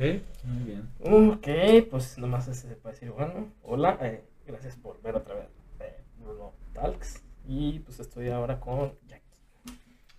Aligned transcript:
Ok, 0.00 0.06
muy 0.44 0.64
bien. 0.64 0.88
Ok, 1.00 1.46
pues 1.90 2.16
nomás 2.16 2.46
se 2.46 2.74
puede 2.76 2.94
decir, 2.94 3.10
bueno, 3.10 3.48
hola, 3.62 3.98
eh, 4.00 4.24
gracias 4.46 4.74
por 4.76 4.98
ver 5.02 5.14
otra 5.16 5.34
vez 5.34 5.48
eh, 5.80 6.02
Bruno 6.18 6.54
Talks. 6.72 7.22
Y 7.46 7.80
pues 7.80 8.00
estoy 8.00 8.30
ahora 8.30 8.58
con 8.58 8.94
Jackie. 9.06 9.38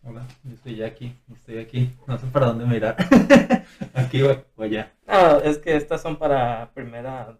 Hola, 0.03 0.27
yo 0.43 0.55
soy 0.57 0.75
Jackie, 0.75 1.15
estoy 1.33 1.57
aquí. 1.57 1.95
No 2.05 2.15
sé 2.19 2.27
para 2.27 2.45
dónde 2.45 2.65
mirar. 2.67 2.95
aquí 3.95 4.21
o, 4.21 4.45
o 4.55 4.61
allá. 4.61 4.93
No, 5.07 5.39
es 5.39 5.57
que 5.57 5.75
estas 5.75 5.99
son 6.03 6.17
para 6.19 6.69
primera, 6.75 7.39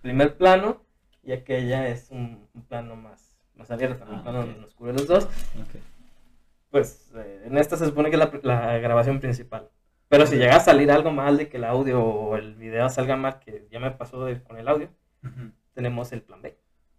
primer 0.00 0.38
plano 0.38 0.82
y 1.22 1.32
aquella 1.32 1.86
es 1.88 2.10
un, 2.10 2.48
un 2.54 2.62
plano 2.62 2.96
más, 2.96 3.36
más 3.56 3.70
abierto, 3.70 4.06
un 4.08 4.14
Ah, 4.14 4.22
plano 4.22 4.40
ok. 4.40 4.46
donde 4.46 4.60
nos 4.62 4.72
cubre 4.74 4.92
los 4.94 5.06
dos. 5.06 5.24
Ok. 5.24 5.82
Pues 6.70 7.10
eh, 7.14 7.42
en 7.44 7.58
esta 7.58 7.76
se 7.76 7.84
supone 7.84 8.08
que 8.08 8.16
es 8.16 8.20
la, 8.20 8.30
la 8.42 8.78
grabación 8.78 9.20
principal. 9.20 9.68
Pero 10.14 10.26
si 10.28 10.36
llega 10.36 10.54
a 10.56 10.60
salir 10.60 10.92
algo 10.92 11.10
mal 11.10 11.36
de 11.36 11.48
que 11.48 11.56
el 11.56 11.64
audio 11.64 12.00
o 12.04 12.36
el 12.36 12.54
video 12.54 12.88
salga 12.88 13.16
mal, 13.16 13.40
que 13.40 13.66
ya 13.68 13.80
me 13.80 13.90
pasó 13.90 14.24
de- 14.24 14.40
con 14.44 14.56
el 14.58 14.68
audio, 14.68 14.88
tenemos 15.72 16.12
el 16.12 16.22
plan 16.22 16.40
B. 16.40 16.56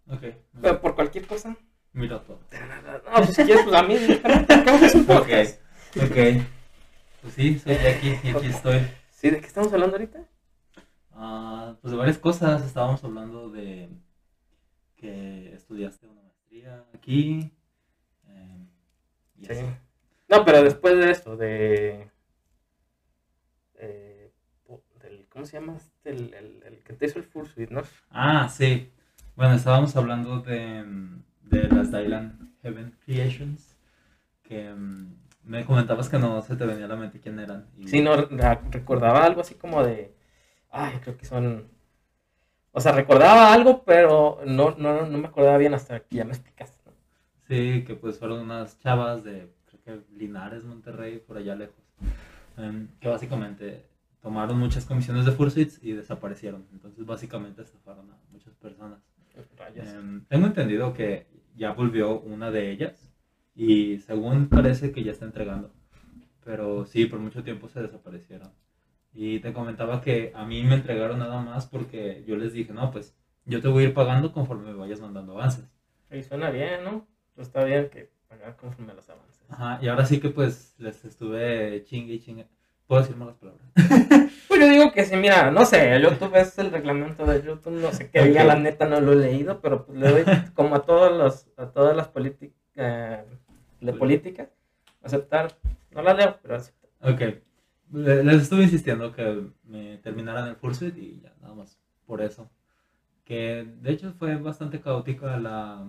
Ok. 0.09 0.23
Pero 0.62 0.81
por 0.81 0.95
cualquier 0.95 1.26
cosa, 1.26 1.55
Mira 1.93 2.21
todo. 2.21 2.40
no, 3.05 3.13
pues 3.23 3.34
si 3.35 3.43
quieres, 3.45 3.63
pues 3.63 3.73
a 3.76 3.84
mí, 3.84 3.95
¿qué 3.98 4.98
un 4.98 5.02
Ok. 5.02 5.07
podcast? 5.07 5.62
Ok. 5.95 6.43
Pues 7.21 7.34
sí, 7.35 7.57
soy 7.59 7.76
Jackie 7.76 8.20
y 8.21 8.30
aquí 8.31 8.48
estoy. 8.48 8.81
Sí, 9.12 9.29
¿de 9.29 9.40
qué 9.40 9.48
estamos 9.48 9.71
hablando 9.71 9.95
ahorita? 9.95 10.20
Ah, 11.13 11.77
pues 11.82 11.91
de 11.91 11.98
varias 11.98 12.18
cosas. 12.18 12.66
Estábamos 12.66 13.02
hablando 13.05 13.49
de 13.49 13.90
que 14.98 15.54
estudiaste 15.54 16.05
una 16.07 16.21
maestría 16.21 16.84
aquí. 16.93 17.49
eh, 18.27 18.68
y 19.38 19.45
Sí. 19.45 19.54
No, 20.27 20.43
pero 20.43 20.62
después 20.63 20.98
de 20.98 21.12
esto, 21.12 21.38
de. 21.38 22.12
eh, 23.76 24.32
po- 24.66 24.84
del, 25.02 25.24
¿Cómo 25.35 25.45
se 25.45 25.59
llama? 25.59 25.75
este? 25.75 26.12
El, 26.12 26.34
el, 26.34 26.63
el 26.66 26.80
que 26.80 26.94
te 26.94 27.07
hizo 27.07 27.20
el 27.20 27.25
Fursuit, 27.25 27.70
¿no? 27.70 27.82
Ah, 28.10 28.48
sí. 28.48 28.90
Bueno, 29.35 29.55
estábamos 29.55 29.93
hablando 29.98 30.40
de, 30.40 30.85
de 31.41 31.63
las 31.68 31.91
Dylan 31.91 32.55
Heaven 32.63 32.96
Creations. 33.04 33.76
Que 34.43 34.73
mm, 34.73 35.13
me 35.43 35.65
comentabas 35.65 36.07
que 36.07 36.18
no 36.20 36.41
se 36.41 36.55
te 36.55 36.65
venía 36.65 36.85
a 36.85 36.87
la 36.87 36.95
mente 36.95 37.20
quién 37.20 37.37
eran. 37.40 37.68
y- 37.77 37.85
Sí, 37.90 38.01
no, 38.01 38.15
recordaba 38.71 39.26
algo 39.26 39.41
así 39.41 39.55
como 39.55 39.84
de. 39.84 40.15
Ay, 40.71 40.99
creo 41.04 41.18
que 41.18 41.26
son. 41.26 41.67
O 42.71 42.79
sea, 42.79 42.93
recordaba 42.93 43.54
algo, 43.54 43.84
pero 43.84 44.40
no, 44.45 44.73
no, 44.77 45.05
no 45.05 45.17
me 45.17 45.27
acordaba 45.27 45.57
bien 45.57 45.73
hasta 45.73 45.99
que 45.99 46.15
ya 46.15 46.23
me 46.23 46.32
explicaste. 46.32 46.77
¿no? 46.85 46.93
Sí, 47.49 47.84
que 47.85 47.95
pues 47.95 48.20
fueron 48.20 48.40
unas 48.40 48.79
chavas 48.79 49.21
de, 49.26 49.51
creo 49.65 49.84
que 49.84 50.13
Linares, 50.15 50.63
Monterrey, 50.63 51.20
por 51.20 51.35
allá 51.38 51.55
lejos. 51.55 51.76
em, 52.57 52.88
que 53.01 53.10
básicamente 53.10 53.85
tomaron 54.26 54.57
muchas 54.57 54.85
comisiones 54.85 55.23
de 55.23 55.31
Fursuits 55.34 55.79
y 55.84 55.91
desaparecieron. 55.91 56.65
Entonces 56.73 57.05
básicamente 57.05 57.62
estafaron 57.62 58.09
a 58.09 58.18
muchas 58.32 58.55
personas. 58.55 58.99
Em, 59.76 60.26
tengo 60.26 60.48
entendido 60.48 60.95
que 60.95 61.27
ya 61.55 61.73
volvió 61.73 62.21
una 62.21 62.49
de 62.49 62.71
ellas 62.71 63.13
y 63.54 63.99
según 63.99 64.50
parece 64.50 64.91
que 64.91 65.03
ya 65.03 65.12
está 65.12 65.25
entregando. 65.25 65.72
Pero 66.44 66.85
sí, 66.88 67.06
por 67.06 67.19
mucho 67.19 67.44
tiempo 67.44 67.69
se 67.69 67.84
desaparecieron. 67.84 68.50
Y 69.13 69.41
te 69.41 69.53
comentaba 69.53 70.01
que 70.01 70.31
a 70.34 70.44
mí 70.44 70.63
me 70.63 70.73
entregaron 70.73 71.19
nada 71.19 71.39
más 71.44 71.67
porque 71.67 72.23
yo 72.28 72.35
les 72.35 72.51
dije, 72.51 72.73
no, 72.73 72.89
pues 72.89 73.16
yo 73.45 73.62
te 73.62 73.67
voy 73.67 73.84
a 73.84 73.88
ir 73.89 73.94
pagando 73.94 74.31
conforme 74.31 74.72
me 74.72 74.73
vayas 74.73 75.01
mandando 75.01 75.34
avances. 75.34 75.69
Y 76.09 76.23
suena 76.23 76.50
bien, 76.50 76.84
¿no? 76.84 77.07
Pues 77.35 77.50
está 77.50 77.63
bien 77.63 77.89
que 77.91 78.09
pagar 78.28 78.56
conforme 78.56 78.95
los 78.95 79.07
avances. 79.07 79.45
Ajá, 79.50 79.78
y 79.84 79.88
ahora 79.88 80.03
sí 80.07 80.19
que 80.19 80.29
pues 80.29 80.73
les 80.79 81.06
estuve 81.06 81.84
chingue 81.84 82.16
y 82.16 82.19
chingue. 82.19 82.47
¿Puedo 82.88 83.02
decir 83.02 83.16
malas 83.16 83.36
palabras? 83.36 83.62
Pues 84.47 84.59
yo 84.62 84.69
digo 84.69 84.94
que 84.94 85.03
sí, 85.03 85.18
mira, 85.18 85.52
no 85.52 85.66
sé, 85.66 86.00
YouTube 86.02 86.34
es 86.36 86.58
el 86.59 86.72
reglamento 86.72 87.25
de 87.25 87.41
YouTube, 87.44 87.74
no 87.74 87.91
sé 87.91 88.09
qué 88.09 88.24
diga, 88.24 88.46
la 88.46 88.56
neta 88.56 88.88
no 88.88 89.02
lo 89.02 89.12
he 89.12 89.18
leído, 89.18 89.59
pero 89.59 89.86
pues 89.86 89.97
le 90.00 90.09
doy 90.09 90.24
como 90.53 90.75
a 90.75 90.84
todos 90.86 91.12
los, 91.12 91.47
a 91.57 91.72
todas 91.72 91.94
las 91.97 92.07
políticas, 92.07 92.56
de 93.81 93.94
políticas, 93.94 94.47
aceptar, 95.03 95.57
no 95.91 96.01
la 96.03 96.13
leo, 96.13 96.38
pero 96.41 96.56
aceptar. 96.56 96.90
Ok, 97.01 97.22
Le- 97.91 98.24
les 98.24 98.44
estuve 98.44 98.63
insistiendo 98.63 99.12
que 99.12 99.45
me 99.66 99.97
terminaran 99.97 100.47
el 100.47 100.56
Fursuit 100.56 100.95
y 100.97 101.19
ya, 101.19 101.34
nada 101.41 101.53
más, 101.53 101.78
por 102.06 102.22
eso. 102.22 102.50
Que 103.25 103.68
de 103.81 103.91
hecho 103.91 104.13
fue 104.13 104.38
bastante 104.38 104.79
caótica 104.79 105.38
la, 105.38 105.85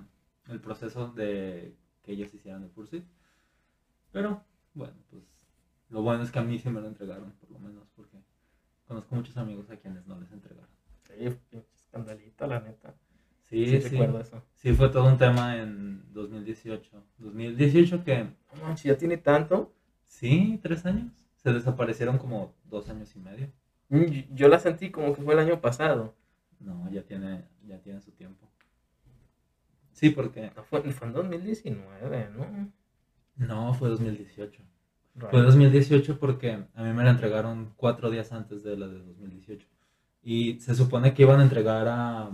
el 0.49 0.61
proceso 0.61 1.09
de 1.13 1.73
que 2.03 2.13
ellos 2.13 2.35
hicieran 2.35 2.65
el 2.65 2.71
Fursuit. 2.71 3.05
Pero 4.11 4.43
bueno, 4.75 4.95
pues 5.11 5.23
lo 5.91 6.03
bueno 6.03 6.23
es 6.23 6.31
que 6.31 6.39
a 6.39 6.43
mí 6.43 6.59
sí 6.59 6.69
me 6.71 6.81
lo 6.81 6.89
entregaron, 6.89 7.33
por 7.33 7.51
lo 7.51 7.59
menos, 7.59 7.89
porque 7.95 8.19
conozco 8.87 9.15
muchos 9.15 9.37
amigos 9.37 9.71
a 9.71 9.77
quienes 9.77 10.07
no 10.07 10.19
les 10.19 10.31
entregaron. 10.33 10.69
Sí, 11.05 11.15
pinche 11.51 11.69
escandalito, 11.75 12.47
la 12.47 12.61
neta. 12.61 12.95
Sí, 13.43 13.67
Sí, 13.67 13.81
sí, 13.81 13.89
recuerdo 13.91 14.21
eso. 14.21 14.43
sí 14.55 14.73
fue 14.73 14.89
todo 14.89 15.07
un 15.09 15.19
tema 15.19 15.57
en 15.57 16.13
2018. 16.13 17.05
2018 17.19 18.03
que 18.05 18.25
No 18.25 18.63
manches, 18.63 18.85
ya 18.85 18.99
tiene 18.99 19.17
tanto. 19.19 19.73
Sí, 20.05 20.59
tres 20.63 20.85
años. 20.85 21.13
Se 21.37 21.53
desaparecieron 21.53 22.19
como 22.19 22.55
dos 22.65 22.89
años 22.89 23.15
y 23.15 23.21
medio. 23.21 23.53
Mm, 23.89 24.35
Yo 24.35 24.49
la 24.49 24.59
sentí 24.59 24.91
como 24.91 25.15
que 25.15 25.23
fue 25.23 25.35
el 25.35 25.41
año 25.41 25.61
pasado. 25.61 26.17
No, 26.59 26.91
ya 26.91 27.03
tiene, 27.05 27.45
ya 27.67 27.79
tiene 27.81 28.01
su 28.01 28.11
tiempo. 28.11 28.51
Sí, 29.93 30.11
porque 30.11 30.51
No, 30.57 30.65
fue, 30.65 30.83
fue 30.93 31.07
en 31.07 31.13
2019, 31.15 32.31
¿no? 32.31 32.73
no 33.37 33.75
fue 33.75 33.89
2018. 33.91 34.63
Fue 35.19 35.29
Rayos. 35.31 35.47
2018 35.47 36.19
porque 36.19 36.65
a 36.75 36.83
mí 36.83 36.93
me 36.93 37.05
la 37.05 37.11
entregaron 37.11 37.73
cuatro 37.77 38.11
días 38.11 38.33
antes 38.33 38.63
de 38.63 38.77
la 38.77 38.87
de 38.89 38.99
2018. 38.99 39.67
Y 40.23 40.61
se 40.61 40.75
supone 40.75 41.15
que 41.15 41.23
iban 41.23 41.41
a 41.41 41.45
entregar 41.45 41.87
a 41.89 42.31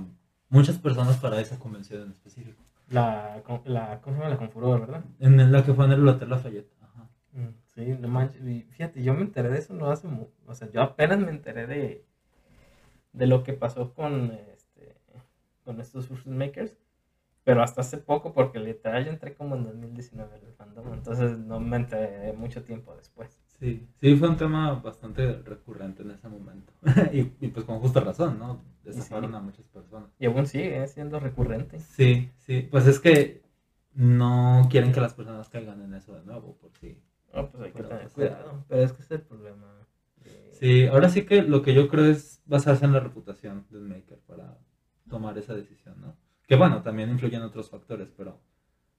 muchas 0.49 0.79
personas 0.79 1.17
para 1.19 1.41
esa 1.41 1.59
convención 1.59 2.03
en 2.03 2.11
específico. 2.11 2.63
La, 2.89 3.43
la, 3.65 4.01
¿cómo 4.01 4.17
se 4.17 4.21
llama? 4.23 4.31
La 4.31 4.39
Confuror, 4.39 4.81
¿verdad? 4.81 5.05
En 5.21 5.53
la 5.53 5.65
que 5.65 5.73
fue 5.75 5.85
en 5.87 5.93
el 5.93 6.07
Hotel 6.09 6.29
Lafayette. 6.31 6.71
Ajá. 6.83 7.09
Mm, 7.33 7.49
Sí, 7.75 7.97
no 7.99 8.09
manches. 8.09 8.43
Fíjate, 8.71 9.03
yo 9.03 9.15
me 9.15 9.23
enteré 9.23 9.49
de 9.49 9.59
eso 9.59 9.73
no 9.73 9.91
hace 9.91 10.07
mu- 10.09 10.29
O 10.47 10.55
sea, 10.55 10.69
yo 10.71 10.83
apenas 10.83 11.19
me 11.21 11.31
enteré 11.31 11.67
de, 11.67 12.05
de 13.13 13.27
lo 13.27 13.43
que 13.45 13.55
pasó 13.55 13.95
con, 13.95 14.31
este, 14.53 14.97
con 15.65 15.81
estos 15.81 16.07
Fursuit 16.09 16.35
Makers. 16.35 16.77
Pero 17.45 17.63
hasta 17.63 17.81
hace 17.81 17.99
poco, 17.99 18.33
porque 18.33 18.61
literal 18.61 19.05
yo 19.05 19.11
entré 19.11 19.35
como 19.35 19.57
en 19.57 19.65
2019 19.65 20.39
en 20.39 20.47
el 20.47 20.53
fandom. 20.55 20.93
Entonces 20.95 21.39
no 21.39 21.59
me 21.59 21.77
enteré 21.77 22.33
mucho 22.35 22.63
tiempo 22.63 22.95
después. 22.95 23.37
Sí, 23.59 23.87
sí, 24.01 24.15
fue 24.17 24.29
un 24.29 24.37
tema 24.37 24.75
bastante 24.75 25.35
recurrente 25.43 26.03
en 26.03 26.13
ese 26.13 26.29
momento. 26.29 26.73
y, 27.13 27.33
y 27.41 27.49
pues 27.49 27.65
con 27.65 27.81
justa 27.81 28.01
razón, 28.01 28.39
¿no? 28.39 28.65
Desafaron 28.85 29.31
Sí. 29.31 29.37
a 29.37 29.41
muchas 29.41 29.67
personas. 29.67 30.11
Y 30.19 30.27
aún 30.27 30.47
sigue 30.47 30.87
siendo 30.89 31.19
recurrente. 31.21 31.81
Sí, 31.81 32.31
sí, 32.39 32.69
pues 32.71 32.87
es 32.87 32.99
que 33.01 33.43
no 33.95 34.67
quieren 34.71 34.93
que 34.93 35.01
las 35.01 35.15
personas 35.15 35.49
caigan 35.49 35.83
en 35.83 35.95
eso 35.95 36.15
de 36.15 36.25
nuevo, 36.25 36.57
por 36.59 36.71
sí. 36.81 37.01
No, 37.35 37.51
pues 37.51 37.63
hay 37.65 37.73
que 37.73 37.83
tener 37.83 38.09
cuidado. 38.09 38.65
Pero 38.69 38.83
es 38.83 38.93
que 38.93 39.03
es 39.03 39.11
el 39.11 39.21
problema. 39.23 39.67
de- 40.25 40.53
Sí, 40.55 40.87
ahora 40.87 41.09
sí 41.09 41.25
que 41.25 41.43
lo 41.43 41.63
que 41.63 41.75
yo 41.75 41.89
creo 41.89 42.05
es 42.05 42.41
basarse 42.47 42.85
en 42.85 42.93
la 42.93 43.01
reputación 43.01 43.67
del 43.71 43.83
maker 43.83 44.19
para 44.27 44.59
tomar 45.09 45.37
esa 45.39 45.55
decisión, 45.55 46.01
¿no? 46.01 46.15
Que 46.53 46.59
bueno, 46.59 46.83
también 46.83 47.09
influyen 47.11 47.41
otros 47.43 47.71
factores, 47.71 48.11
pero 48.15 48.39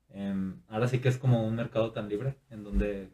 em, 0.09 0.59
ahora 0.69 0.87
sí 0.87 0.97
que 0.99 1.09
es 1.09 1.17
como 1.17 1.45
un 1.47 1.55
mercado 1.55 1.91
tan 1.91 2.09
libre 2.09 2.35
en 2.49 2.63
donde... 2.63 3.09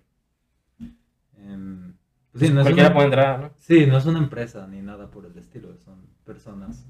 em, 1.37 1.93
pues 2.31 2.47
sí, 2.47 2.53
no 2.53 2.61
es 2.61 2.65
Cualquiera 2.67 2.89
una- 2.89 2.93
puede 2.95 3.05
entrar, 3.07 3.39
¿no? 3.41 3.51
Sí, 3.57 3.85
no 3.85 3.97
es 3.97 4.05
una 4.05 4.19
empresa 4.19 4.65
ni 4.67 4.81
nada 4.81 5.09
por 5.11 5.25
el 5.25 5.37
estilo, 5.37 5.75
son 5.77 5.95
personas 6.25 6.85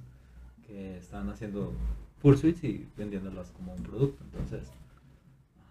que 0.67 0.97
están 0.97 1.29
haciendo 1.29 1.73
pursuits 2.21 2.63
y 2.63 2.87
vendiéndolas 2.95 3.49
como 3.51 3.73
un 3.73 3.81
producto. 3.81 4.23
Entonces, 4.25 4.69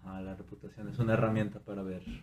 ajá, 0.03 0.21
la 0.21 0.35
reputación 0.35 0.89
es 0.89 0.99
una 0.99 1.13
herramienta 1.13 1.59
para 1.59 1.83
ver 1.83 2.03
si 2.03 2.21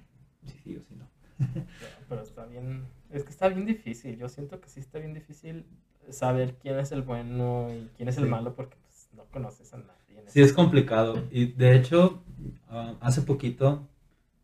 sí 0.62 0.77
o 0.77 0.83
si 0.83 0.97
no. 0.97 1.06
Pero 2.09 2.23
está 2.23 2.44
bien, 2.47 2.84
es 3.11 3.25
que 3.25 3.31
está 3.31 3.49
bien 3.49 3.65
difícil. 3.65 4.19
Yo 4.19 4.29
siento 4.29 4.61
que 4.61 4.69
sí 4.69 4.81
está 4.81 4.99
bien 4.99 5.14
difícil 5.14 5.64
saber 6.11 6.56
quién 6.61 6.79
es 6.79 6.93
el 6.93 7.02
bueno 7.02 7.69
y 7.73 7.88
quién 7.97 8.09
es 8.09 8.17
el 8.19 8.25
Sí. 8.25 8.31
malo 8.31 8.55
porque 8.55 8.76
no 9.16 9.24
conoces 9.26 9.72
a 9.74 9.78
nadie. 9.78 10.20
en 10.20 10.30
Sí, 10.30 10.40
es 10.40 10.52
complicado. 10.52 11.22
Y 11.30 11.46
de 11.46 11.76
hecho, 11.76 12.22
ah, 12.68 12.94
hace 13.00 13.22
poquito, 13.22 13.88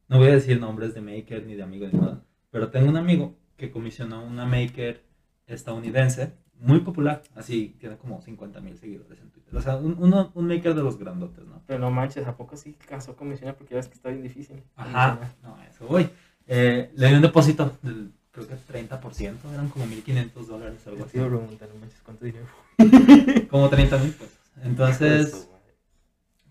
no 0.08 0.19
voy 0.19 0.28
a 0.28 0.32
decir 0.32 0.60
nombres 0.60 0.94
de 0.94 1.00
maker 1.00 1.44
ni 1.46 1.54
de 1.54 1.62
amigo 1.62 1.86
ni 1.90 1.98
nada, 1.98 2.22
pero 2.50 2.70
tengo 2.70 2.88
un 2.88 2.96
amigo 2.96 3.34
que 3.56 3.70
comisionó 3.70 4.24
una 4.24 4.44
maker 4.46 5.02
estadounidense 5.46 6.34
muy 6.58 6.80
popular, 6.80 7.22
así 7.34 7.76
tiene 7.80 7.96
como 7.96 8.20
50 8.22 8.60
mil 8.60 8.78
seguidores 8.78 9.20
en 9.20 9.30
Twitter. 9.30 9.56
O 9.56 9.60
sea, 9.60 9.76
un, 9.76 9.96
uno- 9.98 10.30
un 10.34 10.46
maker 10.46 10.74
de 10.74 10.82
los 10.82 10.96
grandotes, 10.96 11.44
¿no? 11.44 11.60
Pero 11.66 11.80
no 11.80 11.90
manches, 11.90 12.26
¿a 12.26 12.36
poco 12.36 12.56
sí 12.56 12.76
casó 12.88 13.16
comisionar? 13.16 13.56
Porque 13.56 13.72
ya 13.72 13.78
ves 13.78 13.88
que 13.88 13.94
está 13.94 14.10
bien 14.10 14.22
difícil. 14.22 14.62
Ajá, 14.76 15.34
no, 15.42 15.56
eso 15.69 15.86
voy. 15.86 16.08
Eh, 16.46 16.90
le 16.94 17.08
di 17.08 17.14
un 17.14 17.22
depósito 17.22 17.76
del, 17.82 18.12
creo 18.30 18.46
que 18.46 18.54
30%, 18.54 19.52
eran 19.52 19.69
como 19.70 19.86
1.500 19.86 20.46
dólares, 20.46 20.86
algo 20.86 20.98
Te 20.98 21.04
así. 21.04 21.16
iba 21.19 21.26
a 21.26 21.30
preguntar, 21.30 21.69
no 21.69 21.80
manches, 21.80 22.00
¿cuánto 22.02 22.24
dinero? 22.24 22.46
Como 23.50 23.69
30 23.69 23.98
mil 23.98 24.12
pesos. 24.12 24.38
Entonces, 24.62 25.49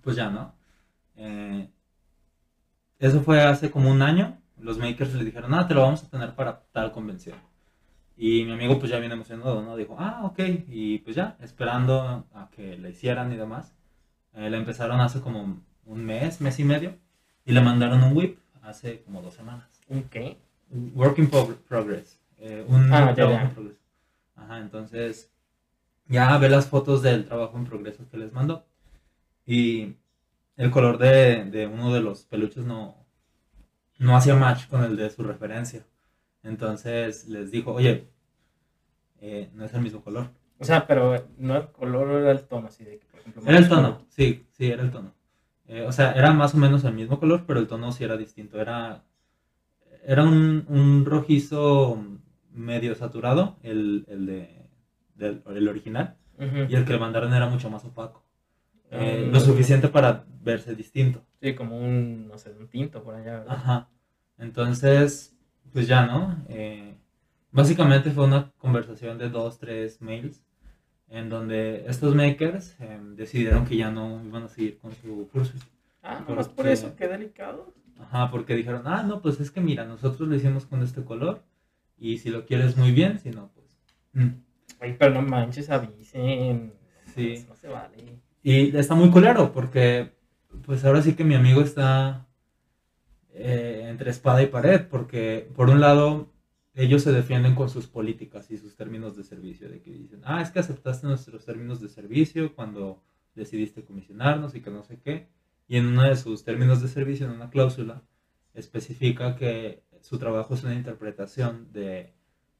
pues 0.01 0.15
ya, 0.15 0.29
¿no? 0.29 0.53
Eh, 1.15 1.69
eso 2.99 3.21
fue 3.21 3.41
hace 3.41 3.71
como 3.71 3.89
un 3.91 4.01
año. 4.01 4.37
Los 4.59 4.77
makers 4.77 5.13
le 5.15 5.23
dijeron, 5.23 5.53
ah, 5.53 5.67
te 5.67 5.73
lo 5.73 5.81
vamos 5.81 6.03
a 6.03 6.09
tener 6.09 6.35
para 6.35 6.61
tal 6.71 6.91
convención. 6.91 7.37
Y 8.17 8.43
mi 8.43 8.51
amigo 8.51 8.77
pues 8.77 8.91
ya 8.91 8.99
viene 8.99 9.15
emocionado, 9.15 9.61
¿no? 9.63 9.75
Dijo, 9.75 9.95
ah, 9.97 10.21
ok. 10.25 10.39
Y 10.67 10.99
pues 10.99 11.15
ya, 11.15 11.37
esperando 11.41 12.27
a 12.33 12.49
que 12.51 12.77
le 12.77 12.91
hicieran 12.91 13.31
y 13.31 13.37
demás. 13.37 13.73
Eh, 14.33 14.49
le 14.49 14.57
empezaron 14.57 14.99
hace 14.99 15.21
como 15.21 15.61
un 15.85 16.05
mes, 16.05 16.41
mes 16.41 16.59
y 16.59 16.63
medio. 16.63 16.95
Y 17.45 17.53
le 17.53 17.61
mandaron 17.61 18.03
un 18.03 18.15
whip 18.15 18.37
hace 18.61 19.01
como 19.01 19.21
dos 19.21 19.33
semanas. 19.33 19.67
¿Un 19.87 20.03
qué? 20.03 20.37
Work 20.93 21.17
in 21.17 21.29
pro- 21.29 21.55
progress. 21.67 22.19
eh, 22.37 22.63
un 22.67 22.91
Ah, 22.93 23.07
ya, 23.07 23.15
trabajo 23.15 23.37
ya. 23.37 23.41
en 23.43 23.53
progreso. 23.53 23.79
Ajá, 24.35 24.59
entonces 24.59 25.30
ya 26.11 26.37
ve 26.37 26.49
las 26.49 26.67
fotos 26.67 27.01
del 27.01 27.25
trabajo 27.25 27.57
en 27.57 27.65
progreso 27.65 28.07
que 28.09 28.17
les 28.17 28.33
mandó. 28.33 28.65
Y 29.45 29.95
el 30.57 30.69
color 30.69 30.97
de, 30.97 31.45
de 31.45 31.67
uno 31.67 31.93
de 31.93 32.01
los 32.01 32.25
peluches 32.25 32.65
no, 32.65 33.05
no 33.97 34.15
hacía 34.15 34.35
match 34.35 34.67
con 34.67 34.83
el 34.83 34.95
de 34.97 35.09
su 35.09 35.23
referencia. 35.23 35.85
Entonces 36.43 37.27
les 37.27 37.49
dijo, 37.49 37.73
oye, 37.73 38.09
eh, 39.21 39.49
no 39.53 39.65
es 39.65 39.73
el 39.73 39.81
mismo 39.81 40.03
color. 40.03 40.29
O 40.59 40.65
sea, 40.65 40.85
pero 40.85 41.27
no 41.37 41.57
el 41.57 41.67
color 41.71 42.21
era 42.21 42.31
el 42.31 42.43
tono, 42.43 42.67
así 42.67 42.83
de 42.83 42.99
que, 42.99 43.05
por 43.07 43.19
ejemplo. 43.19 43.43
Era 43.47 43.57
el 43.57 43.69
tono, 43.69 44.05
sí, 44.09 44.45
sí, 44.51 44.71
era 44.71 44.83
el 44.83 44.91
tono. 44.91 45.13
Eh, 45.67 45.85
o 45.87 45.91
sea, 45.91 46.11
era 46.11 46.33
más 46.33 46.53
o 46.53 46.57
menos 46.57 46.83
el 46.83 46.93
mismo 46.93 47.19
color, 47.19 47.45
pero 47.47 47.59
el 47.59 47.67
tono 47.67 47.91
sí 47.91 48.03
era 48.03 48.17
distinto. 48.17 48.59
Era, 48.59 49.03
era 50.03 50.23
un, 50.23 50.65
un 50.67 51.05
rojizo 51.05 52.03
medio 52.51 52.93
saturado, 52.95 53.57
el, 53.63 54.05
el 54.09 54.25
de, 54.25 54.60
del- 55.21 55.41
el 55.55 55.67
original, 55.69 56.17
Ujú. 56.37 56.65
y 56.69 56.75
el 56.75 56.83
que 56.85 56.93
le 56.93 56.99
mandaron 56.99 57.33
era 57.33 57.47
mucho 57.47 57.69
más 57.69 57.85
opaco. 57.85 58.23
Eh, 58.89 59.23
Ah, 59.27 59.31
lo 59.31 59.39
suficiente 59.39 59.87
para 59.87 60.25
verse 60.43 60.75
distinto. 60.75 61.23
Sí, 61.41 61.55
como 61.55 61.77
un, 61.79 62.27
no 62.27 62.37
sé, 62.37 62.51
un 62.59 62.67
tinto 62.67 63.01
por 63.03 63.15
allá, 63.15 63.39
¿verdad? 63.39 63.55
Ajá. 63.55 63.87
Entonces, 64.37 65.33
pues 65.71 65.87
ya, 65.87 66.05
¿no? 66.05 66.43
Eh, 66.49 66.95
básicamente 67.51 68.11
fue 68.11 68.25
una 68.25 68.51
conversación 68.57 69.17
de 69.17 69.29
dos, 69.29 69.59
tres 69.59 70.01
mails 70.01 70.43
en 71.09 71.29
donde 71.29 71.85
estos 71.87 72.15
makers 72.15 72.75
eh, 72.79 72.99
decidieron 73.15 73.65
que 73.65 73.77
ya 73.77 73.91
no 73.91 74.21
iban 74.25 74.43
a 74.43 74.47
seguir 74.49 74.77
con 74.79 74.91
su 74.93 75.29
curso. 75.31 75.53
Ah, 76.03 76.23
nomás 76.27 76.49
por 76.49 76.67
eso, 76.67 76.95
qué 76.97 77.07
delicado. 77.07 77.73
Ajá, 77.99 78.31
porque 78.31 78.55
dijeron, 78.55 78.81
ah, 78.85 79.03
no, 79.03 79.21
pues 79.21 79.39
es 79.39 79.51
que 79.51 79.61
mira, 79.61 79.85
nosotros 79.85 80.27
lo 80.27 80.35
hicimos 80.35 80.65
con 80.65 80.81
este 80.81 81.03
color 81.03 81.43
y 81.97 82.17
si 82.17 82.29
lo 82.29 82.45
quieres 82.45 82.75
muy 82.77 82.91
bien, 82.91 83.19
si 83.19 83.29
no, 83.29 83.51
pues... 83.53 83.77
mm". 84.13 84.29
Ay, 84.81 84.95
pero 84.97 85.13
no 85.13 85.21
manches, 85.21 85.69
avisen. 85.69 86.73
Sí. 87.13 87.33
Eso 87.33 87.49
No 87.49 87.55
se 87.55 87.67
vale. 87.67 88.19
Y 88.43 88.75
está 88.75 88.95
muy 88.95 89.11
culero 89.11 89.53
porque, 89.53 90.11
pues 90.65 90.83
ahora 90.83 91.01
sí 91.01 91.13
que 91.13 91.23
mi 91.23 91.35
amigo 91.35 91.61
está 91.61 92.27
eh, 93.33 93.85
entre 93.89 94.09
espada 94.09 94.41
y 94.41 94.47
pared, 94.47 94.87
porque 94.89 95.47
por 95.55 95.69
un 95.69 95.79
lado 95.79 96.33
ellos 96.73 97.03
se 97.03 97.11
defienden 97.11 97.53
con 97.53 97.69
sus 97.69 97.87
políticas 97.87 98.49
y 98.49 98.57
sus 98.57 98.75
términos 98.75 99.15
de 99.15 99.23
servicio, 99.23 99.69
de 99.69 99.81
que 99.81 99.91
dicen, 99.91 100.21
ah, 100.23 100.41
es 100.41 100.49
que 100.49 100.59
aceptaste 100.59 101.05
nuestros 101.05 101.45
términos 101.45 101.79
de 101.79 101.89
servicio 101.89 102.55
cuando 102.55 103.03
decidiste 103.35 103.83
comisionarnos 103.83 104.55
y 104.55 104.61
que 104.61 104.71
no 104.71 104.83
sé 104.83 104.99
qué, 104.99 105.27
y 105.67 105.77
en 105.77 105.87
uno 105.87 106.03
de 106.03 106.15
sus 106.15 106.43
términos 106.43 106.81
de 106.81 106.87
servicio, 106.87 107.27
en 107.27 107.33
una 107.33 107.49
cláusula, 107.49 108.01
especifica 108.53 109.35
que 109.35 109.83
su 110.01 110.17
trabajo 110.17 110.55
es 110.55 110.63
una 110.63 110.73
interpretación 110.73 111.71
de 111.71 112.13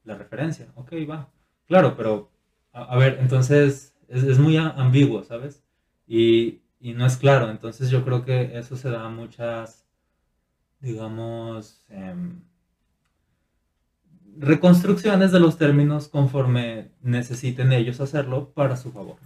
la 0.04 0.16
referencia. 0.16 0.72
Ok, 0.76 0.92
va. 1.08 1.30
Claro, 1.66 1.96
pero, 1.96 2.30
a, 2.72 2.82
a 2.94 2.96
ver, 2.96 3.18
entonces 3.20 3.94
es, 4.08 4.22
es 4.24 4.38
muy 4.38 4.56
ambiguo, 4.56 5.22
¿sabes? 5.24 5.62
Y, 6.06 6.60
y 6.80 6.94
no 6.94 7.06
es 7.06 7.16
claro. 7.16 7.50
Entonces 7.50 7.90
yo 7.90 8.04
creo 8.04 8.24
que 8.24 8.58
eso 8.58 8.76
se 8.76 8.90
da 8.90 9.04
a 9.06 9.08
muchas, 9.08 9.86
digamos, 10.80 11.84
em, 11.90 12.42
reconstrucciones 14.38 15.32
de 15.32 15.40
los 15.40 15.58
términos 15.58 16.08
conforme 16.08 16.90
necesiten 17.02 17.72
ellos 17.72 18.00
hacerlo 18.00 18.52
para 18.54 18.76
su 18.76 18.90
favor. 18.90 19.16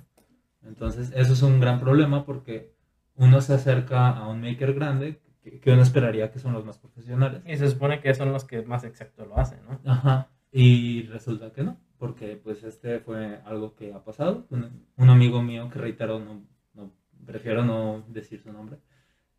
Entonces 0.65 1.13
eso 1.15 1.33
es 1.33 1.43
un 1.43 1.61
gran 1.61 1.81
problema 1.81 2.25
porque 2.25 2.73
uno 3.15 3.41
se 3.41 3.55
acerca 3.55 4.09
a 4.11 4.29
un 4.29 4.41
maker 4.41 4.75
grande 4.75 5.21
que, 5.43 5.61
que 5.61 5.73
uno 5.73 5.83
esperaría 5.83 6.31
que 6.31 6.39
son 6.41 6.53
los 6.53 6.65
más 6.65 6.79
profesionales. 6.79 7.43
Y 7.47 7.57
se 7.57 7.71
supone 7.71 8.01
que 8.01 8.15
son 8.15 8.33
los 8.33 8.45
que 8.45 8.63
más 8.63 8.85
exacto 8.85 9.25
lo 9.27 9.39
hacen, 9.39 9.61
¿no? 9.69 9.81
Ajá. 9.91 10.29
Y 10.53 11.03
resulta 11.05 11.53
que 11.53 11.63
no, 11.63 11.79
porque 11.99 12.37
pues 12.37 12.63
este 12.65 13.01
fue 13.01 13.41
algo 13.45 13.75
que 13.75 13.93
ha 13.93 14.05
pasado. 14.05 14.47
Un, 14.51 15.11
amigo 15.11 15.43
mío 15.43 15.69
que 15.71 15.79
reitero, 15.79 16.19
no, 16.21 16.47
no- 16.75 16.93
prefiero 17.27 17.65
no 17.65 18.05
decir 18.09 18.41
su 18.43 18.53
nombre 18.53 18.79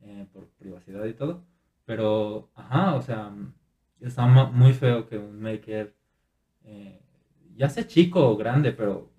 eh, 0.02 0.28
por 0.34 0.48
privacidad 0.60 1.06
y 1.06 1.14
todo. 1.14 1.46
Pero, 1.86 2.52
ajá, 2.56 2.96
o 2.96 3.02
sea, 3.02 3.34
está 4.02 4.26
muy 4.28 4.74
feo 4.74 5.08
que 5.08 5.18
un 5.18 5.40
maker, 5.42 5.96
eh, 6.66 7.02
ya 7.56 7.70
sea 7.70 7.88
chico 7.88 8.30
o 8.30 8.38
grande, 8.38 8.72
pero, 8.74 9.12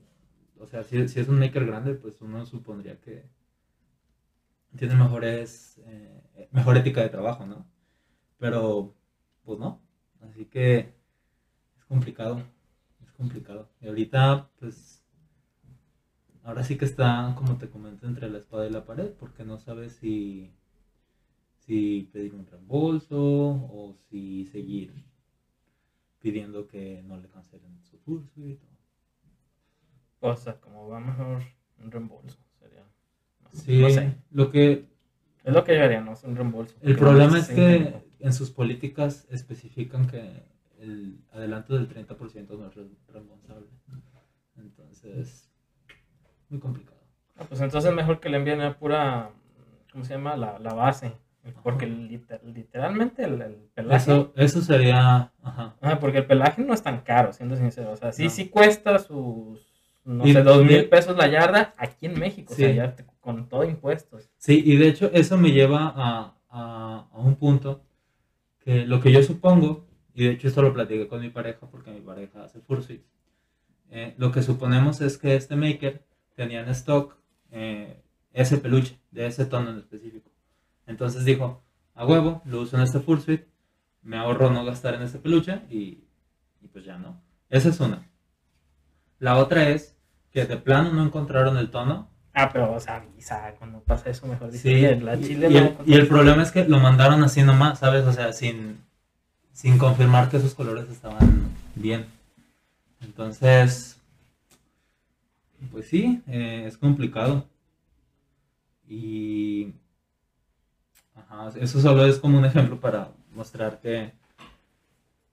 o 0.61 0.67
sea, 0.67 0.83
si, 0.85 0.99
es 0.99 1.29
un 1.29 1.39
maker 1.39 1.67
grande, 1.67 1.95
pues 1.95 2.21
uno 2.23 2.45
supondría 2.47 3.01
que 3.01 3.25
tiene 4.77 4.95
mejores, 4.95 5.81
eh, 5.87 6.49
mejor 6.53 6.77
ética 6.77 7.03
de 7.03 7.09
trabajo, 7.09 7.47
¿no? 7.47 7.67
Pero, 8.39 8.95
pues 9.45 9.59
no. 9.59 9.83
Así 10.21 10.47
que 10.47 10.95
es 11.77 11.85
complicado, 11.87 12.43
complicado. 13.19 13.69
Y 13.83 13.89
ahorita, 13.89 14.49
pues, 14.59 15.05
ahora 16.45 16.63
sí 16.63 16.79
que 16.79 16.87
está, 16.87 17.35
como 17.37 17.59
te 17.59 17.69
comento, 17.69 18.07
entre 18.07 18.31
la 18.31 18.39
espada 18.39 18.67
y 18.67 18.71
la 18.71 18.87
pared, 18.87 19.11
porque 19.19 19.45
no 19.45 19.59
sabes 19.59 19.93
si, 19.97 20.51
si 21.59 22.09
pedir 22.13 22.35
un 22.35 22.47
reembolso 22.47 23.19
o 23.21 23.95
si 24.09 24.47
seguir 24.47 25.05
pidiendo 26.21 26.67
que 26.67 27.03
no 27.03 27.19
le 27.19 27.29
cancelen 27.29 27.79
su 27.83 27.99
fursuit. 27.99 28.61
O 30.21 30.35
sea, 30.37 30.61
como 30.61 30.89
va 30.89 30.99
mejor 31.01 31.43
un 31.83 31.91
reembolso. 31.91 32.39
Sería. 32.59 32.85
No, 33.43 33.51
Sí, 33.53 33.81
no 33.81 33.91
sé. 33.91 34.15
lo 34.31 34.51
que 34.51 34.89
Es 35.45 35.55
lo 35.55 35.65
que 35.65 35.77
yo 35.77 35.85
haría, 35.85 36.01
no 36.01 36.13
es 36.13 36.25
un 36.25 36.35
reembolso. 36.37 36.77
El 36.83 36.97
problema 36.97 37.33
no 37.33 37.37
es 37.37 37.49
que 37.49 37.95
en 38.19 38.33
sus 38.33 38.51
políticas 38.51 39.27
especifican 39.31 40.09
que 40.09 40.43
el 40.79 41.19
adelanto 41.33 41.75
del 41.75 41.89
30% 41.89 42.57
no 42.59 42.67
es 42.69 42.75
re- 42.75 42.87
reembolsable. 43.09 43.67
Entonces, 44.57 45.51
muy 46.49 46.61
complicado. 46.61 46.99
Ah, 47.37 47.45
pues 47.49 47.61
entonces 47.61 47.93
mejor 47.95 48.21
que 48.21 48.29
le 48.29 48.37
envíen 48.39 48.61
a 48.61 48.79
pura. 48.79 49.31
¿Cómo 49.93 50.05
se 50.05 50.15
llama? 50.15 50.37
La, 50.37 50.59
la 50.59 50.75
base. 50.75 51.13
Porque 51.63 51.87
liter- 51.87 52.43
literalmente 52.45 53.25
el, 53.25 53.41
el 53.41 53.55
pelaje. 53.75 53.97
Eso, 53.97 54.33
eso 54.37 54.61
sería... 54.61 55.33
Ajá. 55.43 55.77
Ah, 55.81 55.99
porque 55.99 56.19
el 56.19 56.27
pelaje 56.27 56.63
no 56.63 56.75
es 56.75 56.83
tan 56.83 57.01
caro, 57.01 57.33
siendo 57.33 57.57
sincero. 57.57 57.93
O 57.93 57.97
sea, 57.97 58.13
sí, 58.13 58.25
No. 58.25 58.31
sí 58.31 58.49
cuesta 58.49 58.99
sus, 58.99 59.67
no 60.05 60.27
Y- 60.27 60.33
sé, 60.35 60.43
dos 60.43 60.63
mil 60.65 60.89
pesos 60.91 61.17
la 61.17 61.27
yarda 61.29 61.75
aquí 61.79 62.05
en 62.07 62.19
México. 62.19 62.53
O 62.53 62.57
sea, 62.57 62.69
Sí. 62.71 62.75
ya 62.77 62.95
te- 62.95 63.07
con 63.21 63.49
todo 63.49 63.65
impuestos. 63.65 64.29
Sí, 64.37 64.63
y 64.65 64.77
de 64.77 64.89
hecho 64.89 65.11
eso 65.13 65.39
me 65.39 65.51
lleva 65.53 65.87
a, 65.97 66.35
a- 66.51 67.09
a 67.13 67.19
un 67.19 67.37
punto 67.37 67.83
que 68.59 68.85
lo 68.85 69.01
que 69.01 69.11
yo 69.13 69.23
supongo, 69.23 69.87
y 70.19 70.25
de 70.25 70.31
hecho 70.33 70.49
esto 70.49 70.63
lo 70.63 70.75
platiqué 70.75 71.07
con 71.07 71.21
mi 71.21 71.31
pareja 71.31 71.69
porque 71.71 71.93
mi 71.93 72.01
pareja 72.01 72.43
hace 72.43 72.61
fursuit, 72.61 73.03
eh, 73.91 74.15
lo 74.19 74.33
que 74.33 74.43
suponemos 74.43 75.01
es 75.01 75.17
que 75.17 75.37
este 75.37 75.55
maker 75.55 76.03
tenía 76.35 76.61
en 76.61 76.69
stock 76.71 77.15
eh, 77.53 78.03
ese 78.33 78.59
peluche, 78.59 78.99
de 79.13 79.27
ese 79.29 79.47
tono 79.47 79.71
en 79.71 79.79
específico. 79.79 80.29
Entonces 80.89 81.25
dijo, 81.25 81.63
a 81.95 82.05
huevo, 82.05 82.43
lo 82.47 82.63
uso 82.63 82.77
en 82.77 82.83
este 82.83 82.99
fursuit, 82.99 83.43
me 84.03 84.17
ahorro 84.17 84.51
no 84.51 84.65
gastar 84.65 84.95
en 84.95 85.03
este 85.03 85.21
peluche 85.21 85.61
y, 85.71 86.05
y 86.61 86.67
pues 86.73 86.85
ya 86.85 86.99
no. 86.99 87.21
Esa 87.49 87.69
es 87.69 87.79
una. 87.79 88.05
La 89.21 89.37
otra 89.37 89.69
es 89.69 89.97
que 90.33 90.47
de 90.47 90.57
plano 90.57 90.93
no 90.93 91.05
encontraron 91.05 91.57
el 91.59 91.71
tono 91.71 92.11
Ah, 92.35 92.51
pero, 92.53 92.73
o 92.73 92.81
sea, 92.81 92.97
avisa 92.97 93.55
cuando 93.59 93.81
pasa 93.83 94.11
eso, 94.11 94.27
mejor 94.27 94.51
dice, 94.51 94.69
Sí, 94.69 94.75
"Oye, 94.85 95.01
la 95.01 95.17
chile 95.21 95.49
y, 95.49 95.53
no 95.55 95.59
el, 95.59 95.67
encontré". 95.69 95.95
y 95.95 95.97
el 95.99 96.09
problema 96.09 96.43
es 96.43 96.51
que 96.53 96.65
lo 96.65 96.79
mandaron 96.81 97.23
así 97.23 97.43
nomás, 97.43 97.79
¿sabes? 97.79 98.05
O 98.05 98.13
sea, 98.13 98.33
sin, 98.33 98.81
sin 99.59 99.77
confirmar 99.77 100.31
que 100.31 100.37
esos 100.37 100.55
colores 100.55 100.89
estaban 100.89 101.51
bien. 101.75 102.07
Entonces, 103.01 104.01
pues 105.73 105.89
sí, 105.89 106.23
eh, 106.29 106.63
es 106.65 106.79
complicado. 106.79 107.45
Y 108.87 109.73
ajá, 111.17 111.51
eso 111.59 111.81
solo 111.81 112.07
es 112.07 112.21
como 112.21 112.39
un 112.39 112.45
ejemplo 112.45 112.79
para 112.79 113.11
mostrar 113.35 113.81
que, 113.81 114.13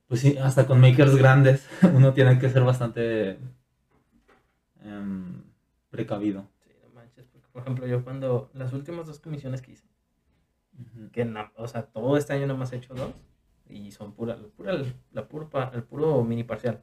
pues 0.08 0.22
sí, 0.22 0.36
hasta 0.40 0.66
con 0.66 0.82
makers 0.82 1.16
grandes 1.16 1.70
uno 1.94 2.12
tiene 2.16 2.40
que 2.40 2.50
ser 2.50 2.64
bastante 2.64 3.38
em, 4.84 5.44
precavido. 5.92 6.48
Sí, 6.64 6.72
no 6.82 6.90
manches, 6.96 7.28
porque, 7.28 7.48
por 7.54 7.62
ejemplo, 7.62 7.86
yo 7.86 8.04
cuando 8.04 8.50
las 8.56 8.74
últimas 8.74 9.06
dos 9.06 9.20
comisiones 9.20 9.62
que 9.62 9.74
hice, 9.74 9.86
que 11.12 11.26
na- 11.26 11.52
o 11.58 11.68
sea, 11.68 11.84
todo 11.86 12.18
este 12.18 12.34
año 12.34 12.48
nada 12.48 12.58
más 12.58 12.74
he 12.74 12.78
hecho 12.78 12.96
dos 12.96 13.14
y 13.70 13.92
son 13.92 14.14
pura, 14.14 14.38
pura, 14.56 14.74
la 15.12 15.28
puro, 15.28 15.50
pa- 15.50 15.72
el 15.74 15.84
puro 15.84 16.24
mini 16.24 16.44
parcial. 16.44 16.82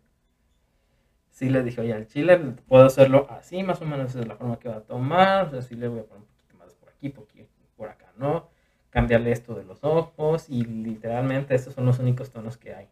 Sí 1.31 1.49
le 1.49 1.62
dije, 1.62 1.81
oye, 1.81 1.95
al 1.95 2.07
chile 2.07 2.39
puedo 2.69 2.85
hacerlo 2.85 3.27
así, 3.31 3.62
más 3.62 3.81
o 3.81 3.87
menos 3.87 4.11
esa 4.11 4.21
es 4.21 4.29
la 4.29 4.37
forma 4.37 4.59
que 4.59 4.69
va 4.69 4.77
a 4.77 4.81
tomar, 4.83 5.47
o 5.47 5.51
sea, 5.51 5.62
sí 5.62 5.75
le 5.77 5.89
voy 5.89 6.01
a 6.01 6.05
poner 6.05 6.23
un 6.23 6.29
poquito 6.29 6.57
más 6.59 6.75
por 6.75 6.91
aquí, 6.91 7.09
por 7.09 7.25
aquí, 7.25 7.47
por 7.77 7.89
acá, 7.89 8.12
¿no? 8.19 8.49
Cambiarle 8.91 9.33
esto 9.33 9.55
de 9.55 9.65
los 9.65 9.83
ojos 9.83 10.47
y 10.51 10.65
literalmente 10.65 11.55
estos 11.55 11.73
son 11.75 11.87
los 11.87 11.99
únicos 11.99 12.31
tonos 12.31 12.59
que 12.59 12.75
hay 12.75 12.89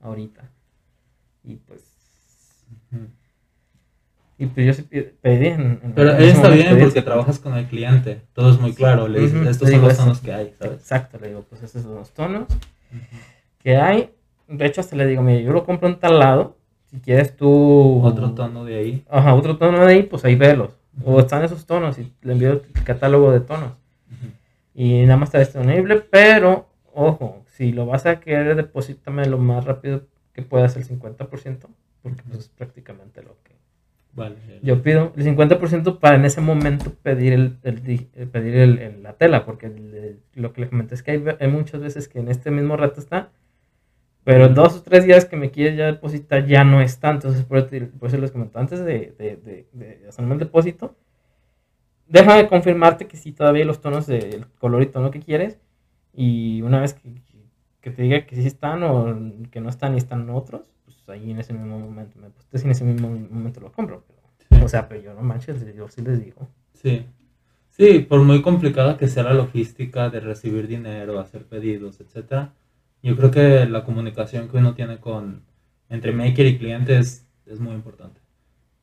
ahorita. 0.00 0.50
Y 1.44 1.56
pues 1.56 2.64
Y 4.38 4.46
pues 4.46 4.66
yo 4.66 4.72
sí 4.72 4.82
pe- 4.82 5.14
pedí 5.20 5.48
en... 5.48 5.80
en- 5.82 5.92
Pero 5.94 6.10
está 6.12 6.48
bien 6.48 6.78
porque 6.80 7.00
50%. 7.00 7.04
trabajas 7.04 7.38
con 7.38 7.54
el 7.56 7.66
cliente. 7.66 8.22
Todo 8.32 8.50
es 8.50 8.58
muy 8.58 8.72
claro. 8.74 9.06
Le 9.06 9.20
dices, 9.20 9.46
estos 9.46 9.68
le 9.68 9.72
son 9.74 9.80
digo 9.80 9.82
los 9.88 9.92
eso. 9.92 10.02
tonos 10.02 10.20
que 10.20 10.32
hay, 10.32 10.54
¿sabes? 10.58 10.80
Exacto, 10.80 11.18
le 11.20 11.28
digo, 11.28 11.42
pues 11.48 11.62
estos 11.62 11.82
son 11.82 11.94
los 11.94 12.10
tonos 12.12 12.48
que 13.58 13.76
hay. 13.76 14.10
De 14.48 14.66
hecho, 14.66 14.80
hasta 14.80 14.96
le 14.96 15.06
digo, 15.06 15.22
mira, 15.22 15.40
yo 15.40 15.52
lo 15.52 15.64
compro 15.64 15.88
en 15.88 15.98
tal 15.98 16.18
lado. 16.18 16.56
Si 16.90 17.00
quieres 17.00 17.36
tú... 17.36 18.00
Otro 18.04 18.32
tono 18.32 18.64
de 18.64 18.76
ahí. 18.76 19.04
Ajá, 19.08 19.34
otro 19.34 19.56
tono 19.56 19.84
de 19.86 19.92
ahí, 19.92 20.02
pues 20.02 20.24
ahí 20.24 20.34
velos. 20.34 20.76
O 21.04 21.20
están 21.20 21.42
esos 21.42 21.64
tonos 21.64 21.98
y 21.98 22.12
le 22.22 22.32
envío 22.32 22.52
el 22.52 22.84
catálogo 22.84 23.32
de 23.32 23.40
tonos. 23.40 23.72
Y 24.74 25.02
nada 25.02 25.16
más 25.16 25.28
está 25.28 25.38
disponible, 25.38 25.96
pero 25.96 26.68
ojo, 26.94 27.44
si 27.46 27.72
lo 27.72 27.86
vas 27.86 28.06
a 28.06 28.20
querer, 28.20 28.56
deposítame 28.56 29.26
lo 29.26 29.38
más 29.38 29.64
rápido 29.64 30.02
que 30.32 30.42
puedas 30.42 30.76
el 30.76 30.86
50%, 30.86 31.66
porque 32.02 32.22
pues, 32.22 32.38
es 32.40 32.48
prácticamente 32.48 33.22
lo 33.22 33.36
que 33.42 33.52
Vale. 34.14 34.36
yo 34.62 34.82
pido. 34.82 35.12
El 35.16 35.24
50% 35.24 35.98
para 35.98 36.16
en 36.16 36.24
ese 36.26 36.40
momento 36.40 36.92
pedir, 37.02 37.32
el, 37.32 37.56
el 37.62 37.82
eh, 38.14 38.26
pedir 38.30 38.56
el- 38.56 38.78
el- 38.78 39.02
la 39.02 39.14
tela, 39.14 39.44
porque 39.46 39.66
el- 39.66 39.94
el- 39.94 40.20
lo 40.34 40.52
que 40.52 40.60
le 40.62 40.68
comenté 40.68 40.94
es 40.94 41.02
que 41.02 41.12
hay, 41.12 41.24
hay 41.40 41.48
muchas 41.48 41.80
veces 41.80 42.08
que 42.08 42.18
en 42.20 42.28
este 42.28 42.50
mismo 42.50 42.76
rato 42.76 43.00
está, 43.00 43.30
pero 44.24 44.48
dos 44.48 44.76
o 44.76 44.82
tres 44.82 45.04
días 45.06 45.24
que 45.24 45.36
me 45.36 45.50
quieres 45.50 45.76
ya 45.78 45.86
depositar 45.86 46.46
ya 46.46 46.62
no 46.62 46.80
está. 46.82 47.10
Entonces, 47.10 47.44
por, 47.44 47.58
eso- 47.58 48.18
les 48.18 48.30
comento, 48.30 48.58
antes 48.58 48.80
de, 48.84 49.14
de, 49.18 49.36
de, 49.36 49.66
de 49.72 50.08
hacerme 50.08 50.34
el 50.34 50.40
depósito, 50.40 50.94
déjame 52.06 52.46
confirmarte 52.48 53.06
que 53.06 53.16
sí 53.16 53.32
todavía 53.32 53.64
los 53.64 53.80
tonos 53.80 54.06
del 54.06 54.46
color 54.58 54.82
y 54.82 54.86
tono 54.86 55.10
que 55.10 55.20
quieres. 55.20 55.58
Y 56.14 56.60
una 56.62 56.80
vez 56.80 56.94
que, 56.94 57.08
que 57.80 57.90
te 57.90 58.02
diga 58.02 58.26
que 58.26 58.36
sí 58.36 58.46
están 58.46 58.82
o 58.82 59.32
que 59.50 59.60
no 59.60 59.70
están 59.70 59.94
y 59.94 59.98
están 59.98 60.28
otros, 60.30 60.70
ahí 61.08 61.30
en 61.30 61.40
ese 61.40 61.52
mismo 61.52 61.78
momento 61.78 62.18
me 62.18 62.28
y 62.28 62.64
en 62.64 62.70
ese 62.70 62.84
mismo 62.84 63.08
momento 63.08 63.60
lo 63.60 63.72
compro. 63.72 64.04
Pero, 64.06 64.22
Sí. 64.50 64.64
O 64.64 64.68
sea, 64.68 64.88
pero 64.88 65.00
yo 65.00 65.14
no 65.14 65.22
manches, 65.22 65.64
yo 65.74 65.88
sí 65.88 66.02
les 66.02 66.22
digo. 66.22 66.48
Sí. 66.74 67.06
Sí, 67.70 68.00
por 68.00 68.20
muy 68.22 68.42
complicada 68.42 68.98
que 68.98 69.08
sea 69.08 69.22
la 69.22 69.34
logística 69.34 70.10
de 70.10 70.20
recibir 70.20 70.68
dinero, 70.68 71.18
hacer 71.18 71.46
pedidos, 71.46 72.00
etcétera, 72.00 72.52
yo 73.02 73.16
creo 73.16 73.30
que 73.30 73.66
la 73.66 73.84
comunicación 73.84 74.48
que 74.48 74.58
uno 74.58 74.74
tiene 74.74 74.98
con 74.98 75.42
entre 75.88 76.12
maker 76.12 76.46
y 76.46 76.58
cliente 76.58 76.98
es, 76.98 77.26
es 77.46 77.60
muy 77.60 77.74
importante. 77.74 78.20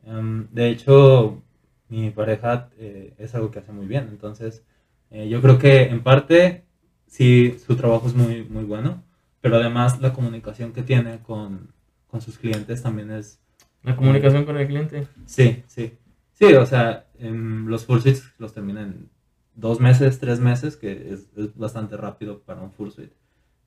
Em, 0.06 0.48
de 0.52 0.70
hecho, 0.70 1.42
mi 1.90 2.10
pareja 2.12 2.70
eh, 2.78 3.14
es 3.18 3.36
algo 3.36 3.52
que 3.52 3.60
hace 3.60 3.72
muy 3.72 3.88
bien, 3.88 4.08
entonces 4.10 4.64
eh, 5.12 5.30
yo 5.30 5.42
creo 5.42 5.60
que 5.60 5.84
en 5.84 6.02
parte 6.04 6.66
sí 7.08 7.58
su 7.66 7.76
trabajo 7.76 8.08
es 8.08 8.16
muy, 8.16 8.44
muy 8.44 8.64
bueno, 8.64 9.04
pero 9.42 9.58
además 9.58 10.02
la 10.02 10.14
comunicación 10.14 10.74
que 10.74 10.84
tiene 10.84 11.20
con, 11.20 11.74
con 12.10 12.22
sus 12.22 12.38
clientes 12.38 12.82
también 12.84 13.12
es 13.12 13.39
La 13.84 13.96
comunicación 13.96 14.46
con 14.46 14.58
el 14.58 14.68
cliente. 14.68 15.08
Sí, 15.25 15.63
sí. 15.68 15.98
Sí, 16.34 16.54
o 16.54 16.66
sea, 16.66 17.08
em, 17.18 17.68
los 17.68 17.86
full 17.86 18.00
suites 18.00 18.34
los 18.38 18.54
terminan 18.54 19.10
dos 19.56 19.80
meses, 19.80 20.20
tres 20.20 20.39
meses, 20.39 20.78
que 20.78 21.13
es, 21.13 21.30
es 21.36 21.56
bastante 21.56 21.98
rápido 21.98 22.39
para 22.42 22.62
un 22.62 22.72
full 22.72 22.89
suite. 22.89 23.13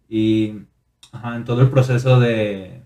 Y 0.09 0.63
ajá, 1.13 1.37
en 1.37 1.45
todo 1.45 1.63
el 1.63 1.71
proceso 1.71 2.21
de 2.21 2.83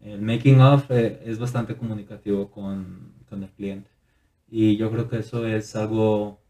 el 0.00 0.20
making 0.20 0.60
of 0.60 0.90
eh, 0.90 1.22
es 1.24 1.38
bastante 1.38 1.76
comunicativo 1.76 2.50
con, 2.50 3.12
con 3.28 3.42
el 3.42 3.50
cliente. 3.50 3.90
Y 4.50 4.76
yo 4.76 4.90
creo 4.90 5.08
que 5.08 5.18
eso 5.18 5.46
es 5.46 5.76
algo 5.76 6.40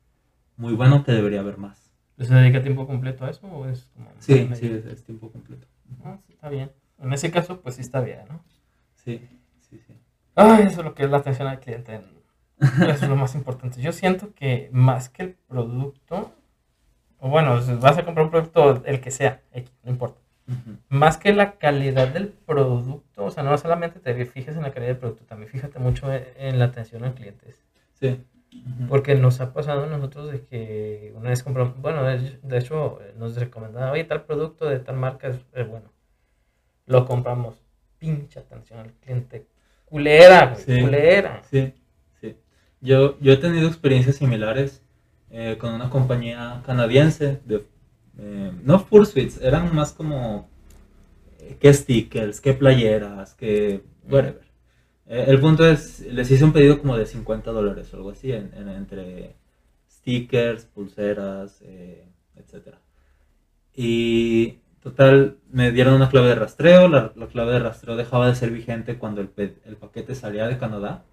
muy 0.57 0.75
bueno 0.75 1.05
que 1.05 1.13
debería 1.13 1.41
haber 1.41 1.59
más. 1.59 1.91
¿Se 2.19 2.33
dedica 2.35 2.63
tiempo 2.63 2.87
completo 2.87 3.25
a 3.25 3.31
eso 3.31 3.47
o 3.47 3.67
es 3.67 3.91
como 3.95 4.11
Sí, 4.19 4.49
sí, 4.55 4.67
es, 4.67 4.87
es 4.87 5.05
tiempo 5.05 5.31
completo. 5.31 5.67
Ah, 6.05 6.19
sí, 6.27 6.33
está 6.35 6.49
bien. 6.49 6.71
En 7.03 7.13
ese 7.13 7.31
caso, 7.31 7.61
pues 7.61 7.75
sí 7.77 7.81
está 7.83 8.01
bien, 8.01 8.21
¿no? 8.29 8.43
Sí, 9.05 9.21
sí, 9.69 9.79
sí. 9.87 9.99
Ay, 10.35 10.65
eso 10.67 10.81
es 10.81 10.85
lo 10.87 10.95
que 10.95 11.05
es 11.05 11.11
la 11.11 11.19
atención 11.19 11.49
al 11.49 11.61
cliente. 11.61 12.01
Eso 12.61 12.91
es 13.05 13.09
lo 13.09 13.17
más 13.17 13.35
importante. 13.35 13.83
Yo 13.83 13.91
siento 13.93 14.35
que 14.35 14.69
más 14.73 15.09
que 15.09 15.23
el 15.25 15.33
producto, 15.49 16.33
o 17.19 17.29
bueno, 17.29 17.61
si 17.61 17.75
vas 17.75 17.99
a 17.99 18.05
comprar 18.05 18.27
un 18.27 18.31
producto, 18.31 18.83
el 18.87 19.01
que 19.01 19.11
sea, 19.11 19.43
X, 19.53 19.73
no 19.83 19.91
importa. 19.91 20.21
Más 20.89 21.17
que 21.19 21.33
la 21.33 21.53
calidad 21.59 22.09
del 22.09 22.29
producto, 22.29 23.25
o 23.25 23.31
sea, 23.31 23.43
no 23.43 23.57
solamente 23.59 24.01
te 24.01 24.27
fijes 24.27 24.55
en 24.57 24.63
la 24.63 24.71
calidad 24.71 24.91
del 24.93 24.99
producto, 24.99 25.25
también 25.25 25.51
fíjate 25.51 25.79
mucho 25.79 26.13
en- 26.13 26.25
en 26.37 26.59
la 26.59 26.67
atención 26.67 27.05
al 27.05 27.15
cliente. 27.15 27.55
Sí. 27.95 28.25
Porque 28.89 29.15
nos 29.15 29.41
ha 29.41 29.53
pasado 29.55 29.85
a 29.85 29.87
nosotros 29.87 30.31
de 30.31 30.45
que 30.45 31.13
una 31.17 31.31
vez 31.31 31.43
compramos, 31.43 31.81
bueno, 31.81 32.03
de 32.05 32.59
hecho 32.59 33.01
eh, 33.03 33.15
nos 33.17 33.35
recomendaban, 33.37 33.91
oye, 33.91 34.05
tal 34.05 34.25
producto 34.25 34.69
de 34.69 34.79
tal 34.79 34.97
marca 34.97 35.29
es, 35.29 35.37
es 35.55 35.69
bueno. 35.69 35.91
Lo 36.87 37.07
compramos. 37.07 37.57
Pinche 37.99 38.41
atención 38.41 38.81
al 38.81 38.93
cliente. 38.95 39.47
Culera, 39.85 40.47
güey, 40.55 40.65
Sí. 40.65 40.81
culera. 40.83 41.43
Sí, 41.51 41.73
sí. 42.21 42.37
Yo, 42.81 43.19
yo 43.21 43.33
he 43.33 43.37
tenido 43.37 43.69
experiencias 43.69 44.17
similares 44.17 44.83
eh, 45.31 45.57
con 45.59 45.73
una 45.75 45.89
compañía 45.91 46.63
canadiense 46.67 47.41
de 47.45 47.65
eh, 48.19 48.53
no 48.63 48.79
fursuits, 48.79 49.41
eran 49.41 49.75
más 49.75 49.93
como 49.93 50.47
eh, 51.41 51.57
qué 51.59 51.73
stickers, 51.73 52.41
qué 52.41 52.53
playeras, 52.53 53.33
qué 53.35 53.83
whatever. 54.11 54.43
Eh, 55.07 55.25
el 55.29 55.41
punto 55.41 55.67
es, 55.67 56.01
les 56.01 56.31
hice 56.31 56.45
un 56.45 56.53
pedido 56.53 56.79
como 56.79 56.97
de 56.99 57.07
50 57.07 57.51
dólares 57.51 57.93
o 57.93 57.97
algo 57.97 58.11
así, 58.11 58.33
en- 58.33 58.53
en- 58.55 58.69
entre 58.69 59.35
stickers, 59.91 60.65
pulseras, 60.67 61.61
eh, 61.63 62.07
etc. 62.37 62.75
Y 63.75 64.59
total, 64.83 65.37
me 65.51 65.71
dieron 65.71 65.95
una 65.95 66.09
clave 66.09 66.29
de 66.29 66.35
rastreo, 66.35 66.89
la, 66.89 67.13
la 67.15 67.27
clave 67.27 67.53
de 67.53 67.59
rastreo 67.61 67.97
dejaba 67.97 68.29
de 68.29 68.35
ser 68.35 68.51
vigente 68.51 68.99
cuando 68.99 69.21
el, 69.21 69.29
paquete 69.29 70.15
salía 70.15 70.47
de 70.49 70.59
Canadá. 70.59 71.05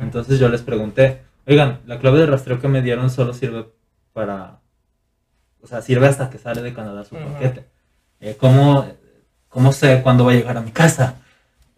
Entonces 0.00 0.38
yo 0.38 0.48
les 0.48 0.62
pregunté, 0.62 1.22
oigan, 1.46 1.80
la 1.86 1.98
clave 1.98 2.20
de 2.20 2.26
rastreo 2.26 2.60
que 2.60 2.68
me 2.68 2.80
dieron 2.80 3.10
solo 3.10 3.34
sirve 3.34 3.66
para, 4.14 4.60
o 5.62 5.66
sea, 5.66 5.82
sirve 5.82 6.06
hasta 6.06 6.30
que 6.30 6.38
sale 6.38 6.62
de 6.62 6.72
Canadá 6.72 7.04
su 7.04 7.16
paquete. 7.16 7.64
Eh, 8.20 8.36
¿cómo, 8.38 8.86
¿Cómo 9.48 9.72
sé 9.72 10.00
cuándo 10.02 10.24
va 10.24 10.32
a 10.32 10.34
llegar 10.34 10.56
a 10.56 10.62
mi 10.62 10.70
casa? 10.70 11.16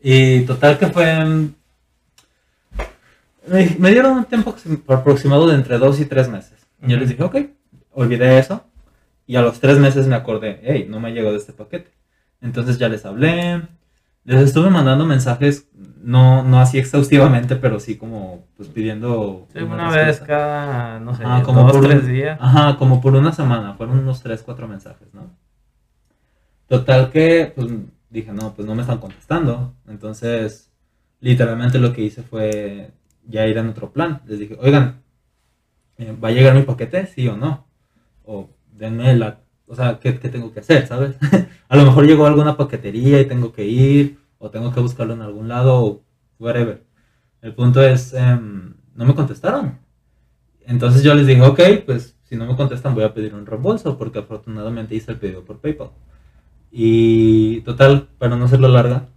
Y 0.03 0.43
total 0.43 0.79
que 0.79 0.87
fue... 0.87 1.25
mm, 1.25 1.55
Me, 3.49 3.77
me 3.79 3.91
dieron 3.91 4.19
un 4.19 4.25
tiempo 4.25 4.55
aproximado 4.89 5.49
de 5.49 5.55
entre 5.57 5.79
dos 5.79 5.99
y 6.01 6.05
tres 6.05 6.29
meses. 6.29 6.59
Yo 6.83 6.97
les 6.97 7.09
dije, 7.09 7.23
ok, 7.25 7.37
olvidé 7.93 8.39
eso. 8.39 8.65
Y 9.31 9.37
a 9.37 9.43
los 9.43 9.61
tres 9.61 9.79
meses 9.79 10.09
me 10.09 10.17
acordé, 10.17 10.59
hey, 10.65 10.87
no 10.91 10.99
me 10.99 11.07
ha 11.07 11.13
llegado 11.13 11.37
este 11.37 11.53
paquete. 11.53 11.93
Entonces 12.41 12.79
ya 12.79 12.89
les 12.89 13.07
hablé, 13.07 13.63
les 14.25 14.41
estuve 14.41 14.71
mandando 14.71 15.07
mensajes, 15.07 15.69
no, 16.03 16.43
no 16.43 16.59
así 16.59 16.81
exhaustivamente, 16.81 17.55
pero 17.55 17.79
sí 17.79 17.97
como 17.97 18.45
pues 18.57 18.69
pidiendo... 18.71 19.47
Sí, 19.53 19.61
una 19.61 19.89
vez 19.89 20.19
cada, 20.19 20.99
no 20.99 21.15
sé, 21.15 21.23
Ajá, 21.23 21.45
como 21.45 21.63
dos, 21.63 21.73
por 21.75 21.83
un- 21.83 21.91
tres 21.91 22.09
días. 22.09 22.39
Ajá, 22.43 22.77
como 22.77 23.01
por 23.01 23.15
una 23.15 23.31
semana, 23.31 23.75
fueron 23.75 24.01
unos 24.01 24.21
3, 24.21 24.43
4 24.43 24.67
mensajes, 24.67 25.15
¿no? 25.15 25.31
Total 26.67 27.11
que, 27.13 27.53
pues 27.55 27.69
dije, 28.11 28.33
no, 28.33 28.53
pues 28.55 28.67
no 28.67 28.75
me 28.75 28.83
están 28.83 28.99
contestando. 28.99 29.75
Entonces, 29.87 30.73
literalmente 31.21 31.79
lo 31.79 31.93
que 31.93 32.03
hice 32.03 32.23
fue 32.25 32.91
ya 33.29 33.47
ir 33.47 33.59
en 33.59 33.69
otro 33.69 33.93
plan. 33.93 34.23
Les 34.27 34.41
dije, 34.41 34.57
oigan, 34.61 35.03
eh, 35.99 36.17
¿va 36.21 36.29
a 36.29 36.33
llegar 36.33 36.55
mi 36.57 36.63
paquete? 36.63 37.07
¿Sí 37.07 37.29
o 37.29 37.37
no? 37.37 37.67
O 38.25 38.51
denme 38.81 39.15
la... 39.15 39.41
O 39.67 39.77
sea, 39.77 40.01
¿qué, 40.01 40.19
qué 40.19 40.29
tengo 40.29 40.53
que 40.53 40.61
hacer, 40.61 40.87
sabes? 40.89 41.17
a 41.69 41.77
lo 41.77 41.85
mejor 41.85 42.05
llegó 42.07 42.25
a 42.25 42.29
alguna 42.29 42.57
paquetería 42.57 43.21
y 43.21 43.27
tengo 43.27 43.53
que 43.53 43.67
ir, 43.67 44.19
o 44.39 44.51
tengo 44.51 44.73
que 44.73 44.81
buscarlo 44.81 45.15
en 45.15 45.23
algún 45.23 45.47
lado, 45.47 45.85
o 45.85 46.03
whatever. 46.41 46.83
El 47.43 47.55
punto 47.55 47.81
es, 47.83 48.13
em, 48.13 48.75
no 48.97 49.05
me 49.05 49.15
contestaron. 49.15 49.79
Entonces 50.67 51.03
yo 51.03 51.15
les 51.15 51.27
dije, 51.27 51.43
ok, 51.43 51.61
pues 51.87 52.17
si 52.25 52.37
no 52.37 52.47
me 52.47 52.57
contestan 52.57 52.95
voy 52.95 53.05
a 53.05 53.15
pedir 53.15 53.35
un 53.35 53.47
reembolso 53.47 53.99
porque 53.99 54.21
afortunadamente 54.21 54.95
hice 54.95 55.13
el 55.13 55.19
pedido 55.19 55.45
por 55.45 55.59
PayPal. 55.59 55.91
Y 56.71 57.61
total, 57.63 58.09
para 58.19 58.37
no 58.37 58.45
hacerlo 58.45 58.69
larga, 58.69 59.09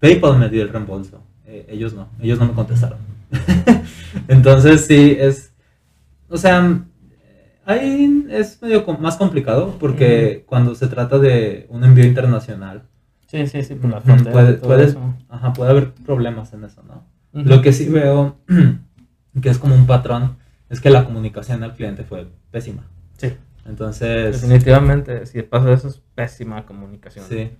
PayPal 0.00 0.38
me 0.38 0.48
dio 0.48 0.62
el 0.62 0.70
reembolso. 0.70 1.22
Eh, 1.46 1.66
ellos 1.68 1.92
no, 1.94 2.08
ellos 2.20 2.38
no 2.38 2.46
me 2.46 2.54
contestaron. 2.54 2.98
Entonces 4.28 4.86
sí, 4.86 5.16
es, 5.18 5.52
o 6.28 6.36
sea, 6.36 6.84
ahí 7.66 8.26
es 8.30 8.60
medio 8.62 8.84
com- 8.84 9.00
más 9.00 9.16
complicado 9.16 9.76
porque 9.78 10.44
cuando 10.46 10.74
se 10.74 10.86
trata 10.88 11.18
de 11.18 11.66
un 11.70 11.84
envío 11.84 12.04
internacional, 12.04 12.82
Sí, 13.26 13.46
sí, 13.46 13.62
sí, 13.62 13.74
por 13.76 13.90
la 13.90 13.96
Ujú, 13.96 14.06
frontera. 14.06 14.58
puede- 14.60 14.94
ajá, 15.30 15.54
haber 15.66 15.92
problemas 15.92 16.52
en 16.52 16.64
eso, 16.64 16.82
¿no? 16.82 17.06
Lo 17.32 17.62
que 17.62 17.72
sí 17.72 17.88
veo 17.88 18.36
que 19.40 19.48
es 19.48 19.58
como 19.58 19.74
un 19.74 19.86
patrón 19.86 20.36
es 20.68 20.80
que 20.82 20.90
la 20.90 21.04
comunicación 21.06 21.62
al 21.62 21.74
cliente 21.74 22.04
fue 22.04 22.26
pésima. 22.50 22.82
Sí, 23.16 23.32
Entonces, 23.66 24.42
definitivamente, 24.42 25.24
si 25.26 25.40
pasa 25.42 25.72
eso 25.72 25.88
es 25.88 26.02
pésima 26.14 26.66
comunicación. 26.66 27.24
sí. 27.26 27.50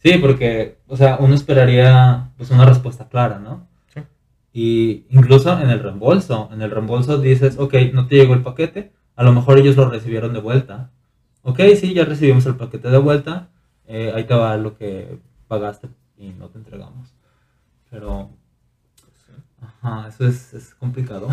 Sí, 0.00 0.12
porque, 0.18 0.78
o 0.86 0.96
sea, 0.96 1.16
uno 1.20 1.34
esperaría 1.34 2.30
pues 2.36 2.50
una 2.52 2.64
respuesta 2.64 3.08
clara, 3.08 3.40
¿no? 3.40 3.66
Sí. 3.92 4.00
Y 4.52 5.06
incluso 5.10 5.58
en 5.60 5.68
el 5.70 5.80
reembolso, 5.82 6.48
en 6.52 6.62
el 6.62 6.70
reembolso 6.70 7.18
dices, 7.18 7.58
ok, 7.58 7.74
no 7.92 8.06
te 8.06 8.14
llegó 8.14 8.34
el 8.34 8.42
paquete, 8.42 8.92
a 9.18 9.24
lo 9.24 9.32
mejor 9.32 9.58
ellos 9.58 9.76
lo 9.76 9.90
recibieron 9.90 10.32
de 10.32 10.38
vuelta. 10.38 10.92
Ok, 11.42 11.58
sí, 11.76 11.92
ya 11.92 12.04
recibimos 12.04 12.46
el 12.46 12.54
paquete 12.54 12.88
de 12.88 12.98
vuelta, 12.98 13.50
eh, 13.84 14.12
ahí 14.14 14.22
te 14.22 14.34
va 14.34 14.56
lo 14.56 14.76
que 14.76 15.18
pagaste 15.48 15.88
y 16.16 16.28
no 16.28 16.50
te 16.50 16.58
entregamos. 16.58 17.12
Pero, 17.90 18.30
ajá, 19.60 20.06
eso 20.06 20.24
es, 20.24 20.72
complicado. 20.78 21.26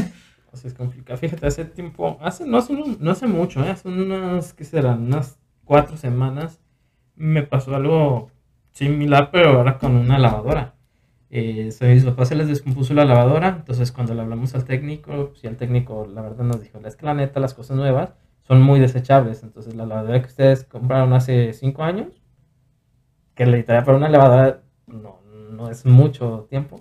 Así 0.52 0.68
es 0.68 0.74
complicado. 0.74 1.18
Fíjate, 1.18 1.46
hace 1.46 1.64
tiempo, 1.64 2.18
hace, 2.20 2.44
no, 2.44 2.58
hace, 2.58 2.74
no 2.98 3.10
hace 3.10 3.26
mucho, 3.26 3.64
¿eh? 3.64 3.70
hace 3.70 3.88
unas, 3.88 4.52
¿qué 4.52 4.64
serán? 4.64 5.04
Unas 5.04 5.38
cuatro 5.64 5.96
semanas 5.96 6.60
me 7.16 7.42
pasó 7.42 7.74
algo 7.74 8.30
similar, 8.72 9.30
pero 9.30 9.56
ahora 9.56 9.78
con 9.78 9.96
una 9.96 10.18
lavadora. 10.18 10.74
Eh, 11.30 11.70
mis 11.82 12.04
papás 12.04 12.28
se 12.28 12.34
les 12.34 12.48
descompuso 12.48 12.92
la 12.94 13.04
lavadora, 13.04 13.48
entonces 13.58 13.92
cuando 13.92 14.14
le 14.14 14.22
hablamos 14.22 14.54
al 14.54 14.64
técnico, 14.64 15.28
pues, 15.30 15.44
y 15.44 15.46
el 15.46 15.56
técnico 15.56 16.06
la 16.12 16.22
verdad 16.22 16.44
nos 16.44 16.60
dijo, 16.60 16.78
es 16.84 16.96
que 16.96 17.06
la 17.06 17.14
neta 17.14 17.40
las 17.40 17.54
cosas 17.54 17.76
nuevas 17.76 18.14
son 18.42 18.62
muy 18.62 18.80
desechables, 18.80 19.42
entonces 19.44 19.76
la 19.76 19.86
lavadora 19.86 20.20
que 20.20 20.28
ustedes 20.28 20.64
compraron 20.64 21.12
hace 21.12 21.52
cinco 21.52 21.84
años, 21.84 22.20
que 23.34 23.46
literal 23.46 23.84
para 23.84 23.96
una 23.96 24.08
lavadora 24.08 24.62
no, 24.86 25.20
no 25.52 25.70
es 25.70 25.86
mucho 25.86 26.46
tiempo, 26.50 26.80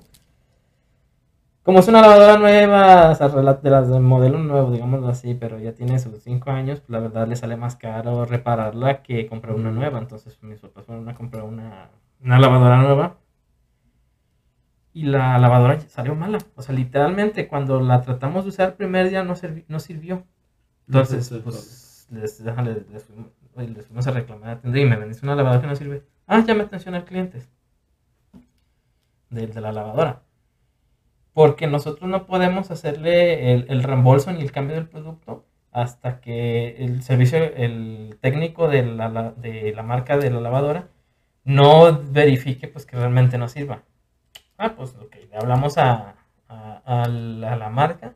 como 1.70 1.82
es 1.82 1.88
una 1.88 2.02
lavadora 2.02 2.38
nueva, 2.40 3.12
o 3.12 3.16
sea, 3.16 3.28
de 3.30 3.70
las 3.70 3.90
de 3.90 4.00
modelo 4.00 4.40
nuevo, 4.40 4.72
digamos 4.72 5.06
así, 5.08 5.36
pero 5.36 5.60
ya 5.60 5.74
tiene 5.74 6.00
sus 6.00 6.24
5 6.24 6.50
años, 6.50 6.80
pues 6.80 6.90
la 6.90 6.98
verdad 7.00 7.28
le 7.28 7.36
sale 7.36 7.58
más 7.58 7.76
caro 7.76 8.26
repararla 8.26 9.04
que 9.04 9.28
comprar 9.28 9.54
una 9.54 9.70
nueva. 9.70 10.00
Entonces 10.00 10.42
mis 10.42 10.60
papás 10.60 10.86
fueron 10.86 11.08
a 11.10 11.14
comprar 11.14 11.44
una, 11.44 11.92
una 12.24 12.40
lavadora 12.40 12.82
nueva. 12.82 13.18
Y 14.94 15.04
la 15.04 15.38
lavadora 15.40 15.80
salió 15.82 16.16
mala. 16.16 16.40
O 16.56 16.62
sea, 16.62 16.76
literalmente 16.76 17.48
cuando 17.48 17.80
la 17.82 18.02
tratamos 18.02 18.44
de 18.46 18.50
usar 18.50 18.70
el 18.70 18.74
primer 18.76 19.10
día 19.10 19.24
no, 19.24 19.36
servi- 19.36 19.66
no 19.68 19.80
sirvió. 19.80 20.26
Entonces, 20.88 21.30
pues 21.44 22.08
les, 22.12 22.40
les- 22.42 23.06
fuimos, 23.06 23.32
les 23.56 23.86
fuimos 23.88 24.08
a 24.08 24.12
reclamar 24.12 24.50
a 24.52 24.62
tienda 24.62 24.80
y 24.80 24.86
me 24.86 24.98
vendiste 24.98 25.26
una 25.26 25.36
lavadora 25.36 25.62
que 25.62 25.68
no 25.68 25.76
sirve. 25.76 26.04
Ah, 26.28 26.44
llame 26.46 26.64
atención 26.64 26.96
al 26.96 27.06
cliente. 27.06 27.44
De, 29.30 29.48
de 29.48 29.62
la 29.62 29.72
lavadora 29.72 30.24
porque 31.34 31.68
nosotros 31.68 32.10
no 32.10 32.26
podemos 32.26 32.72
hacerle 32.72 33.54
el, 33.54 33.66
el 33.70 33.84
reembolso 33.84 34.32
ni 34.34 34.42
el 34.42 34.52
cambio 34.52 34.76
del 34.76 34.88
producto 34.90 35.46
hasta 35.72 36.20
que 36.20 36.78
el 36.84 37.04
servicio, 37.04 37.38
el 37.56 38.18
técnico 38.22 38.68
de 38.68 38.84
la, 38.86 39.10
la- 39.10 39.32
de 39.32 39.72
la 39.76 39.84
marca 39.84 40.18
de 40.18 40.32
la 40.32 40.42
lavadora 40.42 40.90
no 41.44 42.02
verifique 42.12 42.68
pues 42.68 42.86
que 42.86 42.98
realmente 42.98 43.38
no 43.38 43.48
sirva. 43.48 43.84
Ah, 44.60 44.76
pues 44.76 44.94
ok, 44.96 45.16
le 45.30 45.38
hablamos 45.38 45.78
a, 45.78 46.16
a, 46.50 47.08
la, 47.08 47.56
la 47.56 47.70
marca. 47.70 48.14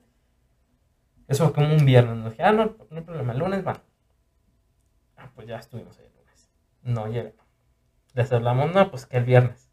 Eso 1.30 1.46
fue 1.46 1.54
como 1.54 1.74
un 1.74 1.86
viernes. 1.86 2.18
Nos 2.18 2.32
dije, 2.32 2.44
ah, 2.44 2.52
no, 2.52 2.66
no 2.66 2.98
hay 2.98 3.02
problema, 3.02 3.32
el 3.32 3.40
lunes 3.40 3.64
van. 3.64 3.78
Ah, 5.16 5.32
pues 5.34 5.48
ya 5.48 5.58
estuvimos 5.58 5.98
ahí 5.98 6.06
el 6.06 6.14
lunes. 6.14 6.52
No 6.82 7.08
llegaron. 7.08 7.40
Les 8.14 8.30
hablamos, 8.34 8.74
no, 8.76 8.92
pues 8.92 9.06
que 9.06 9.16
el 9.16 9.24
viernes. 9.24 9.70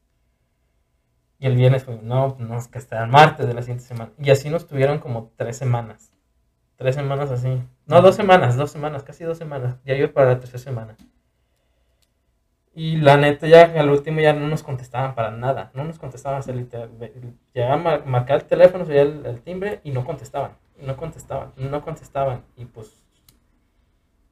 Y 1.40 1.46
el 1.46 1.56
viernes 1.56 1.82
fue, 1.82 1.98
no, 2.00 2.36
no, 2.38 2.56
es 2.56 2.68
que 2.68 2.78
hasta 2.78 3.02
el 3.02 3.10
martes 3.10 3.48
de 3.48 3.54
la 3.54 3.62
siguiente 3.62 3.84
semana. 3.84 4.12
Y 4.18 4.30
así 4.30 4.48
nos 4.48 4.68
tuvieron 4.68 5.00
como 5.00 5.32
tres 5.36 5.56
semanas. 5.56 6.12
Tres 6.76 6.94
semanas 6.94 7.32
así. 7.32 7.60
No, 7.86 8.00
dos 8.00 8.14
semanas, 8.14 8.56
dos 8.56 8.70
semanas, 8.70 9.02
casi 9.02 9.24
dos 9.24 9.38
semanas. 9.38 9.76
Ya 9.84 9.94
iba 9.94 10.12
para 10.12 10.34
la 10.34 10.38
tercera 10.38 10.60
semana. 10.60 10.96
Y 12.82 12.96
la 12.96 13.18
neta, 13.18 13.46
ya 13.46 13.64
al 13.78 13.90
último 13.90 14.20
ya 14.20 14.32
no 14.32 14.48
nos 14.48 14.62
contestaban 14.62 15.14
para 15.14 15.30
nada. 15.30 15.70
No 15.74 15.84
nos 15.84 15.98
contestaban. 15.98 16.40
O 16.40 16.42
sea, 16.42 16.54
literal, 16.54 16.88
ve- 16.98 17.12
llegaba 17.52 17.74
a 17.74 17.76
mar- 17.76 18.06
marcar 18.06 18.40
el 18.40 18.46
teléfono, 18.46 18.86
se 18.86 18.98
el, 18.98 19.42
timbre 19.42 19.80
y 19.84 19.90
no 19.90 20.02
contestaban. 20.06 20.52
No 20.78 20.96
contestaban, 20.96 21.52
no 21.58 21.82
contestaban. 21.82 22.42
Y 22.56 22.64
pues, 22.64 23.02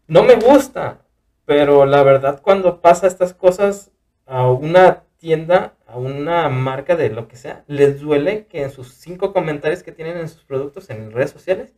no 0.07 0.23
me 0.23 0.37
gusta. 0.37 1.03
Pero 1.45 1.85
la 1.85 2.03
verdad, 2.03 2.41
cuando 2.41 2.81
pasa 2.81 3.07
estas 3.07 3.35
cosas 3.35 3.91
a 4.25 4.51
una 4.51 5.03
tienda, 5.19 5.75
a 5.87 5.99
una 5.99 6.49
marca 6.49 6.97
de 6.97 7.11
lo 7.11 7.29
que 7.29 7.37
sea, 7.37 7.65
les 7.67 8.01
duele 8.01 8.47
que 8.47 8.63
en 8.63 8.71
sus 8.71 8.95
cinco 8.95 9.35
comentarios 9.35 9.83
que 9.83 9.93
tienen 9.93 10.17
en 10.17 10.29
sus 10.31 10.45
productos 10.45 10.89
en 10.89 11.13
redes 11.13 11.33
sociales, 11.33 11.75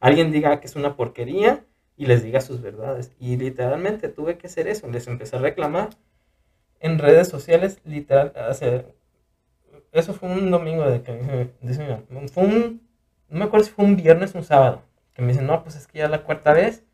alguien 0.00 0.32
diga 0.32 0.58
que 0.58 0.66
es 0.66 0.74
una 0.74 0.96
porquería 0.96 1.64
y 1.96 2.06
les 2.06 2.24
diga 2.24 2.40
sus 2.40 2.60
verdades. 2.60 3.12
Y 3.20 3.36
literalmente 3.36 4.08
tuve 4.08 4.36
que 4.36 4.48
hacer 4.48 4.66
eso, 4.66 4.88
les 4.88 5.06
empecé 5.06 5.36
a 5.36 5.40
reclamar 5.40 5.90
en 6.80 6.98
redes 6.98 7.28
sociales, 7.28 7.80
literal, 7.84 8.32
hace- 8.36 8.86
eso 9.92 10.14
fue 10.14 10.28
un 10.30 10.50
domingo 10.50 10.88
de 10.88 11.02
que 11.02 11.50
dice- 11.60 12.02
fue 12.32 12.44
un, 12.44 12.88
no 13.28 13.38
me 13.38 13.44
acuerdo 13.44 13.66
si 13.66 13.72
fue 13.72 13.84
un 13.84 13.96
viernes 13.96 14.34
o 14.34 14.38
un 14.38 14.44
sábado, 14.44 14.82
que 15.14 15.22
me 15.22 15.28
dicen, 15.28 15.46
no, 15.46 15.62
pues 15.62 15.76
es 15.76 15.86
que 15.86 15.98
ya 15.98 16.04
es 16.06 16.10
la 16.10 16.22
cuarta 16.24 16.52
vez 16.52 16.84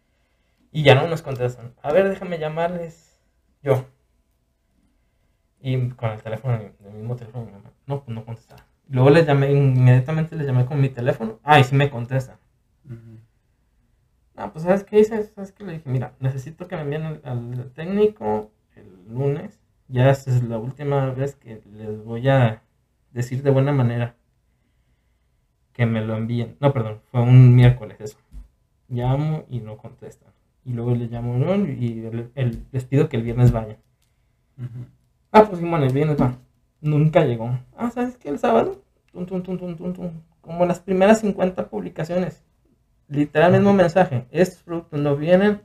y 0.72 0.84
ya 0.84 0.94
no 0.96 1.08
nos 1.08 1.22
contestan. 1.22 1.74
A 1.82 1.92
ver, 1.92 2.08
déjame 2.08 2.38
llamarles 2.40 3.20
yo. 3.62 3.86
Y 5.60 5.88
con 5.90 6.10
el 6.10 6.22
teléfono, 6.22 6.54
el 6.84 6.92
mismo 6.92 7.16
teléfono 7.16 7.44
de 7.46 7.50
mi 7.50 7.56
mamá. 7.58 7.72
No, 7.86 8.04
pues 8.04 8.14
no 8.14 8.24
contestaba. 8.24 8.64
Luego 8.88 9.10
les 9.10 9.26
llamé, 9.26 9.50
inmediatamente 9.52 10.36
les 10.36 10.46
llamé 10.46 10.66
con 10.66 10.80
mi 10.80 10.90
teléfono. 10.90 11.40
Ah, 11.42 11.58
y 11.58 11.64
sí 11.64 11.74
me 11.74 11.90
contestan. 11.90 12.36
Ujú. 12.84 13.18
Ah, 14.36 14.52
pues 14.52 14.64
¿sabes 14.64 14.84
qué 14.84 14.98
hice? 15.00 15.22
¿Sabes 15.24 15.52
qué? 15.52 15.64
Le 15.64 15.72
dije, 15.74 15.88
mira, 15.88 16.14
necesito 16.20 16.66
que 16.66 16.76
me 16.76 16.82
envíen 16.82 17.02
al, 17.04 17.20
al 17.24 17.72
técnico 17.74 18.50
el 18.76 18.88
lunes. 19.08 19.60
Ya 19.88 20.10
esta 20.10 20.30
es 20.30 20.42
la 20.42 20.58
última 20.58 21.10
vez 21.10 21.36
que 21.36 21.60
les 21.72 22.02
voy 22.04 22.28
a 22.28 22.62
decir 23.12 23.42
de 23.42 23.50
buena 23.50 23.72
manera 23.72 24.16
que 25.72 25.86
me 25.86 26.00
lo 26.04 26.16
envíen. 26.16 26.56
No, 26.60 26.72
perdón, 26.72 27.00
fue 27.10 27.20
un 27.20 27.54
miércoles 27.54 28.00
eso. 28.00 28.18
Llamo 28.88 29.44
y 29.48 29.60
no 29.60 29.76
contestan. 29.76 30.32
Y 30.64 30.72
luego 30.72 30.94
le 30.94 31.06
llamo 31.06 31.36
¿no? 31.36 31.54
y 31.56 32.06
el- 32.06 32.30
el- 32.34 32.64
les 32.72 32.84
pido 32.84 33.08
que 33.08 33.16
el 33.16 33.22
viernes 33.22 33.52
vayan. 33.52 33.76
Ah, 35.32 35.44
pues 35.44 35.58
Simón, 35.58 35.82
el 35.82 35.92
viernes 35.92 36.20
va. 36.20 36.38
Nunca 36.80 37.24
llegó. 37.24 37.58
Ah, 37.76 37.90
¿sabes 37.90 38.16
qué? 38.16 38.28
El 38.28 38.38
sábado. 38.38 38.82
Tum, 39.12 39.26
tum, 39.26 39.42
tum, 39.42 39.58
tum, 39.58 39.76
tum, 39.76 39.92
tum. 39.92 40.10
Como 40.40 40.64
las 40.66 40.80
primeras 40.80 41.20
50 41.20 41.68
publicaciones. 41.68 42.42
Literal 43.08 43.52
mismo 43.52 43.72
mensaje. 43.72 44.26
Estos 44.30 44.62
productos 44.62 45.00
no 45.00 45.16
vienen, 45.16 45.60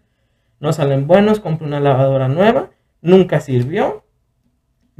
no 0.59 0.73
salen 0.73 1.07
buenos, 1.07 1.39
compré 1.39 1.67
una 1.67 1.79
lavadora 1.79 2.27
nueva, 2.27 2.69
nunca 3.01 3.39
sirvió. 3.39 4.03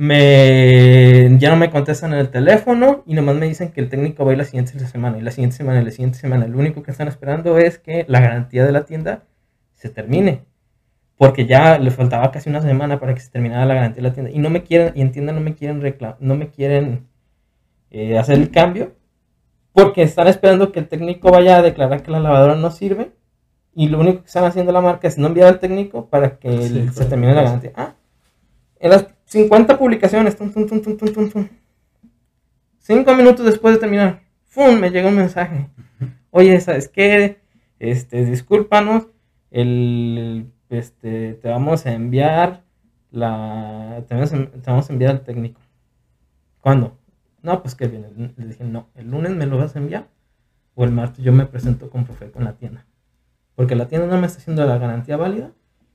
Me 0.02 1.36
ya 1.40 1.50
no 1.50 1.58
me 1.58 1.70
contestan 1.70 2.14
en 2.14 2.20
el 2.20 2.30
teléfono 2.30 3.04
y 3.06 3.16
nomás 3.16 3.36
me 3.36 3.48
dicen 3.48 3.74
que 3.74 3.82
el 3.82 3.90
técnico 3.90 4.24
va 4.24 4.32
a 4.32 4.34
ir 4.34 4.38
la 4.38 4.46
siguiente 4.46 4.80
semana 4.80 5.18
y 5.18 5.22
la 5.22 5.32
siguiente 5.32 5.58
semana 5.58 5.82
y 5.82 5.84
la 5.84 5.92
siguiente 5.92 6.18
semana. 6.18 6.48
Lo 6.48 6.58
único 6.58 6.82
que 6.84 6.92
están 6.92 7.10
esperando 7.10 7.58
es 7.58 7.80
que 7.80 8.06
la 8.08 8.22
garantía 8.22 8.66
de 8.66 8.72
la 8.72 8.86
tienda 8.86 9.24
se 9.74 9.90
termine 9.90 10.46
porque 11.18 11.46
ya 11.46 11.78
le 11.80 11.92
faltaba 11.92 12.32
casi 12.32 12.50
una 12.50 12.62
semana 12.62 12.98
para 12.98 13.14
que 13.14 13.20
se 13.20 13.30
terminara 13.30 13.66
la 13.66 13.74
garantía 13.74 14.02
de 14.02 14.08
la 14.08 14.14
tienda 14.14 14.32
y 14.32 14.40
no 14.40 14.50
me 14.50 14.64
quieren 14.64 14.94
y 14.96 15.02
en 15.02 15.12
tienda 15.12 15.34
no 15.34 15.42
me 15.42 15.54
quieren 15.54 15.82
recla- 15.82 16.16
no 16.22 16.38
me 16.38 16.48
quieren 16.50 17.06
eh, 17.92 18.18
hacer 18.18 18.38
el 18.38 18.52
cambio 18.52 18.94
porque 19.74 20.02
están 20.04 20.30
esperando 20.30 20.72
que 20.72 20.80
el 20.80 20.88
técnico 20.88 21.30
vaya 21.30 21.58
a 21.58 21.62
declarar 21.62 22.04
que 22.04 22.12
la 22.12 22.22
lavadora 22.22 22.56
no 22.56 22.72
sirve 22.72 23.12
y 23.76 23.90
lo 23.90 24.00
único 24.00 24.22
que 24.22 24.28
están 24.28 24.46
haciendo 24.46 24.72
la 24.72 24.80
marca 24.80 25.10
es 25.10 25.18
no 25.18 25.28
enviar 25.28 25.50
al 25.50 25.60
técnico 25.60 26.06
para 26.10 26.40
que 26.40 26.50
Sí, 26.62 26.80
el- 26.80 26.94
se 26.94 27.04
termine 27.04 27.34
la 27.34 27.44
garantía. 27.44 27.72
Ah, 27.76 27.96
en 28.80 28.92
las 28.92 29.06
50 29.30 29.78
publicaciones, 29.78 30.36
tum, 30.36 30.52
tum, 30.52 30.68
tum, 30.68 31.48
cinco 32.80 33.13
minutos 33.13 33.46
después 33.46 33.76
de 33.76 33.80
terminar, 33.80 34.24
¡fum! 34.46 34.80
me 34.80 34.89
llega 34.89 35.08
un 35.08 35.18
mensaje. 35.18 35.70
Oye, 36.32 36.60
¿sabes 36.60 36.89
qué? 36.89 37.38
Este, 37.78 38.26
discúlpanos, 38.26 39.08
el, 39.52 40.52
este, 40.70 41.36
te 41.36 41.48
vamos 41.48 41.86
a 41.86 41.94
enviar 41.94 42.63
la, 43.12 44.04
te 44.08 44.15
vamos 44.15 44.89
a 44.89 44.94
enviar 44.94 45.12
al 45.12 45.24
técnico. 45.24 45.62
¿Cuándo? 46.60 46.98
No, 47.44 47.62
pues 47.62 47.76
que 47.76 47.88
viene. 47.88 48.08
Le 48.36 48.46
dije, 48.48 48.63
no, 48.63 48.89
el 48.96 49.12
lunes 49.12 49.36
me 49.36 49.46
lo 49.46 49.60
vas 49.60 49.76
a 49.76 49.80
enviar 49.80 50.08
o 50.74 50.86
el 50.86 50.92
martes 50.92 51.24
yo 51.24 51.34
me 51.34 51.46
presento 51.46 51.92
con 51.92 52.04
Profeco 52.04 52.39
en 52.39 52.46
la 52.46 52.54
tienda. 52.54 52.88
Porque 53.54 53.76
la 53.76 53.88
tienda 53.88 54.08
no 54.08 54.20
me 54.20 54.26
está 54.26 54.39
haciendo 54.39 54.65
la 54.65 54.80
garantía 54.80 55.18
válida 55.18 55.52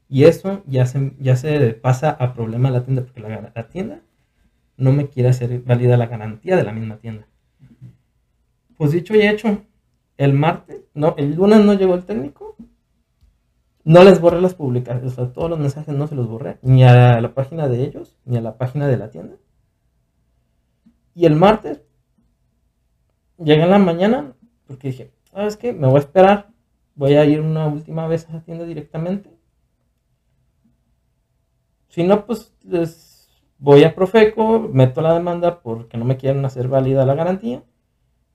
y 0.09 0.25
eso 0.25 0.63
ya 0.67 0.87
se, 0.87 1.15
ya 1.19 1.37
se 1.37 1.75
pasa 1.75 2.11
a 2.11 2.35
problema 2.35 2.69
a 2.69 2.73
la 2.73 2.85
tienda 2.85 3.03
porque 3.03 3.21
la, 3.21 3.53
la 3.55 3.69
tienda 3.69 4.01
no 4.77 4.93
me 4.93 5.09
quiere 5.09 5.29
hacer 5.29 5.61
válida 5.63 5.97
la 5.97 6.07
garantía 6.07 6.57
de 6.57 6.65
la 6.65 6.73
misma 6.73 6.97
tienda. 6.97 7.27
Pues 8.77 8.93
dicho 8.93 9.15
y 9.15 9.23
hecho, 9.23 9.63
el 10.17 10.33
martes, 10.33 10.83
no, 10.95 11.15
el 11.17 11.35
lunes 11.35 11.65
no 11.65 11.75
llegó 11.75 11.95
el 11.95 12.05
técnico. 12.05 12.57
No 13.85 14.03
les 14.03 14.19
borré 14.19 14.41
las 14.41 14.55
publicaciones, 14.55 15.13
o 15.13 15.15
sea, 15.15 15.33
todos 15.33 15.51
los 15.51 15.59
mensajes 15.59 15.95
no 15.95 16.07
se 16.07 16.15
los 16.15 16.27
borré, 16.27 16.59
ni 16.63 16.85
a 16.85 17.21
la 17.21 17.35
página 17.35 17.69
de 17.69 17.83
ellos, 17.83 18.17
ni 18.25 18.39
a 18.39 18.41
la 18.41 18.57
página 18.57 18.87
de 18.87 18.97
la 18.97 19.11
tienda. 19.11 19.37
Y 21.15 21.27
el 21.27 21.37
martes, 21.37 21.83
llegué 23.37 23.63
en 23.63 23.71
la 23.71 23.79
mañana, 23.79 24.33
porque 24.67 24.89
dije, 24.89 25.13
¿sabes 25.31 25.59
qué? 25.59 25.75
Me 25.75 25.87
voy 25.87 25.97
a 25.97 25.99
esperar, 25.99 26.49
voy 26.95 27.15
a 27.15 27.27
ir 27.27 27.43
una 27.43 27.67
última 27.67 28.07
vez 28.07 28.27
a 28.31 28.33
la 28.33 28.41
tienda 28.41 28.65
directamente. 28.65 29.31
Si 31.95 32.03
no, 32.03 32.27
pues 32.27 32.53
les 32.65 33.29
voy 33.59 33.85
a 33.85 33.95
Profeco, 33.95 34.59
meto 34.61 35.01
la 35.01 35.15
demanda 35.15 35.61
porque 35.61 35.97
no 35.97 36.05
me 36.05 36.17
quieren 36.17 36.45
hacer 36.45 36.67
válida 36.69 37.07
la 37.07 37.15
garantía. 37.15 37.63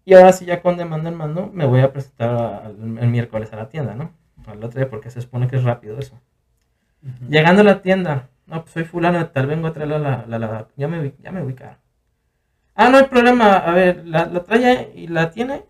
Y 0.05 0.13
ahora 0.15 0.33
sí, 0.33 0.45
ya 0.45 0.61
con 0.61 0.77
demanda 0.77 1.09
en 1.09 1.17
mano, 1.17 1.49
me 1.53 1.65
voy 1.65 1.81
a 1.81 1.91
presentar 1.93 2.71
el 2.71 3.07
miércoles 3.09 3.51
a 3.53 3.57
la 3.57 3.69
tienda, 3.69 3.95
¿no? 3.95 4.13
Al 4.47 4.63
otro 4.63 4.79
día, 4.79 4.89
porque 4.89 5.09
se 5.11 5.21
supone 5.21 5.47
que 5.47 5.57
es 5.57 5.63
rápido 5.63 5.99
eso. 5.99 6.19
Llegando 7.29 7.61
a 7.61 7.65
la 7.65 7.81
tienda, 7.81 8.29
no, 8.47 8.61
pues 8.61 8.73
soy 8.73 8.83
fulano 8.83 9.25
tal, 9.29 9.47
vengo 9.47 9.67
a 9.67 9.73
traerle 9.73 9.99
la, 9.99 10.25
la, 10.27 10.39
la- 10.39 10.67
ya 10.75 10.87
me, 10.87 11.13
ya 11.21 11.31
me 11.31 11.43
ubicaron. 11.43 11.77
Ah, 12.75 12.89
no 12.89 12.97
hay 12.97 13.05
problema, 13.05 13.53
a 13.57 13.71
ver, 13.73 14.05
la, 14.07 14.25
la 14.25 14.43
trae 14.43 14.91
y 14.95 15.07
la 15.07 15.31
tiene. 15.31 15.65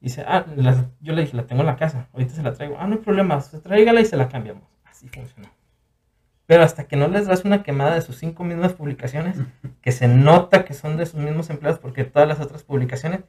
Dice, 0.00 0.24
ah, 0.26 0.44
la- 0.56 0.90
yo 1.00 1.12
le 1.14 1.22
dije, 1.22 1.36
la 1.36 1.46
tengo 1.46 1.62
en 1.62 1.66
la 1.68 1.76
casa, 1.76 2.08
ahorita 2.12 2.34
se 2.34 2.42
la 2.42 2.54
traigo. 2.54 2.76
Ah, 2.78 2.86
no 2.86 2.94
hay 2.96 3.00
problema, 3.02 3.40
se 3.40 3.60
tráigala 3.60 4.00
y 4.00 4.06
se 4.06 4.16
la 4.16 4.28
cambiamos. 4.28 4.64
Así 4.84 5.08
funcionó. 5.08 5.48
Pero 6.46 6.62
hasta 6.62 6.84
que 6.84 6.96
no 6.96 7.08
les 7.08 7.26
das 7.26 7.44
una 7.44 7.62
quemada 7.62 7.94
de 7.94 8.02
sus 8.02 8.16
cinco 8.18 8.44
mismas 8.44 8.74
publicaciones, 8.74 9.38
que 9.80 9.92
se 9.92 10.08
nota 10.08 10.64
que 10.64 10.74
son 10.74 10.96
de 10.98 11.06
sus 11.06 11.20
mismos 11.20 11.48
empleados, 11.50 11.78
porque 11.80 12.04
todas 12.04 12.28
las 12.28 12.40
otras 12.40 12.62
publicaciones, 12.62 13.20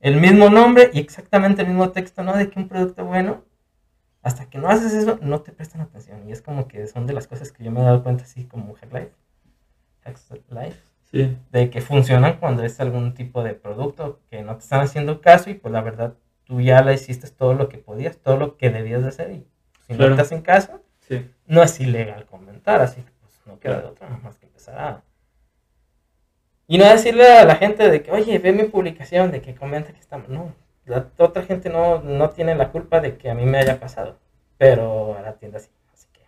el 0.00 0.20
mismo 0.20 0.48
nombre 0.48 0.90
y 0.92 1.00
exactamente 1.00 1.62
el 1.62 1.68
mismo 1.68 1.90
texto, 1.90 2.22
¿no? 2.22 2.36
De 2.36 2.48
que 2.48 2.60
un 2.60 2.68
producto 2.68 3.04
bueno, 3.04 3.44
hasta 4.22 4.48
que 4.48 4.58
no 4.58 4.68
haces 4.68 4.92
eso, 4.92 5.18
no 5.20 5.40
te 5.40 5.50
prestan 5.52 5.80
atención. 5.80 6.28
Y 6.28 6.32
es 6.32 6.40
como 6.42 6.68
que 6.68 6.86
son 6.86 7.06
de 7.06 7.12
las 7.14 7.26
cosas 7.26 7.50
que 7.50 7.64
yo 7.64 7.72
me 7.72 7.80
he 7.80 7.84
dado 7.84 8.02
cuenta, 8.04 8.22
así 8.24 8.44
como 8.44 8.74
Hack 8.74 8.92
Life. 8.92 9.12
Hack 10.04 10.16
Life 10.50 10.78
Sí. 11.10 11.36
de 11.52 11.70
que 11.70 11.80
funcionan 11.80 12.36
cuando 12.38 12.62
es 12.64 12.78
algún 12.80 13.14
tipo 13.14 13.42
de 13.42 13.54
producto 13.54 14.20
que 14.30 14.42
no 14.42 14.54
te 14.56 14.62
están 14.62 14.82
haciendo 14.82 15.22
caso 15.22 15.48
y 15.48 15.54
pues 15.54 15.72
la 15.72 15.80
verdad 15.80 16.14
tú 16.44 16.60
ya 16.60 16.82
le 16.82 16.92
hiciste 16.92 17.28
todo 17.30 17.54
lo 17.54 17.70
que 17.70 17.78
podías, 17.78 18.18
todo 18.18 18.36
lo 18.36 18.58
que 18.58 18.68
debías 18.70 19.00
de 19.02 19.08
hacer 19.08 19.30
y 19.32 19.46
si 19.86 19.94
Claro. 19.94 20.10
no 20.10 20.16
te 20.16 20.22
hacen 20.22 20.42
caso, 20.42 20.82
Sí. 21.08 21.30
no 21.46 21.62
es 21.62 21.80
ilegal 21.80 22.26
comentar, 22.26 22.80
así 22.82 23.00
que 23.00 23.10
pues 23.20 23.32
no 23.46 23.58
queda 23.58 23.80
de 23.80 23.86
otra 23.86 24.08
más 24.22 24.36
que 24.36 24.46
empezar 24.46 24.78
a... 24.78 25.02
Y 26.66 26.76
no 26.78 26.84
decirle 26.84 27.26
a 27.38 27.44
la 27.44 27.56
gente 27.56 27.88
de 27.88 28.02
que, 28.02 28.10
oye, 28.12 28.38
ve 28.38 28.52
mi 28.52 28.64
publicación, 28.64 29.30
de 29.30 29.40
que 29.40 29.54
comenta 29.54 29.92
que 29.92 30.00
está 30.00 30.18
mal. 30.18 30.26
No, 30.32 30.54
la 30.84 31.06
otra 31.18 31.42
gente 31.42 31.70
no, 31.70 32.00
no 32.02 32.30
tiene 32.30 32.54
la 32.54 32.70
culpa 32.70 33.00
de 33.00 33.16
que 33.16 33.30
a 33.30 33.34
mí 33.34 33.46
me 33.46 33.58
haya 33.58 33.80
pasado, 33.80 34.18
pero 34.58 35.16
a 35.16 35.22
la 35.22 35.32
tienda 35.34 35.58
sí. 35.60 35.70
Así 35.94 36.08
que 36.12 36.20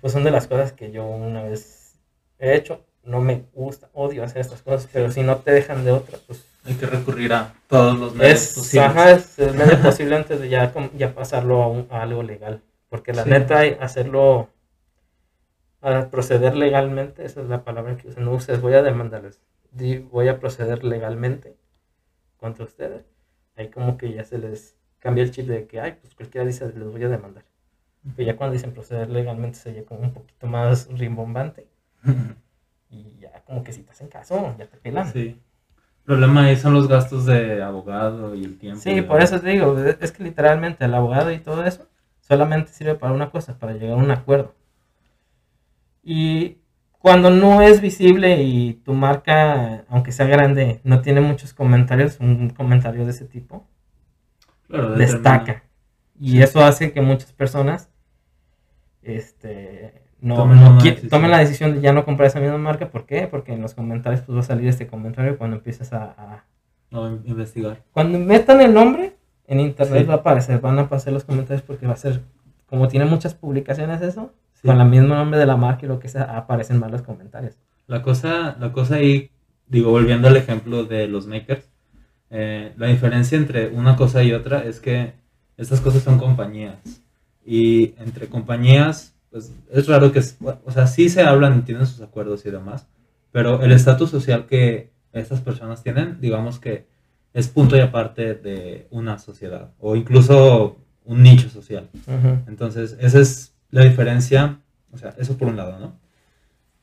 pues 0.00 0.12
son 0.12 0.22
de 0.22 0.30
las 0.30 0.46
cosas 0.46 0.72
que 0.72 0.92
yo 0.92 1.04
una 1.06 1.42
vez 1.42 1.96
he 2.38 2.54
hecho. 2.54 2.84
No 3.02 3.20
me 3.20 3.44
gusta, 3.54 3.88
odio 3.94 4.22
hacer 4.22 4.42
estas 4.42 4.60
cosas, 4.62 4.86
pero 4.92 5.10
si 5.10 5.22
no 5.22 5.38
te 5.38 5.50
dejan 5.52 5.84
de 5.86 5.90
otra, 5.90 6.18
pues 6.26 6.44
Hay 6.66 6.74
que 6.74 6.84
recurrir 6.86 7.32
a 7.32 7.54
todos 7.66 7.98
los 7.98 8.14
medios 8.14 8.42
es, 8.42 8.54
posibles. 8.54 8.88
ajá, 8.90 9.10
es 9.12 9.38
el 9.38 9.54
medio 9.54 9.80
posible 9.82 10.16
antes 10.16 10.38
de 10.38 10.50
ya, 10.50 10.70
ya 10.96 11.14
pasarlo 11.14 11.62
a, 11.62 11.68
un- 11.68 11.88
a 11.90 12.02
algo 12.02 12.22
legal. 12.22 12.62
Porque 12.90 13.12
la 13.14 13.22
Sí. 13.24 13.30
neta, 13.30 13.60
hacerlo, 13.80 14.50
a 15.80 16.10
proceder 16.10 16.54
legalmente, 16.56 17.24
esa 17.24 17.40
es 17.40 17.48
la 17.48 17.64
palabra 17.64 17.96
que 17.96 18.08
usan. 18.08 18.24
No 18.26 18.32
ustedes, 18.32 18.60
voy 18.60 18.74
a 18.74 18.82
demandarles. 18.82 19.40
Voy 20.10 20.28
a 20.28 20.38
proceder 20.38 20.84
legalmente 20.84 21.56
contra 22.36 22.64
ustedes. 22.66 23.06
Ahí 23.56 23.68
como 23.68 23.96
que 23.96 24.12
ya 24.12 24.24
se 24.24 24.36
les 24.38 24.76
cambia 24.98 25.24
el 25.24 25.30
chip 25.30 25.46
de 25.46 25.66
que, 25.66 25.80
ay, 25.80 25.96
pues 26.00 26.14
cualquiera 26.14 26.46
dice, 26.46 26.66
les 26.66 26.90
voy 26.90 27.02
a 27.04 27.08
demandar. 27.08 27.44
Pero 28.16 28.26
ya 28.26 28.36
cuando 28.36 28.54
dicen 28.54 28.72
proceder 28.72 29.08
legalmente 29.08 29.58
se 29.58 29.70
oye 29.70 29.84
como 29.84 30.00
un 30.00 30.12
poquito 30.12 30.46
más 30.46 30.88
rimbombante. 30.90 31.68
Y 32.90 33.18
ya 33.20 33.42
como 33.44 33.62
que 33.62 33.72
si 33.72 33.82
te 33.82 33.92
hacen 33.92 34.08
caso, 34.08 34.54
ya 34.58 34.66
te 34.66 34.76
pelan. 34.76 35.10
Sí. 35.12 35.40
El 36.00 36.04
problema 36.16 36.46
ahí 36.46 36.56
son 36.56 36.74
los 36.74 36.88
gastos 36.88 37.26
de 37.26 37.62
abogado 37.62 38.34
y 38.34 38.44
el 38.44 38.58
tiempo. 38.58 38.80
Sí, 38.80 39.00
por 39.02 39.22
eso 39.22 39.38
te 39.40 39.50
digo, 39.50 39.78
es 39.78 39.96
es 40.00 40.10
que 40.12 40.24
literalmente 40.24 40.84
el 40.84 40.94
abogado 40.94 41.30
y 41.30 41.38
todo 41.38 41.62
eso 41.64 41.86
solamente 42.30 42.72
sirve 42.72 42.94
para 42.94 43.12
una 43.12 43.30
cosa, 43.30 43.58
para 43.58 43.72
llegar 43.72 43.98
a 43.98 44.02
un 44.02 44.10
acuerdo. 44.12 44.54
Y 46.04 46.58
cuando 46.92 47.30
no 47.30 47.60
es 47.60 47.80
visible 47.80 48.40
y 48.42 48.74
tu 48.74 48.94
marca, 48.94 49.84
aunque 49.88 50.12
sea 50.12 50.26
grande, 50.26 50.80
no 50.84 51.00
tiene 51.02 51.20
muchos 51.20 51.52
comentarios, 51.52 52.18
un 52.20 52.50
comentario 52.50 53.04
de 53.04 53.10
ese 53.10 53.24
tipo 53.24 53.66
Claro, 54.68 54.92
destaca. 54.92 55.64
Y 56.20 56.40
eso 56.42 56.62
hace 56.62 56.92
que 56.92 57.00
muchas 57.00 57.32
personas 57.32 57.90
este, 59.02 60.02
no, 60.20 60.36
Tomen 60.36 60.60
no 60.60 60.78
tomen 61.10 61.30
la 61.30 61.38
decisión 61.38 61.74
de 61.74 61.80
ya 61.80 61.92
no 61.92 62.04
comprar 62.04 62.28
esa 62.28 62.38
misma 62.40 62.58
marca. 62.58 62.90
¿Por 62.90 63.06
qué? 63.06 63.26
Porque 63.26 63.52
en 63.54 63.62
los 63.62 63.74
comentarios 63.74 64.20
pues, 64.22 64.36
va 64.36 64.40
a 64.40 64.44
salir 64.44 64.68
este 64.68 64.86
comentario 64.86 65.36
cuando 65.36 65.56
empiezas 65.56 65.92
a- 65.92 66.14
a, 66.16 66.44
No, 66.90 67.08
investigar. 67.24 67.82
cuando 67.92 68.18
metan 68.18 68.60
el 68.60 68.72
nombre, 68.74 69.16
en 69.50 69.60
internet 69.60 70.00
Sí. 70.02 70.06
va 70.06 70.14
a 70.14 70.16
aparecer, 70.18 70.60
van 70.60 70.78
a 70.78 70.82
aparecer 70.82 71.12
los 71.12 71.24
comentarios 71.24 71.62
porque 71.62 71.86
va 71.86 71.92
a 71.92 71.96
ser, 71.96 72.20
como 72.66 72.88
tiene 72.88 73.04
muchas 73.04 73.34
publicaciones 73.34 74.00
eso, 74.00 74.32
Sí. 74.54 74.68
con 74.68 74.80
el 74.80 74.88
mismo 74.88 75.14
nombre 75.14 75.38
de 75.38 75.46
la 75.46 75.56
marca 75.56 75.84
y 75.86 75.88
lo 75.88 75.98
que 75.98 76.08
sea, 76.08 76.36
aparecen 76.36 76.78
más 76.78 76.90
los 76.90 77.02
comentarios. 77.02 77.54
La 77.86 78.02
cosa, 78.02 78.56
la 78.60 78.72
cosa 78.72 78.96
ahí, 78.96 79.30
digo, 79.66 79.90
volviendo 79.90 80.28
al 80.28 80.36
ejemplo 80.36 80.84
de 80.84 81.08
los 81.08 81.26
makers, 81.26 81.68
eh, 82.30 82.72
la 82.76 82.86
diferencia 82.86 83.36
entre 83.36 83.68
una 83.68 83.96
cosa 83.96 84.22
y 84.22 84.32
otra 84.32 84.62
es 84.64 84.78
que 84.80 85.14
estas 85.56 85.80
cosas 85.80 86.02
son 86.02 86.18
compañías. 86.18 86.76
Y 87.44 87.94
entre 87.98 88.28
compañías, 88.28 89.14
pues 89.30 89.52
es 89.72 89.88
raro 89.88 90.12
que, 90.12 90.20
o 90.64 90.70
sea, 90.70 90.86
sí 90.86 91.08
se 91.08 91.22
hablan 91.22 91.58
y 91.58 91.62
tienen 91.62 91.86
sus 91.86 92.00
acuerdos 92.02 92.46
y 92.46 92.50
demás, 92.50 92.86
pero 93.32 93.62
el 93.62 93.72
estatus 93.72 94.10
social 94.10 94.46
que 94.46 94.90
estas 95.12 95.40
personas 95.40 95.82
tienen, 95.82 96.20
digamos 96.20 96.58
que 96.60 96.86
es 97.32 97.48
punto 97.48 97.76
y 97.76 97.80
aparte 97.80 98.34
de 98.34 98.86
una 98.90 99.18
sociedad 99.18 99.70
o 99.78 99.96
incluso 99.96 100.78
un 101.04 101.22
nicho 101.22 101.48
social. 101.48 101.88
Entonces, 102.46 102.96
esa 103.00 103.20
es 103.20 103.54
la 103.70 103.84
diferencia, 103.84 104.58
o 104.92 104.98
sea, 104.98 105.14
eso 105.18 105.36
por 105.36 105.48
un 105.48 105.56
lado, 105.56 105.78
¿no? 105.78 105.98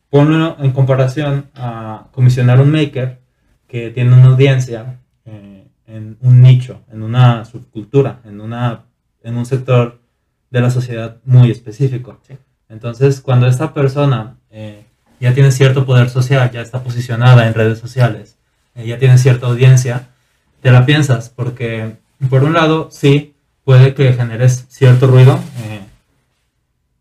Ponlo 0.09 0.55
en 0.59 0.71
comparación 0.71 1.49
a 1.53 2.07
comisionar 2.11 2.61
un 2.61 2.71
maker 2.71 3.19
que 3.67 3.89
tiene 3.89 4.13
una 4.13 4.27
audiencia 4.27 4.99
eh, 5.25 5.67
en 5.85 6.17
un 6.21 6.41
nicho, 6.41 6.81
en 6.91 7.03
una 7.03 7.43
subcultura, 7.43 8.21
en, 8.23 8.39
una, 8.39 8.85
en 9.23 9.35
un 9.35 9.45
sector 9.45 9.99
de 10.49 10.61
la 10.61 10.69
sociedad 10.71 11.17
muy 11.25 11.51
específico. 11.51 12.19
Sí. 12.25 12.37
Entonces, 12.69 13.21
cuando 13.21 13.47
esta 13.47 13.73
persona 13.73 14.37
eh, 14.49 14.85
ya 15.19 15.33
tiene 15.33 15.51
cierto 15.51 15.85
poder 15.85 16.09
social, 16.09 16.49
ya 16.51 16.61
está 16.61 16.83
posicionada 16.83 17.47
en 17.47 17.53
redes 17.53 17.79
sociales, 17.79 18.37
eh, 18.75 18.87
ya 18.87 18.97
tiene 18.97 19.17
cierta 19.17 19.47
audiencia, 19.47 20.09
te 20.61 20.71
la 20.71 20.85
piensas, 20.85 21.29
porque 21.29 21.97
por 22.29 22.43
un 22.43 22.53
lado, 22.53 22.89
sí, 22.91 23.35
puede 23.63 23.93
que 23.93 24.13
generes 24.13 24.65
cierto 24.69 25.07
ruido, 25.07 25.39
eh, 25.59 25.81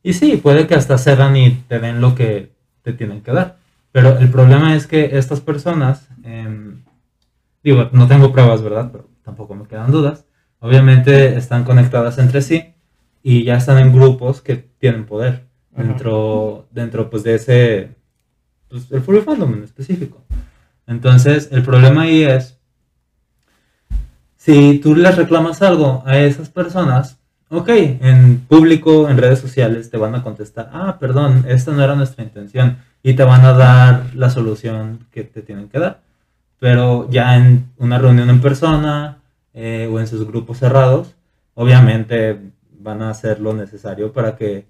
y 0.03 0.13
sí, 0.13 0.37
puede 0.37 0.67
que 0.67 0.75
hasta 0.75 0.99
cedan 0.99 1.37
y 1.37 1.51
te 1.69 1.81
den 1.81 2.01
lo 2.01 2.15
que 2.15 2.53
te 2.83 2.93
tienen 2.93 3.23
que 3.23 3.33
dar. 3.33 3.57
Pero 3.91 4.19
el 4.19 4.29
problema 4.31 4.77
es 4.77 4.87
que 4.87 5.19
estas 5.19 5.41
personas, 5.41 6.09
em, 6.23 6.83
digo, 7.65 7.89
no 7.93 8.07
tengo 8.07 8.31
pruebas, 8.31 8.63
¿verdad? 8.63 8.91
Pero 8.93 9.09
tampoco 9.25 9.55
me 9.55 9.67
quedan 9.67 9.91
dudas. 9.91 10.25
Obviamente 10.61 11.37
están 11.37 11.65
conectadas 11.65 12.19
entre 12.19 12.43
sí 12.43 12.75
y 13.23 13.43
ya 13.43 13.57
están 13.57 13.79
en 13.79 13.93
grupos 13.93 14.41
que 14.41 14.57
tienen 14.79 15.07
poder 15.07 15.47
Ajá. 15.75 15.83
dentro, 15.83 16.69
dentro 16.71 17.11
pues, 17.11 17.25
de 17.25 17.35
ese, 17.35 17.91
pues, 18.69 18.91
el 18.93 19.03
fandom 19.23 19.55
en 19.55 19.65
específico. 19.65 20.23
Entonces, 20.87 21.49
el 21.51 21.63
problema 21.63 22.03
ahí 22.03 22.23
es, 22.23 22.56
si 24.47 24.79
tú 24.79 24.95
les 24.95 25.17
reclamas 25.17 25.61
algo 25.61 26.05
a 26.07 26.19
esas 26.19 26.51
personas, 26.51 27.19
ok, 27.49 27.69
en 27.69 28.47
público, 28.49 29.09
en 29.09 29.19
redes 29.19 29.41
sociales, 29.41 29.91
te 29.91 29.97
van 29.97 30.15
a 30.15 30.23
contestar, 30.23 30.71
ah, 30.73 30.99
perdón, 31.01 31.45
esta 31.49 31.73
no 31.73 31.83
era 31.83 31.97
nuestra 31.97 32.23
intención, 32.23 32.77
y 33.03 33.15
te 33.15 33.25
van 33.25 33.45
a 33.45 33.55
dar 33.55 34.15
la 34.15 34.31
solución 34.31 35.01
que 35.11 35.25
te 35.25 35.43
tienen 35.43 35.69
que 35.69 35.81
dar. 35.81 35.99
Pero 36.61 37.11
ya 37.11 37.37
en 37.37 37.73
una 37.79 37.99
reunión 37.99 38.31
en 38.31 38.41
persona 38.41 39.19
eh, 39.53 39.91
o 39.93 39.99
en 39.99 40.07
sus 40.07 40.25
grupos 40.25 40.59
cerrados, 40.59 41.17
obviamente 41.55 42.39
van 42.71 43.03
a 43.03 43.11
hacer 43.11 43.41
lo 43.41 43.53
necesario 43.53 44.13
para 44.13 44.37
que 44.37 44.69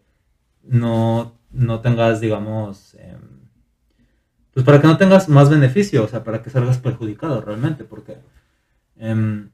no, 0.63 1.35
no 1.51 1.81
tengas, 1.81 2.23
digamos, 2.23 2.95
em, 2.95 3.21
pues 4.55 4.65
para 4.65 4.81
que 4.81 4.87
no 4.87 4.97
tengas 4.97 5.29
más 5.29 5.51
beneficio, 5.51 6.05
o 6.05 6.09
sea, 6.09 6.25
para 6.25 6.43
que 6.43 6.49
salgas 6.49 6.79
perjudicado 6.79 7.43
realmente, 7.43 7.85
porque 7.85 8.17
em, 8.99 9.51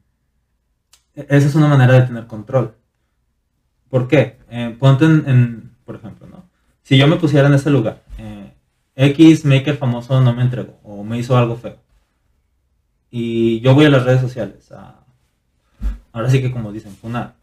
esa 1.15 1.47
es 1.47 1.55
una 1.55 1.67
manera 1.67 1.93
de 1.93 2.07
tener 2.07 2.27
control. 2.27 2.75
¿Por 3.89 4.07
qué? 4.07 4.39
Eh, 4.49 4.75
ponte 4.79 5.05
en, 5.05 5.75
por 5.85 5.95
ejemplo, 5.95 6.27
¿no? 6.27 6.43
Si 6.81 6.97
yo 6.97 7.07
me 7.07 7.17
pusiera 7.17 7.47
en 7.47 7.53
ese 7.53 7.69
lugar, 7.69 8.03
eh, 8.17 8.53
X 8.95 9.45
maker 9.45 9.77
famoso 9.77 10.19
no 10.21 10.33
me 10.33 10.41
entregó 10.41 10.79
o 10.83 11.03
me 11.03 11.17
hizo 11.17 11.37
algo 11.37 11.55
feo. 11.55 11.77
Y 13.09 13.59
yo 13.61 13.73
voy 13.73 13.85
a 13.85 13.89
las 13.89 14.03
redes 14.03 14.21
sociales 14.21 14.71
ahora 16.13 16.29
sí 16.29 16.41
que 16.41 16.51
como 16.51 16.71
dicen, 16.71 16.93
funar 16.93 17.33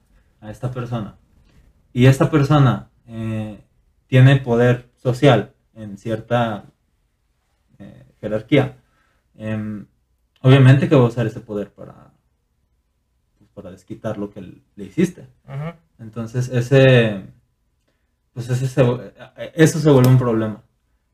a 0.41 0.51
esta 0.51 0.71
persona. 0.71 1.17
Y 1.93 2.07
esta 2.07 2.31
persona 2.31 2.89
eh, 3.07 3.61
tiene 4.07 4.37
poder 4.37 4.89
social 4.97 5.53
en 5.75 5.99
cierta 5.99 6.65
eh, 7.79 8.07
jerarquía. 8.21 8.79
em, 9.37 9.87
obviamente 10.43 10.89
que 10.89 10.95
va 10.95 11.03
a 11.03 11.09
usar 11.09 11.27
ese 11.27 11.41
poder 11.41 11.71
para, 11.73 12.10
para 13.55 13.71
desquitar 13.71 14.19
lo 14.19 14.31
que 14.31 14.41
le 14.41 14.85
hiciste. 14.85 15.27
Entonces, 15.99 16.49
ese, 16.49 17.23
pues 18.33 18.49
ese 18.49 18.67
se 18.67 18.83
eso 19.55 19.79
se 19.79 19.91
vuelve 19.91 20.09
un 20.09 20.19
problema. 20.19 20.63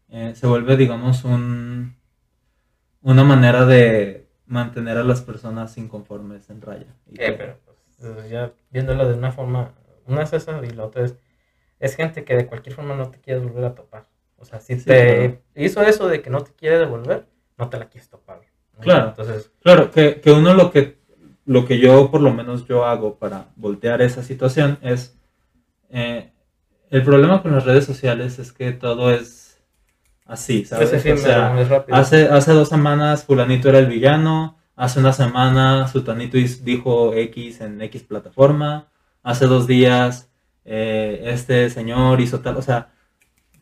Eh, 0.09 0.35
se 0.37 0.47
vuelve, 0.47 0.77
digamos, 0.77 1.25
un, 1.25 1.97
una 3.03 3.25
manera 3.25 3.65
de 3.65 4.27
mantener 4.47 4.99
a 4.99 5.05
las 5.05 5.23
personas 5.23 5.77
inconformes 5.79 6.49
en 6.51 6.61
raya. 6.63 6.87
Y 7.07 7.15
Eh, 7.15 7.27
que- 7.27 7.33
pero 7.33 7.59
pues, 7.65 8.29
ya 8.31 8.53
viéndolo 8.71 9.09
de 9.09 9.15
una 9.15 9.33
forma, 9.33 9.75
una 10.07 10.23
es 10.23 10.33
eso 10.33 10.63
y 10.63 10.71
la 10.71 10.85
otra 10.85 11.05
es, 11.05 11.17
es 11.81 11.97
gente 11.97 12.25
que 12.25 12.37
de 12.37 12.47
cualquier 12.47 12.75
forma 12.75 12.97
no 12.97 13.11
te 13.11 13.21
quiere 13.21 13.41
volver 13.41 13.65
a 13.65 13.75
topar. 13.75 14.07
O 14.39 14.45
sea, 14.45 14.61
si 14.61 14.79
Sí, 14.79 14.85
te 14.87 14.95
claro. 14.95 15.43
hizo 15.55 15.83
eso 15.83 16.09
de 16.09 16.23
que 16.23 16.31
no 16.31 16.43
te 16.43 16.53
quiere 16.53 16.79
devolver, 16.79 17.27
no 17.59 17.69
te 17.71 17.79
la 17.79 17.89
quieres 17.89 18.09
topar. 18.11 18.41
¿no? 18.75 18.81
Claro. 18.83 19.09
Entonces, 19.09 19.51
Claro, 19.63 19.91
que, 19.91 20.21
que 20.21 20.31
uno 20.33 20.55
lo 20.55 20.71
que, 20.71 20.99
lo 21.47 21.65
que 21.65 21.79
yo, 21.79 22.11
por 22.11 22.21
lo 22.21 22.35
menos 22.35 22.67
yo 22.67 22.85
hago 22.85 23.17
para 23.17 23.49
voltear 23.57 24.03
esa 24.03 24.23
situación 24.23 24.79
es, 24.83 25.17
eh, 25.91 26.33
el 26.91 27.03
problema 27.03 27.41
con 27.41 27.53
las 27.53 27.65
redes 27.65 27.85
sociales 27.85 28.39
es 28.39 28.53
que 28.53 28.73
todo 28.73 29.13
es 29.13 29.59
así, 30.27 30.65
¿sabes? 30.65 30.93
es 30.93 31.01
O 31.01 31.17
sea, 31.17 31.61
es 31.61 31.71
hace, 31.91 32.29
hace 32.29 32.53
dos 32.53 32.69
semanas 32.69 33.25
fulanito 33.25 33.69
era 33.69 33.79
el 33.79 33.87
villano, 33.87 34.59
hace 34.75 34.99
una 34.99 35.13
semana 35.13 35.87
sutanito 35.89 36.37
dijo 36.37 37.15
X 37.15 37.61
en 37.61 37.81
X 37.81 38.03
plataforma, 38.03 38.89
hace 39.23 39.47
dos 39.47 39.67
días 39.67 40.29
eh, 40.65 41.23
este 41.27 41.71
señor 41.71 42.21
hizo 42.21 42.41
tal, 42.41 42.57
o 42.57 42.63
sea, 42.63 42.91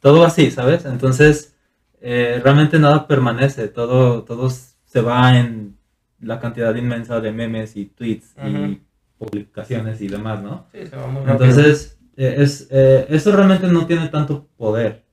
todo 0.01 0.25
así, 0.25 0.51
¿sabes? 0.51 0.87
Entonces, 0.87 1.55
eh, 2.01 2.41
realmente 2.43 2.79
nada 2.79 3.07
permanece, 3.07 3.69
todo, 3.69 4.25
todo 4.25 4.51
se 4.51 5.01
va 5.03 5.39
en 5.39 5.77
la 6.25 6.41
cantidad 6.41 6.75
inmensa 6.75 7.21
de 7.21 7.33
memes 7.33 7.77
y 7.77 7.87
tweets 7.87 8.35
y 8.47 8.81
publicaciones 9.19 10.01
y 10.01 10.09
demás, 10.09 10.43
¿no? 10.43 10.67
Sí, 10.73 10.87
se 10.87 10.97
va 10.97 11.07
muy. 11.07 11.23
Entonces, 11.31 11.99
eh, 12.17 12.37
es, 12.39 12.69
eh, 12.71 13.07
eso 13.09 13.33
realmente 13.35 13.67
no 13.69 13.87
tiene 13.87 14.09
tanto 14.09 14.47
poder, 14.57 15.05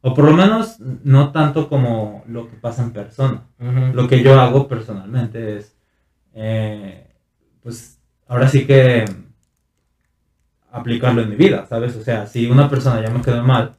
o 0.00 0.14
por 0.14 0.24
lo 0.24 0.32
menos 0.32 0.78
no 0.80 1.32
tanto 1.32 1.68
como 1.68 2.24
lo 2.28 2.48
que 2.48 2.56
pasa 2.56 2.82
en 2.82 2.92
persona. 2.92 3.46
Lo 3.92 4.08
que 4.08 4.22
yo 4.22 4.40
hago 4.40 4.68
personalmente 4.68 5.58
es, 5.58 5.76
eh, 6.34 7.06
pues, 7.62 7.98
ahora 8.26 8.48
sí 8.48 8.66
que 8.66 9.04
aplicarlo 10.70 11.22
en 11.22 11.30
mi 11.30 11.36
vida, 11.36 11.66
¿sabes? 11.66 11.96
O 11.96 12.02
sea, 12.02 12.26
si 12.26 12.50
una 12.50 12.68
persona 12.68 13.02
ya 13.02 13.10
me 13.10 13.22
quedó 13.22 13.42
mal, 13.42 13.76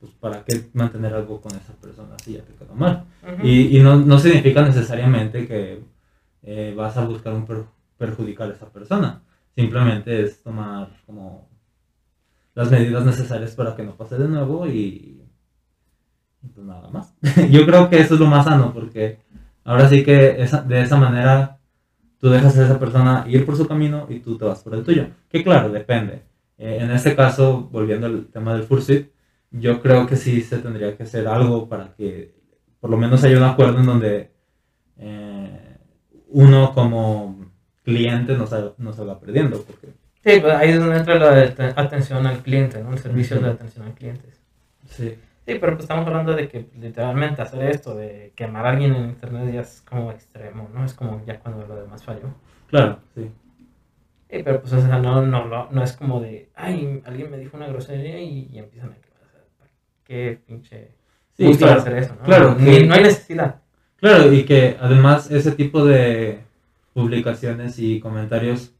pues, 0.00 0.12
¿para 0.20 0.44
qué 0.44 0.68
mantener 0.74 1.14
algo 1.14 1.40
con 1.40 1.52
esa 1.52 1.72
persona 1.74 2.16
si 2.22 2.34
ya 2.34 2.42
te 2.42 2.52
quedó 2.54 2.74
mal? 2.74 3.04
Ujú. 3.22 3.46
Y, 3.46 3.76
y 3.76 3.82
no, 3.82 3.96
no 3.96 4.18
significa 4.18 4.62
necesariamente 4.62 5.46
que 5.46 5.80
eh, 6.42 6.74
vas 6.76 6.96
a 6.96 7.04
buscar 7.04 7.32
un 7.32 7.46
per- 7.46 7.64
perjudicar 7.98 8.50
a 8.50 8.54
esa 8.54 8.68
persona. 8.70 9.22
Simplemente 9.54 10.22
es 10.22 10.42
tomar 10.42 10.88
como 11.06 11.48
las 12.54 12.70
medidas 12.70 13.04
necesarias 13.04 13.54
para 13.54 13.74
que 13.76 13.82
no 13.82 13.92
pase 13.96 14.16
de 14.18 14.28
nuevo 14.28 14.66
y, 14.66 15.22
y 16.42 16.48
pues 16.54 16.66
nada 16.66 16.88
más. 16.90 17.14
Yo 17.50 17.66
creo 17.66 17.88
que 17.90 18.00
eso 18.00 18.14
es 18.14 18.20
lo 18.20 18.26
más 18.26 18.44
sano 18.44 18.72
porque 18.72 19.18
ahora 19.64 19.88
sí 19.88 20.04
que 20.04 20.42
esa- 20.42 20.62
de 20.62 20.82
esa 20.82 20.96
manera 20.96 21.58
tú 22.18 22.30
dejas 22.30 22.56
a 22.58 22.64
esa 22.64 22.78
persona 22.78 23.24
ir 23.28 23.44
por 23.44 23.56
su 23.56 23.66
camino 23.66 24.06
y 24.08 24.20
tú 24.20 24.38
te 24.38 24.44
vas 24.44 24.62
por 24.62 24.74
el 24.74 24.84
tuyo. 24.84 25.08
Que 25.28 25.42
claro, 25.42 25.70
depende. 25.70 26.22
Eh, 26.58 26.78
en 26.80 26.90
este 26.90 27.14
caso, 27.14 27.68
volviendo 27.70 28.06
al 28.06 28.26
tema 28.26 28.54
del 28.54 28.62
fursuit, 28.62 29.10
yo 29.60 29.80
creo 29.82 30.06
que 30.06 30.16
sí 30.16 30.40
se 30.42 30.58
tendría 30.58 30.96
que 30.96 31.04
hacer 31.04 31.28
algo 31.28 31.68
para 31.68 31.94
que 31.94 32.34
por 32.80 32.90
lo 32.90 32.96
menos 32.96 33.24
haya 33.24 33.36
un 33.38 33.44
acuerdo 33.44 33.80
en 33.80 33.86
donde 33.86 34.32
eh, 34.98 35.78
uno 36.28 36.72
como 36.74 37.52
cliente 37.84 38.36
no 38.36 38.46
salga, 38.46 38.74
no 38.78 38.92
salga 38.92 39.20
perdiendo. 39.20 39.64
Porque, 39.64 39.88
Sí, 40.22 40.40
pues 40.40 40.52
ahí 40.54 40.70
es 40.70 40.78
donde 40.80 40.98
entra 40.98 41.14
la 41.18 41.72
atención 41.76 42.26
al 42.26 42.42
cliente, 42.42 42.82
¿no? 42.82 42.92
El 42.92 42.98
servicio 42.98 43.40
de 43.40 43.48
atención 43.48 43.86
al 43.86 43.94
cliente. 43.94 44.28
sí, 44.88 45.18
Sí, 45.46 45.54
pero 45.60 45.72
pues 45.74 45.84
estamos 45.84 46.06
hablando 46.06 46.34
de 46.34 46.48
que 46.48 46.68
literalmente 46.74 47.40
hacer 47.40 47.62
esto, 47.70 47.94
de 47.94 48.32
quemar 48.36 48.66
a 48.66 48.70
alguien 48.70 48.94
en 48.94 49.04
internet 49.10 49.54
ya 49.54 49.60
es 49.60 49.80
como 49.82 50.10
extremo, 50.10 50.68
¿no? 50.74 50.84
Es 50.84 50.92
como 50.94 51.24
ya 51.24 51.38
cuando 51.40 51.66
lo 51.66 51.76
demás 51.76 52.02
falló. 52.04 52.34
claro, 52.68 53.00
sí. 53.14 53.30
Sí, 54.30 54.42
pero 54.44 54.60
pues 54.60 54.72
o 54.72 54.80
sea, 54.80 54.98
no, 54.98 55.22
no, 55.22 55.46
no, 55.46 55.68
no 55.70 55.82
es 55.84 55.92
como 55.96 56.20
de, 56.20 56.50
ay, 56.54 57.00
alguien 57.06 57.30
me 57.30 57.38
dijo 57.38 57.56
una 57.56 57.68
grosería 57.68 58.20
y, 58.20 58.48
y 58.52 58.58
empiezan 58.58 58.90
a 58.92 58.96
quemar. 59.00 59.22
O 59.24 59.28
sea, 59.30 59.40
¿para 59.58 59.70
¿Qué 60.06 60.40
pinche 60.46 60.92
Sí, 61.36 61.44
gusto 61.46 61.66
claro. 61.66 61.80
hacer 61.80 61.98
eso, 61.98 62.14
no? 62.18 62.22
Claro, 62.24 62.56
Ni- 62.58 62.64
que- 62.78 62.86
no 62.86 62.94
hay 62.94 63.02
necesidad. 63.02 63.56
Claro, 63.96 64.32
y 64.32 64.44
que 64.44 64.76
además 64.80 65.30
ese 65.30 65.52
tipo 65.52 65.84
de 65.84 66.40
publicaciones 66.94 67.78
y 67.78 68.00
comentarios 68.00 68.72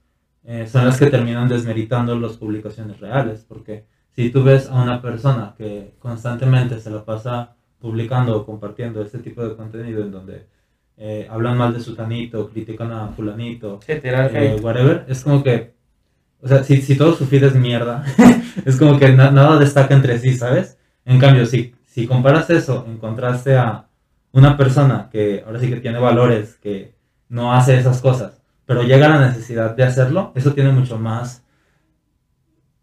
eh, 0.44 0.66
son 0.66 0.84
las 0.86 0.98
que 0.98 1.06
terminan 1.06 1.48
desmeritando 1.48 2.18
las 2.18 2.36
publicaciones 2.36 3.00
reales, 3.00 3.44
porque 3.48 3.84
si 4.14 4.30
tú 4.30 4.44
ves 4.44 4.68
a 4.70 4.80
una 4.80 5.02
persona 5.02 5.54
que 5.58 5.94
constantemente 5.98 6.78
se 6.80 6.90
la 6.90 7.04
pasa 7.04 7.56
publicando 7.80 8.36
o 8.36 8.46
compartiendo 8.46 9.02
este 9.02 9.18
tipo 9.18 9.42
de 9.46 9.56
contenido 9.56 10.02
en 10.02 10.12
donde 10.12 10.46
eh, 10.98 11.26
hablan 11.30 11.58
mal 11.58 11.74
de 11.74 11.80
sutanito, 11.80 12.48
critican 12.48 12.90
a 12.92 13.08
fulanito, 13.08 13.80
tirar 14.00 14.34
eh, 14.34 14.52
hate. 14.54 14.64
whatever, 14.64 15.04
es 15.08 15.22
como 15.24 15.42
que, 15.42 15.74
o 16.40 16.48
sea, 16.48 16.62
si, 16.64 16.80
si 16.80 16.96
todo 16.96 17.12
su 17.14 17.26
feed 17.26 17.42
es 17.44 17.54
mierda, 17.56 18.04
es 18.64 18.76
como 18.78 18.98
que 18.98 19.12
na- 19.12 19.30
nada 19.32 19.58
destaca 19.58 19.94
entre 19.94 20.18
sí, 20.18 20.32
¿sabes? 20.34 20.75
En 21.06 21.20
cambio, 21.20 21.46
si, 21.46 21.74
si 21.86 22.06
comparas 22.06 22.50
eso 22.50 22.84
en 22.86 22.98
contraste 22.98 23.56
a 23.56 23.86
una 24.32 24.56
persona 24.56 25.08
que 25.10 25.42
ahora 25.46 25.60
sí 25.60 25.70
que 25.70 25.80
tiene 25.80 25.98
valores, 25.98 26.56
que 26.56 26.94
no 27.28 27.54
hace 27.54 27.78
esas 27.78 28.02
cosas, 28.02 28.42
pero 28.66 28.82
llega 28.82 29.06
a 29.06 29.20
la 29.20 29.28
necesidad 29.28 29.74
de 29.76 29.84
hacerlo, 29.84 30.32
eso 30.34 30.52
tiene 30.52 30.72
mucho 30.72 30.98
más 30.98 31.44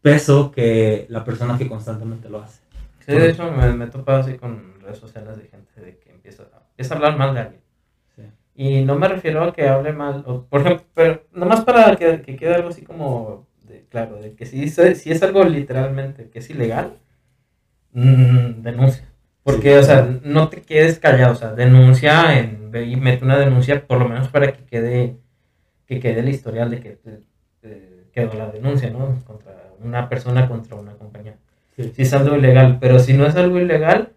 peso 0.01 0.51
que 0.51 1.05
la 1.09 1.23
persona 1.25 1.57
que 1.57 1.67
constantemente 1.67 2.29
lo 2.29 2.41
hace. 2.41 2.61
Sí, 3.05 3.11
de 3.11 3.29
hecho 3.29 3.51
me, 3.51 3.73
me 3.73 3.85
he 3.85 3.87
topado 3.89 4.19
así 4.19 4.35
con 4.35 4.79
redes 4.81 4.97
sociales 4.97 5.37
de 5.37 5.47
gente 5.47 5.81
de 5.81 5.97
que 5.99 6.11
empieza, 6.11 6.43
empieza 6.71 6.93
a 6.93 6.97
hablar 6.97 7.17
mal 7.17 7.33
de 7.33 7.39
alguien. 7.41 7.61
Sí. 8.15 8.23
Y 8.55 8.85
no 8.85 8.95
me 8.95 9.09
refiero 9.09 9.43
a 9.43 9.53
que 9.53 9.67
hable 9.67 9.91
mal, 9.91 10.23
o, 10.25 10.45
por 10.45 10.61
ejemplo, 10.61 10.85
pero 10.93 11.23
nomás 11.33 11.65
para 11.65 11.95
que, 11.97 12.21
que 12.21 12.37
quede 12.37 12.55
algo 12.55 12.69
así 12.69 12.83
como, 12.83 13.47
de, 13.63 13.85
claro, 13.89 14.15
de 14.15 14.33
que 14.33 14.45
si, 14.45 14.69
si 14.69 15.11
es 15.11 15.21
algo 15.21 15.43
literalmente 15.43 16.29
que 16.29 16.39
es 16.39 16.49
ilegal, 16.49 16.97
mm, 17.93 18.61
denuncia. 18.61 19.07
Porque, 19.43 19.73
Sí. 19.73 19.79
o 19.79 19.83
sea, 19.83 20.19
no 20.23 20.49
te 20.49 20.61
quedes 20.61 20.99
callado, 20.99 21.33
o 21.33 21.35
sea, 21.35 21.53
denuncia 21.53 22.37
en, 22.39 22.71
ve 22.71 22.85
y 22.85 22.95
mete 22.95 23.23
una 23.25 23.37
denuncia 23.37 23.85
por 23.85 23.99
lo 23.99 24.07
menos 24.07 24.27
para 24.29 24.53
que 24.53 24.63
quede, 24.65 25.17
que 25.85 25.99
quede 25.99 26.19
el 26.21 26.29
historial 26.29 26.69
de 26.71 26.79
que 26.79 26.97
quedó 28.13 28.33
la 28.35 28.49
denuncia, 28.51 28.89
¿no? 28.89 29.19
Contra 29.25 29.53
una 29.79 30.07
persona, 30.07 30.47
contra 30.47 30.75
una 30.77 30.93
compañía 30.93 31.35
Sí. 31.75 31.91
si 31.95 32.03
es 32.03 32.13
algo 32.13 32.35
ilegal, 32.37 32.77
pero 32.79 32.99
si 32.99 33.13
no 33.13 33.25
es 33.25 33.35
algo 33.35 33.59
ilegal 33.59 34.13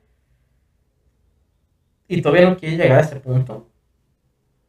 y 2.08 2.22
todavía 2.22 2.48
no 2.50 2.56
quiere 2.56 2.76
llegar 2.76 2.98
a 2.98 3.02
ese 3.02 3.16
punto, 3.16 3.68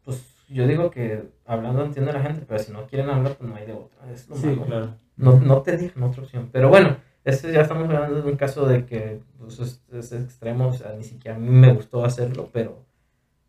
pues 0.06 0.24
yo 0.50 0.66
digo 0.66 0.90
que 0.90 1.24
hablando 1.46 1.84
entiende 1.86 2.14
la 2.14 2.22
gente, 2.22 2.46
pero 2.48 2.60
si 2.60 2.72
no 2.72 2.88
quieren 2.88 3.10
hablar, 3.10 3.36
pues 3.36 3.50
no 3.50 3.56
hay 3.58 3.66
de 3.66 3.74
otra. 3.74 4.12
Es 4.12 4.28
lo 4.30 4.36
Sí, 4.38 4.48
malo. 4.48 4.66
claro. 4.66 4.96
no, 5.18 5.40
no 5.40 5.62
te 5.62 5.76
dejan 5.78 6.02
otra 6.04 6.24
opción. 6.24 6.50
Pero 6.52 6.70
bueno, 6.70 6.98
este 7.28 7.52
ya 7.52 7.62
estamos 7.62 7.90
hablando 7.90 8.22
de 8.22 8.32
un 8.32 8.38
caso 8.38 8.66
de 8.66 8.86
que 8.86 9.20
pues, 9.38 9.60
es, 9.60 9.82
es 9.92 10.12
extremo, 10.14 10.68
o 10.70 10.74
sea, 10.74 10.94
ni 10.94 11.04
siquiera 11.04 11.36
a 11.36 11.40
mí 11.40 11.50
me 11.50 11.74
gustó 11.74 12.06
hacerlo, 12.06 12.50
pero 12.54 12.86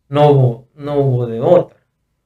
no 0.09 0.29
hubo, 0.29 0.67
no 0.75 0.97
hubo 0.97 1.25
de 1.27 1.39
otra. 1.39 1.77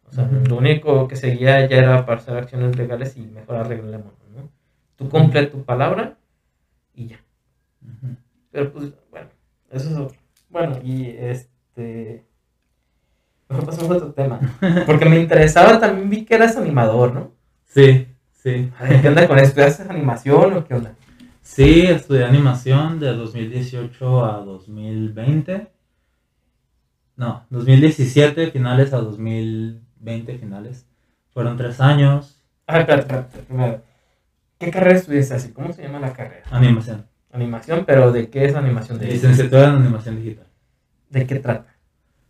O 0.10 0.12
sea, 0.12 0.26
lo 0.26 0.58
único 0.58 1.08
que 1.08 1.16
seguía 1.16 1.68
ya 1.68 1.78
era 1.78 2.06
para 2.06 2.20
hacer 2.20 2.38
acciones 2.38 2.76
legales 2.78 3.18
y 3.18 3.22
mejor 3.22 3.58
arreglémonos, 3.58 4.13
¿no? 4.36 4.50
Tú 4.96 5.10
cumple 5.10 5.46
tu 5.48 5.63
palabra 5.63 6.18
y 6.96 7.08
ya. 7.08 7.20
Pero 8.52 8.72
pues, 8.72 8.94
bueno, 9.12 9.30
eso 9.72 9.89
es 9.89 9.98
otro. 9.98 10.18
Bueno, 10.50 10.80
y 10.84 11.08
este. 11.18 12.24
Mejor 13.50 13.66
pasamos 13.68 13.92
a 13.92 13.96
otro 13.96 14.13
tema. 14.13 14.39
Porque 14.86 15.06
me 15.06 15.20
interesaba, 15.20 15.80
también 15.80 16.10
vi 16.10 16.26
que 16.26 16.36
eras 16.36 16.58
animador, 16.58 17.13
¿no? 17.13 17.32
Sí, 17.66 18.08
sí. 18.32 18.72
A 18.80 18.84
ver, 18.84 19.02
¿Qué 19.02 19.08
onda 19.08 19.28
con 19.28 19.39
esto? 19.39 19.63
¿Haces 19.63 19.89
animación 19.89 20.54
o 20.54 20.66
qué 20.66 20.76
onda? 20.76 20.96
Sí, 21.44 21.82
estudié 21.82 22.24
animación 22.24 23.02
de 23.02 23.14
2018 23.14 24.26
a 24.26 24.38
2020. 24.46 25.68
No, 27.18 27.46
2017 27.50 28.50
finales 28.50 28.94
a 28.94 28.98
2020 29.00 30.38
finales. 30.38 30.88
Fueron 31.34 31.58
tres 31.58 31.82
años. 31.82 32.42
Ah, 32.66 32.80
espérate, 32.80 33.42
primero. 33.46 33.82
¿Qué 34.58 34.72
carrera 34.72 34.96
estudiaste 34.96 35.34
así? 35.34 35.52
¿Cómo 35.52 35.74
se 35.74 35.84
llama 35.84 36.00
la 36.00 36.14
carrera? 36.14 36.46
Animación. 36.50 37.06
Animación, 37.34 37.84
pero 37.86 38.14
¿de 38.14 38.30
qué 38.30 38.46
es 38.46 38.56
animación? 38.56 38.98
¿De, 38.98 39.08
Licenciatura 39.08 39.68
en 39.68 39.76
animación 39.76 40.16
digital. 40.16 40.48
¿de 41.10 41.28
qué 41.28 41.36
trata? 41.40 41.76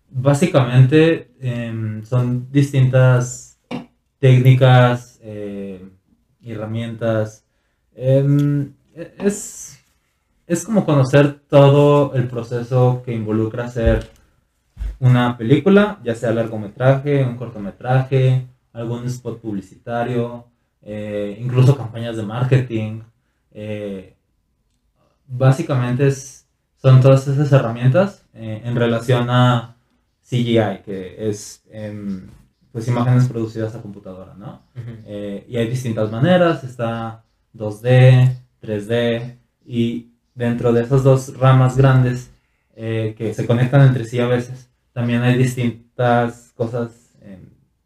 Básicamente 0.10 1.32
em, 1.39 2.04
son 2.04 2.52
distintas 2.52 3.60
técnicas, 4.17 5.19
eh, 5.21 5.88
herramientas. 6.41 7.45
Em, 7.95 8.73
es, 8.95 9.79
es 10.47 10.65
como 10.65 10.86
conocer 10.86 11.39
todo 11.47 12.13
el 12.15 12.27
proceso 12.27 13.01
que 13.06 13.13
involucra 13.13 13.65
hacer 13.65 14.10
una 14.99 15.38
película, 15.38 15.99
ya 16.03 16.15
sea 16.15 16.32
largometraje, 16.34 17.23
un 17.23 17.38
cortometraje, 17.38 18.47
algún 18.73 19.06
spot 19.06 19.39
publicitario, 19.39 20.45
eh, 20.82 21.38
incluso 21.39 21.77
campañas 21.77 22.17
de 22.17 22.23
marketing. 22.23 23.01
eh, 23.51 24.15
básicamente 25.27 26.08
es, 26.08 26.47
son 26.75 27.01
todas 27.01 27.27
esas 27.27 27.51
herramientas 27.51 28.25
eh, 28.34 28.62
en 28.65 28.75
relación 28.75 29.29
a 29.29 29.77
CGI, 30.21 30.84
que 30.86 31.29
es 31.29 31.63
em, 31.71 32.27
pues 32.71 32.88
imágenes 32.88 33.27
producidas 33.27 33.73
a 33.75 33.82
computadora, 33.82 34.34
¿no? 34.36 34.62
Y 35.47 35.58
hay 35.58 35.67
distintas 35.67 36.12
maneras, 36.12 36.63
está 36.63 37.23
2D, 37.56 38.42
3D, 38.63 39.38
y 39.65 40.08
dentro 40.34 40.73
de 40.73 40.84
esas 40.84 41.04
dos 41.04 41.38
ramas 41.38 41.78
grandes 41.78 42.32
eh, 42.76 43.13
que 43.17 43.34
se 43.34 43.45
conectan 43.45 43.88
entre 43.88 44.06
sí 44.06 44.19
a 44.19 44.28
veces. 44.28 44.69
También 44.93 45.21
hay 45.21 45.38
distintas 45.38 46.54
cosas, 46.56 46.91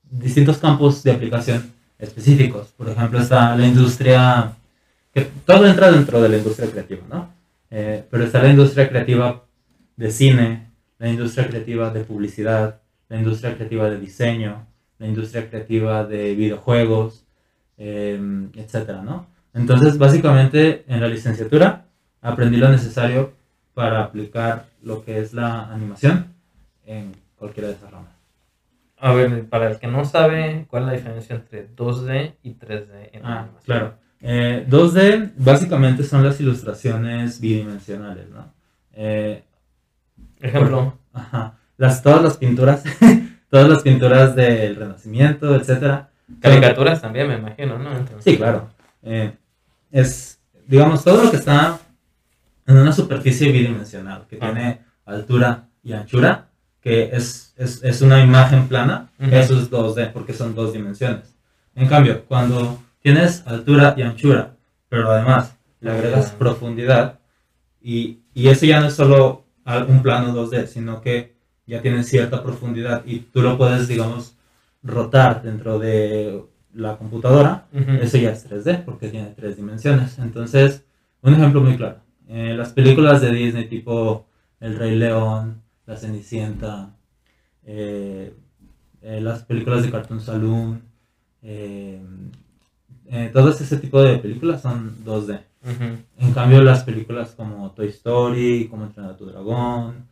distintos 0.09 0.57
campos 0.57 1.03
de 1.03 1.11
aplicación 1.11 1.71
específicos. 1.99 2.67
Por 2.77 2.89
ejemplo, 2.89 3.19
está 3.19 3.55
la 3.55 3.67
industria, 3.67 4.53
que 5.13 5.27
todo 5.45 5.65
entra 5.67 5.91
dentro 5.91 6.21
de 6.21 6.29
la 6.29 6.37
industria 6.37 6.69
creativa, 6.69 7.01
¿no? 7.09 7.33
Eh, 7.69 8.05
pero 8.09 8.23
está 8.23 8.41
la 8.41 8.49
industria 8.49 8.87
creativa 8.89 9.43
de 9.95 10.11
cine, 10.11 10.71
la 10.99 11.09
industria 11.09 11.47
creativa 11.47 11.89
de 11.89 12.03
publicidad, 12.03 12.81
la 13.09 13.17
industria 13.17 13.55
creativa 13.55 13.89
de 13.89 13.99
diseño, 13.99 14.67
la 14.99 15.07
industria 15.07 15.49
creativa 15.49 16.05
de 16.05 16.35
videojuegos, 16.35 17.25
eh, 17.77 18.19
etcétera, 18.55 19.01
¿no? 19.01 19.27
Entonces, 19.57 19.97
básicamente, 19.97 20.85
en 20.87 21.01
la 21.01 21.07
licenciatura 21.07 21.85
aprendí 22.21 22.57
lo 22.57 22.69
necesario 22.69 23.33
para 23.73 24.03
aplicar 24.03 24.65
lo 24.81 25.03
que 25.03 25.19
es 25.19 25.33
la 25.33 25.71
animación 25.71 26.33
en 26.85 27.11
cualquiera 27.35 27.69
de 27.69 27.75
esas 27.75 27.91
ramas. 27.91 28.11
A 28.99 29.13
ver, 29.13 29.45
para 29.45 29.69
el 29.69 29.77
que 29.77 29.87
no 29.87 30.05
sabe, 30.05 30.65
¿cuál 30.69 30.83
es 30.83 30.87
la 30.87 30.93
diferencia 30.93 31.35
entre 31.35 31.69
2D 31.75 32.33
y 32.41 32.55
3D 32.55 33.09
en 33.13 33.25
ah, 33.25 33.41
animación? 33.41 33.63
Claro. 33.65 33.93
2D 34.21 34.99
eh, 34.99 35.29
básicamente 35.37 36.03
son 36.03 36.23
las 36.23 36.39
ilustraciones 36.39 37.39
bidimensionales, 37.39 38.29
¿no? 38.29 38.51
Eh, 38.93 39.43
Ejemplo. 40.39 40.97
ajá, 41.13 41.57
las, 41.77 42.01
todas 42.01 42.23
las 42.23 42.37
pinturas, 42.37 42.83
todas 43.49 43.69
las 43.69 43.83
pinturas 43.83 44.35
del 44.35 44.75
Renacimiento, 44.75 45.55
etcétera. 45.55 46.09
Caricaturas 46.41 47.01
también, 47.01 47.27
me 47.27 47.35
imagino, 47.35 47.77
¿no? 47.77 47.91
sí, 48.19 48.37
claro. 48.37 48.69
Eh, 49.03 49.31
es, 49.91 50.39
digamos, 50.67 51.03
todo 51.03 51.23
lo 51.23 51.31
que 51.31 51.37
está 51.37 51.79
en 52.65 52.77
una 52.77 52.91
superficie 52.91 53.51
bidimensional, 53.51 54.25
que 54.27 54.37
tiene 54.37 54.81
altura 55.05 55.69
y 55.83 55.93
anchura, 55.93 56.49
que 56.81 57.15
es, 57.15 57.53
es, 57.57 57.83
es 57.83 58.01
una 58.01 58.21
imagen 58.21 58.67
plana, 58.67 59.09
eso 59.19 59.59
es 59.59 59.71
2D, 59.71 60.11
porque 60.11 60.33
son 60.33 60.53
dos 60.53 60.73
dimensiones. 60.73 61.35
En 61.75 61.87
cambio, 61.87 62.25
cuando 62.25 62.81
tienes 63.01 63.45
altura 63.45 63.93
y 63.97 64.01
anchura, 64.01 64.55
pero 64.89 65.11
además 65.11 65.55
le 65.79 65.91
agregas 65.91 66.31
profundidad, 66.31 67.19
y, 67.81 68.19
y 68.33 68.49
eso 68.49 68.65
ya 68.65 68.81
no 68.81 68.87
es 68.87 68.95
solo 68.95 69.45
un 69.87 70.01
plano 70.01 70.33
2D, 70.33 70.67
sino 70.67 71.01
que 71.01 71.37
ya 71.65 71.81
tiene 71.81 72.03
cierta 72.03 72.41
profundidad 72.41 73.03
y 73.05 73.19
tú 73.19 73.41
lo 73.41 73.57
puedes, 73.57 73.87
digamos, 73.87 74.35
rotar 74.81 75.41
dentro 75.43 75.77
de 75.79 76.43
la 76.77 76.97
computadora, 76.97 77.65
eso 78.01 78.17
ya 78.17 78.31
es 78.31 78.49
3D 78.49 78.85
porque 78.85 79.09
tiene 79.09 79.33
tres 79.35 79.57
dimensiones. 79.57 80.17
Entonces, 80.19 80.83
un 81.21 81.33
ejemplo 81.33 81.61
muy 81.61 81.75
claro. 81.75 81.97
Eh, 82.29 82.53
las 82.57 82.73
películas 82.73 83.21
de 83.21 83.31
Disney 83.31 83.67
tipo 83.67 84.25
El 84.59 84.77
Rey 84.77 84.95
León, 84.95 85.61
La 85.85 85.95
Cenicienta, 85.95 86.89
eh, 87.65 88.33
eh, 89.01 89.21
las 89.21 89.43
películas 89.43 89.83
de 89.83 89.91
Cartoon 89.91 90.19
Saloon, 90.19 90.81
todo 93.33 93.49
ese 93.49 93.77
tipo 93.77 94.01
de 94.01 94.17
películas 94.17 94.61
son 94.61 94.97
2D. 95.05 95.39
En 96.19 96.33
cambio, 96.33 96.61
las 96.63 96.83
películas 96.83 97.31
como 97.31 97.71
Toy 97.71 97.87
Story, 97.89 98.67
como 98.69 98.85
Entrenar 98.85 99.11
a 99.11 99.17
tu 99.17 99.25
Dragón, 99.25 100.07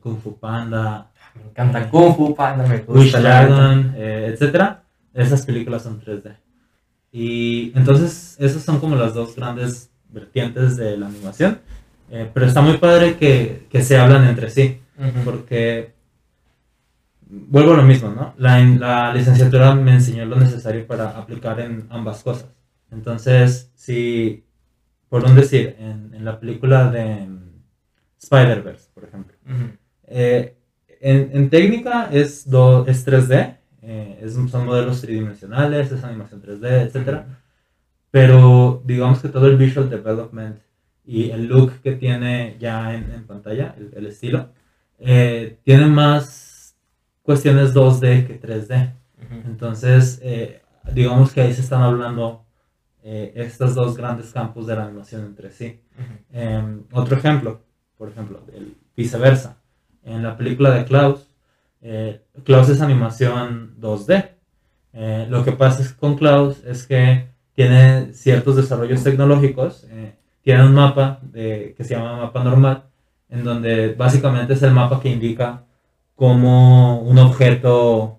Kung 0.00 0.18
Fu 0.18 0.36
Panda, 0.38 1.10
me 1.34 1.50
encanta 1.50 1.88
Kung 1.88 2.14
Fu 2.14 2.34
Panda, 2.34 2.66
me 2.66 2.78
gusta. 2.78 3.20
Dragon, 3.20 3.94
etcétera, 3.96 4.83
esas 5.14 5.46
películas 5.46 5.82
son 5.82 6.00
3D. 6.00 6.36
Y 7.12 7.72
entonces, 7.76 8.36
esas 8.40 8.62
son 8.62 8.80
como 8.80 8.96
las 8.96 9.14
dos 9.14 9.36
grandes 9.36 9.90
vertientes 10.10 10.76
de 10.76 10.96
la 10.96 11.06
animación. 11.06 11.60
Eh, 12.10 12.28
pero 12.32 12.46
está 12.46 12.60
muy 12.60 12.76
padre 12.76 13.16
que, 13.16 13.66
que, 13.70 13.82
se 13.82 13.96
hablan 13.96 14.26
entre 14.26 14.50
sí, 14.50 14.80
porque 15.24 15.94
vuelvo 17.26 17.72
a 17.72 17.76
lo 17.78 17.82
mismo, 17.82 18.10
¿no? 18.10 18.34
La, 18.36 18.58
la 18.58 19.14
licenciatura 19.14 19.74
me 19.74 19.94
enseñó 19.94 20.24
lo 20.26 20.36
necesario 20.36 20.86
para 20.86 21.10
aplicar 21.10 21.60
en 21.60 21.86
ambas 21.90 22.22
cosas. 22.22 22.50
Entonces, 22.90 23.72
si, 23.74 24.44
por 25.08 25.24
un 25.24 25.34
decir, 25.34 25.76
en, 25.78 26.14
en 26.14 26.24
la 26.24 26.38
película 26.38 26.90
de 26.90 27.26
Spider-Verse, 28.22 28.88
por 28.94 29.04
ejemplo, 29.04 29.36
eh, 30.06 30.56
en, 31.00 31.30
en, 31.32 31.50
técnica 31.50 32.08
es, 32.12 32.48
do, 32.48 32.86
es 32.86 33.06
3D, 33.06 33.56
eh, 33.86 34.18
es, 34.22 34.32
son 34.32 34.64
modelos 34.66 35.02
tridimensionales, 35.02 35.92
es 35.92 36.02
animación 36.04 36.42
3D, 36.42 36.82
etc. 36.82 37.24
Pero 38.10 38.82
digamos 38.84 39.20
que 39.20 39.28
todo 39.28 39.46
el 39.46 39.56
visual 39.56 39.90
development 39.90 40.58
y 41.04 41.30
el 41.30 41.46
look 41.46 41.80
que 41.82 41.92
tiene 41.92 42.56
ya 42.58 42.94
en, 42.94 43.12
en 43.12 43.26
pantalla, 43.26 43.74
el, 43.76 44.06
estilo, 44.06 44.50
eh, 44.98 45.58
tiene 45.64 45.86
más 45.86 46.76
cuestiones 47.22 47.74
2D 47.74 48.26
que 48.26 48.40
3D. 48.40 48.94
Entonces, 49.46 50.18
eh, 50.22 50.62
digamos 50.92 51.32
que 51.32 51.42
ahí 51.42 51.52
se 51.52 51.62
están 51.62 51.82
hablando 51.82 52.42
estos 53.02 53.74
dos 53.74 53.98
grandes 53.98 54.32
campos 54.32 54.66
de 54.66 54.76
la 54.76 54.84
animación 54.84 55.26
entre 55.26 55.50
sí. 55.50 55.78
Em, 56.32 56.84
otro 56.90 57.18
ejemplo, 57.18 57.60
por 57.98 58.08
ejemplo, 58.08 58.42
el 58.54 58.78
viceversa. 58.96 59.58
En 60.02 60.22
la 60.22 60.38
película 60.38 60.70
de 60.70 60.86
Klaus, 60.86 61.33
eh, 61.86 62.22
Klaus 62.44 62.70
es 62.70 62.80
animación 62.80 63.74
2D. 63.78 64.30
Eh, 64.94 65.26
lo 65.28 65.44
que 65.44 65.52
pasa 65.52 65.82
es, 65.82 65.92
con 65.92 66.16
Klaus 66.16 66.64
es 66.64 66.86
que 66.86 67.28
tiene 67.54 68.14
ciertos 68.14 68.56
desarrollos 68.56 69.04
tecnológicos. 69.04 69.86
Eh, 69.90 70.14
tiene 70.42 70.64
un 70.64 70.72
mapa 70.72 71.20
de, 71.22 71.74
que 71.76 71.84
se 71.84 71.94
llama 71.94 72.16
mapa 72.16 72.42
normal, 72.42 72.84
en 73.28 73.44
donde 73.44 73.92
básicamente 73.92 74.54
es 74.54 74.62
el 74.62 74.72
mapa 74.72 74.98
que 74.98 75.10
indica 75.10 75.62
cómo 76.16 77.00
un 77.00 77.18
objeto, 77.18 78.18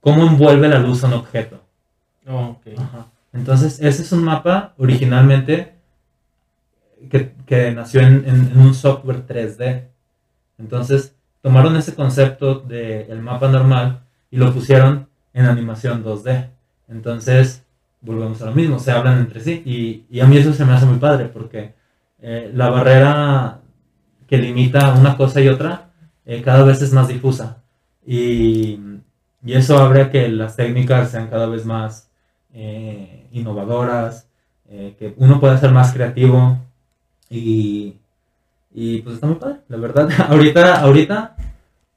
cómo 0.00 0.24
envuelve 0.26 0.68
la 0.68 0.80
luz 0.80 1.04
a 1.04 1.06
un 1.06 1.14
objeto. 1.14 1.60
Oh, 2.28 2.56
Entonces, 3.32 3.80
ese 3.80 4.02
es 4.02 4.10
un 4.10 4.24
mapa 4.24 4.74
originalmente 4.76 5.74
que, 7.08 7.32
que 7.46 7.70
nació 7.70 8.00
en, 8.00 8.24
en, 8.26 8.58
un 8.58 8.74
software 8.74 9.24
3D. 9.26 9.88
Entonces, 10.58 11.14
tomaron 11.42 11.76
ese 11.76 11.94
concepto 11.94 12.60
del 12.60 13.20
mapa 13.20 13.48
normal 13.48 14.00
y 14.30 14.36
lo 14.36 14.52
pusieron 14.52 15.08
en 15.34 15.46
animación 15.46 16.04
2D. 16.04 16.48
Entonces, 16.88 17.64
volvemos 18.00 18.40
a 18.42 18.46
lo 18.46 18.52
mismo, 18.52 18.78
se 18.78 18.92
hablan 18.92 19.18
entre 19.18 19.40
sí. 19.40 19.62
Y, 19.66 20.04
y 20.10 20.20
a 20.20 20.26
mí 20.26 20.36
eso 20.36 20.52
se 20.54 20.64
me 20.64 20.72
hace 20.72 20.86
muy 20.86 20.98
padre 20.98 21.26
porque 21.26 21.74
eh, 22.20 22.50
la 22.54 22.70
barrera 22.70 23.60
que 24.28 24.38
limita 24.38 24.94
una 24.94 25.16
cosa 25.16 25.40
y 25.40 25.48
otra 25.48 25.90
eh, 26.24 26.40
cada 26.42 26.64
vez 26.64 26.80
es 26.80 26.92
más 26.92 27.08
difusa. 27.08 27.58
Y, 28.06 28.78
y, 29.44 29.52
eso 29.52 29.78
abre 29.78 30.02
a 30.02 30.10
que 30.10 30.28
las 30.28 30.56
técnicas 30.56 31.10
sean 31.10 31.28
cada 31.28 31.46
vez 31.46 31.64
más 31.66 32.10
eh, 32.54 33.28
innovadoras, 33.32 34.28
que 34.98 35.12
uno 35.18 35.38
pueda 35.38 35.58
ser 35.58 35.70
más 35.70 35.92
creativo 35.92 36.58
y, 37.28 37.96
y 38.74 39.02
pues 39.02 39.16
está 39.16 39.26
muy 39.26 39.36
padre, 39.36 39.60
la 39.68 39.76
verdad. 39.76 40.08
ahorita, 40.28 40.80
ahorita, 40.80 41.36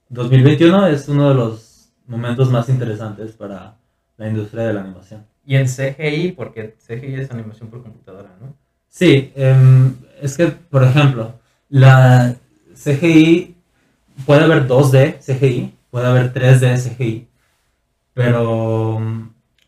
2021 0.10 0.88
es 0.88 1.08
uno 1.08 1.30
de 1.30 1.36
los 1.36 1.90
momentos 2.08 2.50
más 2.52 2.70
interesantes 2.70 3.32
para 3.34 3.78
la 4.18 4.28
industria 4.28 4.64
de 4.64 4.74
la 4.74 4.82
animación. 4.82 5.26
Y 5.46 5.56
en 5.56 5.68
CGI, 5.68 6.34
porque 6.34 6.76
CGI 6.86 7.16
es 7.16 7.32
animación 7.32 7.70
por 7.70 7.84
computadora, 7.84 8.30
¿no? 8.42 8.54
Sí, 8.90 9.32
em, 9.36 9.96
es 10.22 10.38
que, 10.38 10.48
por 10.48 10.84
ejemplo, 10.84 11.34
la 11.70 12.36
CGI 12.74 13.56
puede 14.26 14.44
haber 14.44 14.68
2D 14.68 15.20
CGI, 15.20 15.74
puede 15.92 16.08
haber 16.08 16.34
3D 16.34 16.78
CGI, 16.78 17.28
pero, 18.14 19.02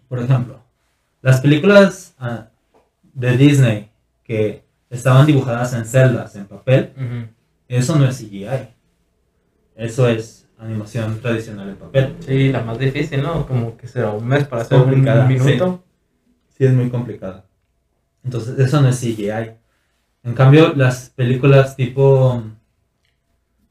por 0.08 0.20
ejemplo, 0.20 0.62
las 1.22 1.42
películas 1.42 2.16
ah, 2.20 2.48
de 3.14 3.36
Disney 3.36 3.90
que 4.24 4.64
estaban 4.90 5.26
dibujadas 5.26 5.74
en 5.74 5.86
celdas, 5.86 6.36
en 6.36 6.46
papel, 6.46 6.94
eso 7.68 7.96
no 7.98 8.06
es 8.06 8.18
CGI. 8.18 8.70
Eso 9.76 10.08
es 10.08 10.48
animación 10.58 11.20
tradicional 11.22 11.70
en 11.70 11.76
papel. 11.76 12.16
Sí, 12.20 12.52
la 12.52 12.64
más 12.64 12.80
difícil, 12.80 13.22
¿no? 13.22 13.46
Como 13.46 13.78
que 13.78 13.88
será 13.88 14.12
un 14.12 14.26
mes 14.28 14.46
para 14.46 14.64
hacer 14.64 14.80
un 14.80 15.02
minuto. 15.28 15.84
Sí. 16.58 16.66
es 16.66 16.74
muy 16.74 16.90
complicada. 16.90 17.46
Entonces, 18.24 18.58
eso 18.58 18.82
no 18.82 18.90
es 18.90 19.00
CGI. 19.00 19.52
En 20.24 20.34
cambio, 20.34 20.74
las 20.76 21.12
películas 21.12 21.76
tipo, 21.76 22.44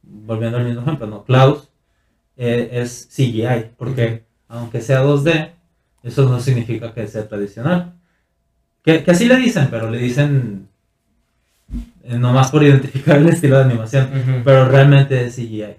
volviendo 0.03 0.59
al 0.59 0.65
mismo 0.65 0.83
ejemplo, 0.83 1.07
¿no? 1.07 1.25
Klaus 1.25 1.69
eh, 2.37 2.69
es 2.73 3.09
CGI, 3.13 3.73
porque 3.77 4.25
aunque 4.49 4.81
sea 4.81 5.03
2D, 5.05 5.53
eso 6.05 6.29
no 6.29 6.39
significa 6.39 6.95
que 6.95 7.07
sea 7.09 7.29
tradicional. 7.29 7.95
Que, 8.83 9.03
que 9.03 9.11
así 9.11 9.27
le 9.27 9.37
dicen, 9.37 9.67
pero 9.71 9.91
le 9.91 9.99
dicen 9.99 10.69
nomás 12.09 12.51
por 12.51 12.63
identificar 12.63 13.17
el 13.17 13.29
estilo 13.29 13.59
de 13.59 13.65
animación, 13.65 14.43
pero 14.45 14.69
realmente 14.69 15.27
es 15.27 15.37
CGI. 15.37 15.77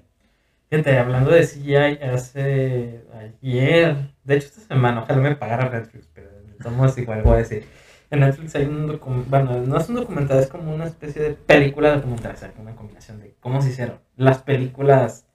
Gente, 0.69 0.97
hablando 0.97 1.31
de 1.31 1.45
CGI, 1.45 2.03
hace 2.03 3.05
ayer, 3.41 3.95
de 4.23 4.35
hecho 4.35 4.47
esta 4.47 4.61
semana, 4.61 5.01
ojalá 5.03 5.21
me 5.21 5.35
pagara 5.35 5.69
Netflix, 5.69 6.09
pero 6.13 6.29
estamos 6.57 6.97
igual 6.97 7.21
voy 7.23 7.35
a 7.35 7.37
decir. 7.37 7.65
En 8.09 8.21
Netflix 8.21 8.55
hay 8.55 8.65
un 8.65 8.87
documental, 8.87 9.45
bueno, 9.45 9.65
no 9.65 9.77
es 9.77 9.89
un 9.89 9.95
documental, 9.95 10.39
es 10.39 10.47
como 10.47 10.73
una 10.73 10.85
especie 10.85 11.21
de 11.21 11.33
película 11.33 11.95
documental, 11.95 12.33
o 12.35 12.37
sea, 12.37 12.53
una 12.59 12.75
combinación 12.75 13.19
de 13.19 13.35
cómo 13.39 13.61
se 13.61 13.69
hicieron 13.69 13.99
las 14.15 14.39
películas 14.39 15.25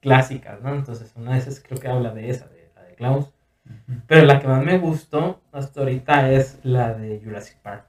clásicas, 0.00 0.62
¿no? 0.62 0.74
Entonces, 0.74 1.12
una 1.16 1.32
de 1.32 1.38
esas 1.38 1.60
creo 1.60 1.80
que 1.80 1.88
habla 1.88 2.12
de 2.12 2.30
esa, 2.30 2.46
de 2.48 2.70
la 2.74 2.82
de 2.82 2.94
Klaus. 2.94 3.26
Pero 4.06 4.24
la 4.24 4.40
que 4.40 4.48
más 4.48 4.64
me 4.64 4.78
gustó 4.78 5.42
hasta 5.52 5.80
ahorita 5.80 6.32
es 6.32 6.58
la 6.62 6.94
de 6.94 7.20
Jurassic 7.22 7.58
Park. 7.58 7.87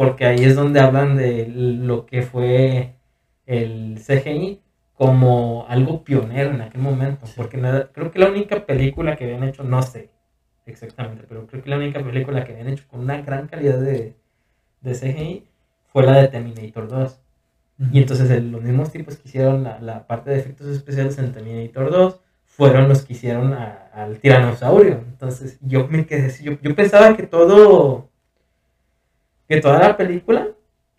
Porque 0.00 0.24
ahí 0.24 0.42
es 0.44 0.56
donde 0.56 0.80
hablan 0.80 1.14
de 1.14 1.46
lo 1.46 2.06
que 2.06 2.22
fue 2.22 2.94
el 3.44 3.98
CGI 3.98 4.62
como 4.94 5.66
algo 5.68 6.04
pionero 6.04 6.52
en 6.52 6.62
aquel 6.62 6.80
momento. 6.80 7.26
Porque 7.36 7.60
creo 7.92 8.10
que 8.10 8.18
la 8.18 8.30
única 8.30 8.64
película 8.64 9.14
que 9.14 9.24
habían 9.24 9.44
hecho, 9.44 9.62
no 9.62 9.82
sé 9.82 10.08
exactamente, 10.64 11.26
pero 11.28 11.46
creo 11.46 11.62
que 11.62 11.68
la 11.68 11.76
única 11.76 12.02
película 12.02 12.44
que 12.44 12.52
habían 12.52 12.68
hecho 12.68 12.84
con 12.88 13.00
una 13.00 13.20
gran 13.20 13.46
calidad 13.46 13.78
de, 13.78 14.16
de 14.80 14.92
CGI 14.94 15.44
fue 15.92 16.04
la 16.04 16.16
de 16.16 16.28
Terminator 16.28 16.88
2. 16.88 17.20
Y 17.92 17.98
entonces 17.98 18.42
los 18.42 18.62
mismos 18.62 18.90
tipos 18.90 19.18
que 19.18 19.28
hicieron 19.28 19.64
la, 19.64 20.06
parte 20.06 20.30
de 20.30 20.38
efectos 20.38 20.68
especiales 20.68 21.18
en 21.18 21.34
Terminator 21.34 21.90
2 21.90 22.20
fueron 22.46 22.88
los 22.88 23.04
que 23.04 23.12
hicieron 23.12 23.52
al 23.52 24.18
tiranosaurio. 24.18 25.04
Entonces 25.10 25.58
yo 25.60 25.88
me 25.88 26.06
quedé 26.06 26.32
yo, 26.42 26.52
yo 26.62 26.74
pensaba 26.74 27.14
que 27.14 27.24
todo, 27.24 28.09
que 29.50 29.60
toda 29.60 29.80
la 29.80 29.96
película, 29.96 30.46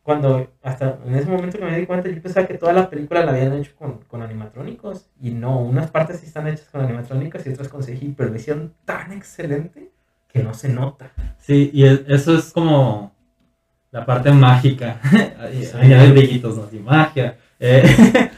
cuando 0.04 0.52
hasta 0.62 1.00
en 1.06 1.16
ese 1.16 1.30
momento 1.30 1.58
que 1.58 1.64
me 1.64 1.80
di 1.80 1.86
cuenta, 1.86 2.10
yo 2.10 2.22
pensaba 2.22 2.46
que 2.46 2.56
toda 2.56 2.74
la 2.74 2.90
película 2.90 3.24
la 3.24 3.32
habían 3.32 3.54
hecho 3.54 3.72
con, 3.78 4.00
con 4.10 4.22
animatrónicos. 4.22 5.06
Y 5.22 5.32
no, 5.32 5.58
unas 5.62 5.90
partes 5.90 6.20
sí 6.20 6.26
están 6.26 6.48
hechas 6.48 6.68
con 6.70 6.82
animatrónicos 6.82 7.48
y 7.48 7.50
otras 7.52 7.70
con 7.70 7.82
CGI, 7.82 8.14
pero 8.18 8.30
lo 8.30 8.36
hicieron 8.36 8.74
tan 8.84 9.14
excelente 9.14 9.90
que 10.28 10.44
no 10.44 10.54
se 10.54 10.68
nota. 10.68 11.12
Sí, 11.40 11.72
y 11.74 11.86
eso 11.86 12.36
es 12.36 12.52
como 12.52 13.14
la 13.90 14.06
parte 14.06 14.34
mágica. 14.34 15.00
Añadir 15.80 16.12
brillitos, 16.12 16.58
no 16.58 16.64
así, 16.64 16.80
magia. 16.80 17.38
Eh, 17.58 17.86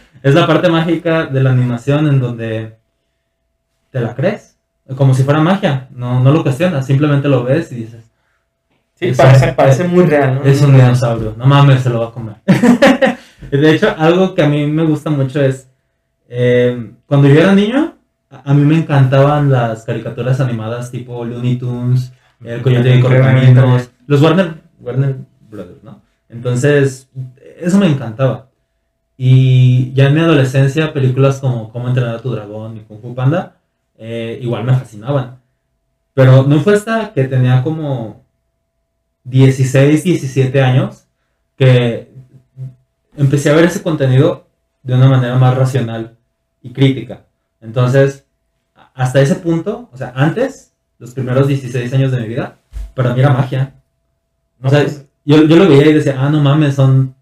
es 0.22 0.36
la 0.36 0.46
parte 0.46 0.70
mágica 0.70 1.26
de 1.26 1.42
la 1.42 1.50
animación 1.50 2.06
en 2.06 2.20
donde 2.20 2.78
te 3.90 4.00
la 4.00 4.14
crees, 4.14 4.60
como 4.96 5.16
si 5.16 5.24
fuera 5.24 5.40
magia. 5.40 5.88
No, 5.90 6.20
no 6.20 6.32
lo 6.32 6.44
cuestionas, 6.44 6.86
simplemente 6.86 7.28
lo 7.28 7.44
ves 7.44 7.72
y 7.72 7.78
dices. 7.78 8.13
Sí, 9.12 9.18
parece, 9.18 9.54
parece 9.54 9.84
muy 9.86 10.06
real, 10.06 10.36
¿no? 10.36 10.44
Es 10.44 10.62
un 10.62 10.74
dinosaurio, 10.74 11.36
no 11.38 11.46
mames, 11.46 11.82
se 11.82 11.90
lo 11.90 12.00
va 12.00 12.08
a 12.08 12.12
comer. 12.12 12.36
de 13.52 13.72
hecho, 13.72 13.94
algo 13.98 14.34
que 14.34 14.44
a 14.44 14.48
mí 14.48 14.66
me 14.68 14.84
gusta 14.84 15.10
mucho 15.10 15.42
es. 15.42 15.70
Eh, 16.30 16.92
cuando 17.06 17.28
yo 17.28 17.40
era 17.40 17.54
niño, 17.54 17.94
a 18.30 18.54
mí 18.54 18.64
me 18.64 18.78
encantaban 18.78 19.52
las 19.52 19.84
caricaturas 19.84 20.40
animadas 20.40 20.90
tipo 20.90 21.24
Looney 21.24 21.58
Tunes, 21.58 22.12
El 22.44 22.62
Coyote 22.62 22.90
de 22.90 23.00
Correcaminos, 23.00 23.90
los 24.08 24.22
Warner, 24.22 24.56
Warner 24.80 25.18
Brothers, 25.50 25.84
¿no? 25.84 26.02
Entonces, 26.30 27.10
eso 27.60 27.78
me 27.78 27.88
encantaba. 27.88 28.48
Y 29.18 29.94
ya 29.94 30.08
en 30.08 30.16
mi 30.16 30.22
adolescencia, 30.22 30.92
películas 30.92 31.40
como 31.40 31.72
Cómo 31.72 31.88
entrenar 31.88 32.16
a 32.16 32.20
tu 32.20 32.32
dragón 32.32 32.78
y 32.78 32.80
Kung 32.82 33.00
Fu 33.00 33.14
Panda, 33.14 33.58
eh, 33.98 34.40
igual 34.42 34.64
me 34.64 34.74
fascinaban. 34.74 35.38
Pero 36.14 36.44
no 36.44 36.60
fue 36.60 36.74
hasta 36.74 37.14
que 37.14 37.26
tenía 37.26 37.64
como 37.64 38.23
16, 39.24 40.04
17 40.04 40.62
años 40.62 41.06
que 41.58 42.12
empecé 43.16 43.50
a 43.50 43.56
ver 43.56 43.66
ese 43.66 43.82
contenido 43.82 44.48
de 44.82 44.96
una 44.96 45.08
manera 45.08 45.36
más 45.38 45.56
racional 45.56 46.18
y 46.62 46.72
crítica. 46.72 47.26
Entonces, 47.62 48.26
hasta 48.94 49.22
ese 49.22 49.36
punto, 49.36 49.90
o 49.92 49.98
sea, 49.98 50.14
antes, 50.16 50.74
los 51.00 51.12
primeros 51.12 51.48
16 51.48 51.94
años 51.94 52.12
de 52.12 52.22
mi 52.22 52.28
vida, 52.28 52.58
para 52.94 53.14
mí 53.14 53.20
era 53.20 53.32
magia. 53.32 53.74
O 54.62 54.70
sea, 54.70 54.86
yo, 55.26 55.44
yo 55.44 55.56
lo 55.56 55.68
veía 55.68 55.88
y 55.88 55.94
decía, 55.94 56.16
ah, 56.20 56.30
no 56.30 56.42
mames, 56.42 56.76
son 56.76 57.16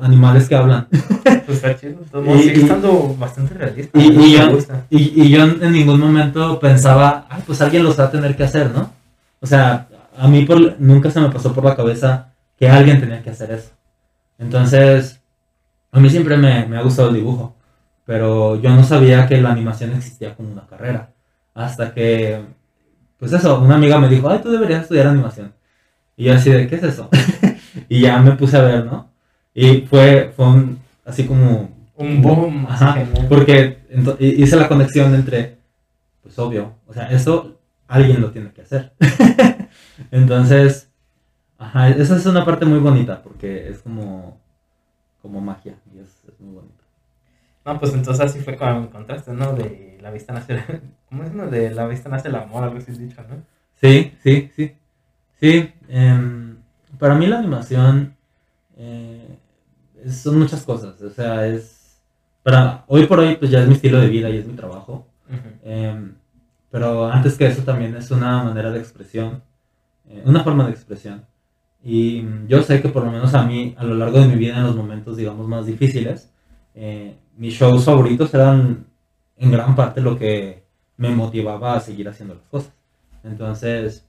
animales 0.00 0.48
que 0.48 0.54
hablan. 0.54 0.88
Pues 1.46 1.58
está 1.58 1.78
chido, 1.78 2.00
y, 2.24 2.60
estando 2.60 3.14
bastante 3.16 3.54
realista. 3.54 3.96
Y, 3.96 4.06
y, 4.06 4.36
yo, 4.36 4.58
y, 4.90 5.28
yo, 5.28 5.44
en 5.44 5.72
ningún 5.72 6.00
momento 6.00 6.58
pensaba, 6.58 7.24
ah, 7.30 7.38
pues 7.46 7.60
alguien 7.60 7.84
los 7.84 7.98
va 7.98 8.04
a 8.04 8.10
tener 8.10 8.34
que 8.34 8.42
hacer, 8.42 8.72
¿no? 8.72 8.92
O 9.40 9.46
sea, 9.46 9.86
a 10.16 10.28
mí 10.28 10.44
por, 10.44 10.80
nunca 10.80 11.10
se 11.10 11.20
me 11.20 11.30
pasó 11.30 11.52
por 11.52 11.64
la 11.64 11.76
cabeza 11.76 12.32
que 12.58 12.68
alguien 12.68 13.00
tenía 13.00 13.22
que 13.22 13.30
hacer 13.30 13.50
eso. 13.50 13.70
Entonces, 14.38 15.20
a 15.92 16.00
mí 16.00 16.10
siempre 16.10 16.36
me, 16.36 16.66
me 16.66 16.78
ha 16.78 16.82
gustado 16.82 17.08
el 17.08 17.14
dibujo, 17.14 17.54
pero 18.04 18.60
yo 18.60 18.70
no 18.70 18.84
sabía 18.84 19.26
que 19.26 19.40
la 19.40 19.50
animación 19.50 19.92
existía 19.92 20.34
como 20.34 20.52
una 20.52 20.66
carrera. 20.66 21.10
Hasta 21.54 21.92
que, 21.92 22.40
pues 23.18 23.32
eso, 23.32 23.60
una 23.60 23.76
amiga 23.76 23.98
me 23.98 24.08
dijo, 24.08 24.28
ay, 24.28 24.40
tú 24.42 24.50
deberías 24.50 24.82
estudiar 24.82 25.06
animación. 25.06 25.52
Y 26.16 26.24
yo 26.24 26.34
así 26.34 26.50
de, 26.50 26.66
¿qué 26.66 26.76
es 26.76 26.82
eso? 26.82 27.08
y 27.88 28.00
ya 28.02 28.18
me 28.18 28.32
puse 28.32 28.56
a 28.56 28.62
ver, 28.62 28.84
¿no? 28.84 29.10
Y 29.54 29.82
fue, 29.82 30.32
fue 30.36 30.46
un, 30.46 30.78
así 31.04 31.24
como... 31.24 31.74
Un 31.96 32.20
boom. 32.20 32.66
Ajá, 32.68 32.98
porque 33.28 33.78
hice 34.18 34.56
la 34.56 34.68
conexión 34.68 35.14
entre, 35.14 35.56
pues 36.22 36.38
obvio, 36.38 36.74
o 36.86 36.92
sea, 36.92 37.10
eso 37.10 37.58
alguien 37.88 38.20
lo 38.20 38.30
tiene 38.30 38.52
que 38.52 38.62
hacer. 38.62 38.92
Entonces, 40.16 40.90
ajá, 41.58 41.90
esa 41.90 42.16
es 42.16 42.26
una 42.26 42.44
parte 42.44 42.64
muy 42.64 42.78
bonita 42.78 43.22
porque 43.22 43.68
es 43.68 43.80
como, 43.80 44.40
como 45.20 45.40
magia 45.40 45.74
y 45.94 45.98
es, 45.98 46.22
muy 46.38 46.54
bonito. 46.54 46.84
No, 47.64 47.78
pues 47.78 47.92
entonces 47.92 48.24
así 48.24 48.40
fue 48.40 48.56
me 48.56 48.78
encontraste, 48.78 49.32
¿no? 49.32 49.52
De 49.52 49.98
la 50.00 50.10
vista 50.10 50.32
nace, 50.32 50.62
¿cómo 51.08 51.24
es, 51.24 51.32
no? 51.32 51.48
De 51.48 51.70
la 51.70 51.86
vista 51.86 52.08
nace 52.08 52.28
el 52.28 52.36
amor, 52.36 52.64
algo 52.64 52.78
así 52.78 52.92
dicho, 52.92 53.22
¿no? 53.28 53.42
Sí, 53.80 54.14
sí, 54.22 54.50
sí. 54.56 54.74
Sí, 55.38 55.70
em, 55.88 56.56
para 56.98 57.14
mí 57.14 57.26
la 57.26 57.38
animación 57.38 58.16
eh, 58.78 59.38
son 60.08 60.38
muchas 60.38 60.62
cosas. 60.62 61.00
O 61.02 61.10
sea, 61.10 61.46
es. 61.46 62.00
Para, 62.42 62.84
hoy 62.86 63.06
por 63.06 63.18
hoy, 63.18 63.36
pues 63.36 63.50
ya 63.50 63.60
es 63.60 63.68
mi 63.68 63.74
estilo 63.74 64.00
de 64.00 64.08
vida 64.08 64.30
y 64.30 64.38
es 64.38 64.46
mi 64.46 64.54
trabajo. 64.54 65.06
Em, 65.62 66.14
pero 66.70 67.06
antes 67.06 67.36
que 67.36 67.46
eso 67.46 67.62
también 67.64 67.94
es 67.96 68.10
una 68.10 68.42
manera 68.44 68.70
de 68.70 68.78
expresión, 68.78 69.42
eh, 70.08 70.22
una 70.24 70.42
forma 70.42 70.64
de 70.66 70.72
expresión. 70.72 71.24
Y 71.82 72.24
yo 72.48 72.62
sé 72.62 72.82
que 72.82 72.88
por 72.88 73.04
lo 73.04 73.12
menos 73.12 73.34
a 73.34 73.44
mí, 73.44 73.74
a 73.78 73.84
lo 73.84 73.94
largo 73.94 74.18
de 74.18 74.26
mi 74.26 74.36
vida, 74.36 74.56
en 74.56 74.64
los 74.64 74.76
momentos, 74.76 75.16
digamos, 75.16 75.46
más 75.46 75.66
difíciles, 75.66 76.30
eh, 76.74 77.16
mis 77.36 77.54
shows 77.54 77.84
favoritos 77.84 78.32
eran 78.34 78.86
en 79.36 79.50
gran 79.50 79.76
parte 79.76 80.00
lo 80.00 80.18
que 80.18 80.64
me 80.96 81.10
motivaba 81.10 81.74
a 81.74 81.80
seguir 81.80 82.08
haciendo 82.08 82.34
las 82.34 82.44
cosas. 82.44 82.72
Entonces, 83.22 84.06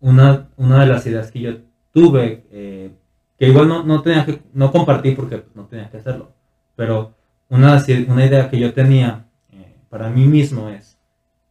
una, 0.00 0.48
una 0.56 0.80
de 0.80 0.86
las 0.86 1.06
ideas 1.06 1.30
que 1.30 1.40
yo 1.40 1.52
tuve, 1.92 2.44
eh, 2.50 2.90
que 3.38 3.48
igual 3.48 3.68
no, 3.68 3.82
no, 3.82 4.02
tenía 4.02 4.24
que, 4.24 4.40
no 4.52 4.70
compartí 4.72 5.12
porque 5.12 5.44
no 5.54 5.66
tenía 5.66 5.90
que 5.90 5.98
hacerlo, 5.98 6.32
pero 6.76 7.14
una, 7.48 7.82
una 8.08 8.26
idea 8.26 8.48
que 8.48 8.58
yo 8.58 8.72
tenía 8.72 9.26
eh, 9.52 9.76
para 9.88 10.08
mí 10.10 10.26
mismo 10.26 10.68
es, 10.68 10.98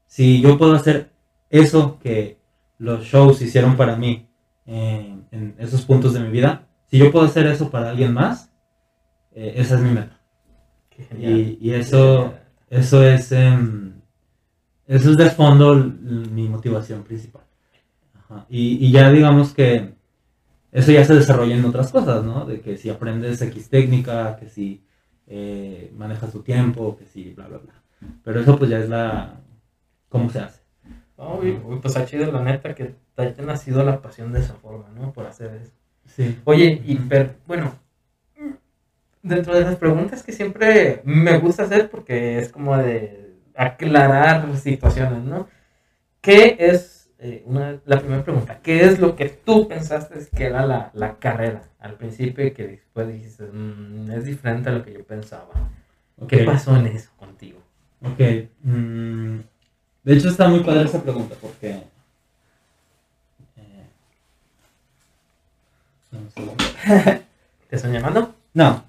si 0.08 0.42
yo 0.42 0.58
puedo 0.58 0.74
hacer 0.74 1.12
eso 1.50 2.00
que 2.00 2.38
los 2.82 3.06
shows 3.06 3.42
hicieron 3.42 3.78
para 3.78 3.96
mí 3.96 4.28
eh, 4.66 5.16
en 5.32 5.56
esos 5.60 5.86
puntos 5.86 6.14
de 6.14 6.20
mi 6.20 6.30
vida, 6.30 6.68
si 6.88 6.98
yo 6.98 7.12
puedo 7.12 7.26
hacer 7.26 7.46
eso 7.48 7.70
para 7.70 7.92
alguien 7.92 8.14
más, 8.14 8.52
esa 9.34 9.76
es 9.76 9.82
mi 9.82 9.92
meta. 9.92 10.20
Y, 11.18 11.58
y, 11.62 11.74
eso, 11.74 12.34
eso 12.70 13.04
es, 13.04 13.32
em, 13.32 14.02
eso 14.88 15.12
es 15.12 15.18
de 15.18 15.30
fondo 15.30 15.76
mi 15.76 16.50
motivación 16.50 17.04
principal. 17.04 17.44
Y, 18.50 18.92
ya 18.92 19.12
digamos 19.12 19.54
que 19.54 19.94
eso 20.72 20.92
ya 20.92 21.04
se 21.04 21.16
desarrolla 21.16 21.56
en 21.56 21.66
otras 21.66 21.92
cosas, 21.92 22.24
¿no? 22.24 22.46
De 22.46 22.62
que 22.62 22.78
si 22.78 22.90
aprendes 22.90 23.42
X 23.42 23.70
técnica, 23.70 24.38
que 24.38 24.48
si 24.48 24.86
eh, 25.28 25.92
manejas 25.98 26.32
tu 26.32 26.42
tiempo, 26.42 26.98
que 26.98 27.06
si 27.06 27.34
bla, 27.34 27.48
bla, 27.48 27.58
bla. 27.58 27.74
Pero 28.24 28.40
eso 28.40 28.58
pues 28.58 28.70
ya 28.70 28.80
es 28.80 28.90
la... 28.90 29.42
cómo 30.10 30.30
se 30.30 30.40
hace. 30.40 30.61
Uy, 31.22 31.60
pues 31.82 31.96
ha 31.96 32.06
chido 32.06 32.32
la 32.32 32.42
neta 32.42 32.74
que 32.76 32.96
te 33.16 33.22
haya 33.22 33.44
nacido 33.44 33.84
la 33.84 34.02
pasión 34.02 34.34
de 34.34 34.40
esa 34.40 34.56
forma, 34.56 34.90
¿no? 34.90 35.14
Por 35.14 35.26
hacer 35.26 35.54
eso. 35.62 35.72
Sí. 36.06 36.40
Oye, 36.46 36.82
y 36.86 37.00
bueno, 37.48 37.74
dentro 39.22 39.54
de 39.54 39.62
las 39.62 39.76
preguntas 39.76 40.24
que 40.24 40.32
siempre 40.32 41.02
me 41.04 41.38
gusta 41.38 41.64
hacer 41.64 41.90
porque 41.90 42.40
es 42.40 42.50
como 42.50 42.76
de 42.78 43.36
aclarar 43.56 44.58
situaciones, 44.58 45.24
¿no? 45.24 45.48
¿Qué 46.22 46.58
es 46.60 47.12
eh, 47.20 47.44
una, 47.46 47.80
la 47.86 48.00
primera 48.00 48.24
pregunta, 48.24 48.60
¿qué 48.64 48.84
es 48.86 49.00
lo 49.00 49.16
que 49.16 49.30
tú 49.30 49.68
pensaste 49.68 50.16
que 50.36 50.46
era 50.46 50.66
la, 50.66 50.90
la 50.94 51.18
carrera 51.20 51.62
al 51.80 51.94
principio 51.94 52.46
y 52.46 52.52
que 52.52 52.68
después 52.68 53.08
dijiste, 53.08 53.44
mm, 53.44 54.12
es 54.12 54.26
diferente 54.26 54.70
a 54.70 54.74
lo 54.74 54.84
que 54.84 54.94
yo 54.94 55.04
pensaba? 55.04 55.70
¿Qué 56.28 56.44
pasó 56.44 56.76
en 56.76 56.88
eso 56.88 57.12
contigo? 57.18 57.60
Ok, 58.04 58.20
mm, 58.64 59.40
de 60.04 60.14
hecho 60.14 60.30
está 60.30 60.48
muy 60.48 60.62
padre 60.62 60.86
esa 60.86 61.02
pregunta 61.02 61.36
porque... 61.40 61.84
Eh, 63.58 63.86
¿Te 67.70 67.76
están 67.76 67.94
llamando? 67.94 68.34
No. 68.54 68.84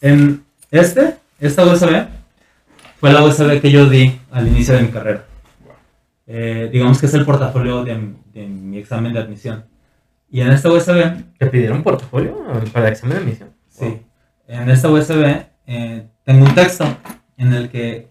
En 0.00 0.44
este, 0.70 1.16
esta 1.40 1.64
USB, 1.64 2.06
fue 3.00 3.12
la 3.12 3.24
USB 3.24 3.60
que 3.60 3.70
yo 3.70 3.88
di 3.88 4.20
al 4.30 4.48
inicio 4.48 4.74
de 4.74 4.82
mi 4.82 4.88
carrera. 4.88 5.24
Eh, 6.26 6.68
digamos 6.72 7.00
que 7.00 7.06
es 7.06 7.14
el 7.14 7.24
portafolio 7.24 7.84
de, 7.84 7.96
mi 7.96 8.78
examen 8.78 9.12
de 9.12 9.18
admisión. 9.18 9.64
Y 10.30 10.40
en 10.40 10.50
esta 10.50 10.70
USB, 10.70 11.24
¿Te 11.38 11.46
pidieron 11.46 11.82
portafolio 11.82 12.44
para 12.72 12.86
el 12.86 12.92
examen 12.92 13.16
de 13.16 13.22
admisión? 13.22 13.50
sí, 13.68 14.02
en 14.48 14.70
esta 14.70 14.88
USB 14.88 15.44
eh, 15.66 16.06
tengo 16.24 16.44
un 16.44 16.54
texto 16.54 16.84
en 17.36 17.52
el 17.52 17.70
que 17.70 18.08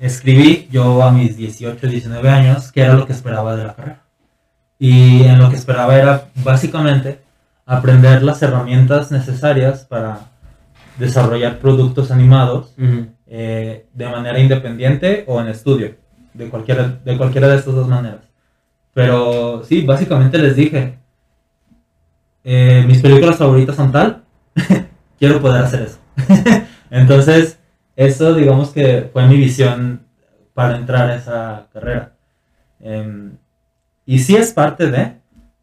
escribí 0.00 0.68
yo 0.70 1.02
a 1.02 1.10
mis 1.10 1.36
18, 1.36 1.86
19 1.86 2.28
años 2.28 2.72
qué 2.72 2.82
era 2.82 2.94
lo 2.94 3.06
que 3.06 3.12
esperaba 3.12 3.56
de 3.56 3.64
la 3.64 3.74
carrera. 3.74 4.02
Y 4.78 5.22
en 5.24 5.38
lo 5.38 5.48
que 5.48 5.56
esperaba 5.56 5.96
era 5.96 6.28
básicamente 6.36 7.20
aprender 7.64 8.22
las 8.22 8.42
herramientas 8.42 9.10
necesarias 9.10 9.84
para 9.84 10.30
desarrollar 10.98 11.58
productos 11.58 12.10
animados 12.10 12.74
eh, 13.26 13.86
de 13.92 14.08
manera 14.08 14.38
independiente 14.38 15.24
o 15.26 15.40
en 15.40 15.48
estudio, 15.48 15.96
de 16.34 16.48
cualquiera, 16.48 17.00
de 17.04 17.16
cualquiera 17.16 17.48
de 17.48 17.56
estas 17.56 17.74
dos 17.74 17.88
maneras. 17.88 18.20
Pero 18.94 19.62
sí, 19.64 19.82
básicamente 19.82 20.38
les 20.38 20.56
dije, 20.56 20.98
eh, 22.44 22.84
mis 22.86 23.00
películas 23.00 23.36
favoritas 23.36 23.76
son 23.76 23.92
tal, 23.92 24.22
quiero 25.18 25.40
poder 25.40 25.64
hacer 25.64 25.82
eso. 25.82 25.98
Entonces, 26.90 27.58
eso 27.96 28.34
digamos 28.34 28.70
que 28.70 29.08
fue 29.12 29.26
mi 29.26 29.36
visión 29.36 30.06
para 30.54 30.76
entrar 30.76 31.10
a 31.10 31.16
esa 31.16 31.66
carrera. 31.72 32.12
Em, 32.80 33.36
y 34.04 34.18
sí 34.20 34.36
es 34.36 34.52
parte 34.52 34.90
de, 34.90 35.14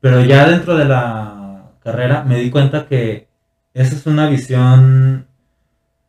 pero 0.01 0.21
ya 0.21 0.49
dentro 0.49 0.75
de 0.75 0.85
la 0.85 1.71
carrera 1.83 2.23
me 2.23 2.39
di 2.39 2.49
cuenta 2.49 2.87
que 2.87 3.27
esa 3.73 3.95
es 3.95 4.05
una 4.05 4.29
visión 4.29 5.27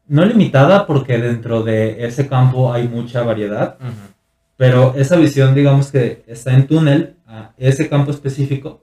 no 0.07 0.25
limitada 0.25 0.87
porque 0.87 1.19
dentro 1.19 1.63
de 1.63 2.05
ese 2.05 2.29
campo 2.29 2.73
hay 2.73 2.89
mucha 2.89 3.23
variedad, 3.23 3.79
pero 4.57 4.95
esa 4.97 5.17
visión 5.17 5.55
digamos 5.55 5.91
que 5.91 6.25
está 6.27 6.53
en 6.53 6.67
túnel 6.67 7.17
a 7.27 7.53
ese 7.57 7.89
campo 7.89 8.11
específico, 8.11 8.83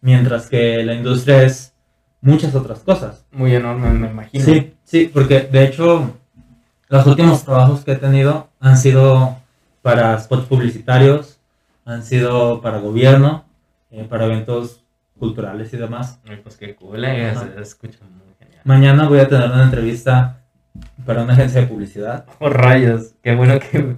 mientras 0.00 0.48
que 0.48 0.82
la 0.84 0.94
industria 0.94 1.42
es 1.42 1.74
muchas 2.20 2.54
otras 2.54 2.80
cosas. 2.80 3.26
Muy 3.32 3.54
enorme, 3.54 3.90
me 3.90 4.10
imagino. 4.10 4.44
Sí, 4.44 4.74
sí, 4.84 5.10
porque 5.12 5.40
de 5.40 5.64
hecho 5.64 6.19
los 6.90 7.06
últimos 7.06 7.44
trabajos 7.44 7.84
que 7.84 7.92
he 7.92 7.96
tenido 7.96 8.48
han 8.60 8.76
sido 8.76 9.38
para 9.80 10.18
spots 10.20 10.44
publicitarios, 10.46 11.38
han 11.86 12.02
sido 12.02 12.60
para 12.60 12.78
gobierno, 12.78 13.44
eh, 13.90 14.04
para 14.08 14.26
eventos 14.26 14.82
culturales 15.18 15.72
y 15.72 15.76
demás. 15.78 16.20
Ay, 16.28 16.40
Pues 16.42 16.56
qué 16.56 16.74
cool, 16.74 17.04
eh, 17.04 17.32
se, 17.34 17.60
escucha 17.60 17.98
muy 18.04 18.34
genial. 18.38 18.60
Mañana 18.64 19.08
voy 19.08 19.20
a 19.20 19.28
tener 19.28 19.50
una 19.50 19.64
entrevista 19.64 20.40
para 21.06 21.22
una 21.22 21.32
agencia 21.32 21.62
de 21.62 21.66
publicidad. 21.66 22.26
Oh, 22.38 22.48
rayos, 22.50 23.14
qué 23.22 23.34
bueno 23.34 23.58
que... 23.58 23.96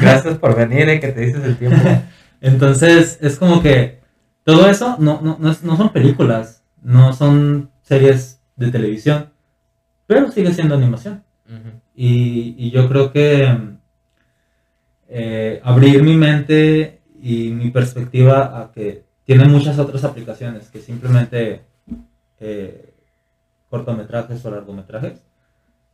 Gracias 0.00 0.36
por 0.38 0.54
venir, 0.54 0.88
eh, 0.88 1.00
que 1.00 1.08
te 1.08 1.20
dices 1.22 1.42
el 1.44 1.56
tiempo. 1.56 1.78
Entonces, 2.40 3.18
es 3.22 3.38
como 3.38 3.62
que 3.62 4.00
todo 4.44 4.68
eso 4.68 4.96
no, 4.98 5.20
no, 5.22 5.36
no, 5.40 5.50
es- 5.50 5.62
no 5.62 5.76
son 5.76 5.88
películas, 5.90 6.62
no 6.82 7.12
son 7.12 7.70
series 7.82 8.40
de 8.56 8.70
televisión, 8.70 9.30
pero 10.06 10.30
sigue 10.30 10.52
siendo 10.52 10.74
animación. 10.74 11.22
Ujú. 11.48 11.80
Y, 11.94 12.54
y 12.58 12.70
yo 12.70 12.88
creo 12.88 13.12
que 13.12 13.48
eh, 15.08 15.60
abrir 15.62 16.02
mi 16.02 16.16
mente 16.16 17.02
y 17.22 17.50
mi 17.50 17.70
perspectiva 17.70 18.60
a 18.60 18.72
que 18.72 19.04
tiene 19.24 19.44
muchas 19.44 19.78
otras 19.78 20.04
aplicaciones 20.04 20.68
que 20.70 20.80
simplemente 20.80 21.62
eh, 22.40 22.94
cortometrajes 23.68 24.44
o 24.44 24.50
largometrajes, 24.50 25.22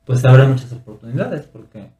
pues 0.04 0.24
abre 0.24 0.46
muchas 0.46 0.72
oportunidades. 0.72 1.46
Porque, 1.46 1.90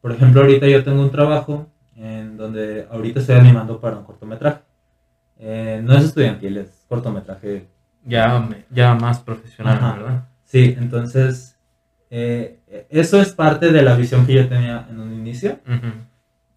por 0.00 0.12
ejemplo, 0.12 0.40
ahorita 0.40 0.66
yo 0.66 0.82
tengo 0.82 1.02
un 1.02 1.10
trabajo 1.10 1.66
en 1.96 2.36
donde 2.36 2.86
ahorita 2.90 3.20
estoy 3.20 3.36
animando 3.36 3.80
para 3.80 3.96
un 3.96 4.04
cortometraje. 4.04 4.60
Eh, 5.38 5.80
no 5.84 5.96
es 5.96 6.04
estudiantil, 6.04 6.56
es 6.58 6.84
cortometraje 6.88 7.66
Ya, 8.04 8.48
ya 8.70 8.94
más 8.94 9.20
profesional, 9.20 9.76
Ajá. 9.76 9.92
¿verdad? 9.94 10.24
Sí, 10.44 10.74
entonces 10.78 11.53
eh, 12.10 12.86
eso 12.90 13.20
es 13.20 13.32
parte 13.32 13.72
de 13.72 13.82
la 13.82 13.96
visión 13.96 14.26
que 14.26 14.34
yo 14.34 14.48
tenía 14.48 14.86
en 14.88 15.00
un 15.00 15.12
inicio, 15.12 15.58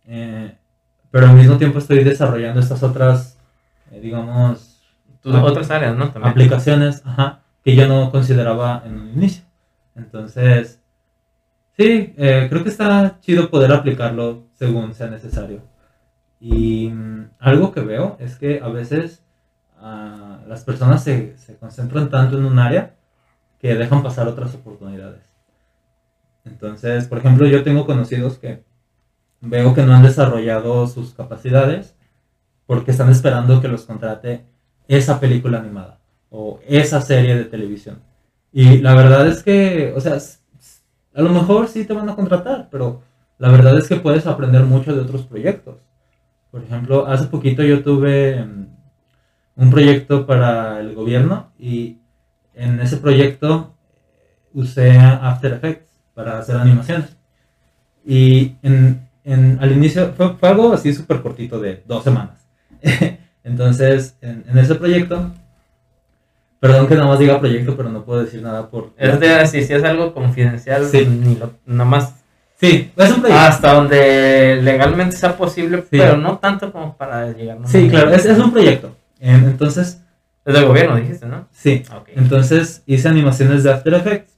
eh, 0.05 0.55
pero 1.11 1.27
al 1.27 1.35
mismo 1.35 1.57
tiempo 1.57 1.79
estoy 1.79 2.03
desarrollando 2.03 2.59
estas 2.59 2.83
otras, 2.83 3.37
eh, 3.91 3.99
digamos, 3.99 4.81
Tus 5.21 5.35
otras 5.35 5.71
áreas, 5.71 5.95
¿no? 5.95 6.11
También. 6.11 6.31
aplicaciones 6.31 7.01
ajá, 7.05 7.41
que 7.63 7.75
yo 7.75 7.87
no 7.87 8.11
consideraba 8.11 8.83
en 8.85 8.99
un 8.99 9.09
inicio. 9.09 9.43
Entonces, 9.95 10.79
sí, 11.75 12.13
creo 12.15 12.63
que 12.63 12.69
está 12.69 13.19
chido 13.21 13.49
poder 13.49 13.71
aplicarlo 13.71 14.43
según 14.53 14.93
sea 14.93 15.07
necesario. 15.07 15.61
Y 16.39 16.89
mm, 16.89 17.31
algo 17.39 17.71
que 17.71 17.81
veo 17.81 18.15
es 18.19 18.35
que 18.35 18.61
a 18.61 18.67
veces 18.67 19.23
ah, 19.79 20.39
las 20.47 20.63
personas 20.63 21.03
se, 21.03 21.35
se 21.37 21.57
concentran 21.57 22.09
tanto 22.09 22.37
en 22.37 22.45
un 22.45 22.59
área 22.59 22.93
que 23.59 23.75
dejan 23.75 24.03
pasar 24.03 24.27
otras 24.27 24.53
oportunidades. 24.53 25.26
Entonces, 26.49 27.07
por 27.07 27.19
ejemplo, 27.19 27.47
yo 27.47 27.63
tengo 27.63 27.85
conocidos 27.85 28.37
que 28.37 28.63
veo 29.41 29.73
que 29.73 29.83
no 29.83 29.93
han 29.93 30.03
desarrollado 30.03 30.87
sus 30.87 31.13
capacidades 31.13 31.95
porque 32.65 32.91
están 32.91 33.09
esperando 33.09 33.61
que 33.61 33.67
los 33.67 33.83
contrate 33.83 34.45
esa 34.87 35.19
película 35.19 35.59
animada 35.59 35.99
o 36.29 36.59
esa 36.67 37.01
serie 37.01 37.35
de 37.35 37.45
televisión. 37.45 38.01
Y 38.51 38.79
la 38.79 38.95
verdad 38.95 39.27
es 39.27 39.43
que, 39.43 39.93
o 39.95 40.01
sea, 40.01 40.17
a 41.13 41.21
lo 41.21 41.29
mejor 41.29 41.67
sí 41.67 41.85
te 41.85 41.93
van 41.93 42.09
a 42.09 42.15
contratar, 42.15 42.69
pero 42.71 43.01
la 43.37 43.49
verdad 43.49 43.77
es 43.77 43.87
que 43.87 43.97
puedes 43.97 44.25
aprender 44.25 44.63
mucho 44.63 44.95
de 44.95 45.01
otros 45.01 45.23
proyectos. 45.23 45.77
Por 46.51 46.63
ejemplo, 46.63 47.05
hace 47.07 47.27
poquito 47.27 47.63
yo 47.63 47.83
tuve 47.83 48.43
mm, 48.43 48.67
un 49.57 49.69
proyecto 49.69 50.25
para 50.25 50.79
el 50.79 50.95
gobierno 50.95 51.51
y 51.59 51.97
en 52.53 52.79
ese 52.79 52.97
proyecto 52.97 53.73
usé 54.53 54.97
After 54.97 55.53
Effects 55.53 55.86
para 56.17 56.39
hacer 56.39 56.57
animaciones. 56.57 57.15
Y 58.03 58.55
en, 58.63 59.07
en- 59.23 59.59
al 59.61 59.71
inicio 59.71 60.13
fue, 60.17 60.33
fue 60.35 60.49
algo 60.49 60.73
así 60.73 60.91
súper 60.93 61.21
cortito 61.21 61.59
de 61.59 61.83
dos 61.87 62.03
semanas. 62.03 62.39
Entonces, 63.43 64.17
en, 64.21 64.43
en 64.49 64.57
ese 64.57 64.73
proyecto, 64.75 65.31
perdón 66.59 66.87
que 66.87 66.95
nada 66.95 67.07
más 67.07 67.19
diga 67.19 67.39
proyecto, 67.39 67.77
pero 67.77 67.89
no 67.89 68.03
puedo 68.03 68.23
decir 68.23 68.41
nada 68.41 68.69
por... 68.69 68.93
Es 68.97 69.19
de 69.19 69.45
si, 69.47 69.63
si 69.63 69.73
es 69.73 69.83
algo 69.83 70.13
confidencial, 70.13 70.85
Sí. 70.87 71.05
ni 71.05 71.35
lo, 71.35 71.53
nada 71.65 71.89
más 71.89 72.13
Sí, 72.59 72.91
es 72.97 73.09
un 73.11 73.21
proyecto. 73.21 73.43
hasta 73.43 73.73
donde 73.73 74.59
legalmente 74.63 75.15
sea 75.15 75.37
posible, 75.37 75.81
Sí. 75.81 75.87
pero 75.91 76.17
no 76.17 76.39
tanto 76.39 76.71
como 76.71 76.97
para 76.97 77.31
llegar. 77.31 77.59
¿no? 77.59 77.67
sí, 77.67 77.87
claro, 77.89 78.09
es, 78.11 78.25
es 78.25 78.39
un 78.39 78.51
proyecto. 78.51 78.95
En- 79.19 79.45
Entonces, 79.45 80.01
Es 80.43 80.53
del 80.55 80.65
gobierno, 80.65 80.95
dijiste, 80.95 81.27
¿no? 81.27 81.47
sí, 81.51 81.83
Ok. 81.95 82.09
Entonces 82.15 82.81
hice 82.87 83.07
animaciones 83.07 83.63
de 83.63 83.71
After 83.73 83.93
Effects 83.93 84.33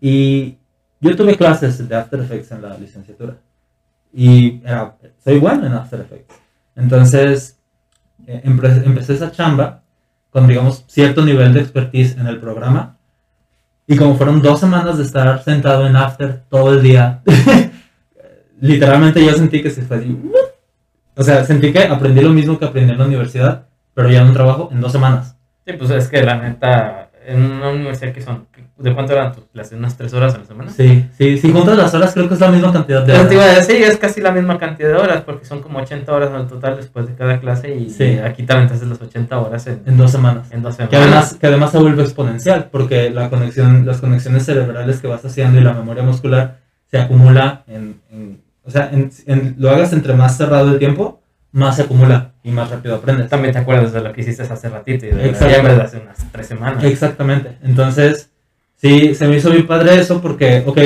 y 0.00 0.58
yo 1.02 1.14
tuve 1.16 1.36
clases 1.36 1.86
de 1.86 1.94
After 1.94 2.18
Effects 2.20 2.50
en 2.52 2.62
la 2.62 2.78
licenciatura 2.78 3.34
y 4.14 4.60
era, 4.64 4.96
soy 5.22 5.38
bueno 5.38 5.66
en 5.66 5.72
After 5.74 6.00
Effects. 6.00 6.34
Entonces 6.76 7.58
eh, 8.26 8.40
empe- 8.46 8.82
empecé 8.86 9.14
esa 9.14 9.30
chamba 9.30 9.82
con, 10.30 10.46
digamos, 10.46 10.84
cierto 10.88 11.22
nivel 11.24 11.52
de 11.52 11.60
expertise 11.60 12.16
en 12.16 12.26
el 12.26 12.38
programa 12.40 12.96
y 13.86 13.96
como 13.96 14.14
fueron 14.16 14.40
dos 14.40 14.60
semanas 14.60 14.96
de 14.96 15.04
estar 15.04 15.42
sentado 15.42 15.86
en 15.86 15.96
After 15.96 16.42
todo 16.48 16.72
el 16.72 16.82
día, 16.82 17.20
literalmente 18.60 19.24
yo 19.24 19.32
sentí 19.32 19.62
que 19.62 19.70
se 19.70 19.82
fue 19.82 19.98
así. 19.98 20.18
O 21.14 21.22
sea, 21.22 21.44
sentí 21.44 21.72
que 21.72 21.84
aprendí 21.84 22.20
lo 22.22 22.30
mismo 22.30 22.58
que 22.58 22.64
aprendí 22.64 22.92
en 22.92 22.98
la 22.98 23.06
universidad, 23.06 23.66
pero 23.92 24.08
ya 24.10 24.22
en 24.22 24.28
un 24.28 24.32
trabajo 24.34 24.68
en 24.72 24.80
dos 24.80 24.92
semanas. 24.92 25.36
Sí, 25.66 25.74
pues 25.74 25.90
es 25.90 26.08
que 26.08 26.22
la 26.22 26.36
neta, 26.38 27.10
en 27.26 27.42
una 27.42 27.70
universidad 27.70 28.12
que 28.12 28.22
son, 28.22 28.46
¿de 28.82 28.94
cuánto 28.94 29.12
eran 29.12 29.32
tus 29.32 29.44
clases? 29.46 29.78
¿Unas 29.78 29.96
tres 29.96 30.12
horas 30.14 30.34
a 30.34 30.38
la 30.38 30.44
semana? 30.44 30.70
Sí, 30.70 31.06
sí, 31.16 31.38
si 31.38 31.52
juntas 31.52 31.76
las 31.76 31.92
horas 31.94 32.12
creo 32.14 32.28
que 32.28 32.34
es 32.34 32.40
la 32.40 32.50
misma 32.50 32.72
cantidad 32.72 33.02
de 33.04 33.12
iba 33.34 33.42
horas. 33.44 33.66
decir, 33.66 33.82
es 33.84 33.96
casi 33.96 34.20
la 34.20 34.32
misma 34.32 34.58
cantidad 34.58 34.88
de 34.90 34.94
horas, 34.96 35.22
porque 35.22 35.44
son 35.44 35.62
como 35.62 35.78
80 35.78 36.12
horas 36.12 36.30
en 36.38 36.48
total 36.48 36.76
después 36.76 37.06
de 37.06 37.14
cada 37.14 37.40
clase 37.40 37.74
y 37.74 37.90
Sí. 37.90 38.18
aquí 38.18 38.42
te 38.42 38.52
aventaste 38.52 38.86
las 38.86 39.00
80 39.00 39.38
horas 39.38 39.66
en, 39.66 39.82
En 39.86 39.96
dos 39.96 40.10
semanas. 40.10 40.50
en 40.50 40.62
dos 40.62 40.76
Que 40.76 40.84
semanas. 40.86 41.02
además, 41.06 41.34
que 41.40 41.46
además 41.46 41.70
se 41.72 41.78
vuelve 41.78 42.02
exponencial, 42.02 42.68
porque 42.70 43.10
la 43.10 43.30
conexión, 43.30 43.86
las 43.86 44.00
conexiones 44.00 44.44
cerebrales 44.44 45.00
que 45.00 45.06
vas 45.08 45.24
haciendo 45.24 45.58
y 45.60 45.62
la 45.64 45.72
memoria 45.72 46.02
muscular 46.02 46.58
se 46.90 46.98
acumula 46.98 47.62
en, 47.68 48.00
en- 48.10 48.42
o 48.64 48.70
sea, 48.70 48.90
en, 48.92 49.54
lo 49.58 49.70
hagas 49.70 49.92
entre 49.92 50.14
más 50.14 50.36
cerrado 50.36 50.70
el 50.72 50.78
tiempo, 50.78 51.20
más 51.50 51.76
se 51.76 51.82
acumula 51.82 52.32
y 52.42 52.50
más 52.50 52.70
rápido 52.70 52.94
aprendes. 52.94 53.28
También 53.28 53.52
te 53.52 53.58
acuerdas 53.58 53.92
de 53.92 54.00
lo 54.00 54.12
que 54.12 54.22
hiciste 54.22 54.42
hace 54.42 54.68
ratito 54.70 55.04
y 55.04 55.10
de 55.10 55.16
de 55.16 55.30
hace 55.82 55.98
unas 55.98 56.16
tres 56.32 56.46
semanas. 56.46 56.82
Exactamente. 56.84 57.58
Entonces, 57.62 58.30
sí, 58.82 59.14
se 59.14 59.28
me 59.28 59.36
hizo 59.36 59.50
bien 59.50 59.66
padre 59.66 59.94
eso 60.00 60.20
porque, 60.20 60.64
ok, 60.66 60.78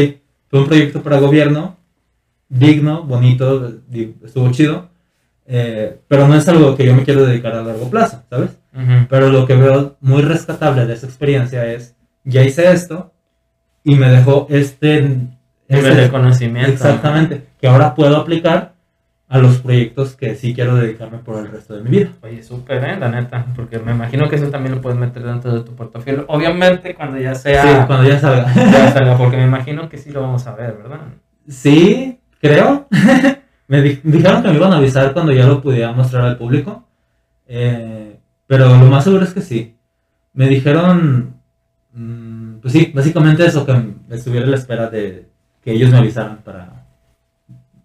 fue 0.49 0.61
un 0.61 0.67
proyecto 0.67 1.03
para 1.03 1.19
gobierno, 1.19 1.77
digno, 2.49 3.03
bonito, 3.03 3.81
estuvo 4.25 4.51
chido, 4.53 4.91
eh, 5.47 5.99
pero 6.07 6.29
no 6.29 6.37
es 6.37 6.47
algo 6.49 6.77
que 6.77 6.85
yo 6.87 6.95
me 6.95 7.05
quiero 7.05 7.25
dedicar 7.25 7.55
a 7.55 7.63
largo 7.63 7.89
plazo, 7.91 8.23
¿sabes? 8.31 8.51
Ujú. 8.75 9.07
Pero 9.09 9.31
lo 9.31 9.47
que 9.47 9.55
veo 9.57 9.97
muy 10.01 10.23
rescatable 10.23 10.87
de 10.87 10.95
esa 10.95 11.07
experiencia 11.07 11.67
es, 11.73 11.97
ya 12.25 12.45
hice 12.45 12.71
esto 12.71 13.13
y 13.83 13.95
me 13.97 14.11
dejó 14.11 14.47
este... 14.51 15.01
Nivel 15.69 15.93
este- 15.93 16.03
de 16.03 16.11
conocimiento. 16.11 16.73
exactamente, 16.73 17.47
que 17.61 17.67
ahora 17.67 17.95
puedo 17.95 18.17
aplicar 18.17 18.76
a 19.29 19.39
los 19.39 19.59
proyectos 19.59 20.15
que 20.15 20.37
sí 20.37 20.55
quiero 20.55 20.77
dedicarme 20.77 21.19
por 21.19 21.39
el 21.45 21.51
resto 21.51 21.75
de 21.77 21.83
mi 21.83 21.91
vida. 21.91 22.11
Oye, 22.23 22.43
súper, 22.43 22.85
¿eh? 22.85 22.97
La 22.99 23.09
neta, 23.09 23.47
porque 23.57 23.79
me 23.81 23.93
imagino 23.93 24.29
que 24.29 24.37
eso 24.37 24.51
también 24.51 24.77
lo 24.77 24.81
puedes 24.81 24.99
meter 24.99 25.23
dentro 25.25 25.53
de 25.53 25.61
tu 25.65 25.75
portafolio. 25.75 26.25
Obviamente 26.29 26.95
cuando 26.95 27.19
ya 27.19 27.35
sea... 27.35 27.63
Sí, 27.63 27.69
cuando 27.87 28.09
ya 28.09 28.19
salga. 28.21 28.53
Ya 28.55 28.93
salga, 28.93 29.19
porque 29.19 29.37
me 29.37 29.45
imagino 29.45 29.89
que 29.89 29.99
sí 29.99 30.11
lo 30.11 30.21
vamos 30.23 30.47
a 30.47 30.55
ver, 30.55 30.77
¿verdad? 30.77 31.01
Sí, 31.49 32.21
creo. 32.41 32.87
me 33.69 33.83
di- 33.83 34.01
dijeron 34.05 34.43
que 34.43 34.49
me 34.49 34.55
iban 34.55 34.73
a 34.73 34.77
avisar 34.77 35.13
cuando 35.13 35.33
ya 35.33 35.47
lo 35.47 35.61
pudiera 35.61 35.91
mostrar 35.93 36.25
al 36.25 36.37
público. 36.39 36.87
Eh, 37.49 38.19
pero 38.47 38.69
lo 38.69 38.87
más 38.87 39.03
seguro 39.05 39.25
es 39.25 39.35
que 39.35 39.41
sí. 39.41 39.77
Me 40.35 40.49
dijeron, 40.49 41.35
mm, 41.93 42.59
pues 42.61 42.73
sí, 42.73 42.93
básicamente 42.95 43.45
eso, 43.45 43.67
que 43.67 43.73
estuviera 44.11 44.47
a 44.47 44.51
la 44.51 44.57
espera 44.57 44.89
de 44.89 45.27
que 45.63 45.73
ellos 45.73 45.91
me 45.91 45.99
avisaran 45.99 46.39
para 46.45 46.76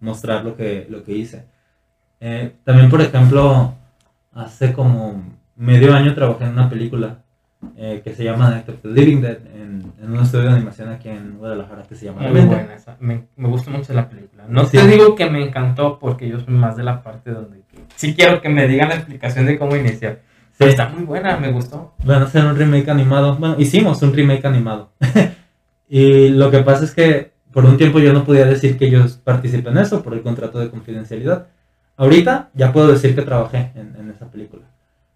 mostrar 0.02 0.44
lo 0.44 0.56
que, 0.56 0.86
lo 0.90 1.02
que 1.02 1.12
hice. 1.12 1.46
Eh, 2.20 2.52
también, 2.64 2.90
por 2.90 3.00
ejemplo, 3.00 3.74
hace 4.32 4.72
como 4.72 5.22
medio 5.56 5.94
año 5.94 6.14
trabajé 6.14 6.44
en 6.44 6.50
una 6.50 6.68
película 6.68 7.18
eh, 7.76 8.00
que 8.04 8.14
se 8.14 8.24
llama 8.24 8.62
the 8.66 8.88
Living 8.88 9.20
Dead 9.20 9.38
en, 9.54 9.92
en 10.02 10.12
un 10.12 10.20
estudio 10.22 10.44
de 10.46 10.50
animación 10.56 10.88
aquí 10.90 11.08
en 11.08 11.38
Guadalajara 11.38 11.82
que 11.84 11.94
se 11.94 12.06
llama 12.06 12.22
La 12.22 12.30
Muy 12.30 12.40
buena 12.42 12.74
esa. 12.74 12.96
Me, 13.00 13.24
me 13.36 13.48
gusta 13.48 13.70
mucho 13.70 13.92
la 13.94 14.08
película. 14.08 14.44
No 14.48 14.64
Sí. 14.64 14.76
te 14.76 14.86
digo 14.86 15.14
que 15.14 15.30
me 15.30 15.44
encantó 15.46 15.98
porque 15.98 16.28
yo 16.28 16.40
soy 16.40 16.52
más 16.54 16.76
de 16.76 16.82
la 16.82 17.02
parte 17.02 17.30
donde 17.30 17.62
sí 17.96 18.14
quiero 18.14 18.40
que 18.40 18.48
me 18.48 18.66
digan 18.66 18.88
la 18.88 18.96
explicación 18.96 19.46
de 19.46 19.58
cómo 19.58 19.76
iniciar. 19.76 20.20
Pero 20.58 20.70
está 20.70 20.88
muy 20.88 21.04
buena, 21.04 21.36
me 21.38 21.50
gustó. 21.50 21.94
Van 22.04 22.22
a 22.22 22.26
hacer 22.26 22.44
un 22.44 22.56
remake 22.56 22.88
animado. 22.90 23.36
Bueno, 23.36 23.56
hicimos 23.58 24.02
un 24.02 24.12
remake 24.12 24.44
animado. 24.46 24.90
y 25.88 26.28
lo 26.30 26.50
que 26.50 26.58
pasa 26.60 26.84
es 26.84 26.94
que 26.94 27.31
por 27.52 27.64
un 27.64 27.76
tiempo 27.76 27.98
yo 27.98 28.12
no 28.12 28.24
podía 28.24 28.44
decir 28.46 28.76
que 28.78 28.90
yo 28.90 29.04
participé 29.24 29.68
en 29.70 29.78
eso 29.78 30.02
por 30.02 30.14
el 30.14 30.22
contrato 30.22 30.58
de 30.58 30.70
confidencialidad. 30.70 31.46
Ahorita 31.96 32.50
ya 32.54 32.72
puedo 32.72 32.88
decir 32.88 33.14
que 33.14 33.22
trabajé 33.22 33.70
en, 33.74 33.94
en 33.98 34.10
esa 34.10 34.26
película. 34.30 34.62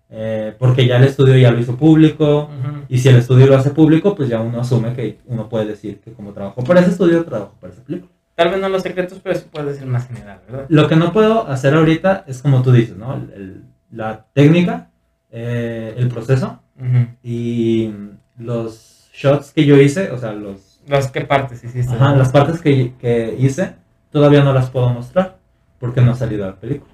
Eh, 0.09 0.55
porque 0.59 0.87
ya 0.87 0.99
el 0.99 1.05
estudio 1.05 1.37
ya 1.37 1.51
lo 1.51 1.59
hizo 1.59 1.76
público. 1.76 2.45
Ujú. 2.45 2.76
Y 2.89 2.99
si 2.99 3.09
el 3.09 3.16
estudio 3.16 3.47
lo 3.47 3.57
hace 3.57 3.70
público, 3.70 4.14
pues 4.14 4.28
ya 4.28 4.41
uno 4.41 4.61
asume 4.61 4.93
que 4.95 5.18
uno 5.26 5.49
puede 5.49 5.66
decir 5.66 5.99
que 6.01 6.12
como 6.12 6.32
trabajó 6.32 6.62
para 6.62 6.80
ese 6.80 6.91
estudio, 6.91 7.24
trabajó 7.24 7.55
para 7.61 7.72
esa 7.72 7.82
película. 7.82 8.12
Tal 8.37 8.51
vez 8.51 8.61
no 8.61 8.68
los 8.68 8.82
secretos, 8.82 9.18
pero 9.22 9.34
sí 9.34 9.47
puedes 9.51 9.72
decir 9.72 9.87
más 9.87 10.07
general, 10.07 10.41
¿verdad? 10.49 10.66
Lo 10.68 10.87
que 10.89 10.97
no 10.97 11.12
puedo 11.12 11.47
hacer 11.49 11.74
ahorita 11.74 12.24
es 12.28 12.43
como 12.43 12.62
tú 12.62 12.70
dices, 12.70 12.97
¿no? 12.97 13.14
El- 13.14 13.32
el- 13.34 13.62
la 13.91 14.26
técnica, 14.34 14.91
eh, 15.30 15.95
el 15.97 16.09
proceso 16.09 16.61
Ujú. 16.78 17.07
y 17.22 17.93
los 18.39 19.09
shots 19.14 19.53
que 19.53 19.64
yo 19.64 19.80
hice, 19.80 20.11
o 20.11 20.18
sea, 20.18 20.32
los, 20.32 20.61
Las 20.87 21.11
qué 21.11 21.22
partes 21.22 21.62
hiciste. 21.64 21.95
ajá, 21.95 22.14
las 22.14 22.30
partes 22.30 22.61
que, 22.61 22.95
que 22.99 23.37
hice, 23.39 23.74
todavía 24.11 24.43
no 24.45 24.53
las 24.53 24.70
puedo 24.70 24.89
mostrar 24.91 25.39
porque 25.80 26.01
no 26.01 26.12
ha 26.12 26.14
salido 26.14 26.47
la 26.47 26.57
película. 26.57 26.93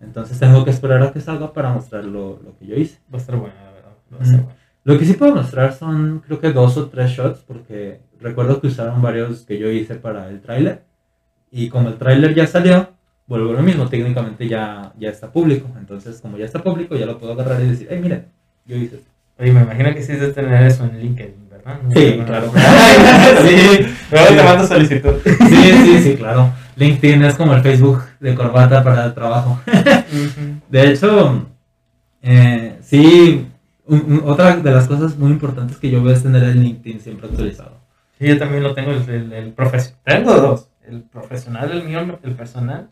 Entonces 0.00 0.38
tengo 0.38 0.64
que 0.64 0.70
esperar 0.70 1.02
a 1.02 1.12
que 1.12 1.20
salga 1.20 1.52
para 1.52 1.72
mostrar 1.72 2.04
lo, 2.04 2.40
lo 2.42 2.56
que 2.58 2.66
yo 2.66 2.76
hice. 2.76 2.98
Va 3.12 3.18
a 3.18 3.20
estar 3.20 3.36
buena, 3.36 3.54
la 3.64 3.72
verdad. 3.72 3.92
Va 4.12 4.18
a 4.18 4.22
estar 4.22 4.40
Mm. 4.40 4.44
buena. 4.44 4.58
Lo 4.84 4.98
que 4.98 5.04
sí 5.06 5.14
puedo 5.14 5.34
mostrar 5.34 5.72
son, 5.72 6.22
creo 6.26 6.40
que 6.40 6.52
dos 6.52 6.76
o 6.76 6.88
tres 6.90 7.10
shots, 7.10 7.40
porque 7.40 8.00
recuerdo 8.20 8.60
que 8.60 8.66
usaron 8.66 9.00
varios 9.00 9.42
que 9.46 9.58
yo 9.58 9.70
hice 9.70 9.94
para 9.94 10.28
el 10.28 10.40
tráiler. 10.42 10.82
Y 11.50 11.70
como 11.70 11.88
el 11.88 11.96
tráiler 11.96 12.34
ya 12.34 12.46
salió, 12.46 12.88
vuelvo 13.26 13.50
a 13.50 13.54
lo 13.54 13.62
mismo, 13.62 13.88
técnicamente 13.88 14.46
ya, 14.46 14.92
ya 14.98 15.08
está 15.08 15.32
público. 15.32 15.68
Entonces, 15.78 16.20
como 16.20 16.36
ya 16.36 16.44
está 16.44 16.62
público, 16.62 16.96
ya 16.96 17.06
lo 17.06 17.18
puedo 17.18 17.32
agarrar 17.32 17.62
y 17.62 17.68
decir, 17.68 17.86
hey, 17.90 17.98
miren, 18.02 18.26
yo 18.66 18.76
hice 18.76 18.96
esto. 18.96 19.10
Oye, 19.38 19.52
me 19.52 19.62
imagino 19.62 19.92
que 19.94 20.02
sí 20.02 20.12
es 20.12 20.20
de 20.20 20.32
tener 20.32 20.62
eso 20.66 20.84
en 20.84 21.00
LinkedIn, 21.00 21.43
Sí, 21.94 22.22
claro. 22.26 22.52
sí, 23.46 23.86
luego 24.10 24.28
te 24.28 24.42
mando 24.42 24.66
solicitud. 24.66 25.14
Sí, 25.24 25.72
sí, 25.84 25.98
sí, 26.02 26.16
claro. 26.16 26.52
LinkedIn 26.76 27.22
es 27.24 27.34
como 27.36 27.54
el 27.54 27.62
Facebook 27.62 28.02
de 28.20 28.34
corbata 28.34 28.82
para 28.82 29.04
el 29.06 29.14
trabajo. 29.14 29.60
De 30.68 30.90
hecho, 30.90 31.46
eh, 32.22 32.78
sí, 32.82 33.48
un- 33.86 34.04
un- 34.06 34.22
otra 34.30 34.56
de 34.56 34.70
las 34.70 34.86
cosas 34.88 35.16
muy 35.16 35.30
importantes 35.30 35.76
que 35.78 35.90
yo 35.90 36.02
veo 36.02 36.12
es 36.14 36.22
tener 36.22 36.42
el 36.42 36.60
LinkedIn 36.62 37.00
siempre 37.00 37.28
actualizado. 37.28 37.78
Sí, 38.18 38.26
yo 38.26 38.38
también 38.38 38.62
lo 38.62 38.74
tengo, 38.74 38.90
el, 38.92 39.08
el, 39.08 39.32
el 39.32 39.54
profes- 39.56 39.94
Tengo 40.04 40.34
dos. 40.34 40.68
El 40.86 41.02
profesional, 41.02 41.70
el 41.72 41.84
mío, 41.84 42.18
el 42.22 42.32
personal. 42.32 42.88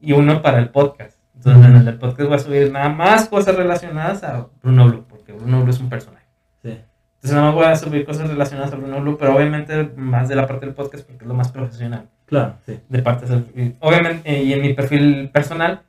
Y 0.00 0.12
uno 0.12 0.42
para 0.42 0.58
el 0.58 0.68
podcast. 0.70 1.16
Entonces, 1.36 1.64
en 1.64 1.76
el 1.76 1.84
del 1.86 1.98
podcast 1.98 2.28
voy 2.28 2.36
a 2.36 2.38
subir 2.38 2.70
nada 2.72 2.88
más 2.90 3.28
cosas 3.28 3.54
relacionadas 3.56 4.22
a 4.24 4.46
Bruno 4.62 4.88
Blue, 4.88 5.04
porque 5.08 5.32
Bruno 5.32 5.62
Blue 5.62 5.70
es 5.70 5.80
un 5.80 5.88
personaje. 5.88 6.26
Sí. 6.62 6.78
Entonces, 7.22 7.32
nada 7.36 7.46
más 7.48 7.54
voy 7.54 7.64
a 7.66 7.76
subir 7.76 8.04
cosas 8.06 8.28
relacionadas 8.30 8.72
a 8.72 8.76
Bruno 8.76 9.00
Blue, 9.00 9.18
pero 9.18 9.36
obviamente 9.36 9.90
más 9.96 10.28
de 10.28 10.36
la 10.36 10.46
parte 10.46 10.64
del 10.64 10.74
podcast 10.74 11.04
porque 11.06 11.24
es 11.24 11.28
lo 11.28 11.34
más 11.34 11.52
profesional. 11.52 12.06
Claro, 12.24 12.54
sí. 12.64 12.78
De 12.88 13.02
parte 13.02 13.26
del- 13.26 13.76
Obviamente, 13.80 14.22
eh, 14.30 14.42
y 14.42 14.52
en 14.54 14.62
mi 14.62 14.72
perfil 14.72 15.28
personal, 15.30 15.82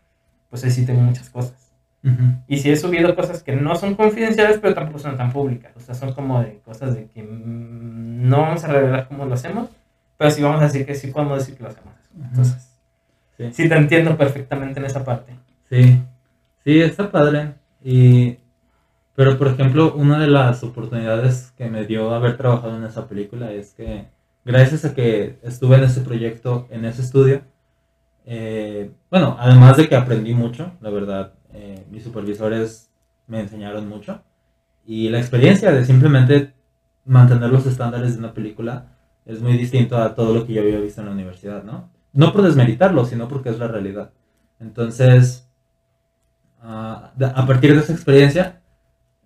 pues 0.49 0.63
ahí 0.65 0.71
sí 0.71 0.85
tengo 0.85 0.99
muchas 1.01 1.29
cosas. 1.29 1.53
Y 2.47 2.57
sí 2.57 2.71
he 2.71 2.75
subido 2.75 3.15
cosas 3.15 3.43
que 3.43 3.55
no 3.55 3.75
son 3.75 3.93
confidenciales, 3.95 4.57
pero 4.59 4.73
tampoco 4.73 4.97
son 4.99 5.15
tan 5.17 5.31
públicas. 5.31 5.71
O 5.77 5.79
sea, 5.79 5.93
son 5.95 6.13
como 6.13 6.41
de 6.41 6.59
cosas 6.65 6.95
de 6.95 7.05
que 7.05 7.21
mm, 7.23 8.27
no 8.27 8.41
vamos 8.41 8.63
a 8.63 8.67
revelar 8.69 9.07
cómo 9.07 9.25
lo 9.25 9.35
hacemos, 9.35 9.69
pero 10.17 10.31
sí 10.31 10.41
vamos 10.41 10.59
a 10.61 10.65
decir 10.65 10.85
que 10.85 10.95
sí 10.95 11.07
podemos 11.11 11.37
decir 11.37 11.55
que 11.55 11.63
lo 11.63 11.69
hacemos. 11.69 11.93
Ujú. 12.17 12.25
Entonces, 12.27 12.67
Sí. 13.37 13.49
sí 13.53 13.69
te 13.69 13.75
entiendo 13.75 14.17
perfectamente 14.17 14.79
en 14.79 14.85
esa 14.87 15.05
parte. 15.05 15.33
Sí, 15.69 16.01
sí, 16.65 16.81
está 16.81 17.09
padre. 17.11 17.53
Y, 17.83 18.37
pero, 19.21 19.37
por 19.37 19.49
ejemplo, 19.49 19.93
una 19.93 20.17
de 20.17 20.25
las 20.25 20.63
oportunidades 20.63 21.53
que 21.55 21.69
me 21.69 21.85
dio 21.85 22.09
haber 22.11 22.37
trabajado 22.37 22.75
en 22.75 22.83
esa 22.85 23.07
película 23.07 23.51
es 23.51 23.71
que, 23.75 24.07
gracias 24.43 24.83
a 24.83 24.95
que 24.95 25.37
estuve 25.43 25.75
en 25.77 25.83
ese 25.83 26.01
proyecto, 26.01 26.65
en 26.71 26.85
ese 26.85 27.03
estudio, 27.03 27.43
eh, 28.25 28.89
bueno, 29.11 29.37
además 29.39 29.77
de 29.77 29.87
que 29.87 29.95
aprendí 29.95 30.33
mucho, 30.33 30.71
la 30.81 30.89
verdad, 30.89 31.33
eh, 31.53 31.85
mis 31.91 32.03
supervisores 32.03 32.89
me 33.27 33.41
enseñaron 33.41 33.87
mucho. 33.87 34.23
Y 34.87 35.09
la 35.09 35.19
experiencia 35.19 35.71
de 35.71 35.85
simplemente 35.85 36.55
mantener 37.05 37.51
los 37.51 37.67
estándares 37.67 38.13
de 38.13 38.19
una 38.21 38.33
película 38.33 38.87
es 39.27 39.39
muy 39.39 39.53
distinto 39.55 39.97
a 39.99 40.15
todo 40.15 40.33
lo 40.33 40.47
que 40.47 40.53
yo 40.53 40.63
había 40.63 40.79
visto 40.79 41.01
en 41.01 41.05
la 41.05 41.13
universidad, 41.13 41.63
¿no? 41.63 41.91
No 42.11 42.33
por 42.33 42.41
desmeritarlo, 42.41 43.05
sino 43.05 43.27
porque 43.27 43.49
es 43.49 43.59
la 43.59 43.67
realidad. 43.67 44.09
Entonces, 44.59 45.47
de- 47.15 47.25
a 47.27 47.45
partir 47.45 47.75
de 47.75 47.81
esa 47.81 47.93
experiencia, 47.93 48.60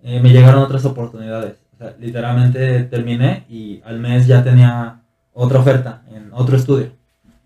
eh, 0.07 0.19
me 0.19 0.29
llegaron 0.29 0.61
otras 0.61 0.85
oportunidades. 0.85 1.55
Literalmente 1.99 2.83
terminé 2.83 3.43
y 3.49 3.81
al 3.83 3.99
mes 3.99 4.27
ya 4.27 4.43
tenía 4.43 5.01
otra 5.33 5.59
oferta 5.59 6.03
en 6.11 6.29
otro 6.31 6.55
estudio. 6.55 6.91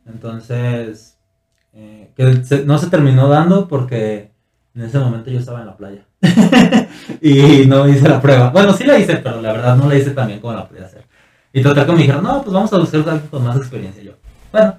Entonces, 0.06 1.18
eh, 1.74 2.12
que 2.18 2.66
no 2.66 2.78
se 2.78 2.90
terminó 2.90 3.30
dando 3.30 3.70
porque 3.70 4.32
en 4.76 4.82
ese 4.82 5.00
momento 5.00 5.32
yo 5.32 5.40
estaba 5.40 5.62
en 5.62 5.68
la 5.68 5.78
playa. 5.78 6.06
y 7.22 7.66
no 7.66 7.88
hice 7.88 8.10
la 8.10 8.22
prueba. 8.22 8.50
Bueno, 8.50 8.74
sí 8.74 8.84
la 8.84 9.00
hice, 9.00 9.16
pero 9.16 9.42
la 9.42 9.54
verdad 9.54 9.78
no 9.78 9.88
la 9.88 9.96
hice 9.96 10.12
tan 10.12 10.28
bien 10.28 10.42
como 10.42 10.54
la 10.54 10.68
podía 10.68 10.86
hacer. 10.86 11.06
Y 11.54 11.62
total 11.62 11.86
que 11.86 11.92
me 11.94 12.00
dijeron, 12.00 12.24
no, 12.24 12.42
pues 12.44 12.54
vamos 12.54 12.74
a 12.74 12.78
buscar 12.78 13.08
algo 13.08 13.28
con 13.30 13.46
más 13.46 13.56
experiencia. 13.56 14.04
Yo, 14.04 14.12
bueno, 14.52 14.76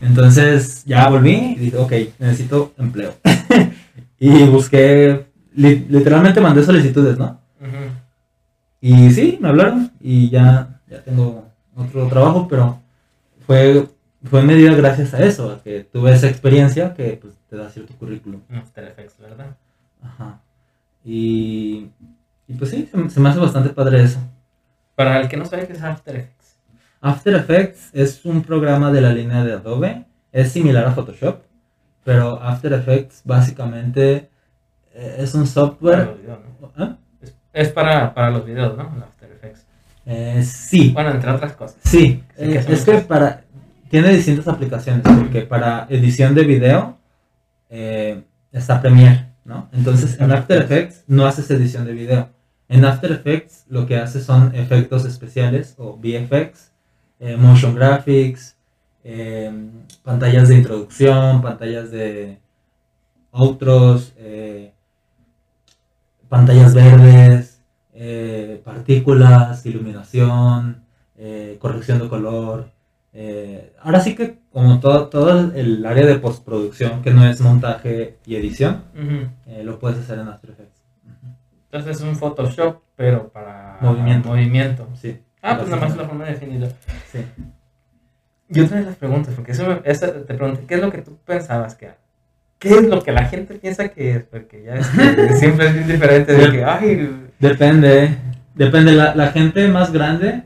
entonces 0.00 0.84
ya 0.84 1.08
volví 1.08 1.54
y 1.56 1.56
dije, 1.56 1.76
ok, 1.76 1.92
necesito 2.18 2.74
empleo. 2.76 3.14
y 4.18 4.42
busqué, 4.46 5.26
li- 5.54 5.86
literalmente 5.88 6.40
mandé 6.40 6.62
solicitudes, 6.62 7.18
¿no? 7.18 7.40
Y 8.80 9.10
sí, 9.10 9.38
me 9.40 9.48
hablaron 9.48 9.90
y 10.00 10.30
ya, 10.30 10.80
ya 10.88 11.02
tengo 11.02 11.46
otro 11.76 12.08
trabajo, 12.08 12.48
pero 12.48 12.80
fue, 13.46 13.88
fue 14.24 14.40
en 14.40 14.46
medida 14.46 14.74
gracias 14.74 15.12
a 15.14 15.22
eso, 15.22 15.50
a 15.52 15.62
que 15.62 15.84
tuve 15.84 16.12
esa 16.12 16.28
experiencia 16.28 16.94
que 16.94 17.18
pues, 17.20 17.34
te 17.48 17.56
da 17.56 17.68
cierto 17.68 17.94
currículum. 17.96 18.40
After 18.50 18.84
Effects, 18.84 19.18
¿verdad? 19.18 19.56
Ajá. 20.02 20.40
Y, 21.04 21.88
y 22.48 22.54
pues 22.54 22.70
sí, 22.70 22.88
se, 22.90 22.96
me- 22.96 23.10
se 23.10 23.20
me 23.20 23.28
hace 23.28 23.38
bastante 23.38 23.68
padre 23.70 24.02
eso. 24.02 24.18
Para 24.94 25.20
el 25.20 25.28
que 25.28 25.36
no 25.36 25.44
sabe 25.46 25.66
qué 25.66 25.74
es 25.74 25.82
After 25.82 26.16
Effects. 26.16 26.56
After 27.02 27.34
Effects 27.34 27.90
es 27.92 28.24
un 28.24 28.42
programa 28.42 28.90
de 28.90 29.00
la 29.00 29.12
línea 29.12 29.44
de 29.44 29.54
Adobe, 29.54 30.04
es 30.32 30.52
similar 30.52 30.86
a 30.86 30.92
Photoshop, 30.92 31.40
pero 32.04 32.40
After 32.42 32.72
Effects 32.72 33.22
básicamente 33.24 34.28
es 34.94 35.34
un 35.34 35.42
Para 35.42 35.52
software... 35.52 36.16
videos, 36.16 36.38
¿no? 36.60 36.72
¿Ah? 36.76 36.96
Es, 37.20 37.34
es 37.52 37.68
para, 37.70 38.12
para 38.14 38.30
los 38.30 38.44
videos, 38.44 38.76
¿no? 38.76 38.92
El 38.96 39.02
After 39.02 39.30
Effects. 39.30 39.66
Eh, 40.06 40.42
sí, 40.44 40.90
Bueno, 40.92 41.10
entre 41.10 41.30
otras 41.30 41.52
cosas. 41.52 41.78
sí, 41.84 42.22
eh, 42.36 42.64
es 42.68 42.84
que 42.84 42.98
para... 42.98 43.44
Tiene 43.90 44.10
distintas 44.10 44.46
aplicaciones, 44.46 45.02
porque 45.02 45.42
para 45.42 45.86
edición 45.90 46.32
de 46.34 46.44
video 46.44 46.96
eh, 47.68 48.22
está 48.52 48.80
Premiere, 48.80 49.26
¿no? 49.44 49.68
Entonces 49.72 50.20
en 50.20 50.30
After 50.30 50.62
Effects 50.62 51.02
no 51.08 51.26
haces 51.26 51.50
edición 51.50 51.84
de 51.84 51.92
video. 51.92 52.28
En 52.68 52.84
After 52.84 53.10
Effects 53.10 53.64
lo 53.68 53.86
que 53.86 53.96
haces 53.96 54.24
son 54.24 54.54
efectos 54.54 55.04
especiales 55.04 55.74
o 55.76 55.96
VFX, 55.96 56.70
eh, 57.18 57.36
motion 57.36 57.74
graphics, 57.74 58.56
eh, 59.02 59.50
pantallas 60.04 60.48
de 60.48 60.56
introducción, 60.56 61.42
pantallas 61.42 61.90
de 61.90 62.38
outros, 63.32 64.12
eh, 64.18 64.72
pantallas 66.30 66.72
verdes, 66.74 67.60
eh, 67.92 68.62
partículas, 68.64 69.66
iluminación, 69.66 70.84
eh, 71.18 71.58
corrección 71.60 71.98
de 71.98 72.08
color. 72.08 72.70
Eh, 73.12 73.74
ahora 73.82 74.00
sí 74.00 74.14
que 74.14 74.38
como 74.52 74.80
todo, 74.80 75.08
todo 75.08 75.52
el 75.54 75.84
área 75.84 76.06
de 76.06 76.14
postproducción, 76.18 77.02
que 77.02 77.12
no 77.12 77.26
es 77.26 77.40
montaje 77.40 78.16
y 78.24 78.36
edición, 78.36 78.84
lo 79.64 79.78
puedes 79.78 79.98
hacer 79.98 80.18
en 80.20 80.28
After 80.28 80.50
Effects. 80.50 80.80
Entonces 81.66 81.96
es 81.98 82.02
un 82.02 82.16
Photoshop, 82.16 82.78
pero 82.96 83.28
para 83.28 83.78
Movimiento. 83.80 84.28
movimiento. 84.30 84.88
Sí. 84.94 85.20
Ah, 85.42 85.56
pues 85.56 85.68
nada 85.70 85.82
más 85.82 85.96
la 85.96 86.04
forma 86.04 86.24
de 86.24 86.32
definirlo. 86.32 86.68
Sí. 87.12 87.24
Y 88.48 88.60
otra 88.60 88.78
de 88.78 88.84
las 88.86 88.96
preguntas, 88.96 89.32
porque 89.34 89.52
eso, 89.52 89.64
me- 89.66 89.76
te 89.76 90.34
pregunté, 90.34 90.64
¿qué 90.66 90.74
es 90.74 90.80
lo 90.80 90.90
que 90.90 91.02
tú 91.02 91.16
pensabas 91.24 91.76
que 91.76 91.86
era? 91.86 91.98
¿Qué 92.60 92.68
es 92.74 92.86
lo 92.86 93.02
que 93.02 93.10
la 93.10 93.24
gente 93.24 93.54
piensa 93.54 93.88
que 93.88 94.16
es? 94.16 94.22
Porque 94.24 94.62
ya 94.62 94.74
es 94.74 94.86
que 94.88 95.34
siempre 95.36 95.66
es 95.68 95.74
bien 95.74 95.88
diferente 95.88 96.32
de 96.32 96.50
que, 96.52 96.64
ay, 96.64 97.10
Depende, 97.40 98.16
depende. 98.54 98.92
La, 98.92 99.14
la 99.14 99.28
gente 99.32 99.66
más 99.68 99.92
grande, 99.92 100.42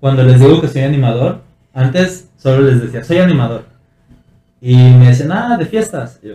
cuando 0.00 0.22
les 0.24 0.40
digo 0.40 0.60
que 0.60 0.68
soy 0.68 0.82
animador, 0.82 1.42
antes 1.74 2.28
solo 2.38 2.62
les 2.62 2.80
decía, 2.82 3.04
soy 3.04 3.18
animador. 3.18 3.66
Y 4.62 4.74
me 4.74 5.08
decían, 5.08 5.32
ah, 5.32 5.56
de 5.58 5.66
fiestas. 5.66 6.18
Y 6.22 6.28
yo, 6.28 6.34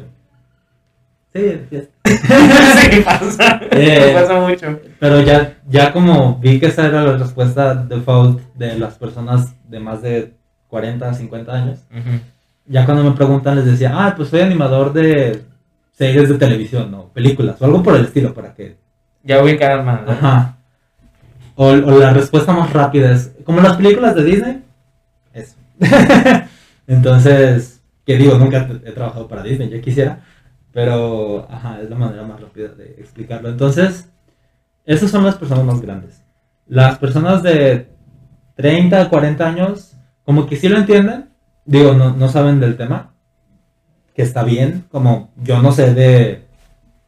sí, 1.33 1.41
de 1.41 1.57
fiestas. 1.69 1.91
sí 2.91 3.01
pasa, 3.01 3.61
Eh. 3.71 4.11
pasa 4.13 4.39
mucho. 4.39 4.79
Pero 4.99 5.21
ya, 5.21 5.55
ya 5.67 5.91
como 5.91 6.37
vi 6.37 6.59
que 6.59 6.67
esa 6.67 6.85
era 6.85 7.03
la 7.03 7.17
respuesta 7.17 7.73
default 7.73 8.41
de 8.53 8.77
las 8.77 8.93
personas 8.99 9.55
de 9.67 9.79
más 9.79 10.03
de 10.03 10.33
40, 10.67 11.11
50 11.15 11.51
años, 11.51 11.79
ya 12.67 12.85
cuando 12.85 13.03
me 13.03 13.11
preguntan 13.11 13.55
les 13.55 13.65
decía, 13.65 13.91
ah, 13.93 14.13
pues 14.15 14.29
soy 14.29 14.41
animador 14.41 14.93
de 14.93 15.43
series 15.91 16.29
de 16.29 16.37
televisión 16.37 16.93
o 16.93 17.09
películas 17.09 17.61
o 17.61 17.65
algo 17.65 17.83
por 17.83 17.95
el 17.95 18.05
estilo 18.05 18.33
para 18.33 18.53
que... 18.53 18.77
Ya 19.23 19.41
ubicar 19.41 19.83
más. 19.83 20.03
¿no? 20.03 20.11
Ajá. 20.11 20.57
O, 21.55 21.67
o 21.67 21.99
la 21.99 22.13
respuesta 22.13 22.53
más 22.53 22.71
rápida 22.73 23.11
es, 23.11 23.33
como 23.43 23.61
las 23.61 23.77
películas 23.77 24.15
de 24.15 24.23
Disney, 24.23 24.63
eso. 25.33 25.55
Entonces, 26.87 27.81
que 28.05 28.17
digo, 28.17 28.37
nunca 28.37 28.67
he 28.83 28.91
trabajado 28.91 29.27
para 29.27 29.41
Disney, 29.41 29.69
yo 29.69 29.81
quisiera, 29.81 30.21
pero, 30.71 31.47
ajá, 31.49 31.81
es 31.81 31.89
la 31.89 31.95
manera 31.95 32.23
más 32.23 32.41
rápida 32.41 32.67
de 32.69 32.95
explicarlo. 32.99 33.49
Entonces, 33.49 34.09
esas 34.85 35.09
son 35.09 35.23
las 35.23 35.35
personas 35.35 35.63
más 35.63 35.81
grandes. 35.81 36.21
Las 36.67 36.99
personas 36.99 37.41
de 37.41 37.87
30, 38.55 39.09
40 39.09 39.47
años, 39.47 39.95
como 40.23 40.45
que 40.45 40.57
sí 40.57 40.67
lo 40.67 40.77
entienden, 40.77 41.29
digo, 41.65 41.93
no, 41.93 42.15
no 42.15 42.29
saben 42.29 42.59
del 42.59 42.77
tema, 42.77 43.11
que 44.15 44.21
está 44.21 44.43
bien, 44.43 44.85
como 44.91 45.31
yo 45.43 45.61
no 45.61 45.71
sé 45.71 45.93
de 45.93 46.45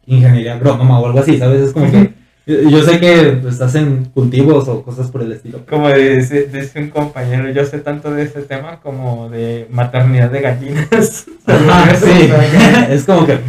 ingeniería 0.06 0.54
agrónoma 0.56 1.00
o 1.00 1.06
algo 1.06 1.20
así, 1.20 1.38
¿sabes? 1.38 1.62
Es 1.62 1.74
como 1.74 1.90
que 1.92 2.14
yo 2.46 2.82
sé 2.82 3.00
que 3.00 3.40
pues, 3.42 3.60
hacen 3.60 4.06
cultivos 4.14 4.68
o 4.70 4.82
cosas 4.82 5.12
por 5.12 5.22
el 5.22 5.34
estilo. 5.34 5.66
Como 5.70 5.90
dice, 5.90 6.48
dice 6.48 6.80
un 6.80 6.90
compañero, 6.90 7.50
yo 7.52 7.66
sé 7.66 7.80
tanto 7.80 8.12
de 8.12 8.24
este 8.24 8.42
tema 8.42 8.80
como 8.82 9.30
de 9.30 9.68
maternidad 9.70 10.32
de 10.32 10.42
gallinas. 10.42 11.26
Ajá, 11.46 11.94
sí. 11.96 12.30
es 12.90 13.04
como 13.06 13.26
que, 13.26 13.40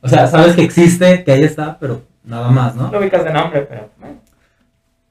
o 0.00 0.08
sea, 0.08 0.26
sabes 0.26 0.56
que 0.56 0.62
existe, 0.62 1.22
que 1.22 1.32
ahí 1.32 1.42
está, 1.44 1.78
pero 1.78 2.02
nada 2.24 2.50
más, 2.50 2.74
¿no? 2.74 2.90
No 2.90 2.98
ubicas 2.98 3.24
de 3.24 3.32
nombre, 3.32 3.66
pero. 3.68 3.90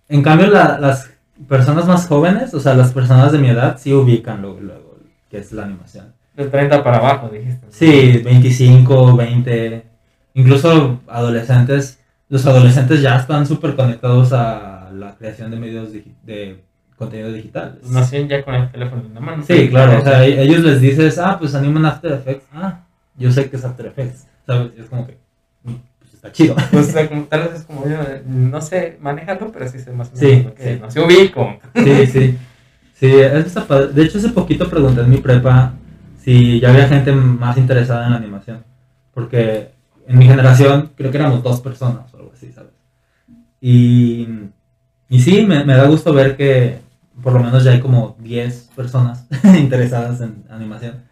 En 0.10 0.22
cambio, 0.22 0.48
la- 0.48 0.80
las 0.80 1.10
personas 1.48 1.86
más 1.88 2.08
jóvenes, 2.08 2.54
o 2.54 2.60
sea, 2.60 2.74
las 2.74 2.92
personas 2.94 3.32
de 3.32 3.38
mi 3.38 3.50
edad, 3.50 3.78
sí 3.80 3.94
ubican 3.94 4.42
luego 4.42 4.60
que 5.34 5.40
es 5.40 5.52
la 5.52 5.64
animación. 5.64 6.14
De 6.36 6.46
30 6.46 6.84
para 6.84 6.98
abajo, 6.98 7.28
dijiste. 7.28 7.66
Sí, 7.72 8.22
25, 8.24 9.16
20, 9.18 9.84
incluso 10.36 11.00
adolescentes. 11.08 12.00
Los 12.30 12.46
adolescentes 12.46 13.02
ya 13.02 13.16
están 13.18 13.48
súper 13.48 13.76
conectados 13.76 14.32
a 14.32 14.92
la 14.94 15.16
creación 15.16 15.50
de 15.50 15.58
medios 15.58 15.92
digi- 15.92 16.14
de 16.24 16.64
contenido 16.98 17.32
digital. 17.34 17.78
Pues 17.82 17.92
nacían 17.92 18.28
ya 18.28 18.44
con 18.44 18.54
el 18.54 18.72
teléfono 18.72 19.02
en 19.08 19.14
la 19.16 19.20
mano. 19.22 19.44
Sí, 19.44 19.70
claro, 19.70 20.00
o 20.00 20.04
sea, 20.04 20.24
e- 20.24 20.40
ellos 20.44 20.60
les 20.64 20.80
dices, 20.80 21.18
ah, 21.18 21.38
pues 21.40 21.56
animan 21.56 21.86
After 21.88 22.12
Effects. 22.14 22.46
Ah, 22.54 22.82
yo 23.18 23.32
sé 23.32 23.50
que 23.50 23.56
es 23.56 23.66
After 23.66 23.88
Effects, 23.88 24.28
¿sabes? 24.46 24.72
Es 24.78 24.86
como 24.86 25.08
que, 25.08 25.18
mm, 25.64 25.74
pues 26.00 26.14
está 26.14 26.32
chido. 26.32 26.56
Pues, 26.72 26.90
o 26.90 26.92
sea, 26.92 27.10
como, 27.10 27.24
tal 27.24 27.42
vez 27.42 27.54
es 27.56 27.64
como 27.64 27.88
yo, 27.90 27.98
no 28.28 28.62
sé 28.62 28.98
manejarlo, 29.02 29.52
pero 29.52 29.68
sí 29.68 29.80
sé 29.80 29.92
más 29.94 30.12
o 30.14 30.16
Sí, 30.16 30.26
menos 30.28 30.46
lo 30.46 30.54
que 30.54 30.64
sí. 30.76 30.80
no 30.80 30.92
se 30.92 31.00
ubico. 31.02 31.58
Sí, 31.76 32.06
sí. 32.08 32.38
Sí, 32.94 33.12
está 33.12 33.66
padre. 33.66 33.88
De 33.94 34.04
hecho, 34.04 34.18
hace 34.18 34.30
poquito 34.30 34.70
pregunté 34.70 35.02
en 35.02 35.10
mi 35.10 35.18
prepa 35.18 35.74
si 36.20 36.60
ya 36.60 36.70
había 36.70 36.88
gente 36.88 37.12
más 37.12 37.58
interesada 37.58 38.06
en 38.06 38.12
la 38.12 38.18
animación. 38.18 38.64
Porque 39.14 39.72
en 40.08 40.18
mi 40.18 40.26
generación 40.26 40.92
creo 40.96 41.12
que 41.12 41.18
éramos 41.18 41.44
dos 41.44 41.62
personas 41.62 42.14
o 42.14 42.18
algo 42.18 42.32
así, 42.34 42.52
¿sabes? 42.52 42.72
Y, 43.60 44.28
y 45.10 45.20
sí, 45.20 45.46
me, 45.46 45.64
me 45.66 45.76
da 45.76 45.88
gusto 45.88 46.14
ver 46.14 46.36
que 46.36 46.80
por 47.22 47.34
lo 47.34 47.40
menos 47.40 47.64
ya 47.64 47.72
hay 47.72 47.80
como 47.80 48.16
10 48.20 48.72
personas 48.76 49.28
interesadas 49.58 50.22
en 50.22 50.46
animación. 50.50 51.04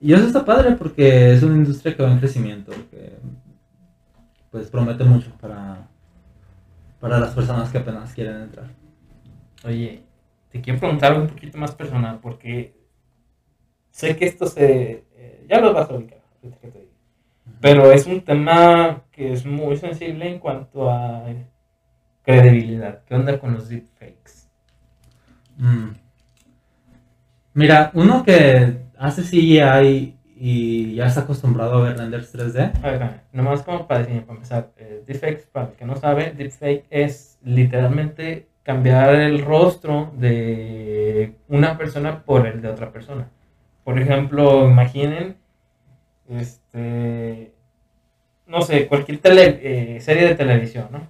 Y 0.00 0.12
eso 0.12 0.26
está 0.26 0.44
padre 0.44 0.72
porque 0.72 1.32
es 1.32 1.42
una 1.42 1.56
industria 1.56 1.96
que 1.96 2.02
va 2.02 2.10
en 2.10 2.18
crecimiento, 2.18 2.72
que 2.90 3.18
pues 4.50 4.68
promete 4.68 5.04
mucho 5.04 5.30
para, 5.40 5.86
para 7.00 7.18
las 7.18 7.30
personas 7.30 7.70
que 7.70 7.78
apenas 7.78 8.12
quieren 8.12 8.42
entrar. 8.42 8.66
Oye, 9.64 10.02
te 10.52 10.60
quiero 10.60 10.78
preguntar 10.78 11.12
algo 11.12 11.24
un 11.24 11.30
poquito 11.30 11.56
más 11.58 11.74
personal, 11.74 12.20
porque 12.20 12.74
sé 13.90 14.14
que 14.16 14.26
esto 14.26 14.46
se. 14.46 15.04
eh, 15.16 15.46
ya 15.48 15.60
lo 15.60 15.72
vas 15.72 15.90
a 15.90 15.94
ubicar, 15.94 16.20
que 16.42 16.48
te 16.68 16.78
digo. 16.78 16.92
Pero 17.60 17.90
es 17.90 18.06
un 18.06 18.20
tema 18.20 19.04
que 19.10 19.32
es 19.32 19.46
muy 19.46 19.76
sensible 19.76 20.28
en 20.28 20.38
cuanto 20.38 20.90
a 20.90 21.24
credibilidad. 22.22 23.02
¿Qué 23.04 23.14
onda 23.14 23.38
con 23.38 23.54
los 23.54 23.68
deepfakes? 23.68 24.48
Mm. 25.56 25.90
Mira, 27.54 27.90
uno 27.94 28.22
que 28.24 28.78
hace 28.98 29.22
CGI 29.22 30.16
y 30.36 30.94
ya 30.96 31.06
está 31.06 31.20
acostumbrado 31.20 31.78
a 31.78 31.82
ver 31.82 31.98
renders 31.98 32.34
3D. 32.34 32.72
A 32.82 32.90
ver, 32.90 33.20
nomás 33.32 33.62
como 33.62 33.86
para 33.86 34.00
definir, 34.00 34.24
para 34.24 34.34
empezar, 34.34 34.72
eh, 34.76 35.02
deepfakes, 35.06 35.46
para 35.52 35.68
el 35.68 35.72
que 35.74 35.84
no 35.84 35.96
sabe, 35.96 36.32
deepfake 36.32 36.86
es 36.90 37.38
literalmente 37.42 38.48
cambiar 38.62 39.14
el 39.14 39.44
rostro 39.44 40.12
de 40.16 41.34
una 41.48 41.76
persona 41.76 42.24
por 42.24 42.46
el 42.46 42.62
de 42.62 42.68
otra 42.68 42.92
persona. 42.92 43.28
Por 43.84 43.98
ejemplo, 43.98 44.68
imaginen, 44.68 45.36
este, 46.28 47.52
no 48.46 48.62
sé, 48.62 48.86
cualquier 48.86 49.20
eh, 49.24 49.98
serie 50.00 50.28
de 50.28 50.34
televisión, 50.34 50.88
¿no? 50.92 51.00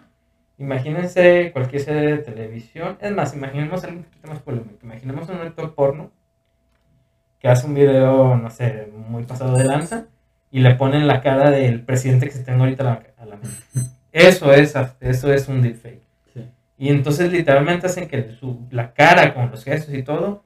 Imagínense 0.59 1.51
cualquier 1.53 1.83
serie 1.83 2.03
de 2.03 2.19
televisión, 2.19 2.97
es 3.01 3.11
más, 3.13 3.35
imaginemos 3.35 3.83
algo 3.85 3.99
un 3.99 4.05
poquito 4.05 4.29
más 4.29 4.39
polémico, 4.41 4.79
imaginemos 4.83 5.29
un 5.29 5.37
actor 5.37 5.75
porno 5.75 6.11
que 7.41 7.49
hace 7.49 7.67
un 7.67 7.75
video, 7.75 8.37
no 8.37 8.49
sé, 8.51 8.89
muy 9.09 9.25
pasado 9.25 9.57
de 9.57 9.65
lanza 9.65 10.07
y 10.51 10.61
le 10.61 10.75
ponen 10.77 11.09
la 11.09 11.21
cara 11.21 11.51
del 11.51 11.83
presidente 11.83 12.27
que 12.27 12.33
se 12.33 12.45
tenga 12.45 12.61
ahorita 12.61 13.03
a 13.19 13.27
la, 13.27 13.35
a. 13.35 13.39
Eso 14.13 14.53
es, 14.53 14.75
eso 15.01 15.33
es 15.33 15.49
un 15.49 15.63
deepfake. 15.63 16.12
Y 16.83 16.89
entonces 16.89 17.31
literalmente 17.31 17.87
hacen 17.87 18.09
que 18.09 18.33
su- 18.41 18.67
la 18.73 18.93
cara 18.93 19.35
con 19.35 19.53
los 19.53 19.63
gestos 19.63 19.95
y 19.95 20.03
todo 20.03 20.43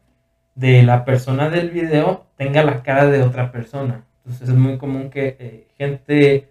de 0.55 0.83
la 0.83 1.03
persona 1.07 1.49
del 1.49 1.71
video 1.71 2.27
tenga 2.37 2.63
la 2.63 2.83
cara 2.83 3.07
de 3.07 3.23
otra 3.23 3.51
persona. 3.51 4.05
Entonces 4.19 4.51
es 4.51 4.55
muy 4.55 4.77
común 4.77 5.09
que 5.09 5.35
eh, 5.41 5.67
gente 5.79 6.51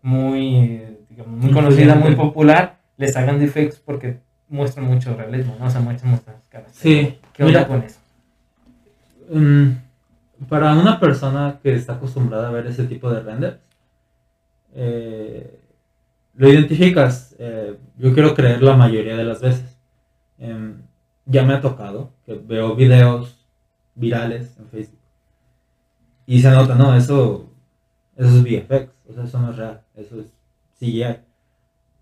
muy, 0.00 0.96
digamos, 1.10 1.38
muy 1.38 1.52
conocida, 1.52 1.96
muy 1.96 2.14
popular, 2.14 2.78
les 2.96 3.14
hagan 3.14 3.38
deepfakes 3.38 3.76
porque 3.84 4.20
muestran 4.48 4.86
mucho 4.86 5.14
realismo, 5.14 5.54
¿no? 5.60 5.66
O 5.66 5.70
sea, 5.70 5.82
muestran 5.82 6.12
las 6.12 6.48
caras. 6.48 6.72
Sí, 6.72 7.18
¿Qué 7.34 7.44
onda 7.44 7.58
mira. 7.58 7.68
con 7.68 7.82
eso? 7.82 7.98
Mm, 9.30 10.46
para 10.48 10.72
una 10.72 10.98
persona 10.98 11.58
que 11.62 11.74
está 11.74 11.92
acostumbrada 11.92 12.48
a 12.48 12.52
ver 12.52 12.66
ese 12.68 12.84
tipo 12.84 13.12
de 13.12 13.20
renders, 13.20 13.58
eh, 14.74 15.59
lo 16.40 16.48
identificas, 16.48 17.36
eh, 17.38 17.76
yo 17.98 18.14
quiero 18.14 18.34
creer 18.34 18.62
la 18.62 18.74
mayoría 18.74 19.14
de 19.14 19.24
las 19.24 19.42
veces. 19.42 19.76
Em, 20.38 20.80
ya 21.26 21.44
me 21.44 21.52
ha 21.52 21.60
tocado 21.60 22.14
que 22.24 22.34
veo 22.34 22.74
videos 22.74 23.36
virales 23.94 24.56
en 24.58 24.66
Facebook 24.68 25.00
y 26.24 26.40
se 26.40 26.50
nota, 26.50 26.76
no, 26.76 26.96
eso, 26.96 27.46
eso 28.16 28.28
es 28.28 28.42
VFX, 28.42 28.88
o 29.10 29.12
sea, 29.12 29.24
eso 29.24 29.38
no 29.38 29.50
es 29.50 29.56
real, 29.56 29.82
eso 29.94 30.18
es 30.18 30.28
CGI. 30.78 31.18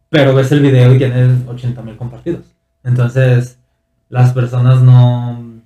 Pero 0.09 0.37
ves 0.37 0.53
el 0.53 0.61
video 0.61 0.95
y 0.95 0.99
tienes 0.99 1.45
80.000 1.45 1.97
compartidos. 1.97 2.45
Entonces, 2.85 3.59
las 4.09 4.33
personas 4.33 4.83
no... 4.83 5.63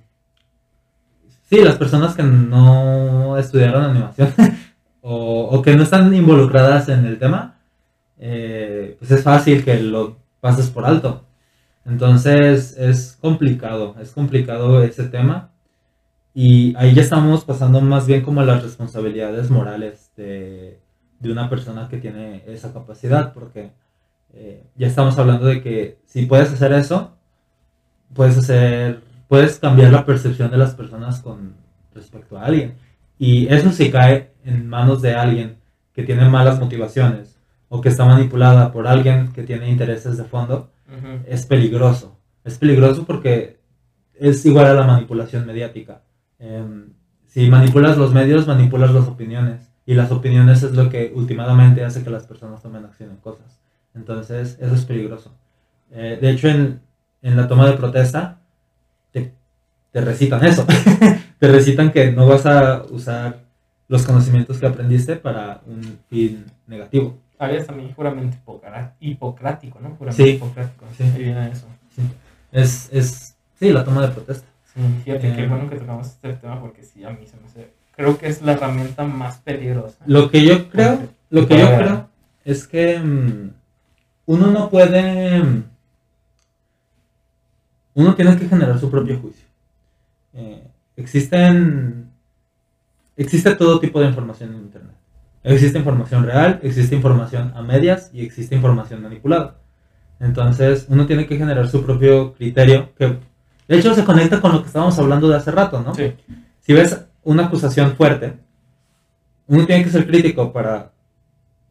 Sí, 1.47 1.63
las 1.63 1.75
personas 1.75 2.15
que 2.15 2.23
no 2.23 3.37
estudiaron 3.37 3.83
animación 3.83 4.33
o, 5.01 5.49
o 5.51 5.61
que 5.61 5.75
no 5.75 5.83
están 5.83 6.11
involucradas 6.11 6.89
en 6.89 7.05
el 7.05 7.19
tema, 7.19 7.59
eh, 8.25 8.95
pues 8.99 9.11
es 9.11 9.21
fácil 9.21 9.65
que 9.65 9.77
lo 9.81 10.15
pases 10.39 10.69
por 10.69 10.85
alto. 10.85 11.25
Entonces 11.85 12.77
es 12.77 13.17
complicado, 13.19 13.95
es 13.99 14.11
complicado 14.11 14.81
ese 14.81 15.03
tema. 15.09 15.51
Y 16.33 16.73
ahí 16.77 16.93
ya 16.93 17.01
estamos 17.01 17.43
pasando 17.43 17.81
más 17.81 18.07
bien 18.07 18.21
como 18.21 18.41
las 18.43 18.63
responsabilidades 18.63 19.49
morales 19.51 20.11
de, 20.15 20.79
de 21.19 21.31
una 21.31 21.49
persona 21.49 21.89
que 21.89 21.97
tiene 21.97 22.43
esa 22.47 22.71
capacidad, 22.71 23.33
porque 23.33 23.71
eh, 24.33 24.63
ya 24.77 24.87
estamos 24.87 25.17
hablando 25.19 25.45
de 25.45 25.61
que 25.61 25.99
si 26.05 26.25
puedes 26.25 26.51
hacer 26.53 26.71
eso, 26.71 27.17
puedes 28.13 28.37
hacer, 28.37 29.01
puedes 29.27 29.59
cambiar 29.59 29.91
la 29.91 30.05
percepción 30.05 30.49
de 30.49 30.57
las 30.57 30.75
personas 30.75 31.19
con 31.19 31.55
respecto 31.93 32.37
a 32.37 32.45
alguien. 32.45 32.75
Y 33.19 33.53
eso 33.53 33.69
si 33.73 33.91
cae 33.91 34.31
en 34.45 34.69
manos 34.69 35.01
de 35.01 35.13
alguien 35.13 35.57
que 35.93 36.03
tiene 36.03 36.29
malas 36.29 36.57
motivaciones 36.57 37.32
o 37.73 37.81
que 37.81 37.89
está 37.89 38.05
manipulada 38.05 38.71
por 38.71 38.85
alguien 38.85 39.33
que 39.33 39.41
tiene 39.41 39.67
intereses 39.67 40.15
de 40.15 40.25
fondo, 40.25 40.69
es 41.25 41.47
peligroso. 41.47 42.19
Es 42.43 42.59
peligroso 42.59 43.03
porque 43.03 43.57
es 44.13 44.45
igual 44.45 44.67
a 44.67 44.75
la 44.75 44.85
manipulación 44.85 45.47
mediática. 45.47 46.03
Em, 46.37 46.93
si 47.25 47.49
manipulas 47.49 47.97
los 47.97 48.13
medios, 48.13 48.45
manipulas 48.45 48.93
las 48.93 49.07
opiniones. 49.07 49.71
Y 49.87 49.95
las 49.95 50.11
opiniones 50.11 50.61
es 50.61 50.73
lo 50.73 50.87
que 50.91 51.13
últimamente 51.15 51.83
hace 51.83 52.03
que 52.03 52.11
las 52.11 52.27
personas 52.27 52.61
tomen 52.61 52.85
acción 52.85 53.09
en 53.09 53.17
cosas. 53.17 53.59
Entonces, 53.95 54.55
eso 54.61 54.75
es 54.75 54.85
peligroso. 54.85 55.35
Eh, 55.89 56.19
de 56.21 56.29
hecho, 56.29 56.49
en, 56.49 56.79
en 57.23 57.35
la 57.35 57.47
toma 57.47 57.65
de 57.65 57.73
protesta, 57.73 58.39
te, 59.11 59.33
te 59.91 59.99
recitan 59.99 60.45
eso. 60.45 60.67
te 61.39 61.47
recitan 61.47 61.91
que 61.91 62.11
no 62.11 62.27
vas 62.27 62.45
a 62.45 62.83
usar 62.91 63.45
los 63.87 64.05
conocimientos 64.05 64.59
que 64.59 64.67
aprendiste 64.67 65.15
para 65.15 65.63
un 65.65 65.97
fin 66.07 66.45
negativo. 66.67 67.22
Había 67.43 67.65
también 67.65 67.93
juramento 67.93 68.37
hipocrático, 68.99 69.79
¿no? 69.79 69.89
Juramento 69.95 70.23
Sí. 70.23 70.29
hipocrático. 70.31 70.85
Sí. 70.97 71.03
Ahí 71.03 71.23
viene 71.23 71.51
eso. 71.51 71.67
Es, 72.51 72.89
es, 72.91 73.35
sí, 73.59 73.71
la 73.71 73.83
toma 73.83 74.01
de 74.05 74.13
protesta. 74.13 74.47
Sí, 74.73 74.81
fíjate 75.03 75.31
Eh. 75.31 75.35
qué 75.35 75.47
bueno 75.47 75.69
que 75.69 75.75
tocamos 75.77 76.07
este 76.07 76.33
tema 76.33 76.59
porque 76.59 76.83
sí, 76.83 77.03
a 77.03 77.09
mí 77.11 77.25
se 77.27 77.37
me 77.37 77.45
hace... 77.47 77.71
Creo 77.95 78.17
que 78.17 78.27
es 78.27 78.41
la 78.41 78.53
herramienta 78.53 79.03
más 79.03 79.37
peligrosa. 79.37 79.97
Lo 80.07 80.29
que 80.31 80.43
yo 80.43 80.69
creo, 80.69 80.95
Porque- 80.97 81.09
lo 81.29 81.47
que 81.47 81.57
yo 81.59 81.67
creo 81.77 82.09
es 82.45 82.67
que 82.67 82.97
mm, 82.99 83.51
uno 84.25 84.47
no 84.47 84.69
puede, 84.69 85.39
mm, 85.43 85.63
uno 87.95 88.15
tiene 88.15 88.35
que 88.37 88.47
generar 88.47 88.79
su 88.79 88.89
propio 88.89 89.19
juicio. 89.19 89.45
Eh, 90.33 90.63
existen, 90.97 92.09
existe 93.15 93.55
todo 93.55 93.79
tipo 93.79 93.99
de 94.01 94.07
información 94.07 94.53
en 94.55 94.61
internet. 94.61 94.92
Existe 95.43 95.77
información 95.77 96.25
real, 96.25 96.59
existe 96.63 96.95
información 96.95 97.51
a 97.55 97.61
medias 97.61 98.09
y 98.13 98.23
existe 98.23 98.55
información 98.55 99.01
manipulada. 99.01 99.57
Entonces 100.19 100.85
uno 100.89 101.05
tiene 101.05 101.27
que 101.27 101.37
generar 101.37 101.67
su 101.67 101.83
propio 101.85 102.33
criterio 102.33 102.93
que 102.95 103.17
de 103.67 103.77
hecho 103.77 103.93
se 103.93 104.05
conecta 104.05 104.39
con 104.39 104.53
lo 104.53 104.61
que 104.61 104.67
estábamos 104.67 104.97
hablando 104.99 105.27
de 105.27 105.35
hace 105.35 105.51
rato, 105.51 105.81
¿no? 105.81 105.93
Sí. 105.93 106.13
si 106.61 106.73
ves 106.73 107.05
una 107.23 107.45
acusación 107.45 107.95
fuerte, 107.95 108.33
uno 109.47 109.65
tiene 109.65 109.83
que 109.83 109.89
ser 109.89 110.07
crítico 110.07 110.51
para 110.53 110.91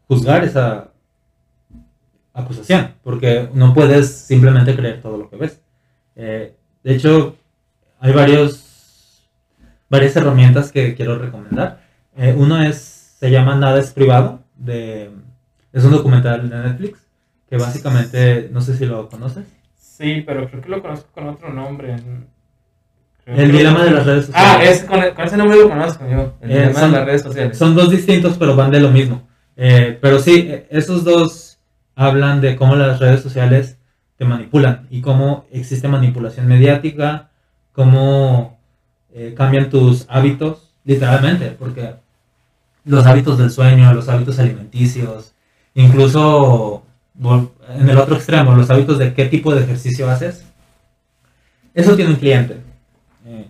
juzgar 0.07 0.45
esa 0.45 0.93
acusación, 2.33 2.95
porque 3.03 3.49
no 3.55 3.75
puedes 3.75 4.11
simplemente 4.11 4.75
creer 4.75 5.01
todo 5.01 5.17
lo 5.19 5.31
que 5.31 5.37
ves. 5.37 5.61
Eh, 6.17 6.55
de 6.83 6.95
hecho, 6.95 7.37
hay 8.01 8.13
varios, 8.13 9.29
varias 9.89 10.17
herramientas 10.17 10.73
que 10.73 10.95
quiero 10.95 11.19
recomendar. 11.19 11.83
Eh, 12.17 12.35
uno 12.37 12.63
es, 12.63 13.02
se 13.23 13.31
llama 13.31 13.55
Nada 13.55 13.79
es 13.79 13.93
privado, 13.93 14.41
de, 14.57 15.09
es 15.73 15.85
un 15.85 15.93
documental 15.93 16.51
de 16.51 16.57
Netflix, 16.59 17.07
que 17.49 17.57
básicamente, 17.57 18.49
no 18.53 18.61
sé 18.61 18.77
si 18.77 18.85
lo 18.85 19.09
conoces. 19.09 19.45
Sí, 19.79 20.25
pero 20.27 20.49
creo 20.51 20.61
que 20.61 20.69
lo 20.69 20.83
conozco 20.83 21.09
con 21.15 21.29
otro 21.29 21.53
nombre. 21.53 21.95
Creo 23.25 23.37
El 23.37 23.53
que- 23.53 23.57
dilema 23.59 23.85
de 23.85 23.93
las 23.93 24.05
redes 24.05 24.27
sociales. 24.27 24.51
Ah, 24.59 24.65
es, 24.65 24.83
con, 24.83 25.01
con 25.15 25.25
ese 25.25 25.37
nombre 25.37 25.57
lo 25.57 25.69
conozco 25.69 26.05
yo. 26.11 26.35
El 26.41 26.51
Eh, 26.51 26.55
dilema 26.55 26.81
son- 26.81 26.91
de 26.91 26.97
las 26.97 27.07
redes 27.07 27.23
sociales. 27.23 27.57
Son 27.59 27.77
dos 27.77 27.91
distintos, 27.93 28.37
pero 28.39 28.57
van 28.57 28.73
de 28.73 28.81
lo 28.81 28.91
mismo. 28.91 29.23
Eh, 29.57 29.97
pero 30.03 30.19
sí, 30.19 30.49
eh, 30.51 30.67
esos 30.71 31.05
dos 31.05 31.61
hablan 31.95 32.41
de 32.41 32.57
cómo 32.57 32.75
las 32.75 32.99
redes 32.99 33.21
sociales 33.23 33.79
te 34.17 34.25
manipulan 34.25 34.89
y 34.91 35.01
cómo 35.01 35.47
existe 35.53 35.87
manipulación 35.87 36.49
mediática, 36.49 37.31
cómo 37.71 38.59
eh, 39.15 39.33
cambian 39.37 39.71
tus 39.71 40.07
hábitos, 40.09 40.75
literalmente, 40.83 41.55
porque 41.57 42.02
los 42.85 43.07
hábitos 43.07 43.39
del 43.39 43.51
sueño, 43.51 43.93
los 43.95 44.09
hábitos 44.09 44.39
alimenticios, 44.39 45.35
incluso 45.75 46.83
en 47.79 47.89
el 47.89 47.97
otro 47.99 48.17
extremo, 48.17 48.55
los 48.57 48.71
hábitos 48.71 48.99
de 48.99 49.15
qué 49.15 49.27
tipo 49.27 49.55
de 49.55 49.63
ejercicio 49.63 50.11
haces, 50.11 50.45
eso 51.75 51.95
tiene 51.97 52.11
un 52.13 52.17
cliente. 52.19 52.61
Eh, 53.27 53.47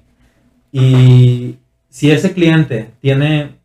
y 0.72 1.56
si 1.88 2.10
ese 2.10 2.32
cliente 2.32 2.90
tiene 3.00 3.56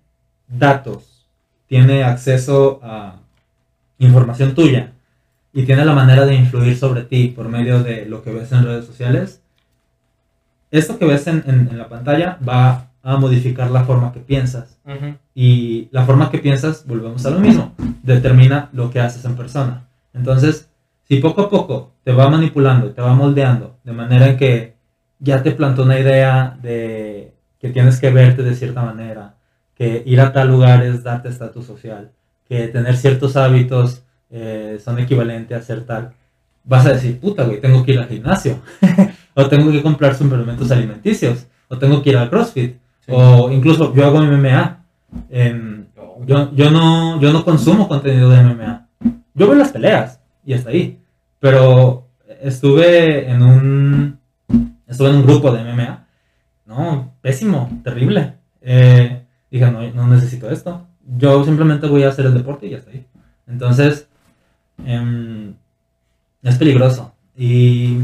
datos, 0.47 1.25
tiene 1.67 2.03
acceso 2.03 2.79
a 2.83 3.19
información 3.99 4.55
tuya 4.55 4.93
y 5.53 5.63
tiene 5.65 5.83
la 5.85 5.93
manera 5.93 6.25
de 6.25 6.35
influir 6.35 6.77
sobre 6.77 7.03
ti 7.03 7.29
por 7.29 7.49
medio 7.49 7.81
de 7.83 8.05
lo 8.05 8.23
que 8.23 8.31
ves 8.31 8.51
en 8.51 8.63
redes 8.65 8.85
sociales, 8.85 9.41
esto 10.71 10.97
que 10.99 11.05
ves 11.05 11.27
en, 11.27 11.43
en- 11.47 11.67
en 11.69 11.77
la 11.77 11.87
pantalla 11.89 12.37
va 12.47 12.86
a 13.07 13.15
modificar 13.15 13.71
la 13.71 13.85
forma 13.85 14.11
que 14.11 14.19
piensas. 14.19 14.79
Ujú. 14.85 15.15
Y 15.33 15.87
la 15.91 16.05
forma 16.05 16.29
que 16.29 16.39
piensas, 16.39 16.85
volvemos 16.85 17.25
a 17.25 17.29
lo 17.29 17.39
mismo, 17.39 17.73
determina 18.03 18.69
lo 18.73 18.89
que 18.91 18.99
haces 18.99 19.23
en 19.23 19.37
persona. 19.37 19.87
Entonces, 20.13 20.69
si 21.07 21.19
poco 21.19 21.43
a 21.43 21.49
poco 21.49 21.93
te 22.03 22.11
va 22.11 22.29
manipulando, 22.29 22.91
te 22.91 23.01
va 23.01 23.13
moldeando, 23.13 23.77
de 23.85 23.93
manera 23.93 24.35
que 24.35 24.75
ya 25.19 25.41
te 25.41 25.51
plantó 25.51 25.83
una 25.83 25.97
idea 25.97 26.57
de 26.61 27.33
que 27.59 27.69
tienes 27.69 27.97
que 28.01 28.09
verte 28.09 28.43
de 28.43 28.55
cierta 28.55 28.81
manera, 28.81 29.35
que 29.73 30.03
ir 30.05 30.19
a 30.19 30.33
tal 30.33 30.49
lugar 30.49 30.83
es 30.83 31.01
darte 31.01 31.29
estatus 31.29 31.65
social, 31.65 32.11
que 32.45 32.67
tener 32.67 32.97
ciertos 32.97 33.37
hábitos 33.37 34.03
eh, 34.29 34.79
son 34.83 34.99
equivalentes 34.99 35.57
a 35.57 35.61
ser 35.61 35.85
tal, 35.85 36.11
vas 36.65 36.85
a 36.85 36.91
decir, 36.91 37.21
puta, 37.21 37.45
güey, 37.45 37.61
tengo 37.61 37.85
que 37.85 37.93
ir 37.93 37.99
al 37.99 38.09
gimnasio, 38.09 38.59
o 39.33 39.47
tengo 39.47 39.71
que 39.71 39.81
comprar 39.81 40.13
suplementos 40.13 40.69
alimenticios, 40.71 41.47
o 41.69 41.77
tengo 41.77 42.03
que 42.03 42.09
ir 42.09 42.17
al 42.17 42.29
CrossFit, 42.29 42.75
O 43.07 43.51
incluso 43.51 43.93
yo 43.93 44.05
hago 44.05 44.21
MMA. 44.21 44.83
em, 45.29 45.85
yo, 46.25 46.53
yo, 46.53 46.71
no, 46.71 47.19
yo 47.21 47.31
no 47.31 47.45
consumo 47.45 47.87
contenido 47.87 48.29
de 48.29 48.43
MMA. 48.43 48.87
Yo 49.33 49.47
veo 49.47 49.55
las 49.55 49.71
peleas 49.71 50.19
y 50.45 50.53
hasta 50.53 50.69
ahí. 50.69 50.99
Pero 51.39 52.07
estuve 52.41 53.29
en 53.29 53.41
un 53.41 54.19
estuve 54.87 55.09
en 55.09 55.15
un 55.17 55.25
grupo 55.25 55.51
de 55.51 55.63
MMA. 55.63 56.05
No, 56.65 57.13
pésimo, 57.21 57.69
terrible. 57.83 58.33
Eh, 58.61 59.23
dije, 59.49 59.71
no, 59.71 59.81
no 59.91 60.07
necesito 60.07 60.49
esto. 60.49 60.87
Yo 61.17 61.43
simplemente 61.45 61.87
voy 61.87 62.03
a 62.03 62.09
hacer 62.09 62.25
el 62.25 62.33
deporte 62.33 62.67
y 62.67 62.71
ya 62.71 62.77
está 62.77 62.91
ahí. 62.91 63.05
Entonces, 63.47 64.07
em, 64.85 65.53
es 66.43 66.57
peligroso. 66.57 67.13
Y 67.35 67.99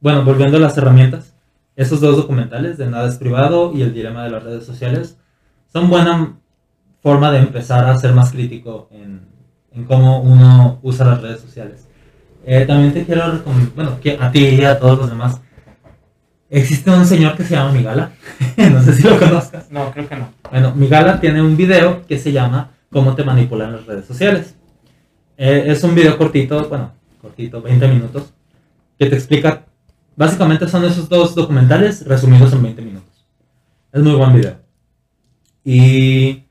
bueno, 0.00 0.24
volviendo 0.24 0.56
a 0.56 0.60
las 0.60 0.76
herramientas, 0.78 1.31
esos 1.76 2.00
dos 2.00 2.16
documentales 2.16 2.78
de 2.78 2.86
Nada 2.86 3.08
es 3.08 3.16
Privado 3.16 3.72
y 3.74 3.82
El 3.82 3.94
Dilema 3.94 4.24
de 4.24 4.30
las 4.30 4.42
Redes 4.42 4.64
Sociales 4.64 5.18
son 5.72 5.88
buena 5.88 6.36
forma 7.02 7.32
de 7.32 7.38
empezar 7.38 7.88
a 7.88 7.96
ser 7.96 8.12
más 8.12 8.30
crítico 8.30 8.88
en, 8.92 9.26
en 9.72 9.84
cómo 9.84 10.20
uno 10.20 10.78
usa 10.82 11.06
las 11.06 11.22
redes 11.22 11.40
sociales. 11.40 11.88
Eh, 12.44 12.64
también 12.66 12.92
te 12.92 13.04
quiero 13.04 13.30
recomendar, 13.30 13.74
bueno, 13.74 14.00
que 14.00 14.18
a 14.20 14.30
ti 14.30 14.40
y 14.40 14.64
a 14.64 14.78
todos 14.78 14.98
los 14.98 15.10
demás. 15.10 15.40
Existe 16.50 16.90
un 16.90 17.06
señor 17.06 17.36
que 17.36 17.44
se 17.44 17.54
llama 17.54 17.72
Migala, 17.72 18.12
no 18.56 18.82
sé 18.82 18.92
si 18.92 19.02
lo 19.02 19.18
conozcas. 19.18 19.70
No, 19.70 19.90
creo 19.90 20.08
que 20.08 20.16
no. 20.16 20.28
Bueno, 20.50 20.74
Migala 20.74 21.18
tiene 21.20 21.40
un 21.40 21.56
video 21.56 22.04
que 22.06 22.18
se 22.18 22.32
llama 22.32 22.72
Cómo 22.90 23.14
te 23.14 23.24
manipulan 23.24 23.72
las 23.72 23.86
redes 23.86 24.04
sociales. 24.04 24.54
Eh, 25.38 25.64
es 25.68 25.82
un 25.82 25.94
video 25.94 26.18
cortito, 26.18 26.68
bueno, 26.68 26.92
cortito, 27.20 27.62
20 27.62 27.88
minutos, 27.88 28.34
que 28.98 29.06
te 29.06 29.16
explica, 29.16 29.64
básicamente 30.22 30.68
son 30.68 30.84
esos 30.84 31.08
dos 31.08 31.34
documentales 31.34 32.06
resumidos 32.06 32.52
en 32.52 32.62
20 32.62 32.82
minutos. 32.82 33.26
Es 33.92 34.00
muy 34.00 34.14
buen 34.14 34.32
video. 34.32 34.56
Y, 35.64 36.44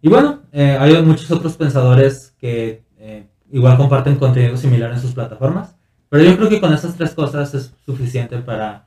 y 0.00 0.08
bueno, 0.08 0.40
eh, 0.52 0.78
hay 0.80 1.02
muchos 1.02 1.30
otros 1.30 1.54
pensadores 1.54 2.34
que 2.40 2.82
eh, 2.98 3.26
igual 3.52 3.76
comparten 3.76 4.16
contenido 4.16 4.56
similar 4.56 4.90
en 4.92 5.00
sus 5.00 5.12
plataformas, 5.12 5.76
pero 6.08 6.24
yo 6.24 6.34
creo 6.38 6.48
que 6.48 6.62
con 6.62 6.72
esas 6.72 6.96
tres 6.96 7.10
cosas 7.10 7.52
es 7.52 7.74
suficiente 7.84 8.38
para 8.38 8.86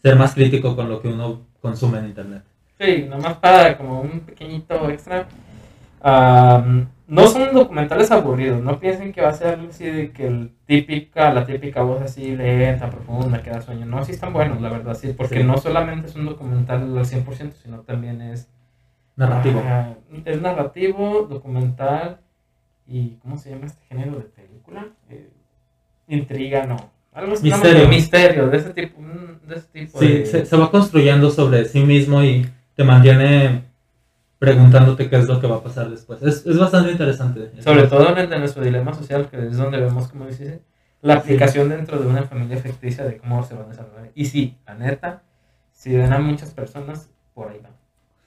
ser 0.00 0.14
más 0.14 0.32
crítico 0.32 0.76
con 0.76 0.88
lo 0.88 1.02
que 1.02 1.08
uno 1.08 1.48
consume 1.60 1.98
en 1.98 2.06
Internet. 2.06 2.44
Sí, 2.78 3.06
nomás 3.08 3.36
para 3.38 3.76
como 3.76 4.00
un 4.00 4.20
pequeñito 4.20 4.88
extra. 4.90 5.26
No 7.06 7.26
son 7.26 7.52
documentales 7.52 8.10
aburridos, 8.10 8.62
no 8.62 8.78
piensen 8.80 9.12
que 9.12 9.20
va 9.20 9.28
a 9.30 9.34
ser 9.34 9.54
algo 9.54 9.68
así 9.70 9.84
de 9.84 10.12
que 10.12 10.26
el 10.26 10.52
típica, 10.66 11.32
la 11.32 11.44
típica 11.44 11.82
voz 11.82 12.00
así 12.02 12.34
lenta, 12.36 12.88
profunda, 12.90 13.42
que 13.42 13.50
da 13.50 13.60
sueño. 13.60 13.84
No, 13.86 14.04
sí 14.04 14.12
están 14.12 14.32
buenos, 14.32 14.60
la 14.60 14.68
verdad, 14.70 14.94
sí, 14.94 15.12
porque 15.16 15.38
Sí. 15.38 15.44
no 15.44 15.58
solamente 15.58 16.08
es 16.08 16.16
un 16.16 16.26
documental 16.26 16.96
al 16.96 17.04
100%, 17.06 17.56
sino 17.62 17.80
también 17.80 18.20
es 18.22 18.48
Narrativo. 19.14 19.62
Ah, 19.66 19.90
es 20.24 20.40
narrativo, 20.40 21.26
documental 21.28 22.20
y 22.86 23.16
¿cómo 23.22 23.36
se 23.36 23.50
llama 23.50 23.66
este 23.66 23.84
género 23.86 24.12
de 24.16 24.22
película? 24.22 24.86
Eh, 25.10 25.28
intriga, 26.08 26.64
no. 26.66 26.90
Algo 27.12 27.34
así, 27.34 27.44
Misterio. 27.44 27.88
misterio, 27.88 28.48
de 28.48 28.56
ese 28.56 28.70
tipo, 28.70 29.00
mm, 29.02 29.46
de 29.46 29.54
ese 29.56 29.66
tipo 29.70 29.98
Sí, 29.98 30.08
de- 30.08 30.26
se, 30.26 30.46
se 30.46 30.56
va 30.56 30.70
construyendo 30.70 31.30
sobre 31.30 31.66
sí 31.66 31.80
mismo 31.84 32.22
y 32.22 32.46
te 32.74 32.84
mantiene 32.84 33.64
preguntándote 34.42 35.08
qué 35.08 35.18
es 35.18 35.28
lo 35.28 35.40
que 35.40 35.46
va 35.46 35.58
a 35.58 35.62
pasar 35.62 35.88
después. 35.88 36.20
Es, 36.20 36.44
es 36.44 36.58
bastante 36.58 36.90
interesante. 36.90 37.52
Sobre 37.62 37.84
todo 37.84 38.08
en 38.10 38.18
el 38.18 38.28
de 38.28 38.40
nuestro 38.40 38.64
dilema 38.64 38.92
social, 38.92 39.28
que 39.30 39.46
es 39.46 39.56
donde 39.56 39.78
vemos, 39.78 40.08
como 40.08 40.26
dices, 40.26 40.58
la 41.00 41.14
aplicación 41.14 41.68
dentro 41.68 42.00
de 42.00 42.08
una 42.08 42.24
familia 42.24 42.56
ficticia 42.56 43.04
de 43.04 43.18
cómo 43.18 43.44
se 43.44 43.54
van 43.54 43.66
a 43.66 43.68
desarrollar. 43.68 44.10
Y 44.16 44.24
sí, 44.24 44.56
la 44.66 44.74
neta, 44.74 45.22
si 45.70 45.96
ven 45.96 46.12
a 46.12 46.18
muchas 46.18 46.50
personas, 46.50 47.08
por 47.34 47.52
ahí 47.52 47.60
van. 47.62 47.70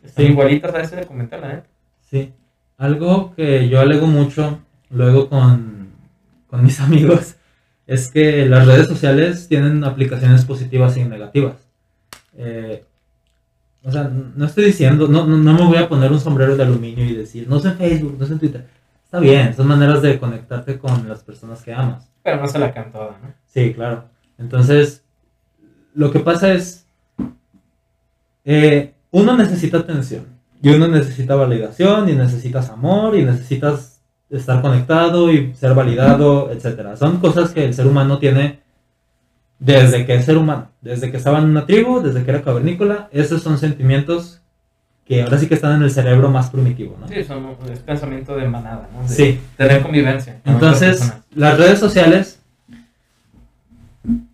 Están 0.06 0.26
Sí. 0.26 0.32
igualitas 0.32 0.74
a 0.74 0.80
ese 0.80 0.96
documental, 1.02 1.42
la 1.42 1.48
neta. 1.50 1.68
Sí. 2.10 2.34
Algo 2.78 3.36
que 3.36 3.68
yo 3.68 3.82
alego 3.82 4.08
mucho 4.08 4.60
luego 4.90 5.28
con, 5.28 5.90
con 6.48 6.64
mis 6.64 6.80
amigos 6.88 7.36
es 7.88 8.10
que 8.10 8.46
las 8.46 8.66
redes 8.66 8.88
sociales 8.88 9.50
tienen 9.50 9.84
aplicaciones 9.84 10.46
positivas 10.46 10.96
y 10.96 11.04
negativas. 11.04 11.56
Eh, 12.38 12.86
o 13.86 13.92
sea, 13.92 14.12
no 14.36 14.46
estoy 14.46 14.66
diciendo, 14.66 15.08
no, 15.08 15.28
no, 15.28 15.38
no 15.38 15.54
me 15.54 15.66
voy 15.66 15.78
a 15.78 15.88
poner 15.88 16.12
un 16.12 16.20
sombrero 16.20 16.58
de 16.58 16.64
aluminio 16.64 17.06
y 17.06 17.14
decir, 17.14 17.48
no 17.48 17.60
sé 17.60 17.68
en 17.70 17.78
Facebook, 17.78 18.18
no 18.20 18.26
sé 18.26 18.34
en 18.34 18.40
Twitter. 18.40 18.68
Está 19.04 19.20
bien, 19.20 19.56
son 19.56 19.68
maneras 19.68 20.02
de 20.02 20.18
conectarte 20.18 20.80
con 20.80 21.08
las 21.08 21.24
personas 21.24 21.62
que 21.62 21.72
amas. 21.72 22.10
Pero 22.24 22.42
no 22.42 22.48
se 22.48 22.58
la 22.58 22.74
can 22.74 22.92
toda, 22.92 23.18
¿no? 23.22 23.34
Sí, 23.46 23.74
claro. 23.76 24.06
Entonces, 24.40 25.04
lo 25.94 26.12
que 26.12 26.20
pasa 26.20 26.52
es, 26.52 26.88
eh, 28.44 28.96
uno 29.12 29.38
necesita 29.38 29.78
atención 29.78 30.26
y 30.64 30.70
uno 30.70 30.88
necesita 30.88 31.36
validación 31.36 32.10
y 32.10 32.14
necesitas 32.14 32.72
amor 32.72 33.16
y 33.16 33.24
necesitas 33.24 34.02
estar 34.32 34.64
conectado 34.64 35.32
y 35.32 35.54
ser 35.54 35.76
validado, 35.76 36.52
etcétera. 36.52 36.98
Son 36.98 37.20
cosas 37.20 37.52
que 37.52 37.66
el 37.66 37.76
ser 37.76 37.86
humano 37.86 38.18
tiene 38.18 38.62
desde 39.60 40.06
que 40.06 40.16
es 40.16 40.26
ser 40.26 40.38
humano, 40.38 40.70
desde 40.82 41.12
que 41.12 41.18
estaba 41.18 41.40
en 41.40 41.46
una 41.46 41.66
tribu, 41.66 42.02
desde 42.02 42.24
que 42.24 42.32
era 42.32 42.42
cavernícola. 42.42 43.10
Esos 43.12 43.42
son 43.42 43.58
sentimientos 43.58 44.42
que 45.06 45.22
ahora 45.22 45.38
sí 45.38 45.48
que 45.48 45.54
están 45.54 45.76
en 45.76 45.84
el 45.84 45.92
cerebro 45.92 46.30
más 46.30 46.50
primitivo, 46.50 46.98
¿no? 47.00 47.08
Sí, 47.08 47.24
son, 47.24 47.56
es 47.72 47.80
pensamiento 47.80 48.36
de 48.36 48.48
manada, 48.48 48.90
¿no? 48.94 49.04
De 49.04 49.10
Sí. 49.10 49.40
Tener 49.56 49.82
convivencia. 49.84 50.40
con 50.44 50.54
Entonces, 50.54 51.14
las 51.34 51.58
redes 51.58 51.80
sociales 51.80 52.40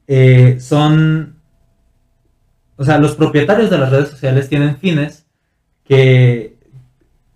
eh, 0.07 0.57
son, 0.59 1.35
o 2.77 2.85
sea, 2.85 2.97
los 2.99 3.15
propietarios 3.15 3.69
de 3.69 3.77
las 3.77 3.91
redes 3.91 4.09
sociales 4.09 4.47
tienen 4.47 4.77
fines 4.77 5.25
que 5.83 6.55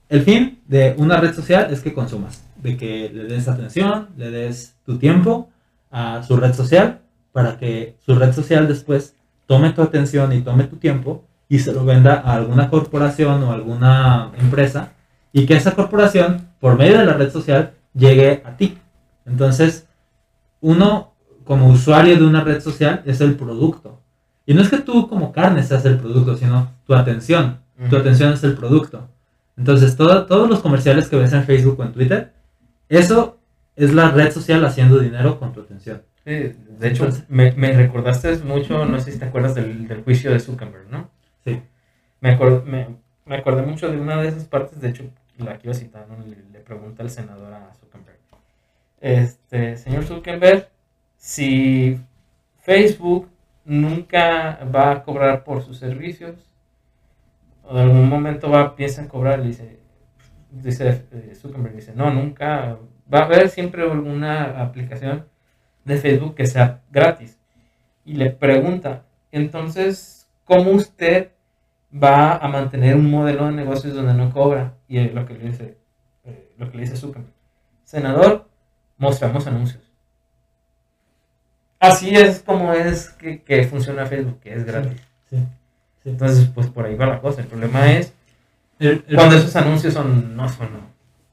el 0.08 0.22
fin 0.22 0.60
de 0.68 0.96
una 0.98 1.18
red 1.18 1.34
social 1.34 1.68
es 1.72 1.82
que 1.82 1.94
consumas, 1.94 2.44
de 2.64 2.78
que 2.78 3.10
le 3.14 3.26
des 3.26 3.48
atención, 3.50 4.10
le 4.18 4.32
des 4.32 4.76
tu 4.86 4.98
tiempo 4.98 5.50
a 5.92 6.24
su 6.24 6.38
red 6.38 6.54
social 6.54 7.02
para 7.36 7.58
que 7.58 7.98
su 8.06 8.16
red 8.16 8.32
social 8.32 8.66
después 8.66 9.14
tome 9.46 9.72
tu 9.74 9.82
atención 9.82 10.32
y 10.32 10.40
tome 10.42 10.64
tu 10.64 10.78
tiempo 10.78 11.26
y 11.50 11.60
se 11.60 11.74
lo 11.74 11.84
venda 11.84 12.14
a 12.24 12.34
alguna 12.36 12.70
corporación 12.70 13.44
o 13.44 13.52
alguna 13.52 14.32
empresa 14.38 14.94
y 15.34 15.46
que 15.46 15.58
esa 15.58 15.76
corporación, 15.76 16.48
por 16.62 16.78
medio 16.78 16.98
de 16.98 17.06
la 17.06 17.12
red 17.12 17.30
social, 17.30 17.74
llegue 17.94 18.42
a 18.46 18.56
ti. 18.56 18.78
Entonces, 19.26 19.86
uno 20.62 21.14
como 21.44 21.68
usuario 21.68 22.16
de 22.16 22.26
una 22.26 22.40
red 22.42 22.62
social 22.62 23.02
es 23.06 23.20
el 23.20 23.36
producto. 23.36 24.00
Y 24.46 24.54
no 24.54 24.62
es 24.62 24.70
que 24.70 24.78
tú 24.78 25.10
como 25.10 25.34
carne 25.34 25.62
seas 25.64 25.84
el 25.84 25.98
producto, 25.98 26.38
sino 26.38 26.72
tu 26.88 26.96
atención. 26.96 27.60
Tu 27.90 27.98
atención 27.98 28.32
es 28.32 28.46
el 28.46 28.56
producto. 28.56 29.10
Entonces, 29.58 29.98
todo- 29.98 30.26
todos 30.26 30.50
los 30.50 30.60
comerciales 30.62 31.10
que 31.10 31.18
ves 31.18 31.34
en 31.34 31.44
Facebook 31.44 31.78
o 31.80 31.84
en 31.84 31.92
Twitter, 31.92 32.32
eso 32.88 33.40
es 33.76 33.94
la 33.94 34.10
red 34.12 34.32
social 34.32 34.64
haciendo 34.64 35.00
dinero 35.00 35.38
con 35.38 35.52
tu 35.52 35.60
atención. 35.60 36.02
Sí, 36.26 36.32
de 36.32 36.88
hecho, 36.88 37.06
Entonces- 37.06 37.30
me, 37.30 37.52
me 37.54 37.72
recordaste 37.74 38.36
mucho, 38.40 38.86
no 38.86 39.00
sé 39.00 39.12
si 39.12 39.20
te 39.20 39.26
acuerdas 39.26 39.56
del, 39.56 39.88
del 39.88 40.04
juicio 40.04 40.32
de 40.32 40.40
Zuckerberg, 40.40 40.90
¿no? 40.90 41.10
Sí. 41.44 41.62
Me, 42.22 42.38
acor- 42.38 42.64
me, 42.64 42.88
me 43.26 43.36
acordé 43.38 43.62
mucho 43.62 43.92
de 43.92 44.00
una 44.00 44.22
de 44.22 44.30
esas 44.30 44.46
partes, 44.46 44.82
de 44.82 44.90
hecho, 44.90 45.04
la 45.38 45.58
quiero 45.58 45.74
citar, 45.76 46.08
¿no? 46.10 46.18
Le, 46.26 46.38
le 46.52 46.60
pregunta 46.62 47.04
el 47.04 47.10
senador 47.12 47.54
a 47.54 47.74
Zuckerberg. 47.80 48.18
Este, 49.02 49.78
señor 49.78 50.04
Zuckerberg, 50.06 50.68
si 51.18 52.00
Facebook 52.60 53.30
nunca 53.64 54.60
va 54.74 54.92
a 54.92 55.04
cobrar 55.04 55.44
por 55.44 55.62
sus 55.62 55.78
servicios, 55.78 56.36
o 57.64 57.72
en 57.78 57.84
algún 57.84 58.10
momento 58.10 58.50
va, 58.50 58.76
piensa 58.76 59.02
en 59.02 59.08
cobrar, 59.08 59.40
le 59.40 59.48
dice, 59.48 59.80
dice 60.52 61.04
eh, 61.12 61.34
Zuckerberg, 61.36 61.76
dice, 61.76 61.94
no, 61.96 62.10
nunca, 62.12 62.78
va 63.14 63.20
a 63.20 63.26
haber 63.26 63.50
siempre 63.50 63.84
alguna 63.84 64.62
aplicación 64.62 65.26
de 65.86 65.98
Facebook 65.98 66.36
que 66.36 66.46
sea 66.48 66.82
gratis. 66.92 67.38
Y 68.04 68.16
le 68.16 68.30
pregunta, 68.32 69.04
entonces, 69.32 70.28
¿cómo 70.44 70.72
usted 70.72 71.30
va 71.92 72.36
a 72.36 72.48
mantener 72.48 72.96
un 72.96 73.10
modelo 73.10 73.46
de 73.46 73.54
negocios 73.54 73.96
donde 73.96 74.14
no 74.14 74.32
cobra? 74.32 74.74
Y 74.88 74.98
eh, 74.98 75.12
lo 75.14 75.26
que 75.26 75.34
le 75.36 75.46
dice, 75.46 75.78
eh, 76.26 76.52
lo 76.58 76.70
que 76.70 76.78
le 76.78 76.84
dice 76.90 76.98
senador, 77.84 78.48
mostramos 78.98 79.48
anuncios. 79.48 79.82
Así 81.80 82.10
es 82.16 82.40
como 82.40 82.74
es 82.74 83.10
que, 83.10 83.42
que 83.44 83.64
funciona 83.66 84.06
Facebook, 84.06 84.40
que 84.40 84.54
es 84.54 84.66
gratis. 84.66 85.00
Sí. 85.30 85.38
sí. 86.04 86.10
Entonces, 86.10 86.48
pues 86.54 86.68
por 86.68 86.86
ahí 86.86 86.96
va 86.96 87.06
la 87.06 87.22
cosa. 87.22 87.42
El 87.42 87.48
problema 87.48 87.92
es 87.92 88.14
El- 88.80 89.04
el- 89.08 89.16
cuando 89.16 89.36
esos 89.36 89.56
anuncios 89.56 89.94
son, 89.94 90.36
no 90.36 90.50
son 90.50 90.70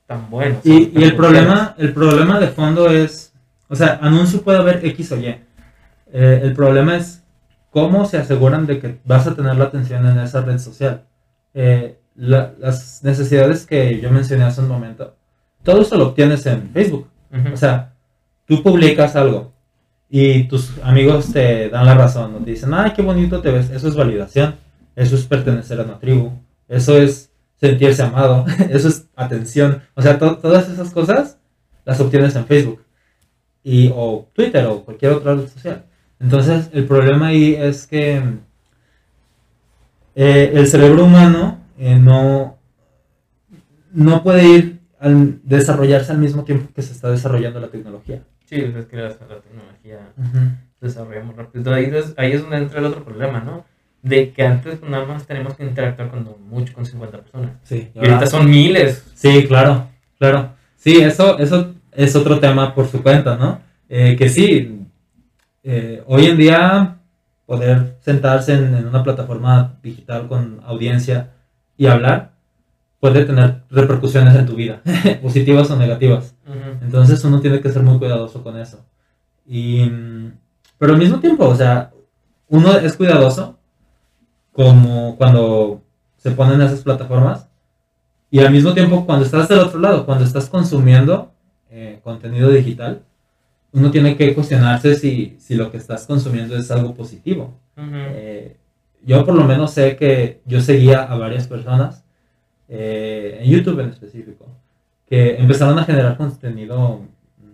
tan 0.07 0.29
buenos. 0.31 0.65
Y, 0.65 0.93
y 0.99 1.05
el 1.05 1.17
problema, 1.17 1.75
el 1.79 1.93
problema 1.95 2.39
de 2.41 2.49
fondo 2.49 2.91
es, 2.91 3.32
o 3.73 3.77
sea, 3.77 3.99
anuncio 4.03 4.43
puede 4.43 4.59
haber 4.59 4.85
X 4.87 5.13
o 5.13 5.17
Y. 5.19 5.27
Eh, 5.27 6.41
el 6.43 6.53
problema 6.53 6.97
es 6.97 7.23
cómo 7.71 8.05
se 8.05 8.19
aseguran 8.19 8.67
de 8.67 8.79
que 8.79 8.99
vas 9.05 9.27
a 9.27 9.35
tener 9.35 9.57
la 9.57 9.65
atención 9.65 10.07
en 10.07 10.19
esa 10.19 10.43
red 10.43 10.59
social. 10.59 11.05
Eh, 11.55 11.99
la- 12.15 12.53
las 12.59 13.03
necesidades 13.03 13.65
que 13.67 13.99
yo 14.01 14.11
mencioné 14.11 14.45
hace 14.45 14.61
un 14.61 14.69
momento, 14.69 15.17
todo 15.63 15.81
eso 15.81 15.97
lo 15.97 16.09
obtienes 16.09 16.45
en 16.47 16.69
Facebook. 16.71 17.09
Ujú. 17.33 17.55
O 17.55 17.57
sea, 17.57 17.95
tú 18.47 18.63
publicas 18.63 19.17
algo 19.17 19.53
y 20.11 20.45
tus 20.45 20.73
amigos 20.83 21.33
te 21.33 21.71
dan 21.71 21.87
la 21.87 21.95
razón, 21.95 22.35
o 22.35 22.39
te 22.45 22.51
dicen, 22.51 22.75
ay, 22.75 22.93
qué 22.95 23.01
bonito 23.01 23.41
te 23.41 23.51
ves, 23.51 23.71
eso 23.71 23.89
es 23.89 23.95
validación, 23.97 24.57
eso 24.95 25.15
es 25.17 25.25
pertenecer 25.25 25.81
a 25.81 25.85
una 25.85 25.99
tribu, 25.99 26.31
eso 26.69 26.99
es 26.99 27.31
sentirse 27.59 28.03
amado, 28.03 28.45
eso 28.69 28.89
es 28.89 29.07
atención, 29.17 29.81
o 29.95 30.03
sea, 30.03 30.19
to- 30.19 30.37
todas 30.37 30.69
esas 30.69 30.91
cosas 30.91 31.39
las 31.87 31.99
obtienes 32.01 32.37
en 32.37 32.45
Facebook 32.45 32.83
y, 33.65 33.91
o 33.95 34.29
Twitter 34.33 34.67
o 34.67 34.85
cualquier 34.85 35.13
otra 35.13 35.35
red 35.35 35.49
social. 35.49 35.85
Entonces, 36.21 36.71
el 36.73 36.87
problema 36.87 37.29
ahí 37.29 37.55
es 37.55 37.87
que 37.87 38.23
eh, 40.15 40.53
el 40.55 40.67
cerebro 40.67 41.05
humano 41.05 41.61
eh, 41.79 41.99
no, 41.99 42.59
no 43.93 44.23
puede 44.23 44.45
ir 44.45 44.81
al 45.01 45.41
desarrollarse 45.43 46.13
al 46.13 46.19
mismo 46.19 46.45
tiempo 46.45 46.73
que 46.75 46.83
se 46.83 46.93
está 46.93 47.11
desarrollando 47.11 47.59
la 47.59 47.69
tecnología. 47.69 48.23
Sí, 48.45 48.57
es 48.57 48.87
que 48.87 48.97
la, 48.97 49.09
la 49.09 49.41
tecnología 49.41 50.13
se 50.79 50.87
desarrolla 50.87 51.25
muy 51.25 51.35
rápido. 51.35 51.75
Ahí 51.75 51.87
es, 51.87 52.15
ahí 52.17 52.33
es 52.33 52.43
donde 52.43 52.59
entra 52.59 52.79
el 52.79 52.87
otro 52.87 53.05
problema, 53.05 53.41
¿no? 53.41 53.65
De 54.03 54.33
que 54.33 54.45
antes 54.45 54.77
pues, 54.77 54.91
nada 54.91 55.07
más 55.07 55.27
tenemos 55.27 55.55
que 55.55 55.65
interactuar 55.65 56.11
con 56.11 56.29
mucho 56.49 56.73
con 56.75 56.85
50 56.85 57.19
personas. 57.19 57.51
Sí, 57.63 57.91
Y 57.95 57.99
ahorita 57.99 58.27
son 58.27 58.49
miles. 58.49 59.05
Sí, 59.15 59.47
claro, 59.47 59.89
claro. 60.19 60.51
Sí, 60.77 61.01
eso, 61.01 61.39
eso 61.39 61.72
es 61.93 62.17
otro 62.17 62.41
tema 62.41 62.75
por 62.75 62.89
su 62.89 63.03
cuenta, 63.03 63.37
¿no? 63.37 63.61
Eh, 63.89 64.17
que 64.17 64.29
sí, 64.29 64.87
eh, 65.63 66.03
hoy 66.07 66.27
en 66.27 66.37
día 66.37 66.99
poder 67.47 67.99
sentarse 68.01 68.55
en, 68.55 68.75
en 68.75 68.87
una 68.87 69.03
plataforma 69.03 69.79
digital 69.83 70.27
con 70.29 70.61
audiencia 70.65 71.31
y 71.77 71.87
hablar 71.87 72.33
puede 73.03 73.25
tener 73.25 73.65
repercusiones 73.69 74.33
en 74.37 74.47
tu 74.47 74.55
vida, 74.55 74.81
positivas 75.23 75.69
o 75.73 75.77
negativas. 75.77 76.37
Entonces 76.81 77.25
uno 77.25 77.41
tiene 77.41 77.61
que 77.61 77.73
ser 77.73 77.83
muy 77.83 77.99
cuidadoso 77.99 78.45
con 78.45 78.57
eso. 78.57 78.87
Y, 79.45 79.91
pero 80.79 80.93
al 80.93 81.01
mismo 81.01 81.19
tiempo, 81.19 81.49
o 81.49 81.57
sea, 81.57 81.91
uno 82.49 82.77
es 82.77 82.97
cuidadoso 82.97 83.59
como 84.53 85.17
cuando 85.17 85.83
se 86.17 86.31
ponen 86.31 86.63
esas 86.63 86.83
plataformas 86.83 87.49
y 88.31 88.39
al 88.39 88.53
mismo 88.53 88.73
tiempo 88.73 89.05
cuando 89.05 89.25
estás 89.25 89.49
del 89.49 89.59
otro 89.59 89.81
lado, 89.81 90.07
cuando 90.07 90.23
estás 90.23 90.49
consumiendo 90.49 91.32
eh, 91.75 92.01
contenido 92.05 92.51
digital, 92.51 93.03
uno 93.73 93.91
tiene 93.91 94.15
que 94.15 94.35
cuestionarse 94.35 94.95
si, 94.95 95.37
si 95.39 95.55
lo 95.55 95.71
que 95.71 95.79
estás 95.79 96.07
consumiendo 96.07 96.55
es 96.55 96.71
algo 96.71 96.95
positivo. 96.95 97.59
Eh, 97.77 98.59
yo 99.03 99.25
por 99.25 99.35
lo 99.35 99.45
menos 99.45 99.73
sé 99.73 99.97
que 99.97 100.43
yo 100.45 100.61
seguía 100.61 101.03
a 101.03 101.17
varias 101.17 101.49
personas, 101.49 102.05
eh, 102.69 103.39
en 103.41 103.51
YouTube 103.51 103.81
en 103.81 103.89
específico, 103.89 104.47
que 105.09 105.37
empezaron 105.37 105.79
a 105.79 105.85
generar 105.85 106.19
contenido 106.19 106.99
mm, 107.39 107.45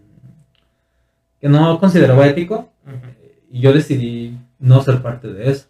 que 1.41 1.49
no 1.49 1.79
consideraba 1.79 2.27
ético 2.27 2.73
Ujú. 2.85 2.97
y 3.53 3.61
yo 3.61 3.73
decidí 3.73 4.37
no 4.59 4.83
ser 4.83 5.01
parte 5.01 5.33
de 5.33 5.51
eso. 5.51 5.69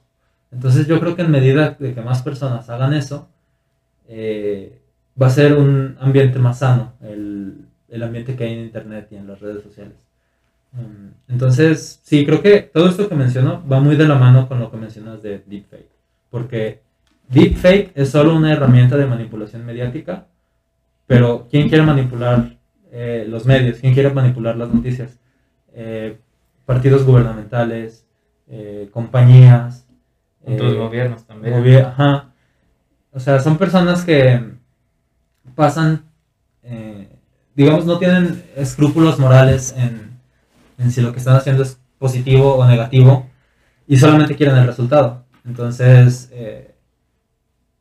Entonces 0.51 0.87
yo 0.87 0.99
creo 1.01 1.15
que 1.15 1.23
en 1.23 1.31
medida 1.31 1.77
de 1.79 1.93
que 1.93 2.01
más 2.01 2.23
personas 2.23 2.71
hagan 2.71 2.95
eso, 2.95 3.29
eh, 4.09 4.81
va 5.21 5.27
a 5.27 5.31
ser 5.31 5.53
un 5.53 5.99
ambiente 6.01 6.39
más 6.39 6.61
sano, 6.61 6.95
el, 7.03 7.68
el 7.89 8.03
ambiente 8.03 8.37
que 8.37 8.45
hay 8.45 8.53
en 8.55 8.61
Internet 8.61 9.09
y 9.11 9.17
en 9.17 9.27
las 9.27 9.41
redes 9.41 9.63
sociales. 9.63 9.95
Mm, 10.73 11.33
Entonces, 11.33 12.01
sí, 12.03 12.27
creo 12.27 12.43
que 12.43 12.61
todo 12.61 12.89
esto 12.89 13.09
que 13.09 13.15
menciono 13.15 13.63
va 13.71 13.81
muy 13.81 13.97
de 13.97 14.07
la 14.07 14.17
mano 14.17 14.49
con 14.49 14.61
lo 14.61 14.71
que 14.71 14.77
mencionas 14.77 15.23
de 15.23 15.43
deepfake, 15.47 15.89
porque 16.31 16.83
deepfake 17.29 17.93
es 17.95 18.11
solo 18.11 18.35
una 18.37 18.53
herramienta 18.53 18.97
de 18.97 19.07
manipulación 19.07 19.65
mediática, 19.65 20.27
pero 21.07 21.47
¿quién 21.51 21.69
quiere 21.69 21.85
manipular 21.85 22.59
eh, 22.93 23.25
los 23.29 23.47
medios? 23.47 23.79
¿Quién 23.79 23.95
quiere 23.95 24.11
manipular 24.11 24.57
las 24.57 24.73
noticias? 24.73 25.19
Eh, 25.73 26.19
partidos 26.67 27.05
gubernamentales, 27.07 28.07
eh, 28.49 28.89
compañías. 28.93 29.87
Otros 30.45 30.75
eh, 30.75 30.77
gobiernos 30.77 31.25
también. 31.25 31.55
gobier- 31.55 31.87
ajá. 31.87 32.33
O 33.13 33.21
sea, 33.21 33.41
son 33.41 33.57
personas 33.57 34.05
que 34.05 34.41
pasan, 35.55 36.05
digamos, 37.59 37.85
no 37.87 37.99
tienen 37.99 38.45
escrúpulos 38.57 39.19
morales 39.19 39.75
en, 39.77 40.19
si 40.91 41.01
lo 41.01 41.13
que 41.13 41.19
están 41.19 41.37
haciendo 41.37 41.63
es 41.65 41.79
positivo 41.99 42.55
o 42.57 42.65
negativo 42.67 43.27
y 43.87 43.99
solamente 43.99 44.37
quieren 44.37 44.57
el 44.57 44.67
resultado. 44.67 45.25
Entonces, 45.45 46.31
eh, 46.33 46.75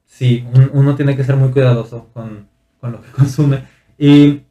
sí, 0.06 0.46
un- 0.54 0.72
uno 0.74 0.96
tiene 0.96 1.16
que 1.16 1.24
ser 1.24 1.36
muy 1.36 1.50
cuidadoso 1.52 2.08
con, 2.14 2.48
con 2.82 2.92
lo 2.94 3.02
que 3.02 3.12
consume. 3.16 3.64
Y 3.98 4.42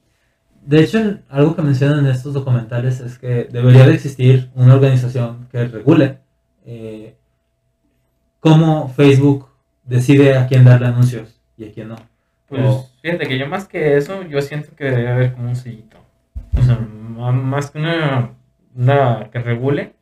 de 0.64 0.80
hecho, 0.82 1.18
algo 1.28 1.56
que 1.56 1.62
mencionan 1.62 2.00
en 2.00 2.06
estos 2.06 2.34
documentales 2.34 3.00
es 3.00 3.18
que 3.18 3.48
debería 3.50 3.86
de 3.86 3.94
existir 3.94 4.50
una 4.54 4.74
organización 4.74 5.48
que 5.50 5.66
regule 5.68 6.18
eh, 6.64 7.16
cómo 8.40 8.88
Facebook 8.94 9.48
decide 9.84 10.36
a 10.36 10.46
quién 10.46 10.64
darle 10.64 10.86
anuncios 10.88 11.40
y 11.56 11.64
a 11.68 11.72
quién 11.72 11.88
no. 11.88 11.96
Pues 12.48 12.92
fíjate 13.02 13.26
que 13.26 13.38
yo 13.38 13.48
más 13.48 13.66
que 13.66 13.96
eso, 13.96 14.22
yo 14.22 14.40
siento 14.40 14.74
que 14.76 14.84
debería 14.84 15.14
haber 15.14 15.32
como 15.32 15.48
un 15.48 15.56
sellito. 15.56 15.98
O 16.58 16.62
sea, 16.62 16.76
más 16.78 17.70
que 17.70 17.78
una, 17.78 18.34
una 18.74 19.30
que 19.30 19.40
regule, 19.40 19.94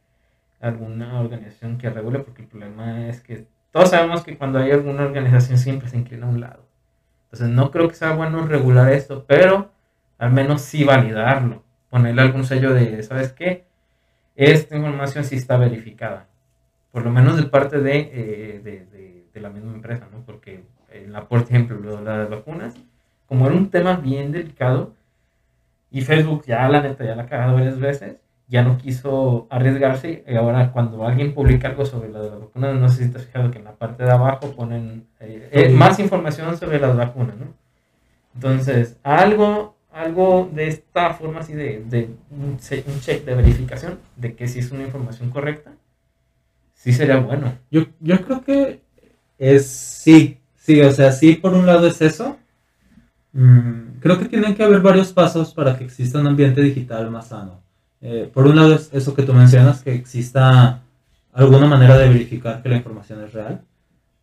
alguna 0.60 1.20
organización 1.20 1.78
que 1.78 1.90
regule, 1.90 2.20
porque 2.20 2.42
el 2.42 2.48
problema 2.48 3.08
es 3.08 3.20
que 3.22 3.46
todos 3.72 3.90
sabemos 3.90 4.24
que 4.24 4.38
cuando 4.38 4.58
hay 4.58 4.72
alguna 4.72 5.04
organización 5.04 5.58
siempre 5.58 5.88
se 5.88 5.98
inclina 5.98 6.26
a 6.26 6.30
un 6.30 6.40
lado. 6.40 6.66
Entonces 7.26 7.48
no 7.50 7.70
creo 7.70 7.88
que 7.88 7.94
sea 7.96 8.14
bueno 8.14 8.46
regular 8.46 8.92
esto, 8.92 9.24
pero 9.26 9.72
al 10.18 10.32
menos 10.32 10.62
sí 10.62 10.84
validarlo. 10.84 11.64
Ponerle 11.90 12.22
algún 12.22 12.44
sello 12.44 12.74
de, 12.74 13.02
¿sabes 13.02 13.32
qué? 13.32 13.66
Esta 14.36 14.76
información 14.76 15.24
sí 15.24 15.36
está 15.36 15.56
verificada. 15.56 16.26
Por 16.92 17.04
lo 17.04 17.10
menos 17.10 17.36
de 17.36 17.44
parte 17.44 17.80
de, 17.80 17.98
eh, 18.12 18.60
de, 18.62 18.86
de- 18.86 19.26
de 19.32 19.40
la 19.40 19.50
misma 19.50 19.74
empresa, 19.74 20.08
¿no? 20.12 20.24
Porque 20.24 20.64
en 20.94 21.12
la, 21.12 21.24
por 21.28 21.42
ejemplo, 21.42 21.78
lo 21.78 21.96
de 21.96 22.04
las 22.04 22.30
vacunas, 22.30 22.74
como 23.26 23.46
era 23.46 23.54
un 23.54 23.70
tema 23.70 23.96
bien 23.96 24.32
delicado, 24.32 24.94
y 25.90 26.00
Facebook 26.00 26.44
ya 26.46 26.68
la 26.68 26.82
neta 26.82 27.04
ya 27.04 27.14
la 27.14 27.22
ha 27.22 27.26
cagado 27.26 27.54
varias 27.54 27.78
veces, 27.78 28.16
ya 28.48 28.62
no 28.62 28.76
quiso 28.76 29.46
arriesgarse, 29.50 30.24
y 30.26 30.34
ahora 30.34 30.72
cuando 30.72 31.06
alguien 31.06 31.34
publica 31.34 31.68
algo 31.68 31.86
sobre 31.86 32.10
las 32.10 32.30
vacunas, 32.30 32.74
no 32.76 32.88
sé 32.88 33.04
si 33.04 33.10
te 33.10 33.18
has 33.18 33.26
fijado 33.26 33.50
que 33.50 33.58
en 33.58 33.64
la 33.64 33.74
parte 33.74 34.04
de 34.04 34.10
abajo 34.10 34.52
ponen 34.52 35.06
eh, 35.20 35.48
eh, 35.52 35.68
más 35.70 35.98
información 35.98 36.56
sobre 36.56 36.78
las 36.80 36.96
vacunas, 36.96 37.36
¿no? 37.36 37.46
Entonces, 38.34 38.98
algo, 39.02 39.76
algo 39.92 40.50
de 40.52 40.68
esta 40.68 41.14
forma 41.14 41.40
así 41.40 41.52
de, 41.52 41.84
de 41.86 42.10
un 42.30 42.58
check 42.58 43.24
de 43.24 43.34
verificación 43.34 44.00
de 44.16 44.34
que 44.34 44.48
si 44.48 44.58
es 44.58 44.72
una 44.72 44.82
información 44.82 45.30
correcta, 45.30 45.72
sí 46.74 46.92
sería 46.92 47.18
bueno. 47.18 47.56
Yo, 47.70 47.86
yo 48.00 48.20
creo 48.26 48.42
que 48.42 48.82
es 49.38 49.66
sí, 49.66 50.40
sí, 50.64 50.80
o 50.80 50.90
sea, 50.90 51.12
sí, 51.12 51.34
por 51.34 51.52
un 51.52 51.66
lado 51.66 51.86
es 51.86 52.00
eso. 52.00 52.38
Mm, 53.32 53.98
creo 54.00 54.18
que 54.18 54.26
tienen 54.26 54.54
que 54.54 54.62
haber 54.62 54.80
varios 54.80 55.12
pasos 55.12 55.52
para 55.52 55.76
que 55.76 55.84
exista 55.84 56.18
un 56.20 56.26
ambiente 56.26 56.62
digital 56.62 57.10
más 57.10 57.28
sano. 57.28 57.62
Eh, 58.00 58.30
por 58.32 58.46
un 58.46 58.56
lado 58.56 58.74
es 58.74 58.90
eso 58.92 59.14
que 59.14 59.22
tú 59.22 59.32
mencionas, 59.32 59.82
que 59.82 59.94
exista 59.94 60.82
alguna 61.32 61.66
manera 61.66 61.98
de 61.98 62.08
verificar 62.08 62.62
que 62.62 62.68
la 62.68 62.76
información 62.76 63.22
es 63.24 63.32
real. 63.32 63.62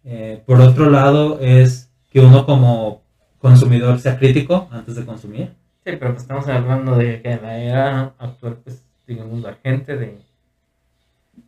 Eh, 0.03 0.41
por 0.45 0.59
otro 0.61 0.89
lado 0.89 1.39
es 1.39 1.91
que 2.11 2.19
uno 2.19 2.45
como 2.45 3.03
consumidor 3.39 3.99
sea 3.99 4.17
crítico 4.17 4.67
antes 4.71 4.95
de 4.95 5.05
consumir. 5.05 5.53
Sí, 5.83 5.91
pero 5.99 6.11
pues 6.11 6.21
estamos 6.21 6.47
hablando 6.47 6.95
de 6.95 7.21
que 7.21 7.31
en 7.31 7.41
la 7.41 7.57
era 7.57 8.13
actual, 8.17 8.57
pues, 8.63 8.85
digamos, 9.07 9.41
la 9.41 9.55
gente 9.55 9.97
de 9.97 10.19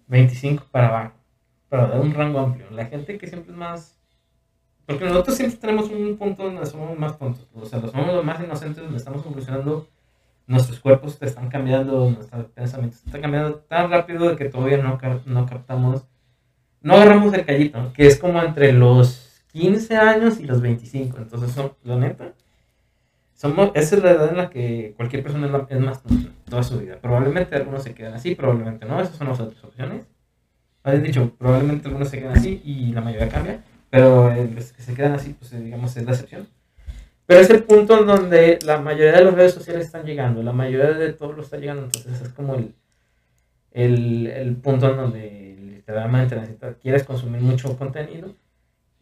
25 0.08 0.66
para 0.72 0.88
abajo, 0.88 1.14
para 1.70 1.88
dar 1.88 2.00
un 2.02 2.14
rango 2.14 2.40
amplio. 2.40 2.66
La 2.72 2.86
gente 2.86 3.18
que 3.18 3.28
siempre 3.28 3.52
es 3.52 3.58
más... 3.58 4.00
Porque 4.86 5.06
nosotros 5.06 5.38
siempre 5.38 5.58
tenemos 5.60 5.90
un 5.90 6.18
punto 6.18 6.44
donde 6.44 6.66
somos 6.66 6.98
más 6.98 7.18
tontos. 7.18 7.48
O 7.56 7.66
sea, 7.66 7.80
somos 7.82 8.08
los 8.14 8.24
más 8.26 8.44
inocentes, 8.44 8.84
donde 8.84 8.98
estamos 8.98 9.26
evolucionando, 9.26 9.88
nuestros 10.46 10.80
cuerpos 10.80 11.18
te 11.20 11.26
están 11.26 11.50
cambiando, 11.50 12.10
nuestros 12.10 12.46
pensamientos 12.48 13.02
están 13.06 13.22
cambiando 13.22 13.56
tan 13.56 13.90
rápido 13.90 14.30
de 14.30 14.36
que 14.36 14.46
todavía 14.50 14.78
no, 14.78 15.00
no 15.26 15.46
captamos, 15.46 16.06
no 16.82 16.96
agarramos 16.96 17.34
el 17.34 17.46
callito, 17.46 17.94
que 17.94 18.08
es 18.08 18.18
como 18.20 18.42
entre 18.44 18.74
los 18.74 19.42
15 19.54 19.96
años 19.96 20.40
y 20.40 20.46
los 20.46 20.62
25. 20.62 21.18
Entonces, 21.18 21.52
son, 21.52 21.74
la 21.84 21.96
neta, 21.96 22.34
somos, 23.36 23.72
esa 23.74 23.96
es 23.98 24.04
la 24.04 24.12
edad 24.12 24.30
en 24.30 24.38
la 24.38 24.50
que 24.50 24.94
cualquier 24.96 25.24
persona 25.24 25.46
es, 25.48 25.52
la- 25.52 25.68
es 25.70 25.80
más 25.80 26.02
tonta 26.04 26.30
toda 26.50 26.64
su 26.64 26.80
vida. 26.80 26.98
Probablemente 27.02 27.56
algunos 27.56 27.84
se 27.84 27.94
quedan 27.94 28.14
así, 28.14 28.36
probablemente 28.36 28.86
no. 28.86 29.02
Esas 29.02 29.16
son 29.18 29.28
las 29.30 29.40
otras 29.40 29.64
opciones. 29.64 30.06
Habéis 30.84 31.04
dicho, 31.04 31.32
probablemente 31.38 31.88
algunos 31.88 32.10
se 32.10 32.20
quedan 32.20 32.38
así 32.38 32.62
y 32.66 32.92
la 32.94 33.02
mayoría 33.02 33.30
cambia. 33.30 33.64
Pero 33.94 34.32
eh, 34.32 34.50
los 34.52 34.74
que 34.74 34.82
se 34.82 34.96
quedan 34.96 35.14
así, 35.14 35.36
pues 35.36 35.54
eh, 35.54 35.60
digamos, 35.60 35.96
es 35.96 36.04
la 36.04 36.14
excepción. 36.14 36.48
Pero 37.28 37.42
es 37.42 37.50
el 37.52 37.64
punto 37.64 38.00
en 38.00 38.08
donde 38.08 38.58
la 38.66 38.82
mayoría 38.82 39.20
de 39.20 39.24
las 39.24 39.36
redes 39.36 39.54
sociales 39.54 39.86
están 39.86 40.04
llegando. 40.04 40.42
La 40.42 40.52
mayoría 40.52 40.94
de 40.94 41.14
todo 41.14 41.34
lo 41.34 41.44
está 41.44 41.58
llegando. 41.58 41.84
Entonces 41.84 42.20
es 42.20 42.30
como 42.30 42.56
el, 42.56 42.74
el, 43.70 44.26
el 44.26 44.56
punto 44.56 44.90
en 44.90 44.98
donde 44.98 45.58
literalmente 45.60 46.36
necesitas, 46.36 46.76
quieres 46.78 47.04
consumir 47.04 47.42
mucho 47.42 47.78
contenido 47.78 48.34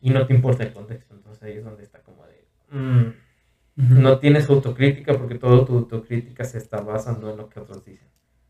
y 0.02 0.10
no 0.10 0.28
te 0.28 0.34
importa 0.34 0.64
el 0.64 0.74
contexto. 0.74 1.16
Entonces 1.16 1.42
ahí 1.42 1.54
es 1.54 1.64
donde 1.64 1.84
está 1.84 2.00
como 2.02 2.26
de... 2.26 2.46
mm, 2.78 3.14
no 4.02 4.20
tienes 4.20 4.50
autocrítica 4.50 5.14
porque 5.14 5.36
toda 5.36 5.66
tu 5.66 5.78
autocrítica 5.78 6.44
se 6.44 6.58
está 6.58 6.82
basando 6.82 7.32
en 7.32 7.38
lo 7.38 7.48
que 7.48 7.62
otros 7.62 7.86
dicen. 7.86 8.10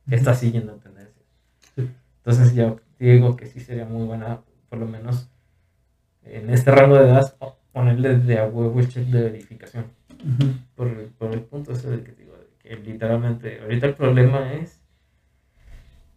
Estás 0.09 0.39
siguiendo 0.39 0.73
tendencias. 0.77 1.23
Sí. 1.75 1.87
Entonces 2.17 2.55
yo 2.55 2.79
digo 2.97 3.35
que 3.35 3.45
sí 3.45 3.59
sería 3.59 3.85
muy 3.85 4.07
buena, 4.07 4.41
por 4.69 4.79
lo 4.79 4.87
menos 4.87 5.30
en 6.25 6.49
este 6.49 6.71
rango 6.71 6.97
de 6.97 7.05
edad, 7.09 7.35
po- 7.37 7.57
ponerle 7.71 8.17
de 8.17 8.39
a 8.39 8.45
huevo 8.47 8.79
el 8.79 8.87
check 8.89 9.05
de 9.07 9.21
verificación. 9.23 9.85
Ujú. 10.23 10.51
Por, 10.75 10.87
el- 10.87 11.07
por 11.17 11.33
el 11.33 11.41
punto 11.41 11.71
ese 11.73 11.89
de 11.89 12.03
que 12.03 12.11
digo, 12.13 12.33
que 12.59 12.75
literalmente, 12.75 13.59
ahorita 13.61 13.87
el 13.87 13.95
problema 13.95 14.53
es 14.53 14.81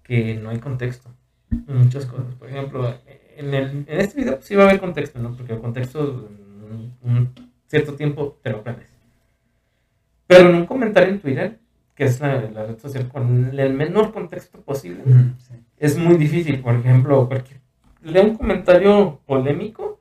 que 0.02 0.34
no 0.36 0.50
hay 0.50 0.58
contexto. 0.58 1.10
en 1.50 1.76
Muchas 1.78 2.06
cosas. 2.06 2.34
Por 2.34 2.48
ejemplo, 2.48 2.94
en, 3.36 3.54
el, 3.54 3.84
en 3.88 4.00
este 4.00 4.20
video 4.20 4.38
sí 4.42 4.54
va 4.54 4.64
a 4.64 4.68
haber 4.68 4.80
contexto, 4.80 5.18
¿no? 5.18 5.34
Porque 5.36 5.54
el 5.54 5.60
contexto, 5.60 6.28
en 6.30 6.92
un 7.10 7.32
cierto 7.66 7.94
tiempo, 7.94 8.38
te 8.42 8.50
lo 8.50 8.58
aprendes. 8.58 8.88
Pero 10.26 10.48
en 10.50 10.56
un 10.56 10.66
comentario 10.66 11.10
en 11.12 11.20
Twitter, 11.20 11.58
que 11.94 12.04
es 12.04 12.20
la, 12.20 12.40
la 12.50 12.66
red 12.66 12.78
social 12.78 13.08
con 13.08 13.58
el 13.58 13.72
menor 13.74 14.12
contexto 14.12 14.60
posible, 14.60 15.02
es 15.78 15.96
muy 15.96 16.16
difícil. 16.16 16.60
Por 16.60 16.74
ejemplo, 16.74 17.26
cualquier, 17.28 17.60
lea 18.04 18.22
un 18.22 18.36
comentario 18.36 19.20
polémico 19.26 20.00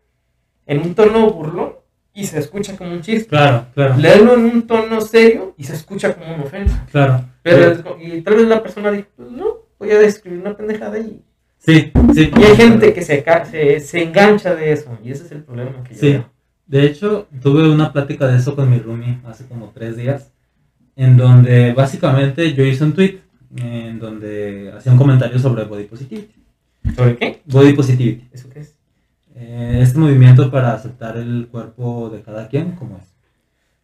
en 0.66 0.80
un 0.82 0.94
tono 0.96 1.30
burlón 1.32 1.74
y 2.14 2.26
se 2.26 2.40
escucha 2.40 2.78
como 2.78 2.92
un 2.92 3.02
chiste. 3.02 3.28
Claro, 3.30 3.66
claro. 3.74 3.98
Leerlo 3.98 4.36
en 4.36 4.46
un 4.46 4.68
tono 4.68 5.02
serio 5.02 5.56
y 5.58 5.64
se 5.64 5.74
escucha 5.74 6.14
como 6.16 6.36
una 6.36 6.44
ofensa. 6.44 6.86
Claro. 6.92 7.26
Pero 7.42 7.84
co- 7.84 7.98
y 8.00 8.22
tal 8.22 8.36
vez 8.36 8.48
la 8.48 8.62
persona 8.62 8.92
dijo, 8.92 9.08
pues 9.16 9.32
no, 9.32 9.46
voy 9.80 9.92
a 9.92 10.00
describir 10.00 10.40
una 10.40 10.56
pendejada 10.56 11.00
y, 11.00 11.22
Sí, 11.58 11.92
sí. 12.14 12.30
y 12.38 12.44
hay 12.44 12.56
gente 12.58 12.94
que 12.94 13.02
se, 13.02 13.24
se, 13.50 13.80
se 13.80 14.04
engancha 14.04 14.54
de 14.54 14.74
eso 14.74 14.98
y 15.04 15.12
ese 15.12 15.26
es 15.26 15.32
el 15.32 15.44
problema 15.44 15.82
que 15.84 15.94
yo 15.96 16.00
Sí. 16.00 16.10
veo. 16.12 16.30
De 16.68 16.86
hecho, 16.86 17.28
tuve 17.42 17.70
una 17.70 17.92
plática 17.92 18.28
de 18.28 18.38
eso 18.38 18.56
con 18.56 18.70
mi 18.70 18.80
roomie 18.80 19.20
hace 19.26 19.46
como 19.48 19.70
tres 19.74 19.96
días, 19.98 20.32
en 20.96 21.18
donde 21.18 21.74
básicamente 21.74 22.54
yo 22.54 22.64
hice 22.64 22.84
un 22.84 22.94
tweet 22.94 23.20
en 23.58 24.00
donde 24.00 24.72
hacía 24.76 24.92
un 24.92 24.98
comentario 24.98 25.38
sobre 25.40 25.64
body 25.66 25.84
positivity. 25.86 26.43
¿Sobre 26.96 27.18
qué? 27.18 27.42
Body 27.46 27.74
positivity. 27.74 28.30
¿Eso 28.32 28.50
qué 28.50 28.60
es? 28.60 28.76
Eh, 29.36 29.80
este 29.82 29.98
movimiento 29.98 30.52
para 30.52 30.74
aceptar 30.74 31.18
el 31.18 31.48
cuerpo 31.50 32.10
de 32.10 32.22
cada 32.22 32.48
quien 32.48 32.74
como 32.74 32.98
es. 32.98 33.14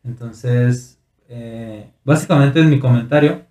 Entonces, 0.03 0.99
eh, 1.27 1.89
básicamente 2.03 2.59
en 2.59 2.69
mi 2.69 2.79
comentario, 2.79 3.45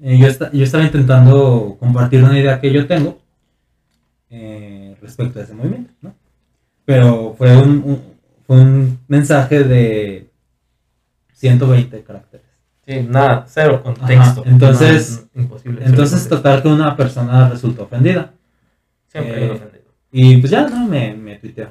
eh, 0.00 0.18
yo, 0.18 0.26
esta- 0.26 0.50
yo 0.52 0.64
estaba 0.64 0.84
intentando 0.84 1.76
compartir 1.80 2.22
una 2.22 2.38
idea 2.38 2.60
que 2.60 2.72
yo 2.72 2.86
tengo 2.86 3.18
respecto 5.00 5.38
a 5.38 5.42
ese 5.42 5.54
movimiento, 5.54 5.92
¿no? 6.02 6.14
Pero 6.84 7.34
fue 7.38 7.56
un- 7.56 8.00
fue 8.46 8.60
un 8.60 8.98
mensaje 9.08 9.62
de 9.64 10.30
120 11.32 12.02
caracteres. 12.02 12.45
Sí, 12.86 13.06
nada, 13.08 13.44
cero 13.48 13.82
contexto. 13.82 14.40
Ajá, 14.42 14.50
entonces- 14.50 15.26
No, 15.34 15.42
imposible. 15.42 15.80
Entonces, 15.84 16.20
contexto. 16.20 16.36
total 16.36 16.62
que 16.62 16.68
una 16.68 16.96
persona 16.96 17.48
resultó 17.48 17.82
ofendida. 17.84 18.32
Siempre 19.08 19.46
eh, 19.46 19.50
ofendido. 19.50 19.84
Y 20.12 20.36
pues 20.38 20.50
ya, 20.52 20.68
¿no? 20.68 20.86
Me, 20.86 21.14
me 21.14 21.36
tuiteó. 21.36 21.70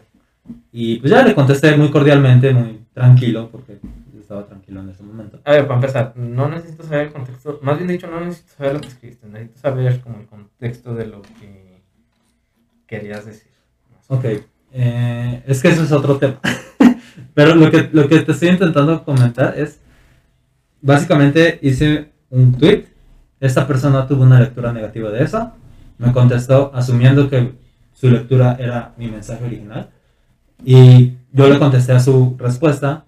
Y 0.72 0.98
pues 1.00 1.12
ya 1.12 1.24
le 1.24 1.34
contesté 1.34 1.76
muy 1.78 1.90
cordialmente, 1.90 2.54
muy 2.54 2.82
tranquilo, 2.94 3.50
porque 3.52 3.80
estaba 4.20 4.46
tranquilo 4.46 4.82
en 4.82 4.90
ese 4.90 5.04
momento. 5.04 5.40
A 5.46 5.52
ver, 5.52 5.64
para 5.68 5.76
empezar, 5.76 6.14
no 6.16 6.50
necesito 6.50 6.84
saber 6.84 7.08
el 7.08 7.14
contexto, 7.14 7.60
más 7.62 7.78
bien 7.78 7.88
dicho, 7.88 8.08
no 8.08 8.20
necesito 8.20 8.54
saber 8.58 8.74
lo 8.74 8.82
que 8.82 8.88
escribiste, 8.88 9.28
necesito 9.28 9.60
saber 9.60 10.02
como 10.02 10.20
el 10.20 10.26
contexto 10.26 10.94
de 10.96 11.06
lo 11.08 11.22
que 11.22 11.82
querías 12.88 13.26
decir. 13.26 13.52
Ok, 14.08 14.26
eh, 14.74 15.44
es 15.48 15.62
que 15.62 15.70
eso 15.70 15.84
es 15.84 15.92
otro 15.92 16.18
tema. 16.18 16.40
Pero 17.34 17.56
lo 17.56 17.72
que, 17.72 17.90
lo 17.92 18.08
que 18.08 18.20
te 18.20 18.32
estoy 18.34 18.50
intentando 18.50 19.04
comentar 19.04 19.58
es, 19.58 19.80
básicamente 20.86 21.58
hice 21.62 22.12
un 22.30 22.54
tweet 22.54 22.86
esta 23.40 23.68
persona 23.68 24.08
tuvo 24.08 24.24
una 24.24 24.40
lectura 24.40 24.72
negativa 24.72 25.12
de 25.12 25.24
eso, 25.24 25.52
me 25.98 26.12
contestó 26.12 26.72
asumiendo 26.74 27.30
que 27.30 27.54
su 27.94 28.10
lectura 28.10 28.58
era 28.60 28.94
mi 28.98 29.08
mensaje 29.08 29.44
original 29.46 29.90
y 30.64 31.14
yo 31.32 31.50
le 31.50 31.60
contesté 31.60 31.92
a 31.92 32.00
su 32.00 32.36
respuesta 32.38 33.06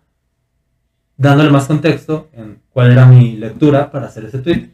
dándole 1.16 1.50
más 1.50 1.66
contexto 1.66 2.30
en 2.34 2.60
cuál 2.72 2.92
era 2.92 3.06
mi 3.06 3.38
lectura 3.38 3.90
para 3.92 4.08
hacer 4.08 4.26
ese 4.26 4.40
tweet. 4.40 4.70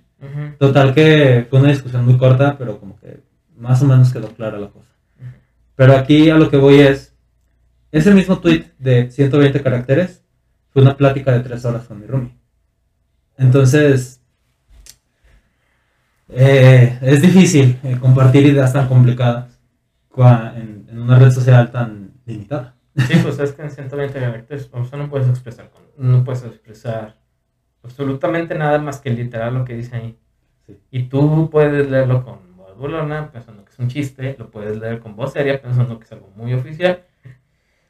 Total 0.57 0.93
que 0.93 1.45
fue 1.49 1.59
una 1.59 1.69
discusión 1.69 2.05
muy 2.05 2.17
corta, 2.17 2.57
pero 2.57 2.79
como 2.79 2.97
que 2.99 3.21
más 3.57 3.81
o 3.81 3.85
menos 3.85 4.11
quedó 4.11 4.29
clara 4.29 4.57
la 4.57 4.69
cosa. 4.69 4.91
Pero 5.75 5.95
aquí 5.95 6.29
a 6.29 6.37
lo 6.37 6.49
que 6.49 6.57
voy 6.57 6.79
es, 6.79 7.13
ese 7.91 8.13
mismo 8.13 8.39
tweet 8.39 8.65
de 8.79 9.11
120 9.11 9.61
caracteres 9.61 10.23
fue 10.71 10.81
una 10.81 10.95
plática 10.97 11.31
de 11.31 11.41
3 11.41 11.65
horas 11.65 11.85
con 11.85 11.99
mi 11.99 12.07
roomie. 12.07 12.42
Entonces, 13.37 14.21
eh, 16.29 16.97
es 17.01 17.21
difícil 17.21 17.79
eh, 17.83 17.97
compartir 17.99 18.45
ideas 18.45 18.73
tan 18.73 18.87
complicadas 18.87 19.59
en, 20.55 20.87
en 20.89 21.01
una 21.01 21.19
red 21.19 21.31
social 21.31 21.71
tan 21.71 22.13
limitada. 22.25 22.75
Sí, 22.95 23.15
pues 23.23 23.39
es 23.39 23.53
que 23.53 23.63
en 23.63 23.71
120 23.71 24.19
caracteres, 24.19 24.69
o 24.71 24.85
sea, 24.85 24.99
no 24.99 25.09
puedes 25.09 25.27
expresar, 25.27 25.71
no 25.97 26.23
puedes 26.23 26.43
expresar 26.43 27.17
absolutamente 27.81 28.55
nada 28.55 28.77
más 28.77 28.99
que 28.99 29.09
literal 29.09 29.55
lo 29.55 29.65
que 29.65 29.75
dice 29.75 29.95
ahí. 29.95 30.19
Sí. 30.67 30.79
Y 30.91 31.03
tú 31.03 31.49
puedes 31.51 31.89
leerlo 31.89 32.23
con 32.23 32.55
voz 32.55 32.77
burlona, 32.77 33.31
pensando 33.31 33.65
que 33.65 33.71
es 33.71 33.79
un 33.79 33.87
chiste, 33.87 34.35
lo 34.37 34.51
puedes 34.51 34.77
leer 34.77 34.99
con 34.99 35.15
voz 35.15 35.33
seria, 35.33 35.61
pensando 35.61 35.97
que 35.97 36.05
es 36.05 36.11
algo 36.11 36.31
muy 36.35 36.53
oficial, 36.53 37.03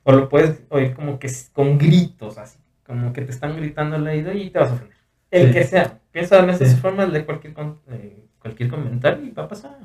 o 0.04 0.14
lo 0.14 0.30
puedes 0.30 0.64
oír 0.70 0.94
como 0.94 1.20
que 1.20 1.30
con 1.52 1.78
gritos, 1.78 2.38
así, 2.38 2.60
como 2.86 3.12
que 3.12 3.22
te 3.22 3.32
están 3.32 3.56
gritando 3.58 3.98
al 3.98 4.08
oído 4.08 4.32
y 4.32 4.50
te 4.50 4.60
vas 4.60 4.72
a 4.72 4.74
ofender. 4.74 4.93
El 5.34 5.48
Sí. 5.48 5.54
que 5.54 5.64
sea, 5.64 6.00
piensa 6.12 6.40
en 6.40 6.50
esas 6.52 6.70
Sí. 6.72 6.76
formas 6.78 7.12
de 7.12 7.26
cualquier, 7.26 7.54
con- 7.54 7.80
eh, 7.90 8.24
cualquier 8.40 8.70
comentario 8.70 9.26
y 9.26 9.32
va 9.32 9.44
a 9.44 9.48
pasar. 9.48 9.78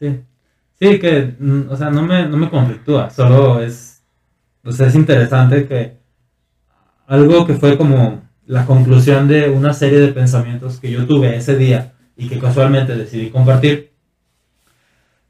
Sí, 0.00 0.20
sí 0.80 0.98
que, 0.98 1.34
mm, 1.38 1.70
o 1.70 1.76
sea, 1.76 1.90
no 1.90 2.02
me, 2.02 2.26
no 2.28 2.36
me 2.36 2.50
conflictúa, 2.50 3.08
solo 3.10 3.60
es, 3.62 4.02
o 4.64 4.72
sea, 4.72 4.88
es 4.88 4.94
interesante 4.96 5.66
que 5.66 5.96
algo 7.06 7.46
que 7.46 7.54
fue 7.54 7.78
como 7.78 8.22
la 8.46 8.66
conclusión 8.66 9.28
de 9.28 9.48
una 9.48 9.72
serie 9.72 10.00
de 10.00 10.12
pensamientos 10.12 10.80
que 10.80 10.90
yo 10.90 11.06
tuve 11.06 11.36
ese 11.36 11.56
día 11.56 11.92
y 12.16 12.28
que 12.28 12.38
casualmente 12.40 12.96
decidí 12.96 13.30
compartir, 13.30 13.92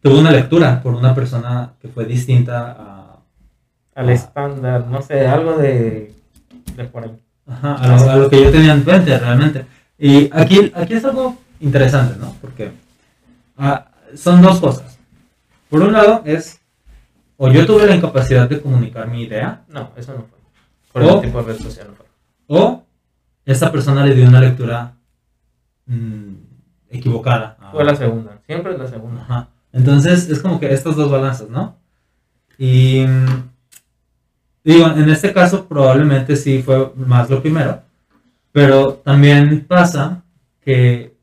tuvo 0.00 0.18
una 0.20 0.30
lectura 0.30 0.80
por 0.82 0.94
una 0.94 1.14
persona 1.14 1.74
que 1.80 1.88
fue 1.88 2.06
distinta 2.06 2.72
a, 2.78 3.22
Al 3.94 4.08
estándar, 4.10 4.86
no 4.86 5.02
sé, 5.02 5.26
algo 5.26 5.56
de, 5.58 6.14
de 6.76 6.84
por 6.84 7.04
ahí. 7.04 7.18
Ajá, 7.46 7.74
a, 7.74 7.86
lo, 7.88 8.10
a 8.10 8.16
lo 8.16 8.30
que 8.30 8.42
yo 8.42 8.50
tenía 8.50 8.72
en 8.72 8.84
mente 8.84 9.18
realmente. 9.18 9.66
Y 9.98 10.28
aquí, 10.32 10.72
aquí 10.74 10.94
es 10.94 11.04
algo 11.04 11.38
interesante, 11.60 12.16
¿no? 12.18 12.34
Porque 12.40 12.72
ah, 13.56 13.88
son 14.14 14.42
dos 14.42 14.60
cosas. 14.60 14.98
Por 15.70 15.82
un 15.82 15.92
lado 15.92 16.22
es, 16.24 16.60
o 17.36 17.50
yo 17.50 17.64
tuve 17.66 17.86
la 17.86 17.94
incapacidad 17.96 18.48
de 18.48 18.60
comunicar 18.60 19.08
mi 19.08 19.22
idea, 19.22 19.62
No, 19.68 19.90
eso 19.96 20.12
no 20.12 20.24
fue. 20.24 20.38
Por 20.92 21.02
O- 21.02 21.14
el 21.16 21.26
tipo 21.26 21.42
de 21.42 21.52
red 21.52 21.60
social 21.62 21.88
no 21.90 21.94
fue. 21.94 22.06
o 22.48 22.82
esta 23.44 23.70
persona 23.70 24.04
le 24.04 24.14
dio 24.14 24.26
una 24.28 24.40
lectura 24.40 24.94
mm, 25.86 26.32
equivocada. 26.90 27.56
a- 27.60 27.70
Fue 27.70 27.84
la 27.84 27.94
segunda. 27.94 28.40
Siempre 28.46 28.72
es 28.72 28.78
la 28.78 28.88
segunda. 28.88 29.22
Ajá. 29.22 29.48
Entonces 29.72 30.28
es 30.28 30.40
como 30.40 30.58
que 30.58 30.72
estas 30.72 30.96
dos 30.96 31.10
balanzas, 31.10 31.48
¿no? 31.48 31.76
Y 32.58 33.04
mm, 33.06 33.50
digo, 34.72 34.88
en 34.88 35.08
este 35.08 35.32
caso 35.32 35.66
probablemente 35.66 36.34
sí 36.36 36.60
fue 36.60 36.92
más 36.96 37.30
lo 37.30 37.40
primero, 37.40 37.82
pero 38.50 38.94
también 38.94 39.64
pasa 39.66 40.24
que 40.60 41.16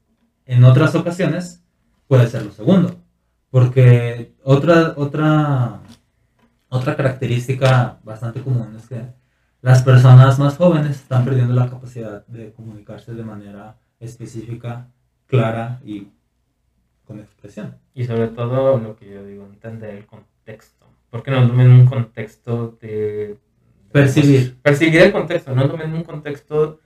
en 0.46 0.64
otras 0.64 0.96
ocasiones 0.96 1.62
puede 2.08 2.28
ser 2.28 2.46
lo 2.46 2.54
segundo, 2.54 2.96
porque 3.50 4.34
otra, 4.44 4.94
otra, 4.96 5.82
otra 6.70 6.96
característica 6.96 8.00
bastante 8.04 8.42
común 8.42 8.76
es 8.78 8.88
que 8.88 9.02
las 9.62 9.84
personas 9.84 10.40
más 10.40 10.56
jóvenes 10.56 10.92
están 10.92 11.26
perdiendo 11.26 11.54
la 11.54 11.70
capacidad 11.70 12.26
de 12.28 12.54
comunicarse 12.54 13.14
de 13.14 13.24
manera 13.24 13.78
específica, 14.00 14.88
clara 15.28 15.82
y 15.84 16.08
con 17.06 17.20
expresión. 17.20 17.76
Y 17.94 18.06
sobre 18.06 18.30
todo 18.30 18.78
lo 18.78 18.96
que 18.96 19.10
yo 19.10 19.26
digo, 19.26 19.46
entender 19.46 19.96
el 19.96 20.06
contexto. 20.06 20.83
Porque 21.14 21.30
no 21.30 21.44
es 21.44 21.48
lo 21.48 21.54
mismo 21.54 21.76
un 21.76 21.86
contexto 21.86 22.76
de... 22.82 23.38
Percibir. 23.92 24.58
percibir 24.64 25.00
el 25.04 25.12
contexto. 25.12 25.54
No 25.54 25.66
es 25.66 25.70
lo 25.70 25.78
mismo 25.78 25.98
un 25.98 26.04
contexto 26.04 26.80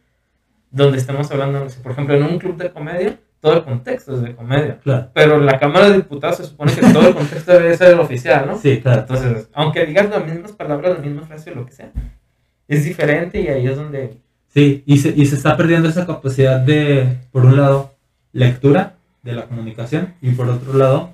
donde 0.70 0.98
estemos 0.98 1.32
hablando, 1.32 1.62
no 1.62 1.70
sé, 1.70 1.80
por 1.80 1.94
ejemplo, 1.94 2.14
en 2.14 2.24
un 2.24 2.38
club 2.38 2.58
de 2.58 2.70
comedia, 2.70 3.18
todo 3.40 3.54
el 3.54 3.64
contexto 3.64 4.16
es 4.16 4.22
de 4.24 4.36
comedia. 4.36 4.80
Claro. 4.84 5.12
Pero 5.14 5.40
la 5.40 5.58
Cámara 5.58 5.88
de 5.88 5.96
Diputados 5.96 6.36
se 6.36 6.44
supone 6.44 6.74
que 6.74 6.82
todo 6.82 7.08
el 7.08 7.16
contexto 7.16 7.54
debe 7.54 7.78
ser 7.78 7.94
el 7.94 8.02
oficial, 8.02 8.48
¿no? 8.48 8.58
Sí, 8.58 8.82
claro. 8.82 9.00
Entonces, 9.00 9.50
aunque 9.54 9.86
digas 9.86 10.10
las 10.10 10.26
mismas 10.26 10.52
palabras, 10.52 10.96
las 10.96 11.06
mismas 11.06 11.26
frases, 11.30 11.56
lo 11.56 11.66
que 11.66 11.72
sea, 11.72 11.94
es 12.68 12.84
diferente 12.84 13.40
y 13.40 13.48
ahí 13.48 13.66
es 13.66 13.78
donde 13.78 14.18
Sí, 14.50 14.84
y 14.86 14.98
se, 14.98 15.14
y 15.16 15.26
se 15.26 15.36
está 15.36 15.56
perdiendo 15.56 15.88
esa 15.88 16.06
capacidad 16.06 16.60
de, 16.60 17.20
por 17.32 17.46
un 17.46 17.56
lado, 17.56 17.96
lectura 18.34 18.98
de 19.24 19.32
la 19.32 19.46
comunicación 19.46 20.16
y 20.22 20.32
por 20.32 20.50
otro 20.50 20.74
lado, 20.74 21.14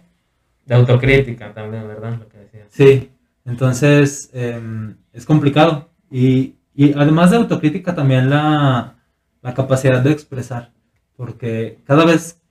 de 0.65 0.76
autocrítica 0.76 1.53
también, 1.53 1.88
¿verdad? 1.88 2.19
Lo 2.19 2.27
que 2.30 2.68
sí, 2.69 3.11
entonces 3.45 4.30
em, 4.34 4.95
es 5.11 5.26
complicado. 5.26 5.90
Y, 6.10 6.56
y 6.73 6.94
además 6.94 7.31
de 7.31 7.38
autocrítica 7.38 7.95
también 7.95 8.30
la, 8.30 8.95
la 9.41 9.53
capacidad 9.53 10.02
de 10.02 10.11
expresar, 10.11 10.72
porque 11.15 11.80
cada 11.85 12.06
vez, 12.06 12.41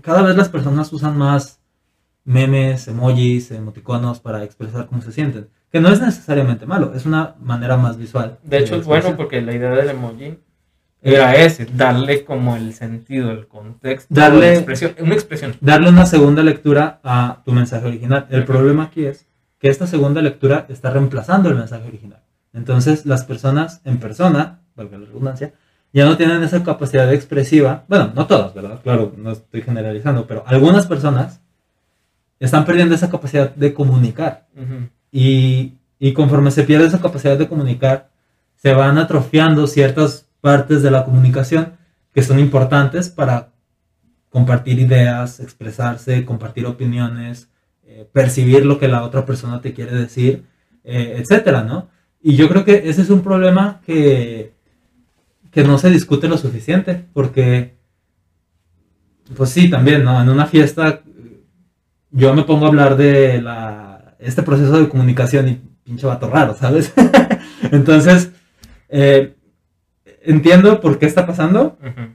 cada 0.00 0.22
vez 0.22 0.36
las 0.36 0.48
personas 0.48 0.92
usan 0.92 1.16
más 1.16 1.60
memes, 2.24 2.88
emojis, 2.88 3.50
emoticonos 3.50 4.20
para 4.20 4.44
expresar 4.44 4.86
cómo 4.86 5.02
se 5.02 5.12
sienten, 5.12 5.48
que 5.70 5.80
no 5.80 5.88
es 5.88 6.00
necesariamente 6.00 6.66
malo, 6.66 6.94
es 6.94 7.06
una 7.06 7.34
manera 7.40 7.76
más 7.76 7.96
visual. 7.96 8.38
De 8.42 8.58
hecho, 8.58 8.76
es 8.76 8.84
bueno 8.84 9.16
porque 9.16 9.40
la 9.40 9.54
idea 9.54 9.70
del 9.70 9.90
emoji 9.90 10.38
era 11.00 11.36
ese, 11.36 11.66
darle 11.66 12.24
como 12.24 12.56
el 12.56 12.74
sentido, 12.74 13.30
el 13.30 13.46
contexto, 13.46 14.12
Darle- 14.14 14.40
la 14.40 14.54
expresión, 14.54 14.94
una 15.00 15.14
expresión. 15.14 15.54
darle 15.60 15.88
una 15.90 16.06
segunda 16.06 16.42
lectura 16.42 17.00
a 17.04 17.42
tu 17.44 17.52
mensaje 17.52 17.86
original. 17.86 18.26
El 18.30 18.44
problema 18.44 18.84
aquí 18.84 19.04
es 19.06 19.26
que 19.60 19.68
esta 19.68 19.86
segunda 19.86 20.20
lectura 20.22 20.66
está 20.68 20.90
reemplazando 20.90 21.48
el 21.48 21.54
mensaje 21.56 21.86
original. 21.86 22.20
Entonces, 22.52 23.06
las 23.06 23.24
personas 23.24 23.80
en 23.84 23.98
persona, 23.98 24.60
valga 24.74 24.98
la 24.98 25.06
redundancia, 25.06 25.52
ya 25.92 26.04
no 26.04 26.16
tienen 26.16 26.42
esa 26.42 26.62
capacidad 26.64 27.12
expresiva. 27.12 27.84
Bueno, 27.88 28.12
no 28.14 28.26
todas, 28.26 28.52
¿verdad? 28.54 28.80
Claro, 28.82 29.12
no 29.16 29.32
estoy 29.32 29.62
generalizando, 29.62 30.26
pero 30.26 30.44
algunas 30.46 30.86
personas 30.86 31.40
están 32.40 32.64
perdiendo 32.64 32.94
esa 32.94 33.10
capacidad 33.10 33.54
de 33.54 33.72
comunicar. 33.74 34.46
Y, 35.10 35.74
y 35.98 36.12
conforme 36.12 36.50
se 36.50 36.64
pierde 36.64 36.86
esa 36.86 37.00
capacidad 37.00 37.36
de 37.38 37.48
comunicar, 37.48 38.10
se 38.56 38.74
van 38.74 38.98
atrofiando 38.98 39.66
ciertas 39.66 40.27
partes 40.40 40.82
de 40.82 40.90
la 40.90 41.04
comunicación 41.04 41.74
que 42.12 42.22
son 42.22 42.38
importantes 42.38 43.08
para 43.08 43.52
compartir 44.30 44.78
ideas, 44.78 45.40
expresarse, 45.40 46.24
compartir 46.24 46.66
opiniones, 46.66 47.48
eh, 47.84 48.08
percibir 48.12 48.66
lo 48.66 48.78
que 48.78 48.88
la 48.88 49.04
otra 49.04 49.24
persona 49.24 49.60
te 49.60 49.72
quiere 49.72 49.94
decir, 49.94 50.44
eh, 50.84 51.16
etcétera, 51.18 51.62
¿no? 51.62 51.88
Y 52.20 52.36
yo 52.36 52.48
creo 52.48 52.64
que 52.64 52.88
ese 52.88 53.02
es 53.02 53.10
un 53.10 53.22
problema 53.22 53.80
que, 53.86 54.52
que 55.50 55.64
no 55.64 55.78
se 55.78 55.90
discute 55.90 56.28
lo 56.28 56.36
suficiente, 56.36 57.04
porque, 57.12 57.76
pues 59.36 59.50
sí, 59.50 59.70
también, 59.70 60.04
¿no? 60.04 60.20
En 60.20 60.28
una 60.28 60.46
fiesta 60.46 61.02
yo 62.10 62.34
me 62.34 62.42
pongo 62.42 62.66
a 62.66 62.68
hablar 62.68 62.96
de 62.96 63.40
la, 63.40 64.16
este 64.18 64.42
proceso 64.42 64.78
de 64.78 64.88
comunicación 64.88 65.48
y 65.48 65.60
pinche 65.84 66.06
vato 66.06 66.28
raro, 66.28 66.54
¿sabes? 66.54 66.92
Entonces, 67.72 68.32
eh, 68.88 69.34
entiendo 70.30 70.80
por 70.80 70.98
qué 70.98 71.06
está 71.06 71.26
pasando, 71.26 71.78
Ujú. 71.80 72.08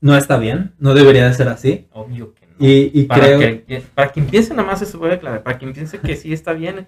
no 0.00 0.16
está 0.16 0.38
bien, 0.38 0.72
no 0.78 0.94
debería 0.94 1.26
de 1.26 1.34
ser 1.34 1.48
así. 1.48 1.86
Obvio 1.92 2.34
que 2.34 2.46
no. 2.46 2.54
Y, 2.58 2.90
y 2.94 3.04
para, 3.04 3.24
creo... 3.36 3.38
que, 3.66 3.82
para 3.94 4.08
quien 4.12 4.26
piense 4.26 4.54
nada 4.54 4.66
más 4.66 4.80
eso 4.82 5.04
a 5.04 5.12
aclarar, 5.12 5.42
para 5.42 5.58
quien 5.58 5.72
piense 5.72 5.98
que 5.98 6.16
sí 6.16 6.32
está 6.32 6.52
bien, 6.52 6.86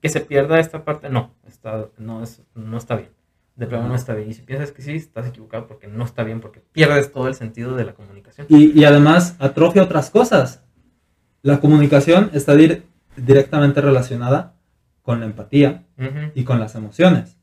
que 0.00 0.08
se 0.08 0.20
pierda 0.20 0.58
esta 0.58 0.84
parte, 0.84 1.10
no, 1.10 1.34
está, 1.46 1.88
no, 1.98 2.22
es, 2.22 2.42
no 2.54 2.78
está 2.78 2.96
bien. 2.96 3.10
De 3.56 3.66
plano 3.66 3.88
no 3.88 3.94
está 3.94 4.14
bien. 4.14 4.30
Y 4.30 4.32
si 4.34 4.40
piensas 4.40 4.72
que 4.72 4.80
sí, 4.80 4.92
estás 4.92 5.26
equivocado 5.26 5.66
porque 5.66 5.86
no 5.86 6.04
está 6.04 6.24
bien, 6.24 6.40
porque 6.40 6.60
pierdes 6.72 7.12
todo 7.12 7.28
el 7.28 7.34
sentido 7.34 7.76
de 7.76 7.84
la 7.84 7.92
comunicación. 7.92 8.46
Y, 8.48 8.78
y 8.78 8.84
además 8.84 9.36
atrofia 9.38 9.82
otras 9.82 10.08
cosas. 10.08 10.62
La 11.42 11.60
comunicación 11.60 12.30
está 12.32 12.54
dir- 12.54 12.84
directamente 13.16 13.82
relacionada 13.82 14.54
con 15.02 15.20
la 15.20 15.26
empatía 15.26 15.84
Ujú. 15.98 16.30
y 16.34 16.44
con 16.44 16.58
las 16.60 16.74
emociones. 16.74 17.36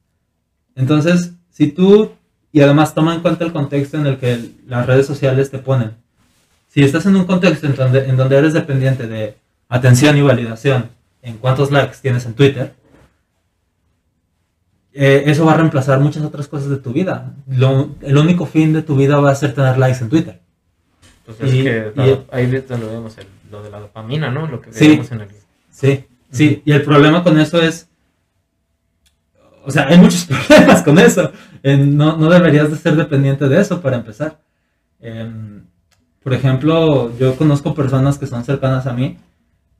Entonces, 0.76 1.36
si 1.50 1.72
tú, 1.72 2.14
y 2.58 2.62
además 2.62 2.96
toma 2.96 3.14
en 3.14 3.22
cuenta 3.22 3.46
el 3.46 3.54
contexto 3.54 3.98
en 3.98 4.08
el 4.08 4.18
que 4.18 4.50
las 4.68 4.88
redes 4.88 5.06
sociales 5.06 5.52
te 5.52 5.60
ponen. 5.60 5.92
Si 6.68 6.84
estás 6.84 7.06
en 7.06 7.16
un 7.16 7.26
contexto 7.26 7.68
en 7.68 7.76
donde, 7.76 8.10
en 8.10 8.18
donde 8.18 8.36
eres 8.36 8.54
dependiente 8.54 9.06
de 9.08 9.38
atención 9.70 10.18
y 10.18 10.22
validación 10.24 10.90
en 11.22 11.38
cuántos 11.38 11.70
likes 11.72 11.98
tienes 12.02 12.26
en 12.26 12.34
Twitter, 12.34 12.74
eh, 14.94 15.24
eso 15.28 15.46
va 15.46 15.54
a 15.54 15.58
reemplazar 15.58 16.00
muchas 16.00 16.24
otras 16.24 16.48
cosas 16.48 16.70
de 16.70 16.78
tu 16.78 16.92
vida. 16.94 17.34
Lo- 17.48 17.92
el 18.02 18.18
único 18.18 18.48
fin 18.48 18.74
de 18.74 18.82
tu 18.82 18.96
vida 18.96 19.20
va 19.20 19.30
a 19.32 19.36
ser 19.36 19.54
tener 19.54 19.78
likes 19.78 20.00
en 20.04 20.10
Twitter. 20.10 20.42
Pues 21.28 21.40
es 21.42 21.54
Y- 21.54 21.64
que 21.64 21.92
y- 21.96 22.00
la- 22.00 22.20
ahí 22.32 22.48
donde 22.48 22.88
vemos 22.88 23.16
el- 23.20 23.28
lo 23.52 23.62
de 23.62 23.70
la 23.70 23.80
dopamina, 23.82 24.32
¿no? 24.32 24.48
Lo 24.48 24.62
que 24.62 24.74
Sí. 24.74 24.88
vemos 24.90 25.12
en 25.12 25.22
el... 25.22 25.28
Sí, 25.70 26.06
sí, 26.32 26.64
y 26.66 26.72
el 26.72 26.82
problema 26.82 27.24
con 27.24 27.40
eso 27.40 27.62
es, 27.62 27.88
o 29.64 29.70
sea, 29.70 29.88
hay 29.88 29.98
muchos 29.98 30.26
problemas 30.48 30.82
con 30.82 30.98
eso. 30.98 31.32
Eh, 31.68 31.76
no, 31.76 32.16
no 32.16 32.30
deberías 32.30 32.72
de 32.72 32.78
ser 32.78 32.96
dependiente 32.96 33.50
de 33.50 33.60
eso 33.60 33.82
para 33.82 33.98
empezar. 33.98 34.40
Em, 35.02 35.66
por 36.24 36.34
ejemplo, 36.34 37.12
yo 37.18 37.36
conozco 37.36 37.76
personas 37.76 38.18
que 38.18 38.26
son 38.26 38.46
cercanas 38.46 38.88
a 38.88 38.94
mí 38.94 39.18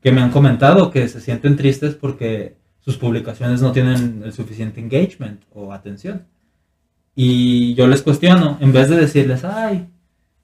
que 0.02 0.12
me 0.12 0.20
han 0.20 0.30
comentado 0.30 0.92
que 0.92 1.08
se 1.08 1.22
sienten 1.22 1.56
tristes 1.56 1.96
porque 1.96 2.58
sus 2.82 2.98
publicaciones 2.98 3.62
no 3.62 3.72
tienen 3.72 4.22
el 4.26 4.34
suficiente 4.34 4.82
engagement 4.82 5.44
o 5.54 5.72
atención. 5.72 6.26
Y 7.16 7.74
yo 7.76 7.88
les 7.88 8.02
cuestiono, 8.02 8.58
en 8.60 8.74
vez 8.74 8.90
de 8.90 8.98
decirles, 8.98 9.46
ay, 9.46 9.88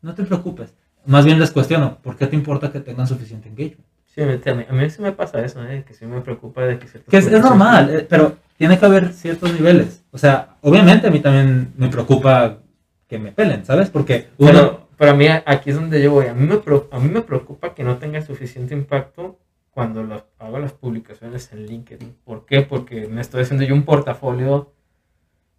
no 0.02 0.15
te 0.15 0.24
preocupes, 0.24 0.74
más 1.06 1.26
bien 1.26 1.41
les 1.41 1.52
cuestiono, 1.52 1.98
¿por 2.02 2.15
qué 2.15 2.26
te 2.28 2.38
importa 2.38 2.72
que 2.72 2.80
tengan 2.80 3.06
suficiente 3.06 3.49
engagement? 3.49 3.86
Sí, 4.06 4.22
a 4.22 4.53
mí, 4.53 4.65
a 4.70 4.74
mí 4.74 4.90
sí 4.90 5.02
me 5.02 5.11
pasa 5.11 5.44
eso, 5.44 5.61
¿eh? 5.65 5.84
Que 5.86 5.94
sí 5.94 6.06
me 6.06 6.22
preocupa 6.22 6.61
de 6.61 6.80
que 6.80 6.88
Que 7.10 7.18
es, 7.18 7.28
es 7.28 7.41
normal, 7.41 7.90
eh, 7.90 8.07
pero 8.10 8.38
tiene 8.57 8.80
que 8.80 8.86
haber 8.86 9.11
ciertos 9.11 9.52
niveles. 9.52 10.02
O 10.14 10.18
sea, 10.19 10.57
obviamente 10.61 11.07
a 11.07 11.11
mí 11.11 11.19
también 11.19 11.73
me 11.76 11.90
preocupa 11.90 12.60
que 13.07 13.18
me 13.18 13.31
pelen, 13.31 13.65
¿sabes? 13.65 13.90
Porque 13.90 14.27
uno... 14.38 14.88
Pero, 14.95 15.15
mí 15.15 15.26
aquí 15.27 15.72
es 15.72 15.76
donde 15.76 16.02
yo 16.02 16.11
voy. 16.11 16.27
A 16.27 16.35
mí, 16.35 16.45
me, 16.48 16.53
a 16.91 16.99
mí 16.99 17.10
me 17.10 17.22
preocupa 17.22 17.73
que 17.73 17.84
no 17.84 17.98
tenga 17.98 18.22
suficiente 18.22 18.76
impacto 18.76 19.40
cuando 19.72 20.03
las- 20.03 20.23
hago 20.38 20.60
las 20.60 20.72
publicaciones 20.72 21.52
en 21.52 21.65
LinkedIn. 21.65 22.15
¿Por 22.23 22.45
qué? 22.45 22.61
Porque 22.61 23.07
me 23.07 23.22
estoy 23.22 23.41
haciendo 23.41 23.65
yo 23.65 23.73
un 23.73 23.84
portafolio 23.84 24.72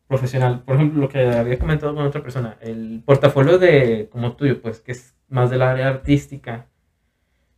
profesional. 0.07 0.63
Por 0.65 0.77
ejemplo, 0.77 1.01
lo 1.01 1.09
que 1.09 1.27
había 1.27 1.59
comentado 1.59 1.95
con 1.95 2.07
otra 2.07 2.23
persona, 2.23 2.57
el 2.61 3.03
portafolio 3.05 3.59
de 3.59 4.09
como 4.11 4.35
tuyo, 4.37 4.63
pues 4.63 4.81
que 4.81 4.93
es 4.93 5.15
más 5.29 5.51
del 5.51 5.63
área 5.63 5.89
artística, 5.89 6.67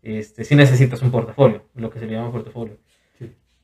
este, 0.03 0.45
sí 0.45 0.55
necesitas 0.55 1.03
un 1.03 1.11
portafolio, 1.11 1.63
lo 1.75 1.91
que 1.91 1.99
se 1.99 2.07
le 2.07 2.13
llama 2.15 2.33
portafolio. 2.33 2.79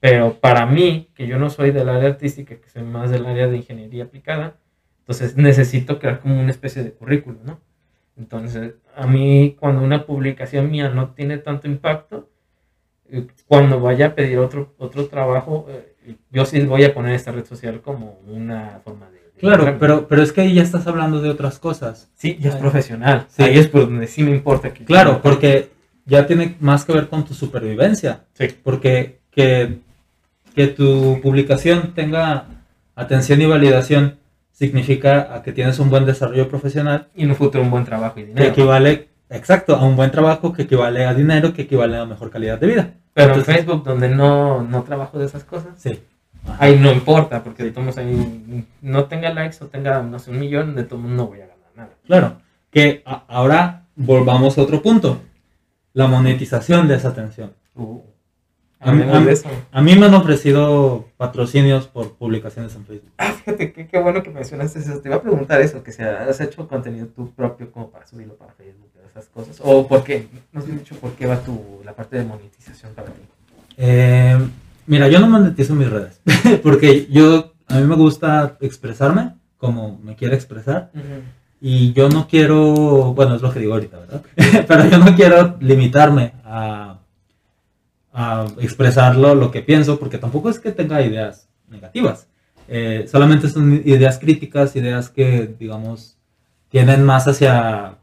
Pero 0.02 0.40
para 0.40 0.66
mí, 0.66 1.10
que 1.14 1.28
yo 1.28 1.38
no 1.38 1.48
soy 1.48 1.70
del 1.70 1.88
área 1.88 2.08
artística, 2.08 2.56
que 2.56 2.68
soy 2.68 2.82
más 2.82 3.12
del 3.12 3.24
área 3.24 3.46
de 3.46 3.58
ingeniería 3.58 4.02
aplicada, 4.02 4.56
entonces 4.98 5.36
necesito 5.36 6.00
crear 6.00 6.18
como 6.18 6.40
una 6.40 6.50
especie 6.50 6.82
de 6.82 6.90
currículum, 6.90 7.38
¿no? 7.44 7.60
Entonces, 8.16 8.74
a 8.96 9.06
mí 9.06 9.56
cuando 9.60 9.80
una 9.80 10.04
publicación 10.04 10.72
mía 10.72 10.88
no 10.88 11.10
tiene 11.10 11.38
tanto 11.38 11.68
impacto, 11.68 12.28
eh, 13.10 13.28
cuando 13.46 13.78
vaya 13.78 14.06
a 14.06 14.14
pedir 14.16 14.38
otro, 14.38 14.74
otro 14.76 15.06
trabajo, 15.06 15.68
eh, 15.68 16.16
yo 16.32 16.46
sí 16.46 16.60
voy 16.62 16.82
a 16.82 16.92
poner 16.92 17.14
esta 17.14 17.30
red 17.30 17.44
social 17.44 17.80
como 17.80 18.18
una 18.26 18.80
forma 18.82 19.08
de... 19.08 19.18
de 19.18 19.38
Claro, 19.38 19.76
pero, 19.78 20.08
pero 20.08 20.20
es 20.20 20.32
que 20.32 20.40
ahí 20.40 20.54
ya 20.54 20.64
estás 20.64 20.84
hablando 20.88 21.22
de 21.22 21.30
otras 21.30 21.60
cosas. 21.60 22.10
Sí, 22.16 22.38
ya 22.40 22.50
es 22.50 22.56
profesional. 22.56 23.26
Sí. 23.28 23.44
Ahí 23.44 23.56
es 23.56 23.68
por 23.68 23.82
donde 23.82 24.08
sí 24.08 24.24
me 24.24 24.32
importa 24.32 24.74
que... 24.74 24.84
Claro, 24.84 25.22
porque 25.22 25.70
ya 26.06 26.26
tiene 26.26 26.56
más 26.58 26.84
que 26.84 26.92
ver 26.92 27.08
con 27.08 27.24
tu 27.24 27.34
supervivencia. 27.34 28.24
Sí. 28.34 28.48
Porque 28.64 29.20
que, 29.30 29.78
que 30.54 30.66
tu 30.68 31.20
publicación 31.22 31.92
tenga 31.94 32.46
atención 32.94 33.40
y 33.40 33.46
validación 33.46 34.16
significa 34.52 35.34
a 35.34 35.42
que 35.42 35.52
tienes 35.52 35.78
un 35.78 35.90
buen 35.90 36.04
desarrollo 36.06 36.48
profesional 36.48 37.08
Y 37.14 37.24
en 37.24 37.30
un 37.30 37.36
futuro 37.36 37.64
un 37.64 37.70
buen 37.70 37.84
trabajo 37.84 38.20
y 38.20 38.22
que 38.22 38.28
dinero. 38.28 38.48
equivale, 38.50 39.08
exacto, 39.30 39.74
a 39.76 39.84
un 39.84 39.96
buen 39.96 40.10
trabajo, 40.10 40.52
que 40.52 40.62
equivale 40.62 41.04
a 41.06 41.14
dinero, 41.14 41.52
que 41.54 41.62
equivale 41.62 41.96
a 41.96 42.04
mejor 42.04 42.30
calidad 42.30 42.58
de 42.58 42.66
vida. 42.66 42.90
Pero 43.14 43.28
Entonces- 43.28 43.48
en 43.48 43.54
Facebook, 43.64 43.84
donde 43.84 44.08
no, 44.08 44.62
no 44.62 44.82
trabajo 44.82 45.18
de 45.18 45.26
esas 45.26 45.44
cosas, 45.44 45.72
Sí. 45.76 46.00
ahí 46.58 46.78
no 46.78 46.92
importa, 46.92 47.42
porque 47.42 47.62
de 47.64 47.70
todos 47.70 47.84
modos 47.86 47.98
ahí 47.98 48.64
no 48.82 49.04
tenga 49.06 49.32
likes 49.32 49.56
o 49.62 49.66
tenga, 49.68 50.02
no 50.02 50.18
sé, 50.18 50.30
un 50.30 50.38
millón, 50.38 50.74
de 50.74 50.84
modos 50.84 50.98
no 50.98 51.26
voy 51.26 51.38
a 51.40 51.46
ganar 51.46 51.56
nada. 51.76 51.90
Claro, 52.06 52.36
que 52.70 53.02
a- 53.06 53.24
ahora 53.28 53.84
volvamos 53.96 54.56
a 54.58 54.62
otro 54.62 54.80
punto, 54.82 55.20
la 55.94 56.06
monetización 56.06 56.88
de 56.88 56.94
esa 56.96 57.08
atención. 57.08 57.52
Uh, 57.74 58.00
A 58.82 58.92
mí- 58.92 59.02
hablemos 59.02 59.16
a 59.16 59.20
mí- 59.20 59.26
de 59.26 59.32
eso. 59.32 59.48
A 59.72 59.82
mí 59.82 59.96
me 59.96 60.06
han 60.06 60.14
ofrecido 60.14 61.06
patrocinios 61.16 61.86
por 61.86 62.12
publicaciones 62.14 62.74
en 62.74 62.84
Facebook. 62.84 63.10
Ah, 63.18 63.32
fíjate, 63.32 63.72
qué, 63.72 63.86
qué 63.86 63.98
bueno 64.00 64.22
que 64.22 64.30
mencionaste 64.30 64.80
eso. 64.80 64.98
Te 65.00 65.08
iba 65.08 65.16
a 65.16 65.22
preguntar 65.22 65.60
eso, 65.60 65.82
que 65.82 65.92
si 65.92 66.02
has 66.02 66.40
hecho 66.40 66.66
contenido 66.68 67.06
tú 67.06 67.30
propio 67.30 67.70
como 67.70 67.90
para 67.90 68.06
subirlo 68.06 68.34
para 68.34 68.52
Facebook, 68.52 68.88
esas 69.10 69.26
cosas. 69.26 69.60
O 69.62 69.86
por 69.86 70.02
qué, 70.04 70.26
no 70.52 70.60
has 70.60 70.66
dicho 70.66 70.94
por 70.96 71.12
qué 71.12 71.26
va 71.26 71.36
tu, 71.40 71.60
la 71.84 71.92
parte 71.94 72.16
de 72.16 72.24
monetización 72.24 72.92
para 72.94 73.08
ti. 73.08 73.20
Eh, 73.76 74.38
mira, 74.86 75.08
yo 75.08 75.20
no 75.20 75.28
monetizo 75.28 75.74
mis 75.74 75.88
redes, 75.90 76.20
porque 76.62 77.06
yo, 77.10 77.52
a 77.68 77.76
mí 77.76 77.86
me 77.86 77.94
gusta 77.96 78.56
expresarme 78.60 79.34
como 79.58 79.98
me 80.02 80.16
quiero 80.16 80.34
expresar, 80.34 80.90
y 81.60 81.92
yo 81.92 82.08
no 82.08 82.26
quiero, 82.26 83.14
bueno, 83.14 83.36
es 83.36 83.42
lo 83.42 83.52
que 83.52 83.60
digo 83.60 83.74
ahorita, 83.74 83.98
¿verdad? 83.98 84.22
Pero 84.66 84.86
yo 84.88 84.98
no 84.98 85.14
quiero 85.14 85.56
limitarme 85.60 86.32
a, 86.44 86.98
a 88.12 88.46
expresarlo 88.60 89.34
lo 89.34 89.50
que 89.50 89.62
pienso, 89.62 89.98
porque 89.98 90.18
tampoco 90.18 90.50
es 90.50 90.58
que 90.58 90.72
tenga 90.72 91.02
ideas 91.02 91.48
negativas. 91.68 92.26
Eh, 92.68 93.06
solamente 93.10 93.48
son 93.48 93.82
ideas 93.84 94.18
críticas, 94.18 94.76
ideas 94.76 95.08
que, 95.08 95.54
digamos, 95.58 96.16
tienen 96.68 97.04
más 97.04 97.26
hacia 97.28 97.98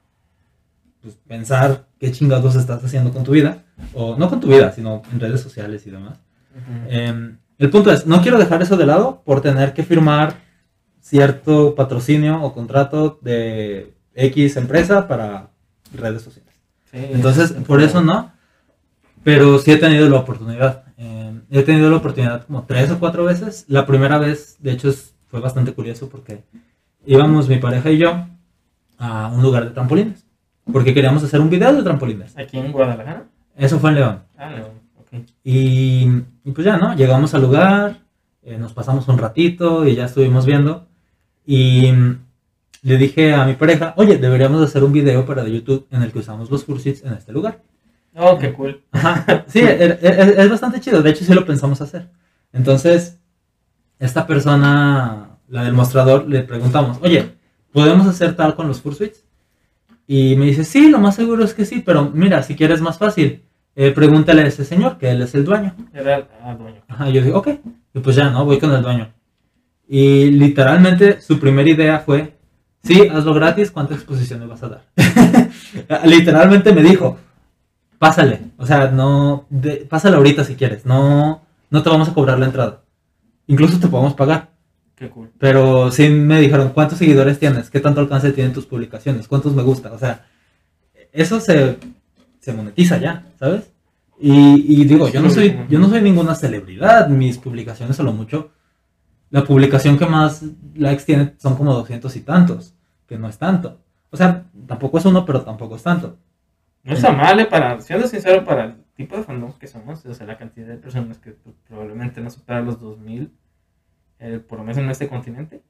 pues, 1.01 1.15
pensar 1.27 1.85
qué 1.99 2.11
chingados 2.11 2.55
estás 2.55 2.83
haciendo 2.83 3.11
con 3.11 3.23
tu 3.23 3.31
vida, 3.31 3.63
o 3.93 4.15
no 4.15 4.29
con 4.29 4.39
tu 4.39 4.47
vida, 4.47 4.71
sino 4.71 5.01
en 5.11 5.19
redes 5.19 5.41
sociales 5.41 5.85
y 5.87 5.91
demás. 5.91 6.19
Eh, 6.87 7.35
el 7.57 7.69
punto 7.69 7.91
es, 7.91 8.05
no 8.07 8.21
quiero 8.21 8.37
dejar 8.37 8.61
eso 8.61 8.77
de 8.77 8.85
lado 8.85 9.21
por 9.25 9.41
tener 9.41 9.73
que 9.73 9.83
firmar 9.83 10.35
cierto 11.01 11.75
patrocinio 11.75 12.41
o 12.41 12.53
contrato 12.53 13.19
de 13.21 13.93
X 14.15 14.57
empresa 14.57 15.07
para 15.07 15.49
redes 15.93 16.21
sociales. 16.21 16.53
Sí, 16.91 16.97
Entonces, 17.11 17.51
es 17.51 17.63
por 17.63 17.81
eso 17.81 18.01
no, 18.01 18.31
pero 19.23 19.59
sí 19.59 19.71
he 19.71 19.77
tenido 19.77 20.09
la 20.09 20.19
oportunidad. 20.19 20.83
Eh, 20.97 21.33
he 21.49 21.63
tenido 21.63 21.89
la 21.89 21.97
oportunidad 21.97 22.45
como 22.45 22.63
tres 22.63 22.91
o 22.91 22.99
cuatro 22.99 23.25
veces. 23.25 23.65
La 23.67 23.85
primera 23.85 24.17
vez, 24.17 24.57
de 24.59 24.71
hecho, 24.71 24.91
fue 25.27 25.39
bastante 25.39 25.73
curioso 25.73 26.09
porque 26.09 26.43
íbamos 27.05 27.47
mi 27.47 27.57
pareja 27.57 27.91
y 27.91 27.97
yo 27.97 28.27
a 28.97 29.27
un 29.27 29.41
lugar 29.41 29.65
de 29.65 29.71
trampolines, 29.71 30.25
porque 30.71 30.93
queríamos 30.93 31.23
hacer 31.23 31.39
un 31.39 31.49
video 31.49 31.73
de 31.73 31.83
trampolines. 31.83 32.37
¿Aquí 32.37 32.57
en 32.57 32.71
Guadalajara? 32.71 33.25
Eso 33.55 33.79
fue 33.79 33.91
en 33.91 33.95
León. 33.95 34.19
Ah, 34.37 34.49
no, 34.49 34.65
ok. 34.99 35.25
Y, 35.43 36.07
y 36.43 36.51
pues 36.51 36.65
ya, 36.65 36.77
¿no? 36.77 36.95
Llegamos 36.95 37.33
al 37.33 37.41
lugar, 37.41 38.01
eh, 38.43 38.57
nos 38.57 38.73
pasamos 38.73 39.07
un 39.07 39.17
ratito 39.17 39.87
y 39.87 39.95
ya 39.95 40.05
estuvimos 40.05 40.45
viendo. 40.45 40.87
Y 41.45 41.91
le 42.81 42.97
dije 42.97 43.33
a 43.33 43.45
mi 43.45 43.53
pareja, 43.53 43.93
oye, 43.97 44.17
deberíamos 44.17 44.61
hacer 44.61 44.83
un 44.83 44.93
video 44.93 45.25
para 45.25 45.47
YouTube 45.47 45.87
en 45.91 46.03
el 46.03 46.11
que 46.11 46.19
usamos 46.19 46.49
los 46.51 46.65
Fursuits 46.65 47.03
en 47.03 47.13
este 47.13 47.31
lugar. 47.31 47.61
Oh, 48.15 48.37
qué 48.37 48.53
cool. 48.53 48.83
Ajá, 48.91 49.45
sí, 49.47 49.59
es, 49.59 49.97
es- 50.01 50.49
bastante 50.49 50.79
chido. 50.79 51.01
De 51.01 51.11
hecho, 51.11 51.25
sí 51.25 51.33
lo 51.33 51.45
pensamos 51.45 51.81
hacer. 51.81 52.09
Entonces, 52.51 53.19
esta 53.99 54.25
persona, 54.27 55.37
la 55.47 55.63
del 55.63 55.73
mostrador, 55.73 56.27
le 56.27 56.41
preguntamos, 56.43 56.97
oye, 57.01 57.35
¿podemos 57.71 58.07
hacer 58.07 58.35
tal 58.35 58.55
con 58.55 58.67
los 58.67 58.81
Fursuits? 58.81 59.23
Y 60.07 60.35
me 60.37 60.45
dice, 60.47 60.63
sí, 60.63 60.89
lo 60.89 60.97
más 60.99 61.15
seguro 61.15 61.43
es 61.43 61.53
que 61.53 61.65
sí, 61.65 61.83
pero 61.85 62.09
mira, 62.13 62.41
si 62.41 62.55
quieres 62.55 62.81
más 62.81 62.97
fácil, 62.97 63.43
eh, 63.75 63.91
pregúntale 63.91 64.41
a 64.41 64.47
ese 64.47 64.65
señor, 64.65 64.97
que 64.97 65.11
él 65.11 65.21
es 65.21 65.35
el 65.35 65.45
dueño. 65.45 65.75
Era 65.93 66.27
ah, 66.43 66.55
dueño. 66.55 66.81
Ajá, 66.87 67.09
yo 67.09 67.21
digo, 67.21 67.37
ok. 67.37 67.49
Y 67.93 67.99
pues 67.99 68.15
ya, 68.15 68.29
¿no? 68.29 68.43
Voy 68.43 68.59
con 68.59 68.71
el 68.73 68.81
dueño. 68.81 69.13
Y 69.87 70.31
literalmente 70.31 71.21
su 71.21 71.39
primera 71.39 71.69
idea 71.69 71.99
fue, 71.99 72.37
sí, 72.83 73.07
hazlo 73.07 73.33
gratis, 73.33 73.71
¿cuánta 73.71 73.93
exposición 73.95 74.39
me 74.39 74.47
vas 74.47 74.63
a 74.63 74.69
dar? 74.69 74.85
literalmente 76.05 76.73
me 76.73 76.83
dijo, 76.83 77.17
pásale. 77.99 78.39
O 78.57 78.65
sea, 78.65 78.89
no, 78.89 79.45
de- 79.49 79.85
pásale 79.87 80.15
ahorita 80.17 80.43
si 80.43 80.55
quieres. 80.55 80.85
No, 80.85 81.41
no 81.69 81.83
te 81.83 81.89
vamos 81.89 82.09
a 82.09 82.13
cobrar 82.13 82.39
la 82.39 82.45
entrada. 82.47 82.81
Incluso 83.47 83.79
te 83.79 83.87
podemos 83.87 84.13
pagar. 84.15 84.49
Qué 84.95 85.09
cool. 85.09 85.29
Pero 85.37 85.91
sí 85.91 86.09
me 86.09 86.41
dijeron, 86.41 86.69
¿cuántos 86.73 86.97
seguidores 86.97 87.39
tienes? 87.39 87.69
¿Qué 87.69 87.79
tanto 87.79 88.01
alcance 88.01 88.31
tienen 88.31 88.53
tus 88.53 88.65
publicaciones? 88.65 89.27
¿Cuántos 89.27 89.53
me 89.55 89.63
gusta? 89.63 89.91
O 89.93 89.97
sea, 89.99 90.25
eso 91.11 91.39
se, 91.39 91.77
se 92.39 92.53
monetiza 92.53 92.97
ya, 92.97 93.25
¿sabes? 93.39 93.71
Y, 94.19 94.81
y 94.81 94.83
digo, 94.85 95.07
yo 95.07 95.21
no, 95.21 95.29
soy, 95.29 95.57
yo 95.69 95.79
no 95.79 95.87
soy 95.87 96.01
ninguna 96.01 96.35
celebridad. 96.35 97.07
Mis 97.07 97.37
publicaciones 97.37 97.99
a 97.99 98.03
lo 98.03 98.11
mucho. 98.11 98.51
La 99.29 99.43
publicación 99.45 99.97
que 99.97 100.05
más 100.05 100.43
likes 100.75 101.03
tiene 101.05 101.35
son 101.37 101.55
como 101.55 101.73
200 101.73 102.13
y 102.15 102.21
tantos, 102.21 102.73
que 103.07 103.17
no 103.17 103.29
es 103.29 103.37
tanto. 103.37 103.79
O 104.09 104.17
sea, 104.17 104.43
tampoco 104.67 104.97
es 104.97 105.05
uno, 105.05 105.23
pero 105.25 105.41
tampoco 105.41 105.75
es 105.75 105.83
tanto. 105.83 106.17
No 106.83 106.93
está 106.93 107.11
mal, 107.11 107.39
eh, 107.39 107.45
para, 107.45 107.79
siendo 107.81 108.07
sincero, 108.07 108.43
para 108.43 108.63
el 108.65 108.75
tipo 108.95 109.15
de 109.17 109.23
fandom 109.23 109.53
que 109.53 109.67
somos, 109.67 110.05
o 110.05 110.13
sea, 110.13 110.25
la 110.25 110.37
cantidad 110.37 110.67
de 110.67 110.77
personas 110.77 111.17
que 111.17 111.35
probablemente 111.67 112.21
no 112.21 112.29
supera 112.29 112.61
los 112.61 112.79
2000, 112.79 113.31
eh, 114.19 114.39
por 114.47 114.57
lo 114.59 114.63
menos 114.63 114.77
en 114.77 114.89
este 114.89 115.07
continente, 115.07 115.61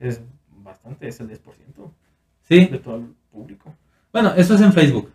es 0.00 0.20
bastante, 0.48 1.06
es 1.08 1.20
el 1.20 1.28
10% 1.28 1.92
Sí, 2.42 2.66
de 2.66 2.78
todo 2.78 2.96
el 2.96 3.14
público. 3.30 3.74
Bueno, 4.12 4.32
eso 4.34 4.54
es 4.54 4.60
en 4.62 4.72
Facebook. 4.72 5.12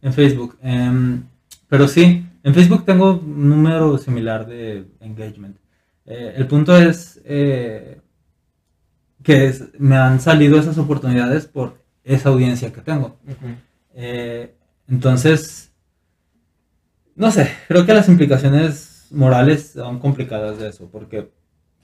En 0.00 0.12
Facebook. 0.12 0.56
Em, 0.62 1.24
pero 1.68 1.86
sí, 1.88 2.24
en 2.42 2.54
Facebook 2.54 2.84
tengo 2.86 3.18
un 3.18 3.48
número 3.50 3.98
similar 3.98 4.46
de 4.46 4.86
engagement. 5.00 5.56
Eh, 6.06 6.32
el 6.36 6.46
punto 6.46 6.74
es 6.76 7.20
eh, 7.24 8.00
que 9.22 9.46
es- 9.48 9.78
me 9.78 9.96
han 9.96 10.20
salido 10.20 10.58
esas 10.58 10.78
oportunidades 10.78 11.46
por 11.46 11.82
esa 12.04 12.30
audiencia 12.30 12.72
que 12.72 12.80
tengo. 12.80 13.18
Entonces, 14.88 15.72
no 17.14 17.30
sé, 17.30 17.50
creo 17.68 17.84
que 17.84 17.94
las 17.94 18.08
implicaciones 18.08 19.08
morales 19.10 19.72
son 19.72 19.98
complicadas 19.98 20.58
de 20.58 20.68
eso, 20.68 20.88
porque 20.90 21.30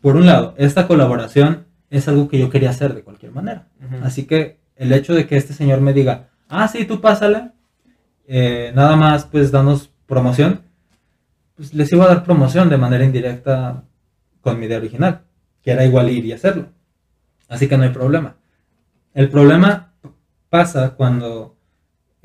por 0.01 0.17
un 0.17 0.27
lado, 0.27 0.55
esta 0.59 0.87
colaboración 0.87 1.67
es 1.91 2.09
algo 2.09 2.29
que 2.29 2.39
yo 2.39 2.51
quería 2.51 2.71
hacer 2.71 2.95
de 2.95 3.03
cualquier 3.03 3.33
manera. 3.33 3.69
Así 4.03 4.27
que 4.27 4.61
el 4.77 4.93
hecho 4.93 5.15
de 5.15 5.27
que 5.27 5.37
este 5.37 5.55
señor 5.55 5.81
me 5.81 5.93
diga, 5.93 6.31
ah, 6.49 6.69
sí, 6.69 6.85
tú 6.85 7.01
pásale, 7.01 7.53
eh, 8.27 8.73
nada 8.75 8.97
más 8.97 9.25
pues 9.25 9.51
danos 9.51 9.91
promoción, 10.07 10.63
pues 11.57 11.73
les 11.73 11.93
iba 11.93 12.05
a 12.05 12.09
dar 12.09 12.25
promoción 12.25 12.69
de 12.69 12.77
manera 12.77 13.05
indirecta 13.05 13.85
con 14.41 14.59
mi 14.59 14.67
idea 14.67 14.79
original, 14.79 15.23
que 15.63 15.71
era 15.71 15.85
igual 15.85 16.11
ir 16.11 16.25
y 16.27 16.33
hacerlo. 16.33 16.69
Así 17.49 17.69
que 17.69 17.77
no 17.77 17.85
hay 17.85 17.91
problema. 17.91 18.37
El 19.15 19.29
problema 19.31 19.95
pasa 20.51 20.91
cuando 20.97 21.57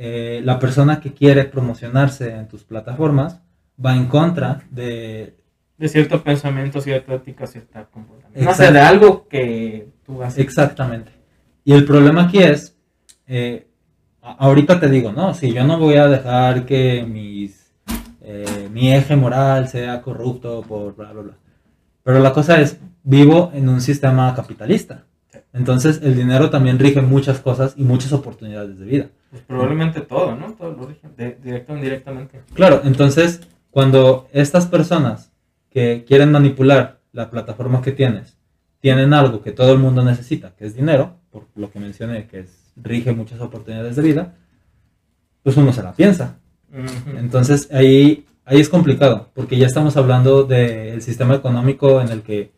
eh, 0.01 0.39
la 0.45 0.59
persona 0.59 1.01
que 1.01 1.13
quiere 1.13 1.43
promocionarse 1.43 2.33
en 2.33 2.47
tus 2.47 2.63
plataformas 2.63 3.41
va 3.83 3.93
en 3.97 4.05
contra 4.05 4.63
de... 4.71 5.35
De 5.77 5.89
cierto 5.89 6.23
pensamiento, 6.23 6.79
cierta 6.79 7.15
ética, 7.15 7.45
cierta 7.45 7.83
comportamiento. 7.85 8.49
No 8.49 8.55
sé, 8.55 8.71
de 8.71 8.79
algo 8.79 9.27
que 9.27 9.89
tú 10.05 10.23
haces. 10.23 10.39
Exactamente. 10.39 11.11
Y 11.65 11.73
el 11.73 11.83
problema 11.83 12.23
aquí 12.23 12.37
es, 12.37 12.77
eh, 13.27 13.67
ahorita 14.21 14.79
te 14.79 14.89
digo, 14.89 15.11
no, 15.11 15.33
si 15.33 15.51
yo 15.53 15.65
no 15.65 15.77
voy 15.77 15.95
a 15.95 16.07
dejar 16.07 16.65
que 16.65 17.05
mis, 17.05 17.73
eh, 18.21 18.69
mi 18.71 18.93
eje 18.93 19.17
moral 19.17 19.67
sea 19.67 20.01
corrupto 20.01 20.61
por 20.61 20.95
bla, 20.95 21.11
bla, 21.11 21.21
bla. 21.23 21.33
Pero 22.03 22.19
la 22.19 22.31
cosa 22.31 22.61
es, 22.61 22.79
vivo 23.03 23.51
en 23.53 23.67
un 23.67 23.81
sistema 23.81 24.33
capitalista. 24.33 25.03
Entonces 25.51 25.99
el 26.01 26.15
dinero 26.15 26.49
también 26.49 26.79
rige 26.79 27.01
muchas 27.01 27.39
cosas 27.39 27.73
y 27.75 27.83
muchas 27.83 28.13
oportunidades 28.13 28.79
de 28.79 28.85
vida. 28.85 29.09
Pues 29.29 29.43
probablemente 29.43 30.01
todo, 30.01 30.35
¿no? 30.35 30.53
Todo 30.53 30.71
lo 30.71 30.87
rige, 30.87 31.07
directo 31.43 31.73
o 31.73 31.75
indirectamente. 31.75 32.41
Claro, 32.53 32.81
entonces 32.83 33.41
cuando 33.69 34.27
estas 34.31 34.65
personas 34.65 35.31
que 35.69 36.03
quieren 36.07 36.31
manipular 36.31 36.99
la 37.11 37.29
plataforma 37.29 37.81
que 37.81 37.91
tienes, 37.91 38.37
tienen 38.79 39.13
algo 39.13 39.41
que 39.41 39.51
todo 39.51 39.71
el 39.73 39.79
mundo 39.79 40.03
necesita, 40.03 40.55
que 40.55 40.65
es 40.65 40.75
dinero, 40.75 41.17
por 41.31 41.45
lo 41.55 41.69
que 41.71 41.79
mencioné, 41.79 42.27
que 42.27 42.39
es, 42.41 42.71
rige 42.75 43.11
muchas 43.11 43.39
oportunidades 43.41 43.95
de 43.95 44.01
vida, 44.01 44.35
pues 45.43 45.57
uno 45.57 45.73
se 45.73 45.83
la 45.83 45.93
piensa. 45.93 46.39
Entonces 47.17 47.69
ahí, 47.71 48.25
ahí 48.45 48.59
es 48.59 48.69
complicado, 48.69 49.29
porque 49.33 49.57
ya 49.57 49.67
estamos 49.67 49.97
hablando 49.97 50.43
del 50.43 51.01
sistema 51.01 51.35
económico 51.35 52.01
en 52.01 52.09
el 52.09 52.21
que 52.21 52.51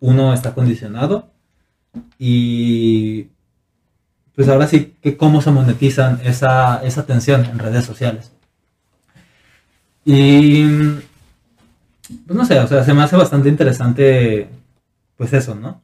uno 0.00 0.32
está 0.32 0.54
condicionado 0.54 1.30
y 2.18 3.28
pues 4.34 4.48
ahora 4.48 4.66
sí 4.66 4.94
que 5.00 5.16
cómo 5.16 5.40
se 5.40 5.50
monetizan 5.50 6.20
esa, 6.24 6.84
esa 6.84 7.02
atención 7.02 7.44
en 7.44 7.58
redes 7.58 7.84
sociales. 7.84 8.32
Y 10.04 10.64
pues 12.26 12.36
no 12.36 12.44
sé, 12.44 12.58
o 12.58 12.66
sea, 12.66 12.84
se 12.84 12.92
me 12.92 13.02
hace 13.02 13.16
bastante 13.16 13.48
interesante 13.48 14.48
pues 15.16 15.32
eso, 15.32 15.54
¿no? 15.54 15.80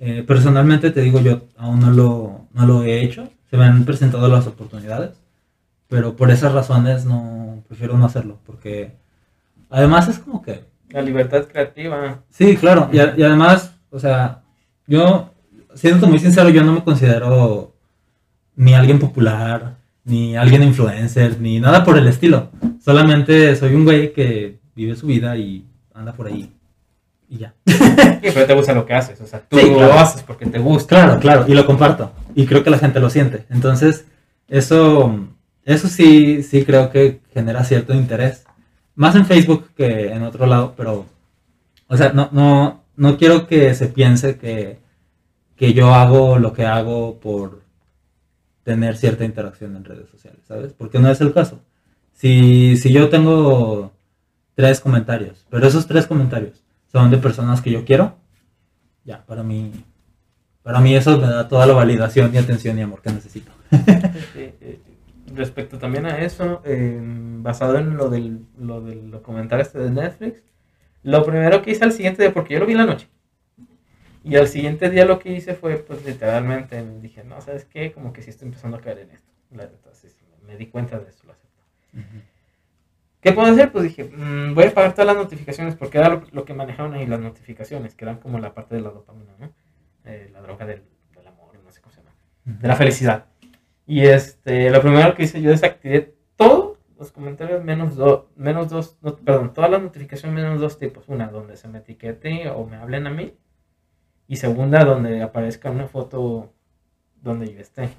Eh, 0.00 0.24
personalmente 0.26 0.90
te 0.90 1.00
digo, 1.00 1.20
yo 1.20 1.42
aún 1.56 1.80
no 1.80 1.90
lo, 1.90 2.46
no 2.52 2.66
lo 2.66 2.82
he 2.82 3.02
hecho, 3.02 3.30
se 3.50 3.56
me 3.56 3.64
han 3.64 3.84
presentado 3.84 4.28
las 4.28 4.46
oportunidades, 4.46 5.12
pero 5.88 6.16
por 6.16 6.30
esas 6.30 6.52
razones 6.52 7.04
no, 7.04 7.62
prefiero 7.68 7.96
no 7.96 8.04
hacerlo, 8.04 8.38
porque 8.44 8.96
además 9.70 10.08
es 10.08 10.18
como 10.18 10.42
que... 10.42 10.64
La 10.90 11.02
libertad 11.02 11.46
creativa. 11.46 12.18
Sí, 12.30 12.56
claro, 12.56 12.90
y, 12.92 12.96
y 12.96 13.22
además, 13.22 13.72
o 13.90 14.00
sea, 14.00 14.42
yo 14.88 15.30
siendo 15.74 16.08
muy 16.08 16.18
sincero, 16.18 16.48
yo 16.48 16.64
no 16.64 16.72
me 16.72 16.84
considero 16.84 17.71
ni 18.56 18.74
alguien 18.74 18.98
popular, 18.98 19.76
ni 20.04 20.36
alguien 20.36 20.62
influencer, 20.62 21.40
ni 21.40 21.60
nada 21.60 21.84
por 21.84 21.96
el 21.98 22.06
estilo. 22.08 22.50
Solamente 22.84 23.54
soy 23.56 23.74
un 23.74 23.84
güey 23.84 24.12
que 24.12 24.58
vive 24.74 24.96
su 24.96 25.06
vida 25.06 25.36
y 25.36 25.66
anda 25.94 26.12
por 26.12 26.26
ahí. 26.26 26.52
Y 27.28 27.38
ya. 27.38 27.54
pero 27.64 28.46
te 28.46 28.54
gusta 28.54 28.74
lo 28.74 28.84
que 28.84 28.94
haces, 28.94 29.20
o 29.20 29.26
sea, 29.26 29.40
tú 29.40 29.56
lo 29.56 29.92
haces 29.94 30.22
porque 30.22 30.46
te 30.46 30.58
gusta. 30.58 30.88
Claro, 30.88 31.20
claro, 31.20 31.44
y 31.48 31.54
lo 31.54 31.66
comparto. 31.66 32.12
Y 32.34 32.46
creo 32.46 32.62
que 32.62 32.70
la 32.70 32.78
gente 32.78 33.00
lo 33.00 33.10
siente. 33.10 33.46
Entonces, 33.50 34.06
eso, 34.48 35.18
eso 35.64 35.88
sí, 35.88 36.42
sí 36.42 36.64
creo 36.64 36.90
que 36.90 37.20
genera 37.32 37.64
cierto 37.64 37.94
interés. 37.94 38.44
Más 38.94 39.14
en 39.16 39.24
Facebook 39.24 39.70
que 39.74 40.12
en 40.12 40.22
otro 40.22 40.46
lado, 40.46 40.74
pero, 40.76 41.06
o 41.86 41.96
sea, 41.96 42.12
no, 42.12 42.28
no, 42.32 42.82
no 42.96 43.16
quiero 43.16 43.46
que 43.46 43.74
se 43.74 43.86
piense 43.86 44.36
que 44.36 44.82
que 45.62 45.74
yo 45.74 45.94
hago 45.94 46.38
lo 46.38 46.52
que 46.52 46.66
hago 46.66 47.20
por 47.20 47.61
tener 48.62 48.96
cierta 48.96 49.24
interacción 49.24 49.76
en 49.76 49.84
redes 49.84 50.08
sociales, 50.08 50.40
¿sabes? 50.46 50.72
Porque 50.72 50.98
no 50.98 51.10
es 51.10 51.20
el 51.20 51.32
caso. 51.32 51.60
Si, 52.12 52.76
si 52.76 52.92
yo 52.92 53.08
tengo 53.08 53.92
tres 54.54 54.80
comentarios, 54.80 55.46
pero 55.50 55.66
esos 55.66 55.86
tres 55.86 56.06
comentarios 56.06 56.62
son 56.90 57.10
de 57.10 57.18
personas 57.18 57.60
que 57.60 57.70
yo 57.70 57.84
quiero, 57.84 58.16
ya, 59.04 59.24
para 59.26 59.42
mí, 59.42 59.72
para 60.62 60.80
mí 60.80 60.94
eso 60.94 61.18
me 61.18 61.26
da 61.26 61.48
toda 61.48 61.66
la 61.66 61.74
validación 61.74 62.32
y 62.32 62.38
atención 62.38 62.78
y 62.78 62.82
amor 62.82 63.02
que 63.02 63.12
necesito. 63.12 63.50
Respecto 65.34 65.78
también 65.78 66.04
a 66.06 66.18
eso, 66.18 66.60
em, 66.64 67.42
basado 67.42 67.78
en 67.78 67.96
lo 67.96 68.10
del, 68.10 68.40
lo 68.58 68.82
del 68.82 69.10
documental 69.10 69.60
este 69.60 69.78
de 69.78 69.90
Netflix, 69.90 70.42
lo 71.02 71.24
primero 71.24 71.62
que 71.62 71.70
hice 71.72 71.84
al 71.84 71.92
siguiente 71.92 72.22
día, 72.22 72.34
porque 72.34 72.54
yo 72.54 72.60
lo 72.60 72.66
vi 72.66 72.72
en 72.72 72.78
la 72.78 72.86
noche, 72.86 73.08
y 74.24 74.36
al 74.36 74.46
siguiente 74.46 74.88
día 74.88 75.04
lo 75.04 75.18
que 75.18 75.32
hice 75.32 75.54
fue, 75.54 75.76
pues 75.76 76.04
literalmente, 76.04 76.84
dije, 77.00 77.24
no, 77.24 77.40
¿sabes 77.40 77.64
qué? 77.64 77.92
Como 77.92 78.12
que 78.12 78.22
sí 78.22 78.30
estoy 78.30 78.46
empezando 78.46 78.76
a 78.76 78.80
caer 78.80 79.00
en 79.00 79.10
esto. 79.10 79.30
Entonces 79.50 80.16
me 80.46 80.56
di 80.56 80.66
cuenta 80.66 80.98
de 80.98 81.10
eso, 81.10 81.26
lo 81.26 81.32
acepto. 81.32 81.62
¿Qué 83.20 83.32
puedo 83.32 83.52
hacer? 83.52 83.72
Pues 83.72 83.84
dije, 83.84 84.04
mm, 84.04 84.54
voy 84.54 84.64
a 84.64 84.74
pagar 84.74 84.92
todas 84.92 85.06
las 85.06 85.16
notificaciones, 85.16 85.74
porque 85.74 85.98
era 85.98 86.22
lo, 86.30 86.44
que 86.44 86.54
manejaban 86.54 86.94
ahí 86.94 87.06
las 87.06 87.20
notificaciones, 87.20 87.94
que 87.94 88.04
eran 88.04 88.18
como 88.18 88.38
la 88.38 88.54
parte 88.54 88.74
de 88.74 88.80
la 88.80 88.90
dopamina, 88.90 89.32
¿no? 89.38 89.52
Eh, 90.04 90.30
la 90.32 90.40
droga 90.40 90.66
del, 90.66 90.82
amor, 91.26 91.54
no 91.62 91.70
sé 91.70 91.80
cómo 91.80 91.92
se 91.92 92.00
llama. 92.00 92.14
De 92.44 92.68
la 92.68 92.76
felicidad. 92.76 93.26
Y 93.86 94.06
este, 94.06 94.70
lo 94.70 94.80
primero 94.80 95.14
que 95.14 95.24
hice, 95.24 95.42
yo 95.42 95.50
desactivé 95.50 96.14
todos 96.36 96.78
los 96.98 97.10
comentarios 97.10 97.62
menos, 97.64 97.96
dos 97.96 98.26
menos 98.36 98.68
dos, 98.68 98.96
perdón, 99.24 99.52
todas 99.52 99.70
las 99.70 99.82
notificaciones 99.82 100.34
menos 100.34 100.60
dos 100.60 100.78
tipos. 100.78 101.08
Una, 101.08 101.28
donde 101.28 101.56
se 101.56 101.68
me 101.68 101.78
etiquete 101.78 102.48
o 102.50 102.66
me 102.66 102.76
hablen 102.76 103.06
a 103.06 103.10
mí 103.10 103.34
y 104.32 104.36
segunda 104.36 104.82
donde 104.86 105.20
aparezca 105.20 105.70
una 105.70 105.88
foto 105.88 106.54
donde 107.20 107.52
yo 107.52 107.60
esté. 107.60 107.90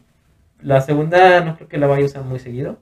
La 0.63 0.81
segunda 0.81 1.41
no 1.45 1.55
creo 1.55 1.67
que 1.67 1.77
la 1.77 1.85
vaya 1.85 2.01
a 2.01 2.07
usar 2.07 2.23
muy 2.23 2.39
seguido, 2.39 2.79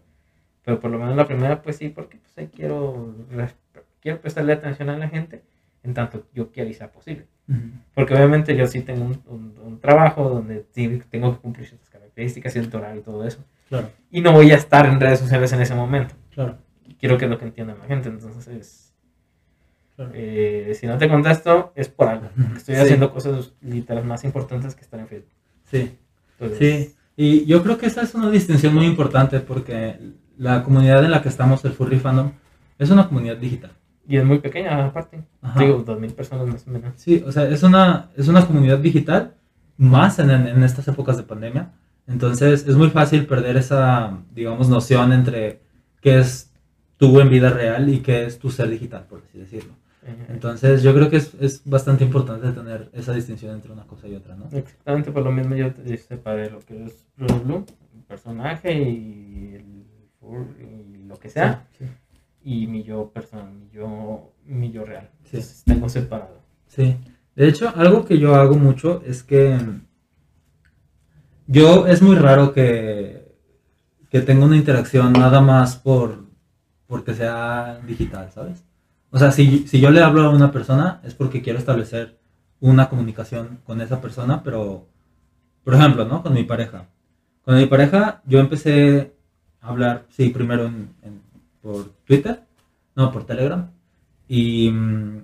pero 0.64 0.80
por 0.80 0.90
lo 0.90 0.98
menos 0.98 1.18
la 1.18 1.28
primera 1.28 1.61
pues 1.61 1.76
sí, 1.76 1.90
porque 1.90 2.15
pues 2.15 2.38
ahí 2.38 2.48
quiero, 2.48 3.14
quiero 3.99 4.22
prestarle 4.22 4.53
atención 4.53 4.90
a 4.90 4.98
la 4.98 5.10
gente 5.10 5.44
en 5.84 5.94
tanto 5.94 6.23
yo 6.34 6.49
quiera 6.53 6.69
y 6.69 6.73
sea 6.73 6.94
posible. 6.94 7.28
Porque 7.94 8.14
obviamente 8.14 8.56
yo 8.56 8.65
sí 8.68 8.84
tengo 8.84 9.03
un, 9.03 9.80
trabajo 9.82 10.30
donde 10.30 10.65
sí 10.72 11.02
tengo 11.10 11.34
que 11.34 11.40
cumplir 11.40 11.68
ciertas 11.68 11.90
características 11.90 12.56
y 12.56 12.60
el 12.60 12.73
horario 12.73 13.02
y 13.02 13.03
todo 13.03 13.28
eso. 13.28 13.44
Claro. 13.68 13.90
Y 14.11 14.22
no 14.22 14.32
voy 14.32 14.52
a 14.52 14.56
estar 14.56 14.86
en 14.86 14.98
redes 14.98 15.19
sociales 15.19 15.52
en 15.52 15.60
ese 15.60 15.76
momento. 15.76 16.15
Claro. 16.30 16.57
quiero 16.98 17.18
que 17.18 17.26
es 17.26 17.32
lo 17.32 17.38
que 17.38 17.44
entienda 17.44 17.76
la 17.76 17.84
gente. 17.84 18.07
Entonces 18.07 18.90
eh, 20.14 20.73
si 20.80 20.88
no 20.88 20.98
te 20.98 21.10
contesto, 21.10 21.72
es 21.76 21.90
por 21.90 22.07
algo. 22.07 22.30
Estoy 22.56 22.76
haciendo 22.76 23.11
cosas 23.11 23.53
literalmente 23.61 24.10
más 24.10 24.23
importantes 24.23 24.76
que 24.76 24.82
estar 24.82 24.99
en 24.99 25.07
Facebook. 25.07 25.32
Sí. 25.69 25.98
sí. 26.57 26.95
Y 27.15 27.45
yo 27.45 27.61
creo 27.64 27.78
que 27.78 27.86
esa 27.86 28.02
es 28.02 28.15
una 28.15 28.30
distinción 28.30 28.73
muy 28.73 28.86
importante 28.86 29.40
porque 29.40 29.98
la 30.38 30.64
comunidad 30.64 31.03
en 31.03 31.11
la 31.11 31.22
que 31.22 31.30
estamos, 31.30 31.64
el 31.65 31.73
Furry 31.73 31.99
Fandom, 31.99 32.32
es 32.80 32.90
una 32.90 33.07
comunidad 33.07 33.38
digital. 33.38 33.72
Y 34.07 34.18
es 34.18 34.26
muy 34.26 34.40
pequeña 34.40 34.86
aparte. 34.86 35.22
Digo, 35.57 35.86
2.000 35.86 36.14
personas 36.14 36.48
más 36.48 36.68
o 36.68 36.72
menos. 36.72 36.94
Sí, 36.95 37.23
o 37.26 37.32
sea, 37.32 37.48
es 37.48 37.64
una, 37.64 38.10
es 38.18 38.28
una 38.28 38.45
comunidad 38.45 38.80
digital 38.80 39.36
más 39.78 40.19
en, 40.19 40.32
en 40.32 40.64
estas 40.64 40.88
épocas 40.88 41.18
de 41.18 41.23
pandemia. 41.23 41.72
Entonces 42.07 42.68
es 42.68 42.76
muy 42.76 42.90
fácil 42.90 43.26
perder 43.26 43.57
esa, 43.57 44.18
digamos, 44.34 44.69
noción 44.69 45.14
entre 45.14 45.61
qué 46.02 46.19
es 46.19 46.52
tú 46.98 47.19
en 47.19 47.30
vida 47.30 47.49
real 47.49 47.90
y 47.90 47.99
qué 47.99 48.26
es 48.26 48.38
tu 48.38 48.52
ser 48.52 48.69
digital, 48.69 49.06
por 49.10 49.23
así 49.28 49.40
decirlo. 49.40 49.73
Entonces 50.30 50.82
yo 50.82 50.94
creo 50.95 51.10
que 51.10 51.18
es, 51.18 51.34
es, 51.40 51.61
bastante 51.64 52.03
importante 52.03 52.52
tener 52.52 52.90
esa 52.94 53.14
distinción 53.14 53.53
entre 53.53 53.72
una 53.72 53.84
cosa 53.84 54.07
y 54.07 54.15
otra, 54.15 54.36
¿no? 54.36 54.45
Exactamente, 54.52 55.11
por 55.11 55.23
lo 55.23 55.32
mismo 55.32 55.56
yo 55.56 55.72
te 55.72 55.95
separé 55.98 56.49
lo 56.49 56.60
que 56.60 56.86
es 56.86 57.06
Blue, 57.18 57.65
el 57.95 58.03
personaje 58.07 58.73
y, 58.73 59.56
el, 59.56 59.86
y 60.60 61.03
lo 61.07 61.19
que 61.19 61.30
sea, 61.30 61.68
y 62.44 62.65
mi 62.65 62.84
yo 62.84 63.10
personal, 63.10 63.52
mi 63.53 63.69
yo, 63.72 64.34
mi 64.45 64.72
yo 64.72 64.86
real. 64.86 65.07
tengo 65.65 65.88
separado. 65.88 66.41
Sí, 66.68 66.98
de 67.36 67.48
hecho 67.48 67.72
algo 67.76 68.03
que 68.06 68.18
yo 68.18 68.34
hago 68.34 68.56
mucho 68.56 69.03
es 69.06 69.22
que 69.22 69.60
yo 71.45 71.86
es 71.86 72.02
muy 72.02 72.15
raro 72.15 72.53
que, 72.53 73.36
que 74.10 74.22
tenga 74.22 74.45
una 74.45 74.57
interacción 74.57 75.14
nada 75.14 75.41
más 75.41 75.76
por 75.76 76.26
porque 76.88 77.14
sea 77.14 77.80
digital, 77.86 78.32
¿sabes? 78.32 78.64
O 79.11 79.19
sea, 79.19 79.31
si, 79.31 79.65
yo 79.65 79.91
le 79.91 80.01
hablo 80.01 80.23
a 80.23 80.29
una 80.29 80.51
persona 80.51 81.01
es 81.03 81.13
porque 81.13 81.41
quiero 81.41 81.59
establecer 81.59 82.17
una 82.59 82.89
comunicación 82.89 83.59
con 83.65 83.81
esa 83.81 84.01
persona, 84.01 84.41
pero, 84.43 84.88
por 85.63 85.75
ejemplo, 85.75 86.05
¿no? 86.05 86.23
Con 86.23 86.33
mi 86.33 86.43
pareja. 86.43 86.88
Con 87.43 87.57
mi 87.57 87.65
pareja 87.65 88.21
yo 88.25 88.39
empecé 88.39 89.13
hablar, 89.61 90.05
sí, 90.09 90.29
primero 90.29 90.65
en, 90.65 90.89
por 91.61 91.91
Twitter, 92.05 92.43
no, 92.95 93.11
por 93.11 93.25
Telegram. 93.25 93.69
Y, 94.27 94.69
mm, 94.71 95.23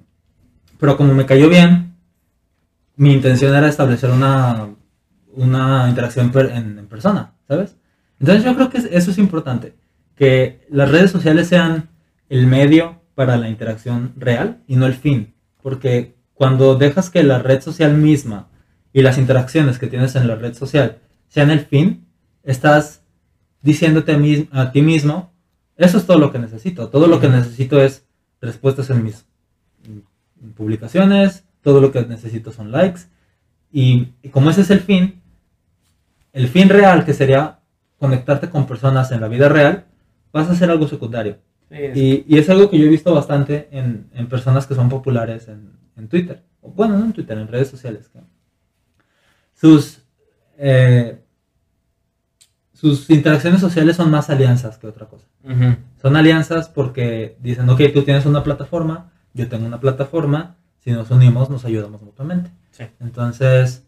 pero 0.80 0.98
como 0.98 1.14
me 1.14 1.26
cayó 1.26 1.50
bien, 1.50 1.96
mi 2.98 3.14
intención 3.14 3.56
era 3.56 3.68
establecer 3.68 4.10
una, 4.12 4.70
una 5.34 5.88
interacción 5.90 6.32
per- 6.32 6.52
en, 6.52 6.88
persona, 6.88 7.34
¿sabes? 7.48 7.76
Entonces 8.20 8.44
yo 8.44 8.56
creo 8.56 8.70
que 8.70 8.80
es- 8.80 8.90
eso 8.92 9.12
es 9.12 9.18
importante, 9.18 9.76
que 10.16 10.66
las 10.70 10.90
redes 10.92 11.12
sociales 11.12 11.48
sean 11.48 11.90
el 12.30 12.48
medio 12.48 12.97
para 13.18 13.36
la 13.36 13.50
interacción 13.50 14.14
real 14.16 14.62
y 14.68 14.76
no 14.76 14.86
el 14.86 14.94
fin, 14.94 15.34
porque 15.64 16.14
cuando 16.36 16.76
dejas 16.76 17.10
que 17.10 17.24
la 17.24 17.40
red 17.40 17.62
social 17.62 17.98
misma 17.98 18.48
y 18.94 19.02
las 19.02 19.18
interacciones 19.18 19.80
que 19.80 19.88
tienes 19.88 20.16
en 20.16 20.28
la 20.28 20.36
red 20.36 20.54
social 20.54 21.00
sean 21.28 21.50
el 21.50 21.62
fin, 21.62 22.06
estás 22.44 23.02
diciéndote 23.64 24.48
a, 24.52 24.72
ti 24.72 24.84
mismo, 24.84 25.34
eso 25.78 25.98
es 25.98 26.06
todo 26.06 26.20
lo 26.20 26.32
que 26.32 26.38
necesito, 26.38 26.90
todo 26.90 27.08
lo 27.08 27.20
que 27.20 27.28
necesito 27.28 27.82
es 27.82 28.06
respuestas 28.40 28.92
en 28.92 29.04
mis 29.04 29.26
publicaciones, 30.56 31.44
todo 31.64 31.82
lo 31.82 31.92
que 31.92 32.06
necesito 32.06 32.52
son 32.52 32.72
likes, 32.72 33.08
y, 33.72 34.10
y 34.22 34.30
como 34.30 34.52
ese 34.52 34.62
es 34.62 34.70
el 34.70 34.82
fin, 34.82 35.24
el 36.34 36.50
fin 36.50 36.70
real 36.70 37.04
que 37.04 37.16
sería 37.16 37.62
conectarte 37.98 38.52
con 38.52 38.68
personas 38.68 39.12
en 39.12 39.22
la 39.22 39.28
vida 39.28 39.50
real, 39.50 39.86
vas 40.32 40.48
a 40.50 40.52
hacer 40.52 40.70
algo 40.70 40.88
secundario. 40.88 41.40
Sí, 41.70 41.76
es- 41.78 41.98
Y, 41.98 42.26
y 42.28 42.38
es 42.38 42.50
algo 42.50 42.70
que 42.70 42.78
yo 42.80 42.86
he 42.86 42.90
visto 42.90 43.14
bastante 43.14 43.68
en, 43.72 44.10
en 44.14 44.28
personas 44.28 44.66
que 44.68 44.76
son 44.76 44.90
populares 44.90 45.48
en, 45.48 45.72
en 45.96 46.08
Twitter. 46.08 46.44
Bueno, 46.62 46.98
no 46.98 47.06
en 47.06 47.14
Twitter, 47.14 47.38
en 47.38 47.48
redes 47.48 47.70
sociales. 47.70 48.10
que 48.10 48.20
sus, 49.54 50.02
eh, 50.58 51.20
sus 52.74 53.10
interacciones 53.10 53.60
sociales 53.62 53.96
son 53.96 54.12
más 54.12 54.30
alianzas 54.30 54.78
que 54.78 54.88
otra 54.88 55.08
cosa. 55.08 55.26
Son 56.02 56.16
alianzas 56.16 56.70
porque 56.70 57.38
dicen, 57.40 57.70
ok, 57.70 57.82
tú 57.94 58.04
tienes 58.04 58.26
una 58.26 58.44
plataforma, 58.44 59.12
yo 59.34 59.48
tengo 59.48 59.66
una 59.66 59.80
plataforma, 59.80 60.58
si 60.80 60.92
nos 60.92 61.10
unimos 61.10 61.50
nos 61.50 61.66
ayudamos 61.66 62.02
mutuamente. 62.02 62.52
Sí. 62.72 62.84
Entonces, 63.00 63.84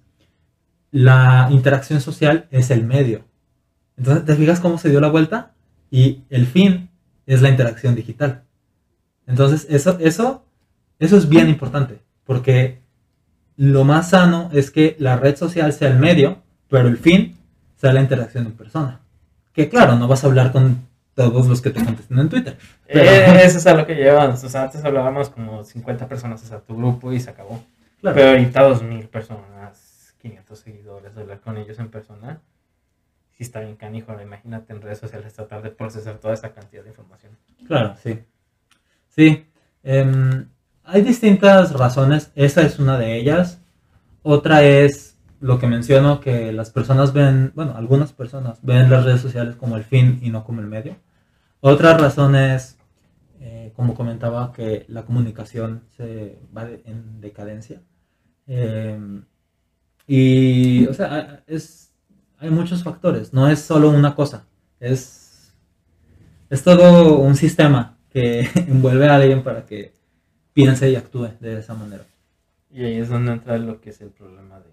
la 0.91 1.49
interacción 1.51 2.01
social 2.01 2.47
es 2.49 2.71
el 2.71 2.83
medio. 2.85 3.25
Entonces, 3.97 4.25
¿te 4.25 4.35
fijas 4.35 4.59
cómo 4.59 4.77
se 4.77 4.89
dio 4.89 5.01
la 5.01 5.09
vuelta? 5.09 5.53
Y 5.91 6.23
el 6.29 6.47
fin 6.47 6.88
es 7.29 7.41
la 7.41 7.49
interacción 7.49 7.93
digital. 7.95 8.41
Entonces, 9.27 9.67
eso, 9.69 9.97
eso, 9.99 10.43
eso 10.97 11.17
es 11.17 11.29
bien 11.29 11.47
importante, 11.47 11.99
porque 12.25 12.79
lo 13.55 13.83
más 13.83 14.09
sano 14.09 14.49
es 14.51 14.71
que 14.71 14.95
la 14.99 15.15
red 15.17 15.35
social 15.35 15.71
sea 15.71 15.89
el 15.89 15.99
medio, 15.99 16.41
pero 16.69 16.87
el 16.87 16.97
fin 16.97 17.37
sea 17.75 17.93
la 17.93 18.01
interacción 18.01 18.45
en 18.47 18.53
persona. 18.53 18.99
Que 19.53 19.69
claro, 19.69 19.95
no 19.95 20.07
vas 20.07 20.23
a 20.23 20.27
hablar 20.27 20.51
con 20.51 20.87
todos 21.13 21.47
los 21.47 21.61
que 21.61 21.69
te 21.69 21.83
contesten 21.85 22.17
en 22.17 22.29
Twitter. 22.29 22.57
Pero- 22.87 23.01
Eh, 23.11 23.43
eso 23.43 23.57
es 23.59 23.67
a 23.67 23.75
lo 23.75 23.85
que 23.85 23.93
llevan. 23.95 24.31
O 24.31 24.37
sea, 24.37 24.63
antes 24.63 24.83
hablábamos 24.83 25.29
como 25.29 25.63
50 25.63 26.07
personas, 26.07 26.41
sea, 26.41 26.59
tu 26.61 26.75
grupo 26.77 27.11
y 27.13 27.19
se 27.19 27.29
acabó. 27.29 27.63
Claro. 28.01 28.15
Pero 28.15 28.29
ahorita 28.29 28.63
2000 28.63 29.07
personas, 29.09 30.15
500 30.21 30.57
seguidores, 30.59 31.15
hablar 31.17 31.41
con 31.41 31.57
ellos 31.57 31.77
en 31.77 31.89
persona. 31.89 32.39
Sí 33.39 33.43
está 33.45 33.61
bien 33.61 33.77
canijo, 33.77 34.13
imagínate 34.21 34.73
en 34.73 34.81
redes 34.81 34.99
sociales 34.99 35.31
tratar 35.33 35.61
de 35.61 35.69
procesar 35.71 36.17
toda 36.17 36.33
esa 36.33 36.51
cantidad 36.51 36.83
de 36.83 36.89
información. 36.89 37.37
Claro, 37.65 37.95
sí. 38.03 38.19
Sí. 39.07 39.45
em, 39.81 40.49
hay 40.83 41.01
distintas 41.03 41.71
razones. 41.71 42.33
Esa 42.35 42.63
es 42.63 42.79
una 42.79 42.97
de 42.99 43.15
ellas. 43.15 43.61
Otra 44.23 44.63
es 44.65 45.17
lo 45.39 45.57
que 45.57 45.67
menciono, 45.67 46.19
que 46.19 46.51
las 46.51 46.69
personas 46.69 47.13
ven, 47.13 47.53
bueno, 47.55 47.77
algunas 47.77 48.11
personas 48.11 48.59
ven 48.61 48.89
las 48.89 49.05
redes 49.05 49.21
sociales 49.21 49.55
como 49.55 49.77
el 49.77 49.85
fin 49.85 50.19
y 50.21 50.31
no 50.31 50.43
como 50.43 50.59
el 50.59 50.67
medio. 50.67 50.97
Otra 51.61 51.97
razón 51.97 52.35
es, 52.35 52.77
eh, 53.39 53.71
como 53.73 53.95
comentaba, 53.95 54.51
que 54.51 54.83
la 54.89 55.03
comunicación 55.05 55.83
se 55.95 56.37
va 56.55 56.65
de- 56.65 56.81
en 56.85 57.21
decadencia. 57.21 57.81
Em, 58.47 59.23
y, 60.07 60.85
o 60.87 60.93
sea, 60.93 61.41
es, 61.47 61.88
hay 62.39 62.49
muchos 62.49 62.83
factores. 62.83 63.33
No 63.33 63.47
es 63.49 63.59
solo 63.59 63.89
una 63.89 64.15
cosa. 64.15 64.47
Es 64.79 65.19
es 66.49 66.63
todo 66.63 67.19
un 67.19 67.35
sistema 67.35 67.97
que 68.09 68.47
envuelve 68.67 69.07
a 69.07 69.15
alguien 69.15 69.43
para 69.43 69.65
que 69.65 69.93
piense 70.53 70.89
y 70.89 70.95
actúe 70.95 71.29
de 71.39 71.59
esa 71.59 71.73
manera. 71.73 72.05
Y 72.71 72.83
ahí 72.83 72.97
es 72.97 73.09
donde 73.09 73.31
entra 73.31 73.57
lo 73.57 73.81
que 73.81 73.91
es 73.91 74.01
el 74.01 74.09
problema 74.09 74.59
de, 74.59 74.69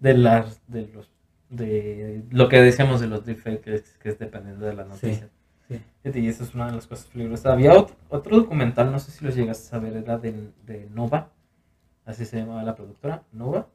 de 0.00 0.18
las, 0.18 0.60
de 0.66 0.88
los, 0.88 1.10
de 1.48 2.24
lo 2.30 2.48
que 2.48 2.60
decíamos 2.60 3.00
de 3.00 3.08
los 3.08 3.24
deepfakes, 3.24 3.60
que 3.60 3.74
es, 3.74 3.98
que 3.98 4.08
es 4.10 4.18
dependiendo 4.18 4.66
de 4.66 4.74
la 4.74 4.84
noticia. 4.84 5.28
sí. 5.68 5.80
Fíjate, 6.02 6.20
Y 6.20 6.28
eso 6.28 6.44
es 6.44 6.54
una 6.54 6.66
de 6.66 6.72
las 6.72 6.86
cosas 6.86 7.06
peligrosas. 7.06 7.46
Había 7.52 7.74
otro, 7.74 7.94
otro 8.08 8.36
documental, 8.36 8.90
no 8.90 8.98
sé 8.98 9.10
si 9.10 9.24
los 9.24 9.34
llegas 9.34 9.72
a 9.72 9.78
ver, 9.78 9.96
era 9.96 10.16
de, 10.16 10.50
de 10.64 10.88
Nova, 10.94 11.30
así 12.06 12.24
se 12.24 12.38
llamaba 12.38 12.62
la 12.62 12.74
productora, 12.74 13.22
Nova. 13.32 13.68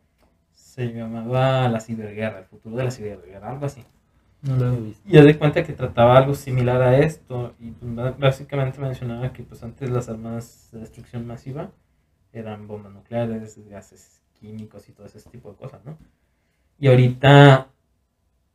Se 0.53 0.93
llamaba 0.93 1.67
La 1.67 1.80
Ciberguerra, 1.80 2.39
el 2.39 2.45
futuro 2.45 2.75
de 2.75 2.85
la 2.85 2.91
ciberguerra, 2.91 3.49
algo 3.51 3.65
así. 3.65 3.84
No 4.41 4.57
lo 4.57 4.73
he 4.73 4.80
visto. 4.80 5.09
Y 5.09 5.17
haz 5.17 5.25
de 5.25 5.38
cuenta 5.38 5.63
que 5.63 5.73
trataba 5.73 6.17
algo 6.17 6.34
similar 6.34 6.81
a 6.81 6.99
esto 6.99 7.53
y 7.59 7.71
pues, 7.71 8.17
básicamente 8.17 8.80
mencionaba 8.80 9.31
que 9.31 9.43
pues 9.43 9.63
antes 9.63 9.89
las 9.89 10.09
armas 10.09 10.69
de 10.71 10.80
destrucción 10.80 11.25
masiva 11.25 11.71
eran 12.34 12.67
bombas 12.67 12.91
nucleares, 12.91 13.57
gases 13.69 14.21
químicos 14.34 14.89
y 14.89 14.91
todo 14.91 15.05
ese 15.05 15.21
tipo 15.30 15.51
de 15.51 15.55
cosas, 15.55 15.85
¿no? 15.85 15.97
Y 16.80 16.88
ahorita, 16.88 17.69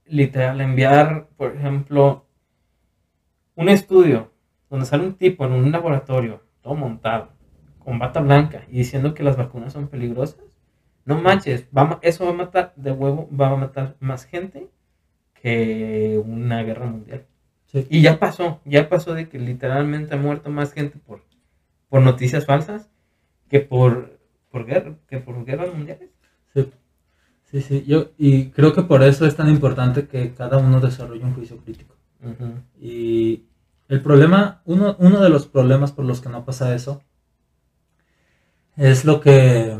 literal, 0.07 0.61
enviar, 0.61 1.29
por 1.37 1.57
ejemplo, 1.57 2.27
un 3.55 3.69
estudio 3.69 4.31
donde 4.69 4.85
sale 4.85 5.05
un 5.05 5.15
tipo 5.15 5.47
en 5.47 5.53
un 5.53 5.73
laboratorio, 5.73 6.43
todo 6.61 6.75
montado, 6.75 7.31
con 7.79 7.99
bata 7.99 8.21
blanca 8.21 8.65
y 8.69 8.79
diciendo 8.79 9.15
que 9.15 9.23
las 9.23 9.39
vacunas 9.39 9.73
son 9.73 9.89
peligrosas, 9.89 10.41
no 11.09 11.17
manches, 11.23 11.67
va 11.75 11.99
eso 12.03 12.27
va 12.27 12.33
a 12.33 12.35
matar 12.35 12.75
de 12.77 12.93
huevo, 12.93 13.31
va 13.35 13.49
a 13.49 13.57
matar 13.57 13.97
más 13.99 14.27
gente 14.27 14.69
que 15.41 16.21
una 16.23 16.63
guerra 16.63 16.85
mundial. 16.85 17.25
Sí. 17.65 17.87
Y 17.89 18.03
ya 18.03 18.19
pasó, 18.19 18.61
ya 18.67 18.91
pasó 18.91 19.15
de 19.15 19.27
que 19.31 19.39
literalmente 19.39 20.15
ha 20.15 20.19
muerto 20.19 20.51
más 20.51 20.75
gente 20.75 20.99
por, 20.99 21.25
por 21.89 22.03
noticias 22.03 22.45
falsas 22.45 22.91
que 23.49 23.61
por, 23.61 24.19
por, 24.51 24.67
guerra, 24.67 24.97
que 25.09 25.17
por 25.17 25.43
guerras 25.47 25.75
mundiales. 25.75 26.11
Sí. 26.53 26.71
Sí, 27.45 27.63
sí. 27.63 27.85
Yo, 27.87 28.11
y 28.19 28.51
creo 28.51 28.75
que 28.75 28.83
por 28.83 29.03
eso 29.03 29.25
es 29.25 29.35
tan 29.35 29.49
importante 29.49 30.09
que 30.09 30.35
cada 30.35 30.59
uno 30.59 30.79
desarrolle 30.79 31.25
un 31.25 31.33
juicio 31.33 31.57
crítico. 31.57 31.97
Y 32.79 33.45
el 33.89 34.03
problema, 34.03 34.61
uno, 34.67 34.95
uno 34.99 35.23
de 35.23 35.31
los 35.31 35.47
problemas 35.47 35.93
por 35.93 36.05
los 36.05 36.21
que 36.21 36.29
no 36.29 36.45
pasa 36.45 36.75
eso, 36.75 37.03
es 38.77 39.07
lo 39.07 39.23
que, 39.23 39.75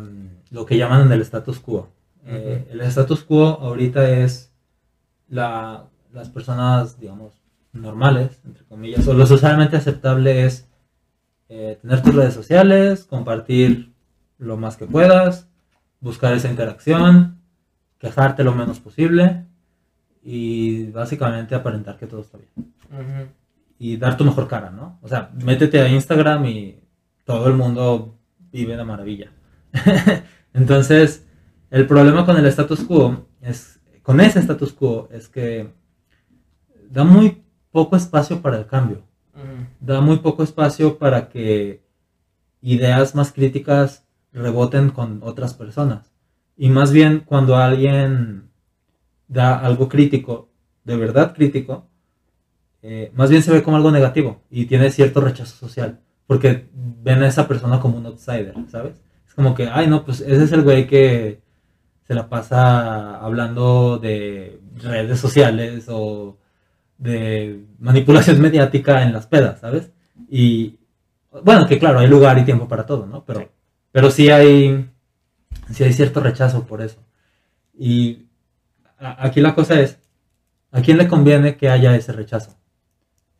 lo 0.51 0.67
que 0.67 0.77
llaman 0.77 1.11
el 1.11 1.21
status 1.23 1.61
quo. 1.61 1.91
Eh, 2.25 2.69
el 2.71 2.81
status 2.83 3.25
quo 3.25 3.47
ahorita 3.61 4.09
es 4.11 4.53
la, 5.29 5.89
las 6.13 6.29
personas, 6.29 6.99
digamos, 6.99 7.41
normales, 7.73 8.41
entre 8.45 8.65
comillas, 8.65 9.07
o 9.07 9.15
lo 9.15 9.27
socialmente 9.27 9.77
aceptable 9.77 10.45
es 10.45 10.69
eh, 11.49 11.79
tener 11.81 12.03
tus 12.03 12.15
redes 12.15 12.35
sociales, 12.35 13.05
compartir 13.05 13.93
lo 14.39 14.57
más 14.57 14.77
que 14.77 14.87
puedas, 14.87 15.49
buscar 16.01 16.33
esa 16.35 16.51
interacción, 16.51 17.41
quejarte 17.99 18.45
lo 18.45 18.55
menos 18.55 18.81
posible 18.81 19.47
y 20.23 20.91
básicamente 20.91 21.55
aparentar 21.55 21.97
que 21.97 22.07
todo 22.07 22.21
está 22.21 22.39
bien 22.39 23.33
y 23.79 23.97
dar 23.97 24.17
tu 24.17 24.25
mejor 24.25 24.49
cara, 24.49 24.71
¿no? 24.71 24.99
O 25.03 25.09
sea, 25.09 25.31
métete 25.45 25.81
a 25.81 25.89
Instagram 25.89 26.45
y 26.47 26.81
todo 27.25 27.49
el 27.49 27.55
mundo 27.55 28.17
vive 28.51 28.77
de 28.77 28.85
maravilla. 28.85 29.31
Entonces, 30.59 31.25
el 31.71 31.87
problema 31.87 32.27
con 32.27 32.37
el 32.37 32.47
status 32.47 32.81
quo 32.81 33.29
es, 33.41 33.81
con 34.03 34.21
ese 34.21 34.41
status 34.41 34.73
quo, 34.73 35.09
es 35.13 35.29
que 35.29 35.73
da 36.91 37.05
muy 37.05 37.45
poco 37.71 37.95
espacio 37.95 38.43
para 38.43 38.59
el 38.59 38.67
cambio, 38.67 39.05
da 39.79 40.01
muy 40.01 40.19
poco 40.19 40.43
espacio 40.43 40.99
para 40.99 41.29
que 41.29 41.85
ideas 42.61 43.15
más 43.15 43.33
críticas 43.33 44.05
reboten 44.33 44.91
con 44.91 45.21
otras 45.23 45.55
personas. 45.55 46.13
Y 46.57 46.71
más 46.71 46.91
bien 46.91 47.21
cuando 47.21 47.57
alguien 47.57 48.51
da 49.29 49.61
algo 49.61 49.89
crítico, 49.89 50.51
de 50.83 50.97
verdad 50.97 51.35
crítico, 51.35 51.87
eh, 52.83 53.13
más 53.15 53.31
bien 53.31 53.43
se 53.43 53.53
ve 53.53 53.63
como 53.63 53.77
algo 53.77 53.93
negativo 53.93 54.43
y 54.51 54.67
tiene 54.67 54.91
cierto 54.91 55.21
rechazo 55.21 55.55
social, 55.55 56.01
porque 56.27 56.69
ven 56.75 57.23
a 57.23 57.29
esa 57.29 57.47
persona 57.47 57.79
como 57.79 57.99
un 57.99 58.07
outsider, 58.07 58.55
¿sabes? 58.69 59.01
Como 59.39 59.55
que, 59.55 59.69
ay, 59.73 59.87
no, 59.87 60.05
pues 60.05 60.21
ese 60.21 60.43
es 60.43 60.51
el 60.51 60.63
güey 60.63 60.89
que 60.89 61.41
se 62.09 62.13
la 62.13 62.29
pasa 62.29 63.21
hablando 63.21 63.97
de 63.99 64.61
redes 64.83 65.21
sociales 65.21 65.85
o 65.89 66.37
de 66.97 67.65
manipulación 67.79 68.41
mediática 68.43 69.05
en 69.05 69.13
las 69.13 69.29
pedas, 69.29 69.61
¿sabes? 69.61 69.93
Y 70.29 70.81
bueno, 71.45 71.69
que 71.69 71.79
claro, 71.79 72.01
hay 72.01 72.09
lugar 72.09 72.37
y 72.37 72.45
tiempo 72.45 72.67
para 72.67 72.85
todo, 72.85 73.07
¿no? 73.07 73.25
Pero 73.25 73.39
Sí. 73.39 73.47
pero 73.93 74.11
sí 74.11 74.29
hay, 74.29 74.91
sí 75.71 75.85
hay 75.85 75.93
cierto 75.93 76.19
rechazo 76.19 76.65
por 76.67 76.83
eso. 76.83 76.99
Y 77.79 78.27
a- 78.99 79.25
aquí 79.25 79.41
la 79.41 79.55
cosa 79.55 79.79
es, 79.81 80.01
¿A 80.73 80.83
quién 80.83 80.99
le 80.99 81.07
conviene 81.07 81.57
que 81.57 81.69
haya 81.71 81.95
ese 81.95 82.13
rechazo? 82.13 82.57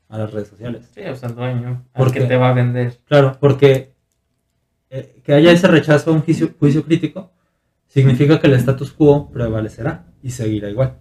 A 0.09 0.17
las 0.17 0.33
redes 0.33 0.47
sociales. 0.49 0.89
Sí, 0.95 1.03
o 1.03 1.17
sea, 1.17 1.29
el 1.29 1.35
dueño. 1.35 1.85
Porque- 1.93 2.21
Porque 2.21 2.29
te 2.29 2.37
va 2.37 2.51
a 2.51 2.55
vender. 2.55 3.01
Claro, 3.05 3.37
porque 3.41 3.93
eh, 4.91 5.21
que 5.25 5.35
haya 5.35 5.53
ese 5.53 5.69
rechazo 5.69 6.11
a 6.11 6.15
un 6.15 6.23
juicio, 6.23 6.85
crítico 6.85 7.33
significa 7.87 8.41
que 8.41 8.47
el 8.47 8.55
status 8.55 8.93
quo 8.93 9.31
prevalecerá 9.31 10.07
y 10.23 10.31
seguirá 10.31 10.71
igual. 10.71 10.99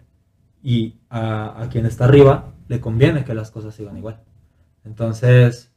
Y 0.63 0.95
a, 1.09 1.61
a 1.61 1.69
quien 1.69 1.85
está 1.85 2.05
arriba 2.05 2.53
le 2.67 2.79
conviene 2.79 3.23
que 3.23 3.33
las 3.33 3.51
cosas 3.51 3.75
sigan 3.75 3.97
igual. 3.97 4.21
Entonces, 4.83 5.71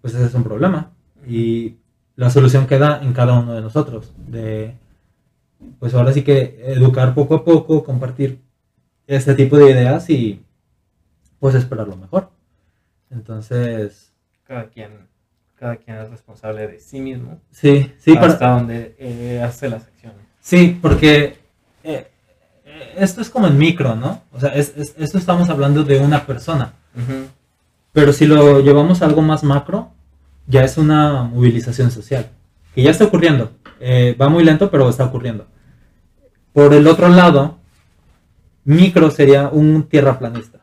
pues 0.00 0.14
ese 0.14 0.26
es 0.26 0.34
un 0.34 0.44
problema. 0.44 0.92
Y 1.26 1.76
la 2.16 2.30
solución 2.30 2.66
queda 2.66 3.00
en 3.02 3.12
cada 3.12 3.38
uno 3.38 3.54
de 3.54 3.60
nosotros. 3.60 4.12
De, 4.16 4.74
pues 5.78 5.94
ahora 5.94 6.12
sí 6.12 6.22
que 6.22 6.60
educar 6.66 7.14
poco 7.14 7.34
a 7.34 7.44
poco, 7.44 7.84
compartir 7.84 8.40
este 9.06 9.34
tipo 9.34 9.56
de 9.56 9.70
ideas 9.70 10.08
y 10.10 10.42
pues 11.38 11.54
esperar 11.54 11.88
lo 11.88 11.96
mejor. 11.96 12.30
Entonces, 13.10 14.12
Cada 14.44 14.68
quien, 14.68 15.08
cada 15.60 15.76
quien 15.76 15.98
es 15.98 16.08
responsable 16.10 16.66
de 16.66 16.80
sí 16.80 17.00
mismo. 17.00 17.38
sí, 17.52 17.92
sí, 17.98 18.14
para- 18.14 18.28
hasta 18.32 18.48
donde 18.50 18.96
eh, 18.98 19.42
hace 19.44 19.68
las 19.68 19.84
acciones. 19.84 20.18
Sí, 20.40 20.78
porque 20.80 21.36
eh, 21.84 22.08
eh, 22.64 22.94
esto 22.96 23.20
es 23.20 23.28
como 23.28 23.46
en 23.46 23.58
micro, 23.58 23.94
¿no? 23.94 24.22
O 24.32 24.40
sea, 24.40 24.54
es, 24.54 24.72
es- 24.76 24.94
esto 24.98 25.18
estamos 25.18 25.50
hablando 25.50 25.84
de 25.84 26.00
una 26.00 26.24
persona. 26.26 26.72
Pero 27.92 28.12
si 28.14 28.24
lo 28.26 28.60
llevamos 28.60 29.02
a 29.02 29.04
algo 29.04 29.20
más 29.20 29.44
macro, 29.44 29.90
ya 30.46 30.64
es 30.64 30.78
una 30.78 31.24
movilización 31.24 31.90
social. 31.90 32.30
Que 32.74 32.82
ya 32.82 32.90
está 32.90 33.04
ocurriendo. 33.04 33.52
Eh, 33.80 34.16
va 34.20 34.28
muy 34.28 34.42
lento, 34.44 34.70
pero 34.70 34.88
está 34.88 35.04
ocurriendo. 35.04 35.46
Por 36.52 36.72
el 36.72 36.86
otro 36.86 37.08
lado, 37.08 37.58
micro 38.64 39.10
sería 39.10 39.48
un 39.48 39.82
tierraplanista. 39.88 40.60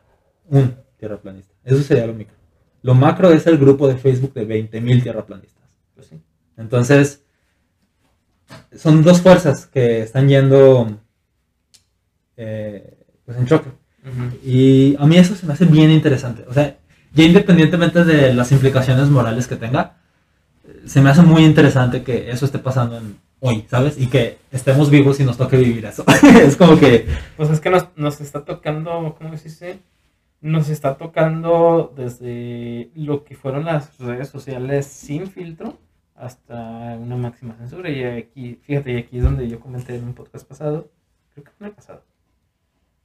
Un 0.48 0.74
tierraplanista. 0.98 1.54
Eso 1.64 1.82
sería 1.82 2.06
lo 2.06 2.14
micro. 2.14 2.34
Lo 2.82 2.94
macro 2.94 3.30
es 3.30 3.46
el 3.46 3.58
grupo 3.58 3.88
de 3.88 3.96
Facebook 3.96 4.34
de 4.34 4.46
20.000 4.46 5.02
tierraplanistas. 5.02 5.64
Pues 5.94 6.06
sí. 6.08 6.20
Entonces, 6.56 7.22
son 8.76 9.02
dos 9.02 9.20
fuerzas 9.20 9.66
que 9.66 10.02
están 10.02 10.28
yendo 10.28 10.98
eh, 12.36 12.96
pues 13.24 13.36
en 13.38 13.46
choque. 13.46 13.70
Y 14.44 14.96
a 14.98 15.06
mí 15.06 15.16
eso 15.16 15.34
se 15.34 15.44
me 15.44 15.52
hace 15.52 15.66
bien 15.66 15.90
interesante. 15.90 16.44
O 16.48 16.54
sea, 16.54 16.78
ya 17.12 17.24
independientemente 17.24 18.04
de 18.04 18.32
las 18.32 18.52
implicaciones 18.52 19.08
morales 19.08 19.46
que 19.46 19.56
tenga, 19.56 19.96
se 20.86 21.00
me 21.00 21.10
hace 21.10 21.22
muy 21.22 21.44
interesante 21.44 22.02
que 22.02 22.30
eso 22.30 22.46
esté 22.46 22.58
pasando 22.58 22.96
en 22.96 23.18
hoy, 23.40 23.66
¿sabes? 23.68 23.98
Y 23.98 24.06
que 24.06 24.38
estemos 24.50 24.90
vivos 24.90 25.20
y 25.20 25.24
nos 25.24 25.36
toque 25.36 25.56
vivir 25.56 25.84
eso. 25.84 26.04
es 26.42 26.56
como 26.56 26.78
que, 26.78 27.06
Pues 27.36 27.50
es 27.50 27.60
que 27.60 27.70
nos, 27.70 27.88
nos 27.96 28.20
está 28.20 28.44
tocando, 28.44 29.14
¿cómo 29.18 29.36
se 29.36 29.44
dice? 29.44 29.80
Nos 30.40 30.68
está 30.68 30.96
tocando 30.96 31.92
desde 31.96 32.90
lo 32.94 33.24
que 33.24 33.34
fueron 33.34 33.64
las 33.64 33.98
redes 33.98 34.28
sociales 34.28 34.86
sin 34.86 35.26
filtro 35.26 35.78
hasta 36.14 36.96
una 36.96 37.16
máxima 37.16 37.54
censura. 37.56 37.90
Y 37.90 38.04
aquí, 38.04 38.54
fíjate, 38.62 38.92
y 38.92 38.96
aquí 38.98 39.18
es 39.18 39.24
donde 39.24 39.48
yo 39.48 39.58
comenté 39.58 39.96
en 39.96 40.04
un 40.04 40.14
podcast 40.14 40.46
pasado, 40.48 40.90
creo 41.34 41.44
que 41.44 41.50
fue 41.52 41.66
el 41.68 41.72
pasado. 41.72 42.04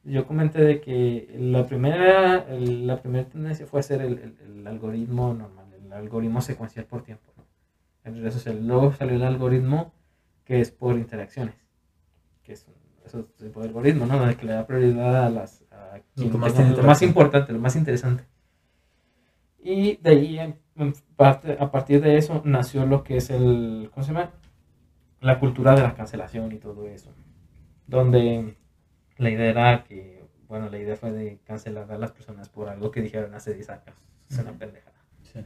Yo 0.04 0.28
comenté 0.28 0.62
de 0.62 0.82
que 0.82 1.34
la 1.40 1.66
primera, 1.66 2.46
la 2.52 3.02
primera 3.02 3.28
tendencia 3.30 3.66
fue 3.66 3.80
hacer 3.80 4.02
el, 4.02 4.36
el- 4.46 4.68
algoritmo 4.68 5.34
normal, 5.34 5.66
el 5.74 5.92
algoritmo 5.94 6.42
secuencial 6.42 6.86
por 6.86 7.04
tiempo. 7.04 7.32
¿no? 7.38 7.44
En 8.04 8.16
redes 8.18 8.34
sociales. 8.34 8.62
Luego 8.64 8.94
salió 8.94 9.16
el 9.16 9.24
algoritmo 9.24 9.94
que 10.46 10.60
es 10.60 10.72
por 10.72 10.98
interacciones, 10.98 11.56
que 12.44 12.54
es 12.54 12.68
un 12.68 12.74
eso 13.06 13.26
tipo 13.38 13.60
de 13.62 13.68
algoritmo, 13.68 14.06
¿no? 14.06 14.20
Que 14.38 14.46
le 14.46 14.54
da 14.54 14.66
prioridad 14.68 15.26
a 15.26 15.30
las 15.30 15.63
a 15.94 16.00
quien 16.16 16.32
que 16.32 16.38
más 16.38 16.54
lo 16.78 16.84
más 16.84 17.02
importante, 17.02 17.54
lo 17.54 17.60
más 17.60 17.76
interesante. 17.76 18.24
Y 19.60 19.98
de 19.98 20.10
ahí, 20.10 20.40
en- 20.40 20.60
en 20.76 20.94
parte- 21.16 21.58
a 21.60 21.72
partir 21.72 22.02
de 22.02 22.18
eso, 22.18 22.42
nació 22.46 22.86
lo 22.86 23.04
que 23.04 23.18
es 23.18 23.30
el, 23.30 23.90
¿cómo 23.94 24.04
se 24.06 24.14
llama? 24.14 24.32
La 25.22 25.40
cultura 25.40 25.76
de 25.76 25.82
la 25.84 25.96
cancelación 25.96 26.52
y 26.52 26.58
todo 26.58 26.88
eso. 26.88 27.12
Donde 27.88 28.58
la 29.18 29.30
idea 29.30 29.50
era 29.50 29.84
que, 29.84 30.26
bueno, 30.48 30.70
la 30.70 30.80
idea 30.80 30.96
fue 30.98 31.12
de 31.12 31.40
cancelar 31.46 31.92
a 31.92 31.98
las 31.98 32.12
personas 32.12 32.50
por 32.50 32.70
algo 32.70 32.92
que 32.92 33.02
dijeron 33.02 33.34
hace 33.36 33.54
10 33.54 33.70
años. 33.70 33.96
Es 34.30 34.40
una 34.40 34.54
pendejada. 34.54 34.94
sí, 35.22 35.40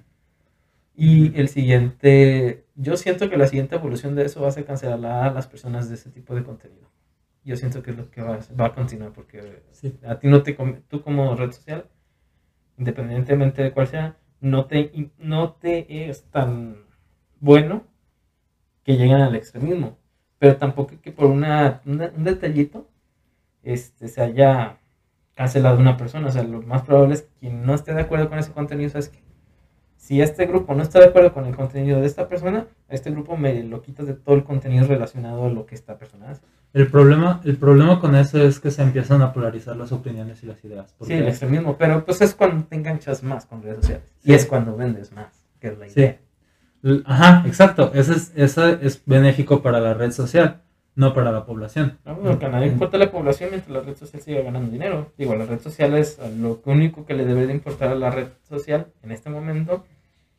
Y 0.95 1.39
el 1.39 1.49
siguiente, 1.49 2.65
yo 2.75 2.97
siento 2.97 3.29
que 3.29 3.37
la 3.37 3.47
siguiente 3.47 3.75
evolución 3.75 4.15
de 4.15 4.25
eso 4.25 4.41
va 4.41 4.47
a 4.47 4.51
ser 4.51 4.65
cancelar 4.65 5.27
a 5.29 5.31
las 5.33 5.47
personas 5.47 5.89
de 5.89 5.95
ese 5.95 6.09
tipo 6.09 6.33
de 6.35 6.43
contenido. 6.43 6.89
Yo 7.47 7.55
siento 7.55 7.83
que 7.83 7.91
es 7.91 7.97
lo 7.97 8.11
que 8.11 8.21
va, 8.21 8.39
va 8.59 8.67
a 8.67 8.73
continuar 8.75 9.13
porque 9.13 9.63
sí, 9.71 9.97
a 10.05 10.19
ti 10.19 10.27
no 10.27 10.43
te, 10.43 10.53
tú 10.89 11.01
como 11.01 11.35
red 11.35 11.51
social, 11.51 11.89
independientemente 12.77 13.63
de 13.63 13.73
cuál 13.73 13.87
sea, 13.87 14.17
no 14.41 14.65
te, 14.67 15.11
no 15.19 15.53
te 15.53 16.09
es 16.09 16.23
tan 16.31 16.85
bueno 17.39 17.85
que 18.83 18.97
lleguen 18.97 19.17
al 19.21 19.35
extremismo. 19.35 19.97
Pero 20.39 20.57
tampoco 20.57 20.93
que 21.01 21.11
por 21.11 21.25
una, 21.27 21.81
una- 21.85 22.11
un 22.15 22.23
detallito 22.23 22.89
este, 23.63 24.07
se 24.09 24.21
haya 24.21 24.79
cancelado 25.35 25.79
una 25.79 25.97
persona. 25.97 26.27
O 26.29 26.31
sea, 26.31 26.43
lo 26.43 26.61
más 26.63 26.83
probable 26.83 27.15
es 27.15 27.23
que 27.23 27.33
quien 27.41 27.65
no 27.65 27.75
esté 27.75 27.93
de 27.95 28.01
acuerdo 28.01 28.29
con 28.29 28.39
ese 28.39 28.53
contenido, 28.53 28.89
¿sabes 28.91 29.09
qué? 29.09 29.19
Si 29.97 30.21
este 30.21 30.45
grupo 30.47 30.75
no 30.75 30.83
está 30.83 30.99
de 30.99 31.07
acuerdo 31.07 31.33
con 31.33 31.45
el 31.45 31.55
contenido 31.55 31.99
de 32.01 32.07
esta 32.07 32.29
persona, 32.29 32.67
a 32.89 32.95
este 32.95 33.11
grupo 33.11 33.37
me 33.37 33.63
lo 33.63 33.81
quitas 33.81 34.07
de 34.07 34.15
todo 34.15 34.35
el 34.35 34.43
contenido 34.45 34.87
relacionado 34.87 35.45
a 35.45 35.49
lo 35.51 35.65
que 35.65 35.75
esta 35.75 35.97
persona 35.97 36.31
hace. 36.31 36.43
El 36.73 36.87
problema, 36.87 37.41
el 37.45 37.57
problema 37.57 37.99
con 37.99 38.15
eso 38.15 38.39
es 38.41 38.59
que 38.59 38.69
se 38.71 38.83
empiezan 38.83 39.21
a 39.21 39.33
polarizar 39.33 39.75
las 39.77 39.91
opiniones 39.91 40.43
y 40.43 40.47
las 40.47 40.63
ideas. 40.63 40.93
Sí, 41.01 41.13
el 41.13 41.27
extremismo, 41.27 41.75
pero 41.77 42.05
pues 42.05 42.21
es 42.21 42.35
cuando 42.35 42.65
te 42.65 42.75
enganchas 42.75 43.23
más 43.23 43.45
con 43.45 43.63
redes 43.63 43.77
sociales. 43.77 44.03
Sí. 44.19 44.31
Y 44.31 44.33
es 44.35 44.45
cuando 44.45 44.75
vendes 44.75 45.11
más, 45.13 45.27
que 45.59 45.67
es 45.69 45.77
la 45.79 45.89
Sí. 45.89 45.99
idea. 46.01 46.19
L- 46.83 47.01
Ajá, 47.05 47.43
exacto. 47.47 47.91
Eso 47.95 48.13
es, 48.13 48.31
eso 48.35 48.67
es 48.67 49.01
benéfico 49.05 49.61
para 49.63 49.79
la 49.79 49.93
red 49.95 50.11
social, 50.11 50.61
no 50.93 51.13
para 51.13 51.31
la 51.31 51.45
población. 51.45 51.97
No, 52.05 52.17
porque 52.19 52.45
a 52.45 52.49
nadie 52.49 52.67
importa 52.67 52.97
la 52.99 53.09
población 53.11 53.49
mientras 53.49 53.71
la 53.75 53.81
red 53.81 53.95
social 53.97 54.21
siga 54.21 54.41
ganando 54.41 54.69
dinero. 54.71 55.11
Digo, 55.17 55.33
la 55.35 55.45
red 55.45 55.59
social 55.59 55.95
es 55.95 56.19
lo 56.37 56.61
único 56.65 57.05
que 57.05 57.15
le 57.15 57.25
debe 57.25 57.47
de 57.47 57.53
importar 57.53 57.89
a 57.89 57.95
la 57.95 58.11
red 58.11 58.27
social 58.47 58.87
en 59.01 59.11
este 59.11 59.29
momento, 59.31 59.85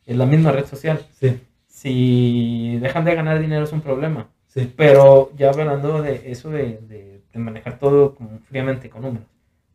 es 0.05 0.15
la 0.15 0.25
misma 0.25 0.51
red 0.53 0.65
social. 0.65 1.01
Sí, 1.19 1.41
Si 1.67 2.77
dejan 2.81 3.05
de 3.05 3.15
ganar 3.15 3.39
dinero 3.39 3.63
es 3.63 3.71
un 3.73 3.81
problema. 3.81 4.27
Sí, 4.49 4.73
Pero 4.75 5.31
ya 5.37 5.49
hablando 5.49 6.01
de 6.01 6.31
eso 6.31 6.49
de, 6.49 6.79
de- 6.87 7.21
de 7.33 7.39
manejar 7.39 7.79
todo 7.79 8.15
como 8.15 8.39
fríamente 8.39 8.89
con 8.89 9.03
números. 9.03 9.27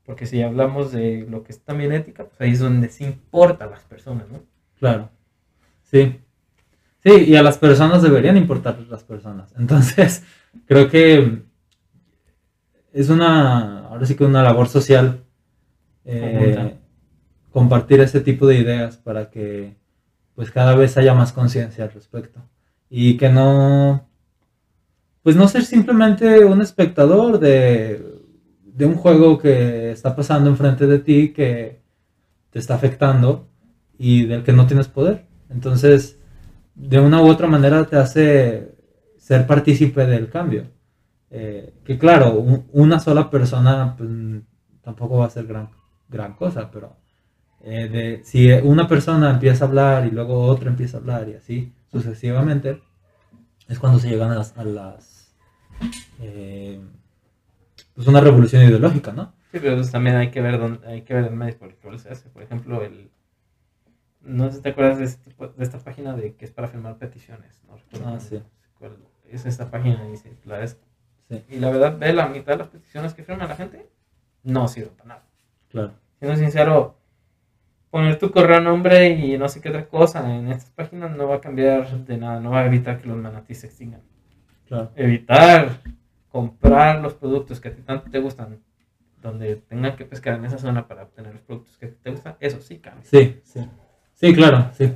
Porque 0.04 0.26
si 0.26 0.42
hablamos 0.42 0.92
de 0.92 1.26
lo 1.30 1.42
que 1.44 1.52
es 1.52 1.60
también 1.62 1.92
ética, 1.92 2.24
pues 2.26 2.40
ahí 2.40 2.50
es 2.52 2.60
donde 2.60 2.88
se 2.90 3.04
importa 3.04 3.64
a 3.64 3.68
las 3.70 3.84
personas, 3.84 4.28
¿no? 4.30 4.40
claro. 4.78 5.10
Sí. 5.84 6.20
Sí, 7.04 7.10
y 7.28 7.36
a 7.36 7.42
las 7.42 7.58
personas 7.58 8.02
deberían 8.02 8.36
importar 8.36 8.78
las 8.88 9.04
personas. 9.04 9.54
Entonces, 9.58 10.24
creo 10.66 10.90
que 10.90 11.42
es 12.92 13.08
una, 13.10 13.86
ahora 13.88 14.06
sí 14.06 14.14
que 14.14 14.24
una 14.24 14.42
labor 14.42 14.68
social 14.68 15.24
eh, 16.04 16.76
compartir 17.52 18.00
ese 18.00 18.20
tipo 18.20 18.46
de 18.46 18.58
ideas 18.58 18.98
para 18.98 19.30
que 19.30 19.76
pues 20.34 20.50
cada 20.50 20.76
vez 20.76 20.96
haya 20.98 21.14
más 21.14 21.32
conciencia 21.32 21.84
al 21.84 21.92
respecto. 21.92 22.40
Y 22.90 23.16
que 23.18 23.30
no, 23.30 24.08
pues 25.24 25.36
no 25.36 25.48
ser 25.48 25.64
simplemente 25.66 26.44
un 26.46 26.62
espectador 26.62 27.40
de, 27.40 28.20
de 28.64 28.86
un 28.86 28.96
juego 28.96 29.38
que 29.38 29.92
está 29.92 30.16
pasando 30.16 30.50
enfrente 30.50 30.86
de 30.88 31.00
ti 31.00 31.32
que 31.34 31.82
te 32.50 32.58
está 32.60 32.74
afectando 32.76 33.48
y 33.98 34.26
del 34.26 34.44
que 34.44 34.52
no 34.52 34.66
tienes 34.66 34.88
poder. 34.88 35.26
Entonces, 35.50 36.18
de 36.74 37.00
una 37.00 37.22
u 37.22 37.28
otra 37.28 37.46
manera 37.48 37.86
te 37.86 37.96
hace 37.96 38.74
ser 39.18 39.46
partícipe 39.46 40.06
del 40.06 40.30
cambio. 40.30 40.64
Eh, 41.30 41.74
que 41.84 41.98
claro, 41.98 42.34
un- 42.40 42.66
una 42.72 43.00
sola 43.00 43.30
persona 43.30 43.94
pues, 43.98 44.10
tampoco 44.82 45.18
va 45.18 45.26
a 45.26 45.30
ser 45.30 45.46
gran, 45.46 45.70
gran 46.08 46.34
cosa, 46.34 46.70
pero 46.70 46.96
eh, 47.62 48.20
si 48.24 48.50
una 48.52 48.88
persona 48.88 49.30
empieza 49.30 49.64
a 49.64 49.68
hablar 49.68 50.06
y 50.06 50.12
luego 50.12 50.46
otra 50.46 50.70
empieza 50.70 50.98
a 50.98 51.00
hablar 51.00 51.28
y 51.28 51.34
así 51.34 51.72
sucesivamente, 51.92 52.82
es 53.68 53.78
cuando 53.78 53.98
se 53.98 54.08
llegan 54.10 54.30
a 54.32 54.36
las... 54.36 54.56
A 54.58 54.64
las 54.64 55.13
eh, 56.20 56.80
pues 57.94 58.06
una 58.06 58.20
revolución 58.20 58.62
ideológica, 58.62 59.12
¿no? 59.12 59.32
Sí, 59.52 59.58
pero 59.60 59.76
pues 59.76 59.90
también 59.90 60.16
hay 60.16 60.30
que 60.30 60.40
ver 60.40 60.58
dónde, 60.58 60.86
hay 60.86 61.02
que 61.02 61.14
ver 61.14 61.24
el 61.26 61.34
medio 61.36 61.56
por 61.58 61.68
el 61.68 61.76
cual 61.76 61.98
se 61.98 62.08
hace. 62.10 62.28
Por 62.28 62.42
ejemplo, 62.42 62.82
el 62.82 63.10
no 64.20 64.48
sé 64.50 64.56
si 64.56 64.62
te 64.62 64.70
acuerdas 64.70 64.98
de, 64.98 65.04
este 65.04 65.30
tipo- 65.30 65.48
de 65.48 65.62
esta 65.64 65.78
página 65.78 66.14
de 66.16 66.34
que 66.34 66.44
es 66.46 66.50
para 66.50 66.68
firmar 66.68 66.96
peticiones, 66.96 67.62
no 67.68 67.76
recuerdo 67.76 68.08
Ah, 68.16 68.20
sí. 68.20 68.40
cuál 68.78 68.96
es 69.30 69.44
esta 69.46 69.70
página 69.70 70.02
y 70.08 70.12
dice, 70.12 70.32
la 70.44 70.62
es- 70.62 70.78
Sí, 71.28 71.42
y 71.48 71.58
la 71.58 71.70
verdad 71.70 71.96
ve 71.98 72.12
la 72.12 72.26
mitad 72.28 72.52
de 72.52 72.58
las 72.58 72.68
peticiones 72.68 73.14
que 73.14 73.22
firma 73.22 73.46
la 73.46 73.56
gente 73.56 73.88
no 74.42 74.66
sirven 74.68 74.94
para 74.94 75.08
nada. 75.08 75.22
claro. 75.70 75.92
Siendo 76.18 76.36
sincero, 76.38 76.96
poner 77.90 78.18
tu 78.18 78.30
correo 78.30 78.60
nombre 78.60 79.10
y 79.10 79.36
no 79.38 79.48
sé 79.48 79.60
qué 79.60 79.68
otra 79.68 79.86
cosa 79.88 80.34
en 80.36 80.48
estas 80.48 80.70
páginas 80.70 81.14
no 81.16 81.28
va 81.28 81.36
a 81.36 81.40
cambiar 81.40 81.86
de 82.06 82.16
nada, 82.16 82.40
no 82.40 82.50
va 82.50 82.60
a 82.60 82.66
evitar 82.66 82.98
que 83.00 83.08
los 83.08 83.16
manatís 83.18 83.60
se 83.60 83.66
extingan. 83.68 84.00
Claro. 84.68 84.90
Evitar 84.96 85.80
comprar 86.30 87.00
los 87.00 87.14
productos 87.14 87.60
que 87.60 87.68
a 87.68 87.74
ti 87.74 87.82
tanto 87.82 88.10
te 88.10 88.18
gustan 88.18 88.58
donde 89.22 89.56
tengan 89.56 89.96
que 89.96 90.04
pescar 90.04 90.34
en 90.34 90.44
esa 90.44 90.58
zona 90.58 90.86
para 90.86 91.04
obtener 91.04 91.32
los 91.34 91.42
productos 91.42 91.76
que 91.78 91.88
te 91.88 92.10
gustan, 92.10 92.36
eso 92.40 92.60
sí 92.60 92.78
cambia. 92.78 93.04
Sí, 93.04 93.40
sí. 93.44 93.66
Sí, 94.14 94.34
claro, 94.34 94.70
sí. 94.76 94.92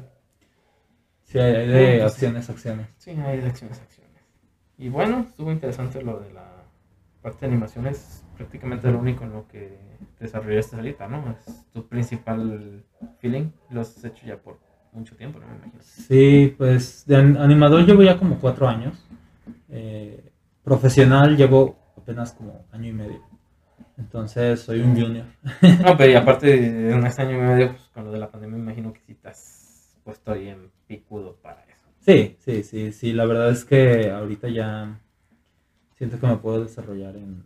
Sí, 1.24 1.38
hay, 1.38 1.54
hay 1.56 1.66
de 1.68 2.02
acciones, 2.02 2.48
acciones. 2.48 2.86
Sí, 2.98 3.10
hay 3.10 3.40
de 3.40 3.46
acciones, 3.46 3.80
acciones. 3.80 4.12
Y 4.78 4.88
bueno, 4.88 5.20
estuvo 5.28 5.50
interesante 5.52 6.02
lo 6.02 6.20
de 6.20 6.32
la 6.32 6.46
parte 7.22 7.40
de 7.40 7.46
animación, 7.52 7.86
es 7.86 8.22
prácticamente 8.36 8.90
lo 8.90 8.98
único 8.98 9.24
en 9.24 9.32
lo 9.32 9.46
que 9.48 9.76
desarrollaste 10.20 10.76
ahorita, 10.76 11.08
¿no? 11.08 11.30
Es 11.46 11.66
tu 11.72 11.86
principal 11.86 12.84
feeling, 13.18 13.50
lo 13.70 13.80
has 13.80 14.02
hecho 14.04 14.26
ya 14.26 14.36
por 14.36 14.58
mucho 14.92 15.16
tiempo, 15.16 15.38
no 15.40 15.46
me 15.48 15.56
imagino. 15.56 15.82
Sí, 15.82 16.54
pues 16.56 17.04
de 17.06 17.16
an- 17.16 17.36
animador 17.36 17.84
llevo 17.84 18.02
ya 18.02 18.18
como 18.18 18.38
cuatro 18.38 18.68
años. 18.68 19.04
Eh, 19.68 20.32
profesional 20.62 21.36
llevo 21.36 21.78
apenas 21.96 22.32
como 22.32 22.66
año 22.72 22.88
y 22.88 22.92
medio. 22.92 23.22
Entonces 23.96 24.60
soy 24.60 24.80
un 24.80 24.94
junior. 25.00 25.26
No, 25.84 25.96
pero 25.96 26.12
y 26.12 26.14
aparte 26.14 26.46
de 26.46 26.94
un 26.94 27.04
año 27.04 27.30
y 27.30 27.40
medio, 27.40 27.70
pues 27.72 27.82
con 27.92 28.04
lo 28.04 28.12
de 28.12 28.18
la 28.18 28.30
pandemia, 28.30 28.56
me 28.56 28.62
imagino 28.62 28.92
que 28.92 29.00
sí 29.00 29.16
has 29.24 29.98
puesto 30.04 30.32
ahí 30.32 30.48
en 30.48 30.70
picudo 30.86 31.36
para 31.36 31.64
eso. 31.64 31.86
Sí, 32.00 32.36
sí, 32.38 32.62
sí, 32.62 32.92
sí. 32.92 33.12
La 33.12 33.26
verdad 33.26 33.50
es 33.50 33.64
que 33.64 34.10
ahorita 34.10 34.48
ya 34.48 35.00
siento 35.96 36.18
que 36.18 36.26
me 36.26 36.36
puedo 36.36 36.62
desarrollar 36.62 37.16
en, 37.16 37.42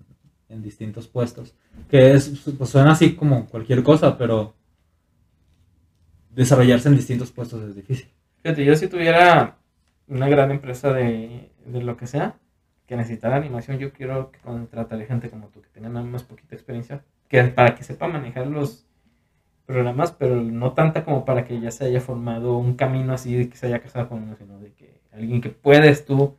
en 0.48 0.62
distintos 0.62 1.08
puestos. 1.08 1.54
Que 1.88 2.12
es, 2.12 2.28
pues 2.56 2.70
suena 2.70 2.92
así 2.92 3.14
como 3.16 3.46
cualquier 3.46 3.82
cosa, 3.82 4.16
pero 4.18 4.54
desarrollarse 6.30 6.88
en 6.88 6.96
distintos 6.96 7.32
puestos 7.32 7.62
es 7.62 7.74
difícil. 7.74 8.08
Fíjate, 8.42 8.64
yo 8.64 8.76
si 8.76 8.88
tuviera 8.88 9.58
una 10.08 10.28
gran 10.28 10.50
empresa 10.50 10.92
de, 10.92 11.50
de 11.66 11.82
lo 11.82 11.96
que 11.96 12.06
sea, 12.06 12.36
que 12.86 12.96
necesitara 12.96 13.36
animación, 13.36 13.78
yo 13.78 13.92
quiero 13.92 14.30
que 14.32 14.40
contrataré 14.40 15.06
gente 15.06 15.30
como 15.30 15.48
tú, 15.48 15.62
que 15.62 15.68
tenga 15.70 15.88
nada 15.88 16.04
más 16.06 16.22
poquita 16.24 16.54
experiencia, 16.54 17.04
que 17.28 17.42
para 17.44 17.74
que 17.74 17.84
sepa 17.84 18.08
manejar 18.08 18.46
los 18.48 18.86
programas, 19.66 20.12
pero 20.12 20.36
no 20.42 20.72
tanta 20.74 21.04
como 21.04 21.24
para 21.24 21.44
que 21.46 21.60
ya 21.60 21.70
se 21.70 21.84
haya 21.86 22.00
formado 22.00 22.56
un 22.58 22.74
camino 22.76 23.12
así 23.14 23.34
de 23.36 23.48
que 23.48 23.56
se 23.56 23.66
haya 23.66 23.80
casado 23.80 24.08
con 24.08 24.22
uno, 24.22 24.36
sino 24.36 24.58
de 24.58 24.72
que 24.74 25.00
alguien 25.12 25.40
que 25.40 25.50
puedes 25.50 26.04
tú 26.04 26.36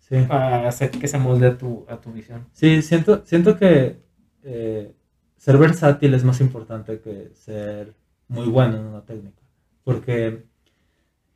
Sí. 0.00 0.16
ah, 0.28 0.66
hacer 0.66 0.90
que 0.90 1.08
se 1.08 1.18
molde 1.18 1.46
a 1.46 1.58
tu, 1.58 1.86
a 1.88 2.00
tu 2.00 2.12
visión. 2.12 2.46
Sí, 2.52 2.82
siento, 2.82 3.22
siento 3.24 3.56
que 3.56 3.96
eh, 4.42 4.94
ser 5.36 5.58
versátil 5.58 6.14
es 6.14 6.24
más 6.24 6.40
importante 6.40 7.00
que 7.00 7.30
ser 7.34 7.94
muy 8.28 8.48
bueno 8.48 8.76
en 8.76 8.84
una 8.84 9.04
técnica. 9.04 9.40
Porque 9.84 10.44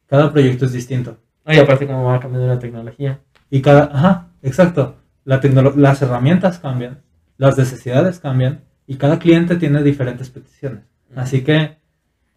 cada 0.09 0.33
proyecto 0.33 0.67
es 0.67 0.73
distinto. 0.73 1.19
Y 1.47 1.59
aparte 1.59 1.87
como 1.87 2.05
va 2.05 2.21
cambiando 2.21 2.49
la 2.49 2.59
tecnología. 2.59 3.21
Y 3.51 3.63
cada, 3.63 3.85
ajá, 3.85 4.29
exacto. 4.43 4.97
La 5.25 5.41
las 5.77 6.03
herramientas 6.03 6.59
cambian, 6.59 7.01
las 7.39 7.57
necesidades 7.59 8.19
cambian 8.21 8.61
y 8.87 8.97
cada 8.97 9.19
cliente 9.19 9.57
tiene 9.57 9.83
diferentes 9.83 10.31
peticiones. 10.31 10.81
Así 11.15 11.43
que 11.43 11.77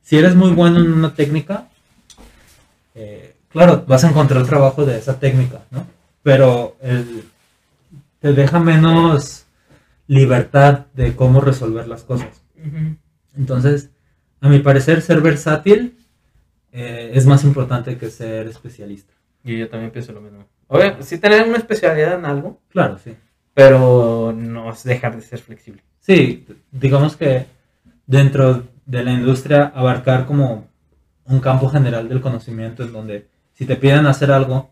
si 0.02 0.18
eres 0.18 0.36
muy 0.36 0.52
bueno 0.52 0.80
en 0.80 0.92
una 0.92 1.14
técnica, 1.14 1.68
eh, 2.96 3.36
claro, 3.50 3.84
vas 3.88 4.04
a 4.04 4.10
encontrar 4.10 4.46
trabajo 4.46 4.86
de 4.86 4.98
esa 4.98 5.20
técnica, 5.20 5.62
¿no? 5.72 5.86
Pero 6.24 6.76
el- 6.82 7.24
te 8.20 8.34
deja 8.34 8.60
menos 8.60 9.46
libertad 10.08 10.88
de 10.94 11.16
cómo 11.16 11.42
resolver 11.42 11.88
las 11.88 12.04
cosas. 12.04 12.42
Entonces, 13.38 13.90
a 14.42 14.50
mi 14.50 14.60
parecer, 14.60 15.02
ser 15.02 15.22
versátil 15.22 15.98
eh, 16.72 17.12
es 17.14 17.26
más 17.26 17.44
importante 17.44 17.98
que 17.98 18.10
ser 18.10 18.48
especialista. 18.48 19.14
Y 19.44 19.58
yo 19.58 19.70
también 19.70 19.92
pienso 19.92 20.12
lo 20.12 20.22
mismo. 20.22 20.46
Obvio, 20.68 20.98
sí 21.02 21.18
tener 21.18 21.48
una 21.48 21.58
especialidad 21.58 22.20
en 22.20 22.26
algo, 22.26 22.60
Claro, 22.70 22.98
sí. 22.98 23.16
pero 23.54 24.34
no 24.36 24.72
es 24.72 24.84
dejar 24.84 25.16
de 25.16 25.22
ser 25.22 25.40
flexible. 25.40 25.82
Sí, 26.00 26.46
digamos 26.72 27.16
que 27.16 27.46
dentro 28.06 28.64
de 28.86 29.04
la 29.04 29.12
industria 29.14 29.72
abarcar 29.76 30.26
como 30.26 30.68
un 31.26 31.40
campo 31.40 31.70
general 31.70 32.10
del 32.10 32.22
conocimiento 32.22 32.84
en 32.84 32.92
donde 32.92 33.28
si 33.54 33.66
te 33.66 33.76
piden 33.76 34.06
hacer 34.08 34.32
algo, 34.32 34.72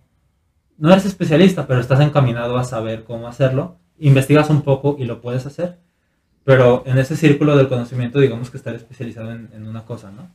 no 0.77 0.91
eres 0.91 1.05
especialista, 1.05 1.67
pero 1.67 1.79
estás 1.79 1.99
encaminado 1.99 2.57
a 2.57 2.63
saber 2.63 3.03
cómo 3.03 3.27
hacerlo, 3.27 3.77
investigas 3.99 4.49
un 4.49 4.61
poco 4.61 4.95
y 4.99 5.05
lo 5.05 5.21
puedes 5.21 5.45
hacer, 5.45 5.77
pero 6.43 6.83
en 6.85 6.97
ese 6.97 7.15
círculo 7.15 7.57
del 7.57 7.67
conocimiento 7.67 8.19
digamos 8.19 8.49
que 8.49 8.57
estar 8.57 8.73
especializado 8.75 9.31
en, 9.31 9.49
en 9.53 9.67
una 9.67 9.85
cosa, 9.85 10.11
¿no? 10.11 10.29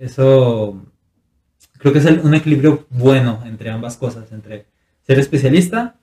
Eso 0.00 0.82
creo 1.78 1.92
que 1.92 1.98
es 2.00 2.04
el- 2.06 2.20
un 2.20 2.34
equilibrio 2.34 2.86
bueno 2.90 3.42
entre 3.44 3.70
ambas 3.70 3.96
cosas, 3.96 4.30
entre 4.32 4.66
ser 5.02 5.18
especialista 5.18 5.96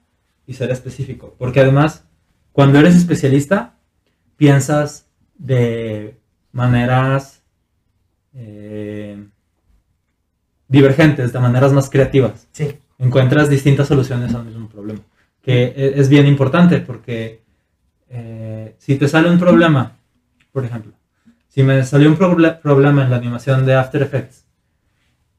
y 0.48 0.54
ser 0.54 0.72
específico, 0.72 1.36
porque 1.38 1.60
además 1.62 2.06
cuando 2.52 2.80
eres 2.80 2.96
especialista 2.96 3.76
piensas 4.38 5.08
de 5.38 6.18
maneras 6.52 7.42
eh, 8.36 9.28
divergentes, 10.68 11.32
de 11.34 11.40
maneras 11.40 11.72
más 11.74 11.90
creativas. 11.90 12.48
Sí. 12.52 12.80
Encuentras 12.98 13.50
distintas 13.50 13.88
soluciones 13.88 14.34
al 14.34 14.46
mismo 14.46 14.70
problema, 14.70 15.02
que 15.42 15.66
e- 15.66 15.94
es 16.00 16.10
bien 16.10 16.26
importante 16.28 16.80
porque 16.80 17.42
eh, 18.10 18.76
si 18.78 18.96
te 18.98 19.08
sale 19.08 19.30
un 19.30 19.40
problema, 19.40 19.98
por 20.52 20.64
ejemplo, 20.66 20.94
si 21.54 21.62
me 21.62 21.84
salió 21.84 22.10
un 22.10 22.18
proble- 22.18 22.60
problema 22.62 23.04
en 23.04 23.12
la 23.12 23.18
animación 23.18 23.64
de 23.66 23.76
After 23.76 24.02
Effects 24.02 24.46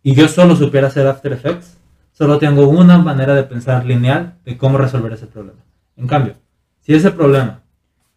y 0.05 0.15
yo 0.15 0.28
solo 0.28 0.55
supiera 0.55 0.86
hacer 0.86 1.07
After 1.09 1.32
Effects, 1.32 1.77
solo 2.12 2.39
tengo 2.39 2.69
una 2.69 2.99
manera 2.99 3.35
de 3.35 3.43
pensar 3.43 3.85
lineal 3.85 4.35
de 4.45 4.57
cómo 4.57 4.78
resolver 4.78 5.12
ese 5.12 5.27
problema. 5.27 5.59
En 5.97 6.07
cambio, 6.07 6.35
si 6.82 6.95
ese 6.95 7.11
problema, 7.11 7.62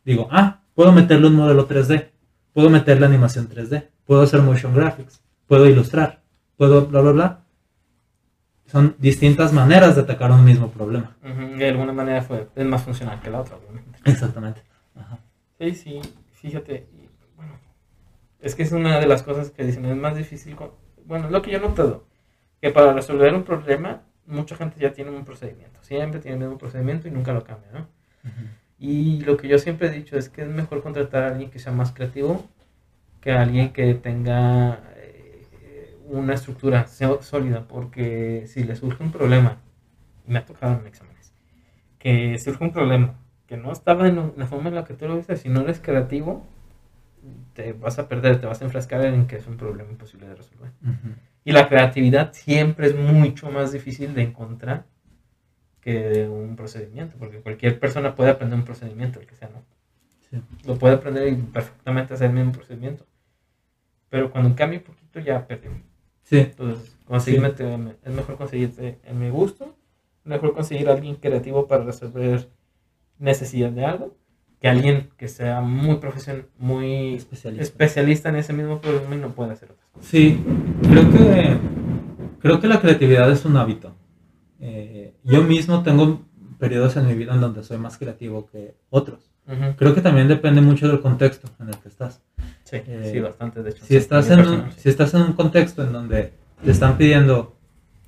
digo, 0.06 0.28
ah, 0.32 0.60
puedo 0.76 0.91
meterle 0.91 1.26
un 1.28 1.36
modelo 1.36 1.68
3D, 1.68 2.10
puedo 2.53 2.69
meterle 2.69 3.07
animación 3.07 3.49
3D, 3.49 3.88
puedo 4.06 4.22
hacer 4.22 4.41
motion 4.44 4.76
graphics, 4.76 5.22
puedo 5.48 5.65
ilustrar, 5.65 6.22
puedo 6.56 6.86
bla, 6.86 7.02
bla, 7.02 7.11
bla. 7.14 7.40
Son 8.68 8.95
distintas 8.99 9.53
maneras 9.53 9.95
de 9.95 10.02
atacar 10.02 10.30
un 10.32 10.44
mismo 10.44 10.69
problema. 10.69 11.15
Ujú, 11.24 11.57
De 11.57 11.69
alguna 11.69 11.94
manera 11.94 12.22
fue, 12.22 12.48
es 12.56 12.65
más 12.65 12.84
funcional 12.84 13.19
que 13.22 13.32
la 13.32 13.40
otra, 13.41 13.56
obviamente. 13.56 13.98
Exactamente. 14.06 14.61
Ajá. 14.94 15.18
Sí, 15.57 15.74
sí, 15.74 16.02
fíjate. 16.41 16.86
Es 18.41 18.55
que 18.55 18.64
es 18.64 18.72
una 18.72 18.99
de 18.99 19.07
las 19.07 19.23
cosas 19.23 19.51
que 19.51 19.64
dicen, 19.65 19.85
es 19.85 19.95
más 19.97 20.15
difícil. 20.18 20.55
con- 20.55 20.72
bueno, 21.05 21.26
es 21.27 21.31
lo 21.31 21.41
que 21.41 21.51
yo 21.51 21.57
he 21.57 21.61
notado, 21.61 22.05
que 22.61 22.72
para 22.72 22.93
resolver 22.93 23.34
un 23.35 23.43
problema, 23.43 24.03
mucha 24.27 24.55
gente 24.57 24.80
ya 24.80 24.93
tiene 24.93 25.11
un 25.11 25.26
procedimiento. 25.26 25.81
Siempre 25.84 26.19
tiene 26.22 26.38
el 26.38 26.43
mismo 26.43 26.57
procedimiento 26.59 27.07
y 27.07 27.11
nunca 27.11 27.34
lo 27.34 27.43
cambia, 27.45 27.72
¿no? 27.73 27.88
Y 28.80 29.22
lo 29.22 29.38
que 29.38 29.47
yo 29.47 29.57
siempre 29.59 29.88
he 29.88 29.91
dicho 29.91 30.18
es 30.18 30.30
que 30.30 30.43
es 30.43 30.47
mejor 30.47 30.84
contratar 30.84 31.23
a 31.23 31.27
alguien 31.30 31.49
que 31.49 31.59
sea 31.59 31.72
más 31.73 31.91
creativo 31.93 32.45
que 33.22 33.31
a 33.34 33.41
alguien 33.43 33.73
que 33.73 33.93
tenga 33.95 34.81
eh, 34.97 35.97
una 36.07 36.34
estructura 36.35 36.88
sólida, 36.88 37.68
porque 37.68 38.45
si 38.47 38.64
le 38.64 38.76
surge 38.76 39.03
un 39.03 39.11
problema, 39.11 39.57
y 40.27 40.31
me 40.31 40.39
ha 40.39 40.45
tocado 40.45 40.80
en 40.80 40.88
exámenes, 40.88 41.34
que 41.99 42.38
surge 42.39 42.64
un 42.64 42.72
problema 42.73 43.15
que 43.47 43.57
no 43.57 43.72
estaba 43.72 44.07
en 44.07 44.34
la 44.38 44.47
forma 44.47 44.69
en 44.69 44.76
la 44.76 44.85
que 44.85 44.93
tú 44.95 45.07
lo 45.07 45.18
viste, 45.18 45.38
si 45.38 45.49
no 45.49 45.61
eres 45.61 45.80
creativo, 45.80 46.45
te 47.57 47.73
vas 47.73 47.97
a 47.97 48.07
perder, 48.07 48.39
te 48.39 48.45
vas 48.45 48.61
a 48.61 48.65
enfrascar 48.65 49.03
en 49.03 49.25
que 49.25 49.38
es 49.38 49.47
un 49.47 49.57
problema 49.57 49.89
imposible 49.89 50.27
de 50.27 50.35
resolver. 50.35 50.69
Ujú. 50.84 51.15
Y 51.43 51.53
la 51.53 51.67
creatividad 51.67 52.31
siempre 52.34 52.85
es 52.85 52.95
mucho 52.95 53.49
más 53.49 53.71
difícil 53.71 54.13
de 54.13 54.21
encontrar 54.21 54.85
que 55.81 56.27
un 56.27 56.55
procedimiento, 56.55 57.15
porque 57.17 57.39
cualquier 57.39 57.79
persona 57.79 58.13
puede 58.13 58.29
aprender 58.29 58.59
un 58.59 58.65
procedimiento, 58.65 59.19
el 59.19 59.25
que 59.25 59.34
sea, 59.35 59.49
¿no? 59.49 59.63
Sí. 60.29 60.39
Lo 60.67 60.77
puede 60.77 60.93
aprender 60.93 61.29
y 61.29 61.35
perfectamente 61.38 62.13
hacer 62.13 62.29
el 62.29 62.35
mismo 62.35 62.51
procedimiento. 62.51 63.07
Pero 64.09 64.31
cuando 64.31 64.55
cambia 64.55 64.77
un 64.77 64.85
poquito 64.85 65.19
ya 65.19 65.47
perdió. 65.47 65.71
Sí, 66.21 66.38
Entonces, 66.38 66.95
conseguirme 67.05 67.53
Sí. 67.57 67.63
es 68.03 68.13
mejor 68.13 68.38
conseguirte 68.38 68.99
en 69.03 69.19
mi 69.19 69.31
gusto, 69.31 69.75
mejor 70.25 70.53
conseguir 70.53 70.89
a 70.89 70.93
alguien 70.93 71.15
creativo 71.15 71.65
para 71.65 71.85
resolver 71.85 72.49
necesidad 73.17 73.71
de 73.71 73.84
algo, 73.84 74.15
que 74.61 74.67
alguien 74.67 75.09
que 75.17 75.27
sea 75.27 75.61
muy 75.61 75.97
profesional, 75.97 76.45
muy 76.57 77.13
especialista. 77.15 77.63
especialista 77.63 78.29
en 78.29 78.38
ese 78.38 78.53
mismo 78.53 78.81
problema 78.81 79.15
y 79.15 79.19
no 79.19 79.29
puede 79.29 79.51
hacer 79.51 79.71
otras 79.71 79.88
cosas. 79.93 80.09
Sí, 80.09 80.43
creo 80.89 81.11
que, 81.11 81.57
creo 82.39 82.59
que 82.59 82.67
la 82.67 82.81
creatividad 82.81 83.31
es 83.31 83.45
un 83.45 83.55
hábito. 83.57 83.95
Eh, 84.59 85.13
yo 85.23 85.43
mismo 85.43 85.84
tengo 85.84 86.21
periodos 86.57 86.97
en 86.97 87.07
mi 87.07 87.13
vida 87.13 87.34
en 87.34 87.41
donde 87.41 87.63
soy 87.63 87.77
más 87.77 87.97
creativo 87.97 88.47
que 88.47 88.75
otros. 88.89 89.31
Creo 89.77 89.95
que 89.95 90.01
también 90.01 90.27
depende 90.27 90.59
mucho 90.59 90.89
del 90.89 90.99
contexto 90.99 91.47
en 91.61 91.69
el 91.69 91.77
que 91.77 91.88
estás. 91.88 92.21
Sí, 92.65 92.77
Eh, 92.85 93.11
sí, 93.13 93.19
bastante, 93.21 93.63
de 93.63 93.69
hecho. 93.69 93.85
Si 93.85 93.95
estás, 93.95 94.29
en 94.29 94.41
un, 94.41 94.71
sí. 94.73 94.79
si 94.81 94.89
estás 94.89 95.13
en 95.13 95.21
un 95.21 95.34
contexto 95.34 95.84
en 95.84 95.93
donde 95.93 96.34
te 96.65 96.71
están 96.71 96.97
pidiendo 96.97 97.55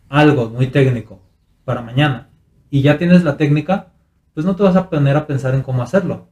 algo 0.09 0.49
muy 0.49 0.67
técnico 0.67 1.21
para 1.63 1.81
mañana 1.81 2.27
y 2.69 2.81
ya 2.81 2.97
tienes 2.97 3.23
la 3.23 3.37
técnica, 3.37 3.93
pues 4.33 4.45
no 4.45 4.57
te 4.57 4.63
vas 4.63 4.75
a 4.75 4.89
poner 4.89 5.15
a 5.15 5.27
pensar 5.27 5.53
en 5.55 5.61
cómo 5.61 5.81
hacerlo. 5.81 6.27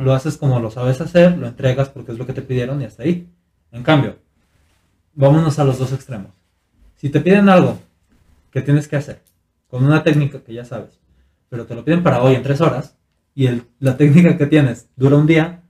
Lo 0.00 0.12
haces 0.12 0.36
como 0.36 0.58
lo 0.58 0.70
sabes 0.70 1.00
hacer, 1.00 1.38
lo 1.38 1.46
entregas 1.46 1.88
porque 1.88 2.12
es 2.12 2.18
lo 2.18 2.26
que 2.26 2.32
te 2.32 2.42
pidieron 2.42 2.82
y 2.82 2.84
hasta 2.84 3.04
ahí. 3.04 3.28
En 3.70 3.82
cambio, 3.82 4.16
vámonos 5.14 5.58
a 5.58 5.64
los 5.64 5.78
dos 5.78 5.92
extremos. 5.92 6.32
Si 6.96 7.10
te 7.10 7.20
piden 7.20 7.48
algo 7.48 7.78
que 8.50 8.60
tienes 8.60 8.88
que 8.88 8.96
hacer 8.96 9.22
con 9.68 9.84
una 9.84 10.02
técnica 10.02 10.40
que 10.40 10.54
ya 10.54 10.64
sabes, 10.64 10.98
pero 11.48 11.64
te 11.66 11.74
lo 11.74 11.84
piden 11.84 12.02
para 12.02 12.22
hoy 12.22 12.34
en 12.34 12.42
tres 12.42 12.60
horas 12.60 12.96
y 13.34 13.46
el, 13.46 13.64
la 13.78 13.96
técnica 13.96 14.36
que 14.36 14.46
tienes 14.46 14.88
dura 14.96 15.16
un 15.16 15.26
día, 15.26 15.62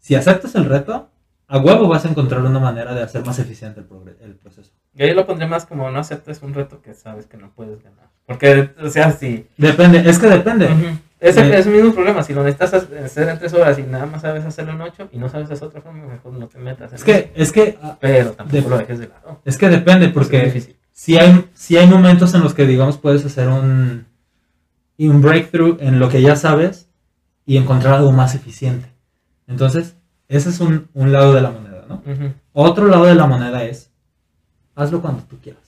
si 0.00 0.16
aceptas 0.16 0.54
el 0.56 0.64
reto, 0.64 1.10
a 1.46 1.58
huevo 1.58 1.88
vas 1.88 2.04
a 2.04 2.08
encontrar 2.08 2.42
una 2.42 2.58
manera 2.58 2.94
de 2.94 3.02
hacer 3.02 3.24
más 3.24 3.38
eficiente 3.38 3.80
el, 4.20 4.34
proceso. 4.34 4.72
Yo 4.94 5.04
ahí 5.04 5.14
lo 5.14 5.26
pondré 5.26 5.46
más 5.46 5.66
como 5.66 5.90
no 5.90 6.00
aceptes 6.00 6.42
un 6.42 6.54
reto 6.54 6.82
que 6.82 6.94
sabes 6.94 7.26
que 7.26 7.36
no 7.36 7.52
puedes 7.54 7.82
ganar. 7.82 8.08
Porque, 8.26 8.70
o 8.82 8.88
sea, 8.88 9.12
si... 9.12 9.46
Depende, 9.56 10.02
es 10.08 10.18
que 10.18 10.26
depende. 10.26 10.66
Ujú. 10.66 10.98
Es 11.24 11.38
el, 11.38 11.54
es 11.54 11.66
el 11.66 11.72
mismo 11.72 11.94
problema. 11.94 12.22
Si 12.22 12.34
lo 12.34 12.44
necesitas 12.44 12.74
hacer 12.74 13.28
en 13.30 13.38
tres 13.38 13.54
horas 13.54 13.78
y 13.78 13.82
nada 13.82 14.04
más 14.04 14.20
sabes 14.20 14.44
hacerlo 14.44 14.72
en 14.72 14.82
ocho 14.82 15.08
y 15.10 15.16
no 15.16 15.30
sabes 15.30 15.50
hacer 15.50 15.68
otra 15.68 15.80
forma, 15.80 16.04
mejor 16.04 16.34
no 16.34 16.46
te 16.48 16.58
metas. 16.58 16.92
en 16.92 16.96
Es 16.96 17.04
que, 17.04 17.32
es 17.34 17.50
que, 17.50 17.78
ah. 17.82 17.96
Pero 17.98 18.32
tampoco 18.32 18.68
lo 18.68 18.76
dejes 18.76 18.98
de 18.98 19.08
lado. 19.08 19.40
es 19.42 19.56
que 19.56 19.70
depende, 19.70 20.10
porque 20.10 20.76
si 20.92 21.16
hay, 21.16 21.48
si 21.54 21.78
hay 21.78 21.86
momentos 21.86 22.34
en 22.34 22.42
los 22.42 22.52
que, 22.52 22.66
digamos, 22.66 22.98
puedes 22.98 23.24
hacer 23.24 23.48
un, 23.48 24.04
un 24.98 25.22
breakthrough 25.22 25.78
en 25.80 25.98
lo 25.98 26.10
que 26.10 26.20
ya 26.20 26.36
sabes 26.36 26.90
y 27.46 27.56
encontrar 27.56 27.94
algo 27.94 28.12
más 28.12 28.34
eficiente. 28.34 28.92
Entonces, 29.46 29.96
ese 30.28 30.50
es 30.50 30.60
un, 30.60 30.90
un 30.92 31.10
lado 31.10 31.32
de 31.32 31.40
la 31.40 31.50
moneda, 31.50 31.86
¿no? 31.88 32.02
Otro 32.52 32.86
lado 32.86 33.06
de 33.06 33.14
la 33.14 33.26
moneda 33.26 33.64
es, 33.64 33.90
hazlo 34.74 35.00
cuando 35.00 35.22
tú 35.22 35.38
quieras. 35.42 35.62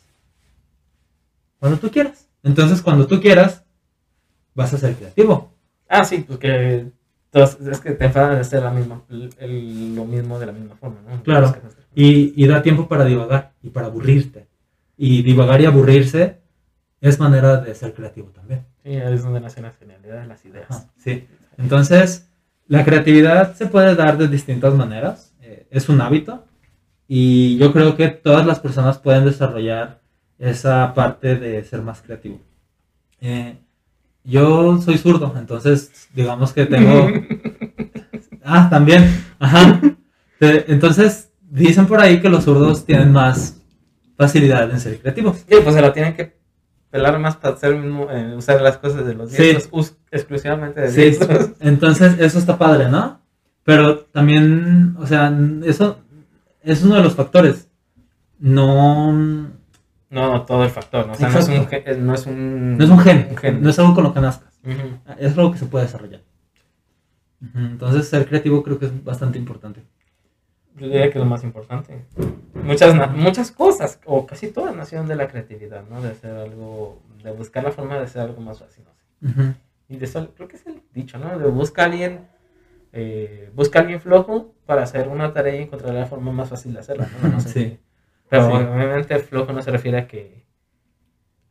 Cuando 1.58 1.78
tú 1.78 1.90
quieras. 1.90 2.28
Entonces, 2.42 2.82
cuando 2.82 3.06
tú 3.06 3.22
quieras, 3.22 3.64
vas 4.56 4.74
a 4.74 4.78
ser 4.78 4.94
creativo. 4.96 5.52
Ah, 5.88 6.04
sí, 6.04 6.24
pues 6.26 6.38
que 6.40 6.90
todos- 7.30 7.60
es 7.60 7.78
que 7.80 7.92
te 7.92 8.06
enfadan 8.06 8.34
de 8.34 8.40
hacer 8.40 8.62
la 8.62 8.70
misma, 8.72 9.02
el- 9.10 9.30
el- 9.38 9.94
lo 9.94 10.04
mismo 10.04 10.38
de 10.40 10.46
la 10.46 10.52
misma 10.52 10.74
forma, 10.74 10.96
¿no? 11.08 11.22
Claro. 11.22 11.54
Y, 11.94 12.32
y 12.42 12.46
da 12.48 12.62
tiempo 12.62 12.88
para 12.88 13.04
divagar 13.04 13.52
y 13.62 13.70
para 13.70 13.86
aburrirte. 13.86 14.48
Y 14.96 15.22
divagar 15.22 15.60
y 15.60 15.66
aburrirse 15.66 16.40
es 17.00 17.20
manera 17.20 17.58
de 17.58 17.74
ser 17.74 17.92
creativo 17.94 18.30
también. 18.30 18.64
Sí, 18.82 18.92
es 18.96 19.22
donde 19.22 19.40
nacen 19.40 19.62
las 19.64 19.76
genialidades, 19.76 20.26
las 20.26 20.44
ideas. 20.44 20.66
Ajá, 20.70 20.90
sí. 20.96 21.26
Entonces, 21.58 22.28
la 22.66 22.84
creatividad 22.84 23.54
se 23.54 23.66
puede 23.66 23.94
dar 23.94 24.18
de 24.18 24.26
distintas 24.28 24.74
maneras. 24.74 25.34
eh, 25.42 25.66
es 25.70 25.88
un 25.88 26.00
hábito. 26.00 26.44
Y 27.06 27.56
yo 27.58 27.72
creo 27.72 27.94
que 27.96 28.08
todas 28.08 28.44
las 28.46 28.58
personas 28.58 28.98
pueden 28.98 29.24
desarrollar 29.24 30.00
esa 30.40 30.92
parte 30.92 31.36
de 31.36 31.62
ser 31.62 31.82
más 31.82 32.02
creativo. 32.02 32.40
Eh, 33.20 33.58
yo 34.26 34.80
soy 34.82 34.98
zurdo, 34.98 35.34
entonces 35.38 36.08
digamos 36.14 36.52
que 36.52 36.66
tengo... 36.66 37.08
ah, 38.44 38.68
también. 38.68 39.08
Ajá. 39.38 39.80
Entonces, 40.40 41.30
dicen 41.40 41.86
por 41.86 42.00
ahí 42.00 42.20
que 42.20 42.28
los 42.28 42.44
zurdos 42.44 42.84
tienen 42.84 43.12
más 43.12 43.60
facilidad 44.16 44.70
en 44.70 44.80
ser 44.80 44.98
creativos. 45.00 45.38
Sí, 45.48 45.56
pues 45.62 45.74
se 45.74 45.80
la 45.80 45.92
tienen 45.92 46.14
que 46.14 46.36
pelar 46.90 47.18
más 47.18 47.36
para 47.36 47.54
hacer 47.54 47.76
mismo, 47.76 48.10
eh, 48.10 48.34
usar 48.36 48.60
las 48.62 48.78
cosas 48.78 49.06
de 49.06 49.14
los 49.14 49.30
Sí. 49.30 49.42
diestros, 49.42 49.68
us- 49.72 49.96
exclusivamente 50.10 50.80
de 50.80 50.90
Sí, 50.90 51.00
diestros. 51.02 51.50
entonces 51.60 52.16
eso 52.18 52.38
está 52.38 52.56
padre, 52.58 52.88
¿no? 52.88 53.20
Pero 53.64 53.98
también, 54.00 54.96
o 54.98 55.06
sea, 55.06 55.36
eso 55.64 55.98
es 56.62 56.82
uno 56.82 56.96
de 56.96 57.02
los 57.02 57.14
factores. 57.14 57.68
No, 58.38 59.50
no 60.10 60.32
No, 60.32 60.42
todo 60.44 60.64
el 60.64 60.70
factor, 60.70 61.06
¿no? 61.06 61.12
O 61.12 61.16
sea, 61.16 61.28
no 61.28 61.38
es, 61.38 61.48
un, 61.48 62.06
no 62.06 62.14
es 62.14 62.26
un... 62.26 62.78
es 62.80 62.90
un 62.90 62.98
gen, 62.98 63.28
un 63.30 63.36
gen. 63.36 63.62
no 63.62 63.70
es 63.70 63.78
algo 63.78 63.94
con 63.94 64.04
lo 64.04 64.14
que 64.14 64.20
nazcas, 64.20 64.60
es 65.18 65.36
algo 65.36 65.52
que 65.52 65.58
se 65.58 65.66
puede 65.66 65.86
desarrollar. 65.86 66.22
Entonces 67.54 68.08
ser 68.08 68.26
creativo 68.26 68.62
creo 68.62 68.78
que 68.78 68.86
es 68.86 69.04
bastante 69.04 69.38
importante. 69.38 69.82
Yo 70.76 70.86
diría 70.86 71.10
que 71.10 71.18
es 71.18 71.24
lo 71.24 71.26
más 71.26 71.42
importante. 71.44 72.04
Muchas, 72.54 72.94
muchas 73.12 73.50
cosas, 73.50 74.00
o 74.04 74.26
casi 74.26 74.48
todas 74.48 74.74
nacieron 74.74 75.06
de 75.08 75.16
la 75.16 75.28
creatividad, 75.28 75.84
¿no? 75.88 76.02
De 76.02 76.10
hacer 76.10 76.32
algo, 76.34 77.00
de 77.22 77.30
buscar 77.32 77.64
la 77.64 77.72
forma 77.72 77.96
de 77.96 78.04
hacer 78.04 78.22
algo 78.22 78.40
más 78.40 78.58
fácil, 78.58 78.84
no. 78.84 79.30
Ujú, 79.30 79.54
Y 79.88 79.96
de 79.96 80.04
eso, 80.04 80.30
creo 80.34 80.48
que 80.48 80.56
es 80.56 80.66
el 80.66 80.82
dicho, 80.92 81.18
¿no? 81.18 81.38
De 81.38 81.48
busca 81.48 81.82
a 81.82 81.84
alguien, 81.86 82.26
eh, 82.92 83.50
busca 83.54 83.78
a 83.78 83.82
alguien 83.82 84.00
flojo 84.00 84.54
para 84.66 84.82
hacer 84.82 85.08
una 85.08 85.32
tarea 85.32 85.56
y 85.56 85.62
encontrar 85.62 85.94
la 85.94 86.06
forma 86.06 86.32
más 86.32 86.48
fácil 86.50 86.74
de 86.74 86.80
hacerla, 86.80 87.08
¿no? 87.22 87.28
No 87.28 87.40
sé. 87.40 87.50
Sí. 87.52 87.78
Pero 88.28 88.46
Sí. 88.48 88.52
obviamente 88.56 89.18
flojo 89.18 89.52
no 89.52 89.62
se 89.62 89.70
refiere 89.70 89.98
a 89.98 90.06
que, 90.08 90.44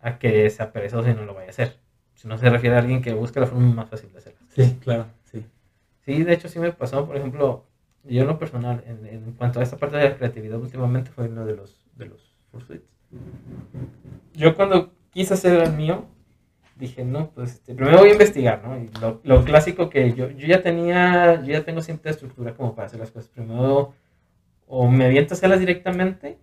a 0.01 0.17
que 0.19 0.49
sea 0.49 0.71
perezoso 0.71 1.09
y 1.09 1.13
no 1.13 1.23
lo 1.23 1.33
vaya 1.33 1.47
a 1.47 1.51
hacer. 1.51 1.77
Sino 2.13 2.37
se 2.37 2.49
refiere 2.49 2.75
a 2.75 2.79
alguien 2.79 3.01
que 3.01 3.13
busca 3.13 3.39
la 3.39 3.47
forma 3.47 3.73
más 3.73 3.89
fácil 3.89 4.11
de 4.11 4.17
hacerla. 4.19 4.39
Sí, 4.49 4.77
claro, 4.81 5.05
sí. 5.23 5.45
Sí, 6.05 6.23
de 6.23 6.33
hecho 6.33 6.47
sí 6.49 6.59
me 6.59 6.71
pasó, 6.71 7.05
por 7.05 7.17
ejemplo, 7.17 7.65
yo 8.03 8.21
en 8.21 8.27
lo 8.27 8.37
personal, 8.39 8.83
en, 8.87 9.05
en 9.05 9.31
cuanto 9.33 9.59
a 9.59 9.63
esta 9.63 9.77
parte 9.77 9.97
de 9.97 10.09
la 10.09 10.17
creatividad 10.17 10.59
últimamente 10.59 11.11
fue 11.11 11.27
lo 11.29 11.45
de 11.45 11.55
los, 11.55 11.81
de 11.95 12.05
los 12.05 12.35
fursuits. 12.51 12.87
Yo 14.33 14.55
cuando 14.55 14.91
quise 15.11 15.33
hacer 15.33 15.61
el 15.61 15.73
mío, 15.73 16.05
dije, 16.75 17.03
no, 17.05 17.31
pues 17.31 17.53
este, 17.53 17.73
primero 17.73 17.99
voy 17.99 18.09
a 18.09 18.13
investigar, 18.13 18.63
¿no? 18.63 18.77
Y 18.77 18.89
lo, 19.01 19.21
lo 19.23 19.43
clásico 19.43 19.89
que 19.89 20.13
yo, 20.13 20.29
yo 20.29 20.47
ya 20.47 20.61
tenía, 20.61 21.41
yo 21.41 21.53
ya 21.53 21.63
tengo 21.63 21.81
cierta 21.81 22.09
estructura 22.09 22.53
como 22.53 22.75
para 22.75 22.87
hacer 22.87 22.99
las 22.99 23.11
cosas. 23.11 23.29
Primero, 23.29 23.93
o 24.67 24.89
me 24.89 25.05
aviento 25.05 25.33
a 25.33 25.37
hacerlas 25.37 25.59
directamente, 25.59 26.37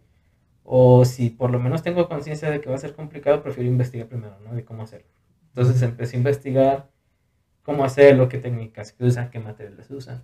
o 0.65 1.05
si 1.05 1.31
por 1.31 1.51
lo 1.51 1.59
menos 1.61 1.83
tengo 1.83 2.09
conciencia 2.09 2.51
de 2.51 2.61
que 2.61 2.69
va 2.69 2.77
a 2.77 2.79
ser 2.79 2.95
complicado, 2.95 3.43
prefiero 3.43 3.69
investigar 3.71 4.07
primero, 4.09 4.37
¿no? 4.45 4.55
De 4.55 4.65
cómo 4.65 4.83
hacerlo. 4.85 5.07
Entonces 5.49 5.83
empecé 5.83 6.17
a 6.17 6.19
investigar 6.19 6.89
cómo 7.63 7.85
hacerlo, 7.85 8.29
qué 8.29 8.39
técnicas 8.39 8.93
que 8.93 9.05
usan, 9.05 9.31
qué 9.31 9.41
materiales 9.41 9.91
usan. 9.91 10.23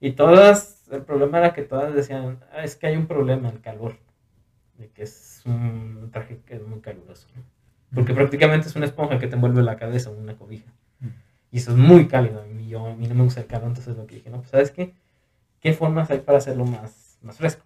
Y 0.00 0.12
todas, 0.12 0.88
el 0.92 1.02
problema 1.02 1.38
era 1.38 1.52
que 1.54 1.62
todas 1.62 1.94
decían, 1.94 2.40
"Ah, 2.52 2.64
es 2.64 2.76
que 2.76 2.86
hay 2.86 2.96
un 2.96 3.06
problema, 3.06 3.48
el 3.50 3.60
calor, 3.60 3.96
de 4.78 4.88
que 4.90 5.02
es 5.02 5.42
un 5.46 6.10
traje 6.12 6.40
que 6.46 6.56
es 6.56 6.62
muy 6.66 6.80
caluroso, 6.80 7.28
¿no? 7.36 7.42
porque 7.94 8.12
prácticamente 8.14 8.68
es 8.68 8.76
una 8.76 8.84
esponja 8.86 9.18
que 9.18 9.28
te 9.28 9.34
envuelve 9.36 9.62
la 9.62 9.76
cabeza, 9.76 10.10
una 10.10 10.36
cobija. 10.36 10.70
Y 11.50 11.58
eso 11.58 11.70
es 11.72 11.78
muy 11.78 12.06
cálido, 12.08 12.44
y 12.46 12.68
yo, 12.68 12.86
a 12.86 12.94
mí 12.94 13.08
no 13.08 13.14
me 13.14 13.24
gusta 13.24 13.40
el 13.40 13.46
calor, 13.46 13.68
entonces 13.68 13.96
lo 13.96 14.06
que 14.06 14.16
dije, 14.16 14.30
no, 14.30 14.38
pues 14.38 14.50
¿sabes 14.50 14.70
qué? 14.70 14.94
¿Qué 15.60 15.72
formas 15.72 16.10
hay 16.10 16.20
para 16.20 16.38
hacerlo 16.38 16.64
más, 16.66 17.18
más 17.22 17.38
fresco? 17.38 17.64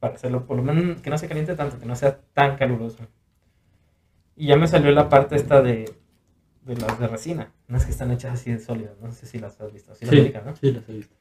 Para 0.00 0.14
hacerlo, 0.14 0.46
por 0.46 0.56
lo 0.56 0.62
menos, 0.62 1.02
que 1.02 1.10
no 1.10 1.18
se 1.18 1.28
caliente 1.28 1.54
tanto, 1.56 1.78
que 1.78 1.86
no 1.86 1.96
sea 1.96 2.18
tan 2.34 2.56
caluroso. 2.56 3.06
Y 4.36 4.46
ya 4.48 4.56
me 4.56 4.68
salió 4.68 4.90
la 4.92 5.08
parte 5.08 5.34
esta 5.36 5.62
de, 5.62 5.92
de 6.62 6.76
las 6.76 6.98
de 7.00 7.08
resina, 7.08 7.52
unas 7.68 7.84
que 7.86 7.92
están 7.92 8.10
hechas 8.12 8.34
así 8.34 8.52
de 8.52 8.58
sólidas, 8.60 8.98
no 9.00 9.12
sé 9.12 9.26
si 9.26 9.38
las 9.38 9.60
has 9.60 9.72
visto, 9.72 9.94
sí, 9.94 10.06
las 10.06 10.14
Sí, 10.14 10.20
ubicas, 10.22 10.44
¿no? 10.44 10.54
sí, 10.54 10.72
los 10.72 10.88
he 10.88 10.92
visto. 10.92 11.16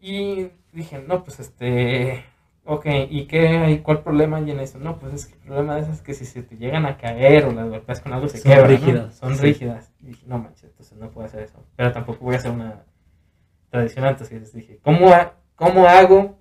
Y 0.00 0.50
dije, 0.72 0.98
no, 1.06 1.24
pues 1.24 1.40
este, 1.40 2.24
ok, 2.64 2.86
¿y 3.10 3.26
qué 3.26 3.48
hay? 3.48 3.78
¿Cuál 3.80 4.02
problema 4.02 4.36
hay 4.38 4.50
en 4.50 4.60
eso? 4.60 4.78
No, 4.78 4.98
pues 4.98 5.14
es 5.14 5.26
que 5.26 5.34
el 5.34 5.40
problema 5.40 5.74
de 5.76 5.82
eso 5.82 5.92
es 5.92 6.02
que 6.02 6.14
si 6.14 6.24
se 6.24 6.42
te 6.42 6.56
llegan 6.56 6.86
a 6.86 6.96
caer 6.98 7.46
o 7.46 7.52
las 7.52 7.68
golpeas 7.68 8.00
con 8.00 8.12
algo 8.12 8.28
se 8.28 8.40
Son 8.40 8.52
quebran, 8.52 8.70
¿no? 8.72 8.76
rígidas, 8.78 9.14
Son 9.16 9.34
sí. 9.34 9.42
rígidas. 9.42 9.92
Y 10.00 10.06
dije, 10.08 10.26
no 10.26 10.38
manches, 10.38 10.64
entonces 10.70 10.96
no 10.98 11.10
puedo 11.10 11.26
hacer 11.26 11.42
eso. 11.42 11.62
Pero 11.76 11.92
tampoco 11.92 12.24
voy 12.24 12.34
a 12.34 12.38
hacer 12.38 12.50
una 12.52 12.84
tradicional. 13.70 14.12
Entonces 14.12 14.52
dije, 14.52 14.78
¿cómo, 14.82 15.08
ha- 15.10 15.34
cómo 15.56 15.86
hago 15.88 16.38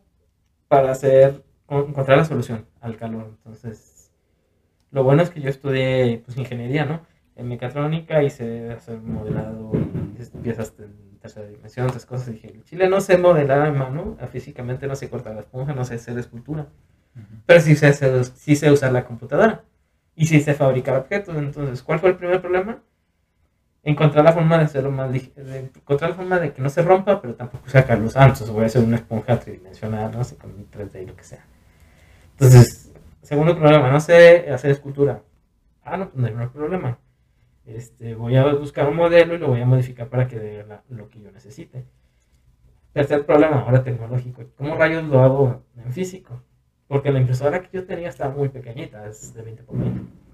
para 0.68 0.92
hacer, 0.92 1.44
con- 1.66 1.90
encontrar 1.90 2.18
la 2.18 2.26
solución 2.26 2.66
al 2.82 2.98
calor? 2.98 3.28
Entonces, 3.38 4.12
lo 4.92 5.04
bueno 5.04 5.24
es 5.24 5.30
que 5.30 5.42
yo 5.42 5.50
estudié 5.50 6.22
pues, 6.26 6.38
ingeniería, 6.38 6.86
¿no? 6.86 7.02
En 7.36 7.48
mecatrónica 7.50 8.24
hice 8.24 8.72
hacer 8.72 9.00
modelado 9.02 9.72
y 9.76 10.38
piezas 10.40 10.74
en 10.80 11.20
tercera 11.20 11.48
dimensión, 11.48 11.88
otras 11.88 12.06
cosas. 12.06 12.30
Y 12.30 12.34
dije, 12.34 12.54
en 12.54 12.64
Chile 12.64 12.90
no 12.90 13.02
sé 13.02 13.18
modelar 13.18 13.62
a 13.68 13.72
mano, 13.74 14.18
físicamente 14.32 14.88
no 14.88 14.96
sé 14.96 15.10
cortar 15.10 15.36
la 15.36 15.42
esponja, 15.42 15.74
no 15.74 15.86
sé 15.86 15.96
hacer 15.96 16.18
escultura. 16.18 16.68
Pero 17.46 17.60
sí 17.62 17.76
sé, 17.76 17.94
sé- 17.94 18.24
sí 18.26 18.56
sé 18.56 18.72
usar 18.72 18.92
la 18.94 19.06
computadora. 19.06 19.64
Y 20.16 20.28
sí 20.28 20.42
sé 20.42 20.54
fabricar 20.54 20.98
objetos. 20.98 21.36
Entonces, 21.38 21.84
¿cuál 21.84 22.00
fue 22.00 22.10
el 22.10 22.18
primer 22.18 22.42
problema? 22.42 22.82
Encontrar 23.86 24.26
la 24.26 24.34
forma 24.34 24.58
de 24.58 24.64
hacerlo 24.66 24.92
más 24.92 25.12
de 25.12 25.70
encontrar 25.76 26.10
la 26.10 26.16
forma 26.16 26.40
de 26.40 26.52
que 26.52 26.62
no 26.62 26.70
se 26.70 26.82
rompa, 26.82 27.22
pero 27.22 27.36
tampoco 27.36 27.70
sacar 27.70 28.00
los 28.00 28.18
anchos. 28.18 28.50
Voy 28.50 28.64
a 28.64 28.66
hacer 28.66 28.84
una 28.84 28.96
esponja 28.96 29.40
tridimensional, 29.40 30.12
no 30.12 30.24
sé, 30.24 30.38
con 30.38 30.52
3D 30.72 31.04
y 31.04 31.06
lo 31.06 31.16
que 31.16 31.24
sea. 31.24 31.46
Entonces, 32.32 32.92
segundo 33.22 33.58
problema, 33.58 33.92
no 33.92 34.00
sé 34.00 34.52
hacer 34.52 34.72
escultura. 34.72 35.22
Ah, 35.84 35.98
no, 35.98 36.10
no 36.16 36.26
hay 36.26 36.48
problema. 36.48 36.98
Este, 37.66 38.16
voy 38.16 38.36
a 38.36 38.54
buscar 38.56 38.90
un 38.90 38.96
modelo 38.96 39.36
y 39.36 39.38
lo 39.38 39.50
voy 39.50 39.62
a 39.62 39.66
modificar 39.66 40.10
para 40.10 40.28
que 40.28 40.40
dé 40.40 40.66
lo 40.90 41.10
que 41.10 41.22
yo 41.22 41.32
necesite. 41.32 41.86
Tercer 42.92 43.24
problema, 43.24 43.62
ahora 43.62 43.84
tecnológico. 43.84 44.46
¿Cómo 44.58 44.76
rayos 44.76 45.04
lo 45.04 45.22
hago 45.22 45.64
en 45.78 45.94
físico? 45.94 46.42
Porque 46.88 47.12
la 47.12 47.20
impresora 47.20 47.62
que 47.62 47.70
yo 47.72 47.86
tenía 47.86 48.10
estaba 48.10 48.34
muy 48.34 48.50
pequeñita, 48.50 49.06
es 49.08 49.34
de 49.34 49.44
20 49.44 49.64
por 49.64 49.78
20. 49.78 50.25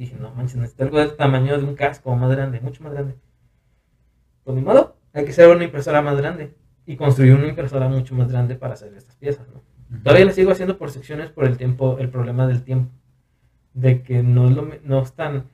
Dije, 0.00 0.16
no 0.18 0.34
manches, 0.34 0.56
necesito 0.56 0.84
algo 0.84 0.98
del 0.98 1.14
tamaño 1.16 1.56
de 1.58 1.64
un 1.64 1.74
casco 1.76 2.14
más 2.16 2.30
grande, 2.30 2.60
mucho 2.60 2.82
más 2.82 2.92
grande. 2.94 3.14
Pues 4.44 4.56
ni 4.56 4.62
modo, 4.62 4.96
hay 5.12 5.24
que 5.24 5.30
hacer 5.30 5.48
una 5.48 5.64
impresora 5.64 6.02
más 6.02 6.16
grande. 6.16 6.54
Y 6.86 6.96
construir 6.96 7.34
una 7.34 7.46
impresora 7.46 7.88
mucho 7.88 8.14
más 8.14 8.28
grande 8.32 8.56
para 8.56 8.74
hacer 8.74 8.92
estas 8.94 9.14
piezas, 9.16 9.46
¿no? 9.48 9.62
Todavía 10.02 10.24
le 10.24 10.32
sigo 10.32 10.50
haciendo 10.50 10.78
por 10.78 10.90
secciones 10.90 11.30
por 11.30 11.44
el 11.44 11.56
tiempo, 11.56 11.98
el 11.98 12.08
problema 12.08 12.46
del 12.46 12.62
tiempo. 12.64 12.90
De 13.74 14.02
que 14.02 14.22
no 14.22 14.48
es, 14.48 14.56
lo 14.56 14.62
me- 14.62 14.80
no 14.82 15.00
es 15.02 15.12
tan 15.12 15.44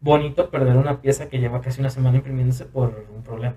bonito 0.00 0.50
perder 0.50 0.76
una 0.76 1.00
pieza 1.00 1.28
que 1.28 1.38
lleva 1.40 1.60
casi 1.60 1.80
una 1.80 1.90
semana 1.90 2.18
imprimiéndose 2.18 2.66
por 2.66 3.06
un 3.14 3.22
problema. 3.22 3.56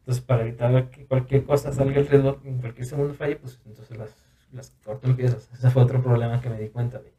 Entonces, 0.00 0.22
para 0.24 0.42
evitar 0.42 0.90
que 0.90 1.06
cualquier 1.06 1.44
cosa 1.44 1.72
salga 1.72 1.98
alrededor, 2.00 2.40
en 2.44 2.58
cualquier 2.58 2.86
segundo 2.86 3.14
falle, 3.14 3.36
pues 3.36 3.60
entonces 3.66 3.96
las, 3.96 4.14
las 4.52 4.72
corto 4.84 5.08
en 5.08 5.16
piezas. 5.16 5.50
Ese 5.54 5.70
fue 5.70 5.82
otro 5.82 6.02
problema 6.02 6.40
que 6.40 6.50
me 6.50 6.58
di 6.60 6.68
cuenta 6.68 6.98
de 7.00 7.12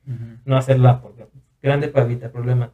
no 0.45 0.57
hacerla 0.57 1.02
por 1.02 1.16
grande 1.66 1.88
para 1.88 2.06
evitar 2.06 2.32
problemas. 2.32 2.72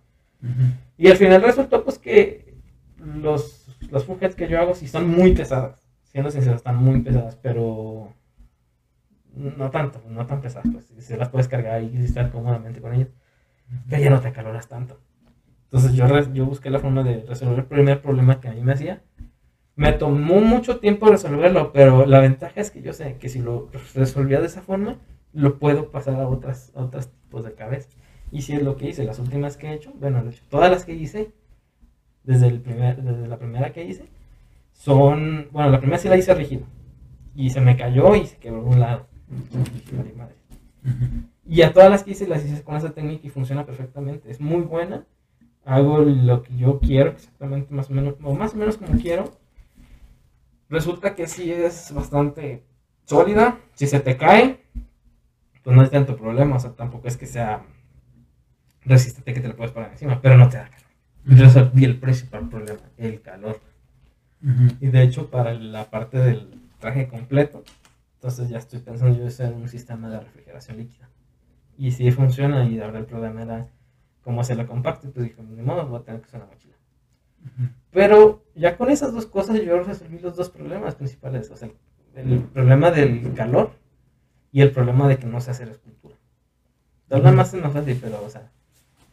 Y 0.98 1.08
al 1.08 1.18
final 1.18 1.42
resultó 1.42 1.84
pues 1.84 2.00
que 2.00 2.56
los, 2.98 3.68
heads 3.92 4.36
que 4.36 4.48
yo 4.48 4.60
hago 4.60 4.76
sí 4.76 4.88
son 4.88 5.10
muy 5.10 5.34
pesadas. 5.34 5.88
Siendo 6.04 6.30
sincero, 6.30 6.56
están 6.56 6.76
muy 6.76 7.02
pesadas, 7.02 7.38
pero 7.42 8.14
no 9.34 9.70
tanto, 9.72 10.02
no 10.10 10.26
tan 10.26 10.42
pesadas. 10.42 10.68
Pues 10.72 10.92
si 11.06 11.16
las 11.16 11.30
puedes 11.30 11.48
cargar 11.48 11.82
y 11.84 11.96
estar 11.98 12.32
cómodamente 12.32 12.82
con 12.82 12.94
ellas, 12.94 13.10
pero 13.90 14.02
ya 14.02 14.10
no 14.10 14.20
te 14.20 14.28
acaloras 14.28 14.68
tanto. 14.68 15.00
Entonces 15.66 15.94
yo, 15.94 16.06
yo 16.34 16.46
busqué 16.46 16.70
la 16.70 16.80
forma 16.80 17.04
de 17.04 17.24
resolver 17.26 17.60
el 17.60 17.66
primer 17.66 18.02
problema 18.02 18.42
que 18.42 18.50
a 18.50 18.54
mí 18.54 18.62
me 18.62 18.74
hacía. 18.74 19.02
Me 19.76 19.94
tomó 19.94 20.42
mucho 20.42 20.80
tiempo 20.80 21.08
resolverlo, 21.08 21.72
pero 21.72 22.06
la 22.06 22.20
ventaja 22.20 22.60
es 22.60 22.72
que 22.72 22.82
yo 22.82 22.92
sé 22.92 23.18
que 23.18 23.30
si 23.30 23.40
lo 23.40 23.70
resolvía 23.96 24.42
de 24.42 24.48
esa 24.48 24.62
forma, 24.62 24.98
lo 25.32 25.60
puedo 25.60 25.92
pasar 25.92 26.16
a 26.20 26.28
otras, 26.28 26.74
a 26.76 26.82
otros 26.82 27.10
tipos 27.10 27.46
de 27.46 27.54
cabeza. 27.54 27.90
Y 28.32 28.41
si 28.41 28.53
es 28.53 28.64
lo 28.64 28.78
que 28.78 28.90
hice, 28.90 29.03
las 29.03 29.20
últimas 29.20 29.58
que 29.58 29.68
he 29.68 29.74
hecho, 29.74 29.91
bueno, 29.99 30.24
todas 30.49 30.72
las 30.72 30.86
que 30.86 30.94
hice, 30.94 31.32
desde, 32.24 32.48
el 32.48 32.62
primer, 32.62 33.02
desde 33.03 33.28
la 33.28 33.38
primera 33.38 33.74
que 33.74 33.84
hice, 33.84 34.06
son, 34.74 35.49
bueno, 35.52 35.70
la 35.70 35.80
primera 35.80 35.99
sí 35.99 36.08
la 36.08 36.18
hice 36.18 36.34
rígida. 36.34 36.66
Y 37.36 37.49
se 37.49 37.62
me 37.62 37.76
cayó 37.76 38.16
y 38.16 38.26
se 38.26 38.38
quebró 38.38 38.64
un 38.64 38.80
lado. 38.80 39.08
"Vale, 39.91 40.14
madre". 40.14 40.36
Y 41.45 41.62
a 41.62 41.74
todas 41.74 41.90
las 41.90 42.03
que 42.03 42.12
hice 42.12 42.28
las 42.28 42.45
hice 42.45 42.64
con 42.64 42.76
esa 42.76 42.91
técnica 42.91 43.28
y 43.28 43.30
funciona 43.30 43.66
perfectamente. 43.66 44.32
Es 44.32 44.40
muy 44.40 44.62
buena. 44.62 45.06
Hago 45.66 45.99
lo 45.99 46.41
que 46.41 46.56
yo 46.56 46.80
quiero, 46.80 47.12
exactamente 47.12 47.74
más 47.74 47.90
o 47.90 47.94
menos, 47.94 48.16
o 48.24 48.34
más 48.34 48.53
o 48.53 48.58
menos 48.58 48.78
como 48.78 48.99
quiero. 48.99 49.32
Resulta 50.70 51.16
que 51.16 51.28
sí 51.28 51.52
es 51.52 51.91
bastante 51.94 52.64
sólida. 53.06 53.60
Si 53.74 53.88
se 53.88 53.99
te 53.99 54.16
cae, 54.18 54.62
pues 55.64 55.76
no 55.76 55.84
es 55.84 55.91
tanto 55.91 56.16
problema. 56.16 56.56
O 56.56 56.60
sea, 56.60 56.72
tampoco 56.72 57.08
es 57.08 57.18
que 57.18 57.26
sea 57.26 57.64
resistente 58.84 59.34
que 59.34 59.41
te 59.41 59.48
lo 59.48 59.56
puedes 59.56 59.72
poner 59.72 59.91
encima, 59.91 60.22
pero 60.22 60.38
no 60.38 60.49
te 60.49 60.58
da 60.58 60.70
calor. 60.70 60.88
Yo 61.26 61.44
resolví 61.44 61.86
el 61.86 61.99
principal 61.99 62.49
problema, 62.49 62.82
el 62.98 63.22
calor. 63.22 63.60
Ujú. 64.44 64.76
Y 64.80 64.88
de 64.88 65.03
hecho, 65.03 65.30
para 65.30 65.53
la 65.53 65.90
parte 65.90 66.18
del 66.18 66.60
traje 66.80 67.08
completo, 67.08 67.64
entonces 68.16 68.49
ya 68.49 68.58
estoy 68.58 68.80
pensando 68.80 69.18
yo 69.18 69.28
hacer 69.28 69.53
un 69.53 69.68
sistema 69.68 70.10
de 70.10 70.20
refrigeración 70.20 70.78
líquida. 70.78 71.10
Y 71.78 71.91
si 71.91 72.12
funciona, 72.12 72.66
y 72.66 72.80
ahora 72.80 72.99
el 72.99 73.06
problema 73.06 73.44
era 73.44 73.68
cómo 74.24 74.41
hacerla 74.41 74.66
compacta, 74.66 75.10
pues 75.10 75.28
dije, 75.28 75.41
ni 75.41 75.62
modo, 75.62 75.88
voy 75.88 75.99
a 75.99 76.03
tener 76.03 76.22
que 76.22 76.28
usar 76.28 76.41
una 76.41 76.52
mochila. 76.52 76.76
Pero 77.91 78.44
ya 78.56 78.78
con 78.78 78.90
esas 78.90 79.14
dos 79.14 79.26
cosas 79.26 79.62
yo 79.62 79.82
resolví 79.84 80.20
los 80.20 80.36
dos 80.36 80.49
problemas 80.49 80.95
principales. 80.95 81.49
O 81.52 81.58
sea, 81.58 81.70
el, 82.16 82.34
el 82.34 82.40
problema 82.44 82.91
del 82.91 83.34
calor 83.34 83.72
y 84.52 84.62
el 84.62 84.72
problema 84.72 85.08
de 85.08 85.18
que 85.18 85.28
no 85.28 85.41
sé 85.41 85.52
hacer 85.52 85.70
escultura. 85.70 86.16
Ujú. 87.10 87.22
demás 87.22 87.53
es 87.53 87.62
más 87.62 87.74
fácil, 87.74 87.98
pero, 88.02 88.24
o 88.24 88.30
sea, 88.30 88.49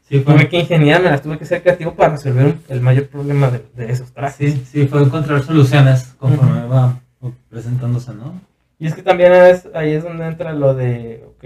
Sí, 0.09 0.21
tuve 0.21 0.37
fue, 0.37 0.49
que 0.49 0.61
ingeniar, 0.61 1.03
me 1.03 1.11
las 1.11 1.23
tuve 1.23 1.39
que 1.39 1.45
ser 1.45 1.63
creativo 1.63 1.95
para 1.95 2.13
resolver 2.13 2.57
el 2.69 2.81
mayor 2.81 3.09
problema 3.09 3.51
de, 3.51 3.63
de 3.77 3.93
esos 3.93 4.11
trajes. 4.13 4.55
sí, 4.55 4.65
sí, 4.65 4.87
fue 4.87 5.03
encontrar 5.03 5.43
soluciones 5.43 6.15
conforme 6.19 6.65
va 6.67 6.99
presentándose, 7.51 8.15
¿no? 8.15 8.41
Y 8.79 8.87
es 8.87 8.95
que 8.95 9.03
también 9.03 9.33
es, 9.33 9.69
ahí 9.75 9.93
es 9.93 10.05
donde 10.05 10.27
entra 10.27 10.53
lo 10.53 10.75
de, 10.75 11.25
ok, 11.27 11.45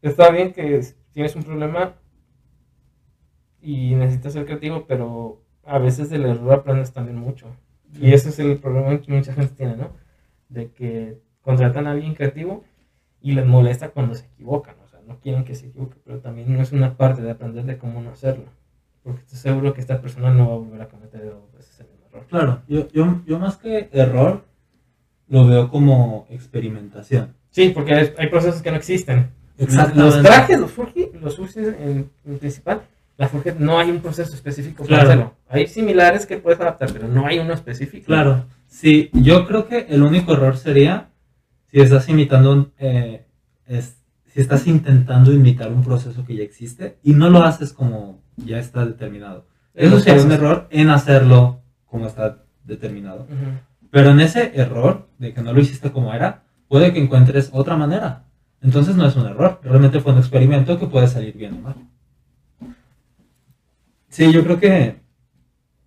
está 0.00 0.30
bien 0.30 0.52
que 0.52 0.80
tienes 1.12 1.34
un 1.36 1.42
problema 1.42 1.94
y 3.60 3.94
necesitas 3.94 4.32
ser 4.32 4.46
creativo, 4.46 4.86
pero 4.86 5.42
a 5.64 5.78
veces 5.78 6.08
del 6.08 6.24
error 6.24 6.52
aprendes 6.52 6.92
también 6.92 7.18
mucho. 7.18 7.46
Y 8.00 8.12
ese 8.12 8.28
es 8.30 8.38
el 8.38 8.58
problema 8.58 9.00
que 9.00 9.12
mucha 9.12 9.34
gente 9.34 9.54
tiene, 9.54 9.76
¿no? 9.76 9.90
De 10.48 10.70
que 10.70 11.18
contratan 11.42 11.86
a 11.86 11.92
alguien 11.92 12.14
creativo 12.14 12.64
y 13.20 13.32
les 13.32 13.44
molesta 13.44 13.90
cuando 13.90 14.14
se 14.14 14.26
equivocan, 14.26 14.76
o 14.84 14.87
sea, 14.87 14.87
no 15.08 15.18
quieren 15.20 15.44
que 15.44 15.54
se 15.54 15.66
equivoque, 15.68 15.96
pero 16.04 16.18
también 16.20 16.52
no 16.52 16.60
es 16.62 16.70
una 16.72 16.96
parte 16.96 17.22
de 17.22 17.30
aprender 17.30 17.64
de 17.64 17.78
cómo 17.78 18.00
no 18.00 18.10
hacerlo. 18.10 18.44
Porque 19.02 19.22
estoy 19.22 19.38
seguro 19.38 19.72
que 19.72 19.80
esta 19.80 20.00
persona 20.00 20.30
no 20.32 20.48
va 20.48 20.54
a 20.54 20.58
volver 20.58 20.82
a 20.82 20.88
cometer 20.88 21.24
dos 21.24 21.50
veces 21.56 21.80
el 21.80 21.86
mismo 21.88 22.06
error. 22.10 22.26
Claro, 22.28 22.62
yo, 22.68 22.88
yo, 22.92 23.20
yo 23.26 23.38
más 23.38 23.56
que 23.56 23.88
error 23.92 24.44
lo 25.28 25.46
veo 25.46 25.70
como 25.70 26.26
experimentación. 26.30 27.34
Sí, 27.50 27.70
porque 27.70 27.94
hay, 27.94 28.12
hay 28.18 28.28
procesos 28.28 28.60
que 28.62 28.70
no 28.70 28.76
existen. 28.76 29.30
Exactamente. 29.56 30.00
Los 30.16 30.22
trajes, 30.22 30.60
los 30.60 30.70
Furgy, 30.70 31.10
los 31.20 31.36
Furgy 31.36 31.58
en, 31.60 32.10
en 32.26 32.38
principal, 32.38 32.82
la 33.16 33.28
Furgy 33.28 33.50
no 33.58 33.78
hay 33.78 33.90
un 33.90 34.00
proceso 34.00 34.34
específico 34.34 34.84
para 34.84 34.88
Claro. 34.88 35.08
hacerlo. 35.08 35.34
Hay 35.48 35.66
similares 35.66 36.26
que 36.26 36.36
puedes 36.36 36.60
adaptar, 36.60 36.90
pero 36.92 37.08
no 37.08 37.26
hay 37.26 37.38
uno 37.38 37.54
específico. 37.54 38.06
Claro, 38.06 38.44
sí, 38.66 39.10
yo 39.12 39.46
creo 39.46 39.66
que 39.66 39.86
el 39.88 40.02
único 40.02 40.32
error 40.34 40.56
sería 40.56 41.08
si 41.70 41.80
estás 41.80 42.08
imitando, 42.08 42.52
un, 42.52 42.72
eh, 42.78 43.24
es- 43.66 43.96
si 44.38 44.42
estás 44.42 44.68
intentando 44.68 45.32
imitar 45.32 45.72
un 45.72 45.82
proceso 45.82 46.24
que 46.24 46.36
ya 46.36 46.44
existe 46.44 47.00
y 47.02 47.12
no 47.12 47.28
lo 47.28 47.42
haces 47.42 47.72
como 47.72 48.22
ya 48.36 48.60
está 48.60 48.86
determinado. 48.86 49.48
Eso 49.74 49.98
sería 49.98 50.22
un 50.22 50.30
error 50.30 50.68
en 50.70 50.90
hacerlo 50.90 51.60
como 51.86 52.06
está 52.06 52.44
determinado. 52.62 53.24
Ujú. 53.24 53.58
Pero 53.90 54.10
en 54.10 54.20
ese 54.20 54.52
error 54.54 55.08
de 55.18 55.34
que 55.34 55.42
no 55.42 55.52
lo 55.52 55.60
hiciste 55.60 55.90
como 55.90 56.14
era, 56.14 56.44
puede 56.68 56.92
que 56.92 57.02
encuentres 57.02 57.50
otra 57.52 57.76
manera. 57.76 58.26
Entonces 58.62 58.94
no 58.94 59.06
es 59.06 59.16
un 59.16 59.26
error, 59.26 59.58
realmente 59.64 59.98
fue 59.98 60.12
un 60.12 60.18
experimento 60.18 60.78
que 60.78 60.86
puede 60.86 61.08
salir 61.08 61.36
bien 61.36 61.54
o 61.54 61.60
mal. 61.60 61.74
Sí, 64.08 64.30
yo 64.30 64.44
creo 64.44 64.60
que 64.60 65.00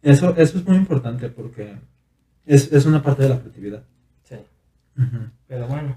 eso, 0.02 0.36
eso 0.36 0.58
es 0.58 0.68
muy 0.68 0.76
importante 0.76 1.30
porque 1.30 1.78
es, 2.46 2.70
es 2.74 2.86
una 2.86 3.02
parte 3.02 3.24
de 3.24 3.30
la 3.30 3.40
creatividad. 3.40 3.84
Sí, 4.24 4.36
pero 5.48 5.68
bueno, 5.70 5.96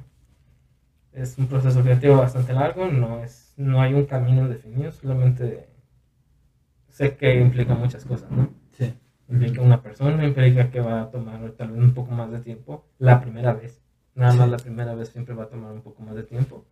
es 1.15 1.39
un 1.39 1.47
proceso 1.47 1.82
creativo 1.82 2.16
bastante 2.16 2.53
largo, 2.53 2.86
no, 2.86 3.23
es, 3.23 3.55
no 3.57 3.81
hay 3.81 3.95
un 3.95 4.07
camino 4.07 4.49
definido, 4.49 4.91
solamente 4.93 5.69
sé 6.89 7.16
que 7.16 7.41
implica 7.41 7.74
muchas 7.74 8.05
cosas, 8.05 8.31
¿no? 8.31 8.51
Sí. 8.73 8.95
Implica 9.28 9.62
una 9.62 9.82
persona, 9.82 10.24
implica 10.24 10.70
que 10.70 10.81
va 10.81 11.03
a 11.03 11.11
tomar 11.11 11.53
tal 11.53 11.70
vez 11.70 11.81
un 11.81 11.95
poco 11.95 12.12
más 12.12 12.31
de 12.31 12.41
tiempo 12.41 12.85
la 12.99 13.20
primera 13.20 13.55
vez. 13.55 13.81
Nada 14.15 14.35
más 14.35 14.49
la 14.49 14.59
primera 14.59 14.95
vez 14.95 15.09
siempre 15.09 15.35
va 15.35 15.45
a 15.45 15.49
tomar 15.49 15.73
un 15.73 15.82
poco 15.82 16.03
más 16.03 16.15
de 16.15 16.24
tiempo 16.24 16.66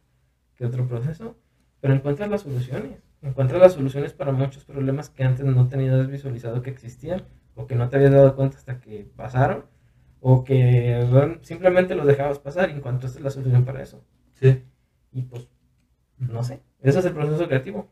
que 0.54 0.66
otro 0.66 0.86
proceso, 0.86 1.36
pero 1.80 1.94
encuentras 1.94 2.28
las 2.28 2.42
soluciones. 2.42 3.02
Encuentras 3.22 3.60
las 3.60 3.72
soluciones 3.72 4.12
para 4.12 4.32
muchos 4.32 4.64
problemas 4.64 5.08
que 5.08 5.24
antes 5.24 5.46
no 5.46 5.68
tenías 5.68 6.08
visualizado 6.08 6.62
que 6.62 6.70
existían 6.70 7.22
o 7.54 7.66
que 7.66 7.76
no 7.76 7.88
te 7.88 7.96
habías 7.96 8.12
dado 8.12 8.34
cuenta 8.36 8.58
hasta 8.58 8.80
que 8.80 9.08
pasaron 9.16 9.64
o 10.20 10.44
que 10.44 11.06
bueno, 11.10 11.38
simplemente 11.42 11.94
los 11.94 12.06
dejabas 12.06 12.38
pasar 12.38 12.70
y 12.70 12.74
encontraste 12.74 13.20
la 13.20 13.30
solución 13.30 13.64
para 13.64 13.82
eso. 13.82 14.04
Sí. 14.42 14.64
Y 15.12 15.22
pues, 15.22 15.48
no 16.18 16.42
sé, 16.42 16.60
ese 16.80 16.98
es 16.98 17.04
el 17.04 17.12
proceso 17.12 17.46
creativo. 17.46 17.88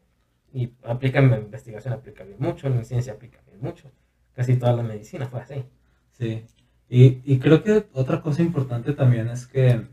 Y 0.52 0.72
aplica 0.82 1.20
en 1.20 1.30
la 1.30 1.38
investigación, 1.38 1.94
aplica 1.94 2.24
bien 2.24 2.38
mucho, 2.40 2.66
en 2.66 2.84
ciencia 2.84 3.12
aplica 3.12 3.38
bien 3.46 3.60
mucho. 3.60 3.90
Casi 4.34 4.56
toda 4.56 4.72
la 4.72 4.82
medicina 4.82 5.28
fue 5.28 5.40
así. 5.40 5.64
Sí. 6.10 6.44
Y, 6.88 7.20
y 7.24 7.38
creo 7.38 7.62
que 7.62 7.86
otra 7.92 8.20
cosa 8.20 8.42
importante 8.42 8.92
también 8.94 9.28
es 9.28 9.46
que 9.46 9.86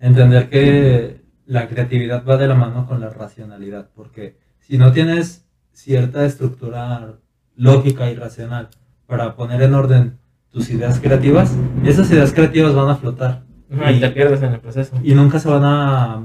entender 0.00 0.48
que 0.48 1.20
la 1.44 1.68
creatividad 1.68 2.24
va 2.24 2.38
de 2.38 2.48
la 2.48 2.54
mano 2.54 2.86
con 2.86 3.00
la 3.00 3.10
racionalidad, 3.10 3.90
porque 3.94 4.38
si 4.60 4.78
no 4.78 4.92
tienes 4.92 5.46
cierta 5.72 6.24
estructura 6.24 7.18
lógica 7.54 8.10
y 8.10 8.14
racional 8.14 8.70
para 9.06 9.36
poner 9.36 9.60
en 9.60 9.74
orden 9.74 10.18
tus 10.50 10.70
ideas 10.70 11.00
creativas, 11.00 11.54
esas 11.84 12.10
ideas 12.10 12.32
creativas 12.32 12.74
van 12.74 12.88
a 12.88 12.96
flotar 12.96 13.44
Ajá, 13.72 13.92
y 13.92 14.00
te 14.00 14.10
pierdes 14.10 14.42
en 14.42 14.52
el 14.52 14.60
proceso. 14.60 14.98
y 15.02 15.14
nunca 15.14 15.38
se 15.38 15.48
van 15.48 15.64
a 15.64 16.18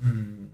mm, 0.00 0.46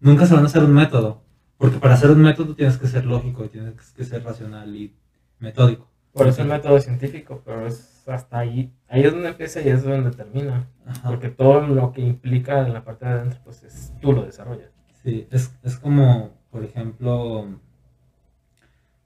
nunca 0.00 0.26
se 0.26 0.34
van 0.34 0.44
a 0.44 0.46
hacer 0.46 0.62
un 0.62 0.72
método, 0.72 1.22
porque 1.56 1.78
para 1.78 1.94
hacer 1.94 2.10
un 2.10 2.22
método 2.22 2.54
tienes 2.54 2.78
que 2.78 2.86
ser 2.86 3.04
lógico 3.04 3.44
y 3.44 3.48
tienes 3.48 3.92
que 3.92 4.04
ser 4.04 4.24
racional 4.24 4.74
y 4.74 4.94
metódico. 5.38 5.90
Por 6.12 6.26
eso 6.26 6.42
el 6.42 6.48
método 6.48 6.80
científico, 6.80 7.42
pero 7.44 7.66
es 7.66 8.02
hasta 8.08 8.38
ahí. 8.38 8.72
Ahí 8.88 9.02
es 9.02 9.12
donde 9.12 9.28
empieza 9.28 9.60
y 9.60 9.68
es 9.68 9.84
donde 9.84 10.10
termina. 10.10 10.68
Ajá. 10.84 11.08
Porque 11.08 11.28
todo 11.28 11.60
lo 11.60 11.92
que 11.92 12.00
implica 12.00 12.66
en 12.66 12.74
la 12.74 12.84
parte 12.84 13.04
de 13.06 13.12
adentro, 13.12 13.38
pues 13.44 13.62
es, 13.62 13.92
tú 14.00 14.12
lo 14.12 14.24
desarrollas. 14.24 14.70
Sí, 15.04 15.28
es, 15.30 15.56
es 15.62 15.76
como, 15.78 16.32
por 16.50 16.64
ejemplo, 16.64 17.46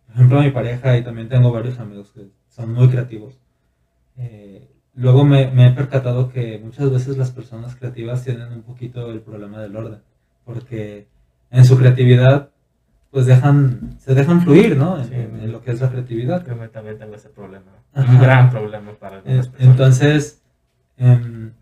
por 0.06 0.14
ejemplo, 0.14 0.40
mi 0.42 0.50
pareja 0.50 0.96
y 0.96 1.04
también 1.04 1.28
tengo 1.28 1.52
varios 1.52 1.78
amigos 1.78 2.12
que 2.12 2.30
son 2.48 2.72
muy 2.72 2.88
creativos. 2.88 3.38
Eh, 4.16 4.73
luego 4.96 5.24
me, 5.24 5.50
me 5.50 5.68
he 5.68 5.70
percatado 5.72 6.30
que 6.30 6.60
muchas 6.62 6.90
veces 6.90 7.16
las 7.16 7.30
personas 7.30 7.74
creativas 7.76 8.22
tienen 8.24 8.52
un 8.52 8.62
poquito 8.62 9.10
el 9.10 9.20
problema 9.20 9.60
del 9.60 9.76
orden, 9.76 10.00
porque 10.44 11.06
en 11.50 11.64
su 11.64 11.76
creatividad, 11.78 12.50
pues 13.10 13.26
dejan, 13.26 13.96
se 14.00 14.14
dejan 14.14 14.42
fluir, 14.42 14.76
¿no? 14.76 14.98
En, 14.98 15.04
Sí. 15.04 15.14
en- 15.14 15.40
en 15.40 15.52
lo 15.52 15.62
que 15.62 15.70
es 15.70 15.80
la 15.80 15.90
creatividad. 15.90 16.44
Yo 16.46 16.56
me- 16.56 16.68
también 16.68 16.98
tengo 16.98 17.14
ese 17.14 17.28
problema. 17.28 17.70
Ajá. 17.92 18.12
Un 18.12 18.20
gran 18.20 18.50
problema 18.50 18.92
para 18.98 19.16
algunas 19.18 19.48
personas. 19.48 19.70
Entonces, 19.70 20.42
em, 20.96 21.52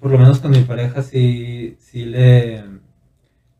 por 0.00 0.10
lo 0.10 0.18
menos 0.18 0.40
con 0.40 0.50
mi 0.50 0.62
pareja 0.62 1.02
sí, 1.02 1.76
sí 1.78 2.04
le, 2.04 2.64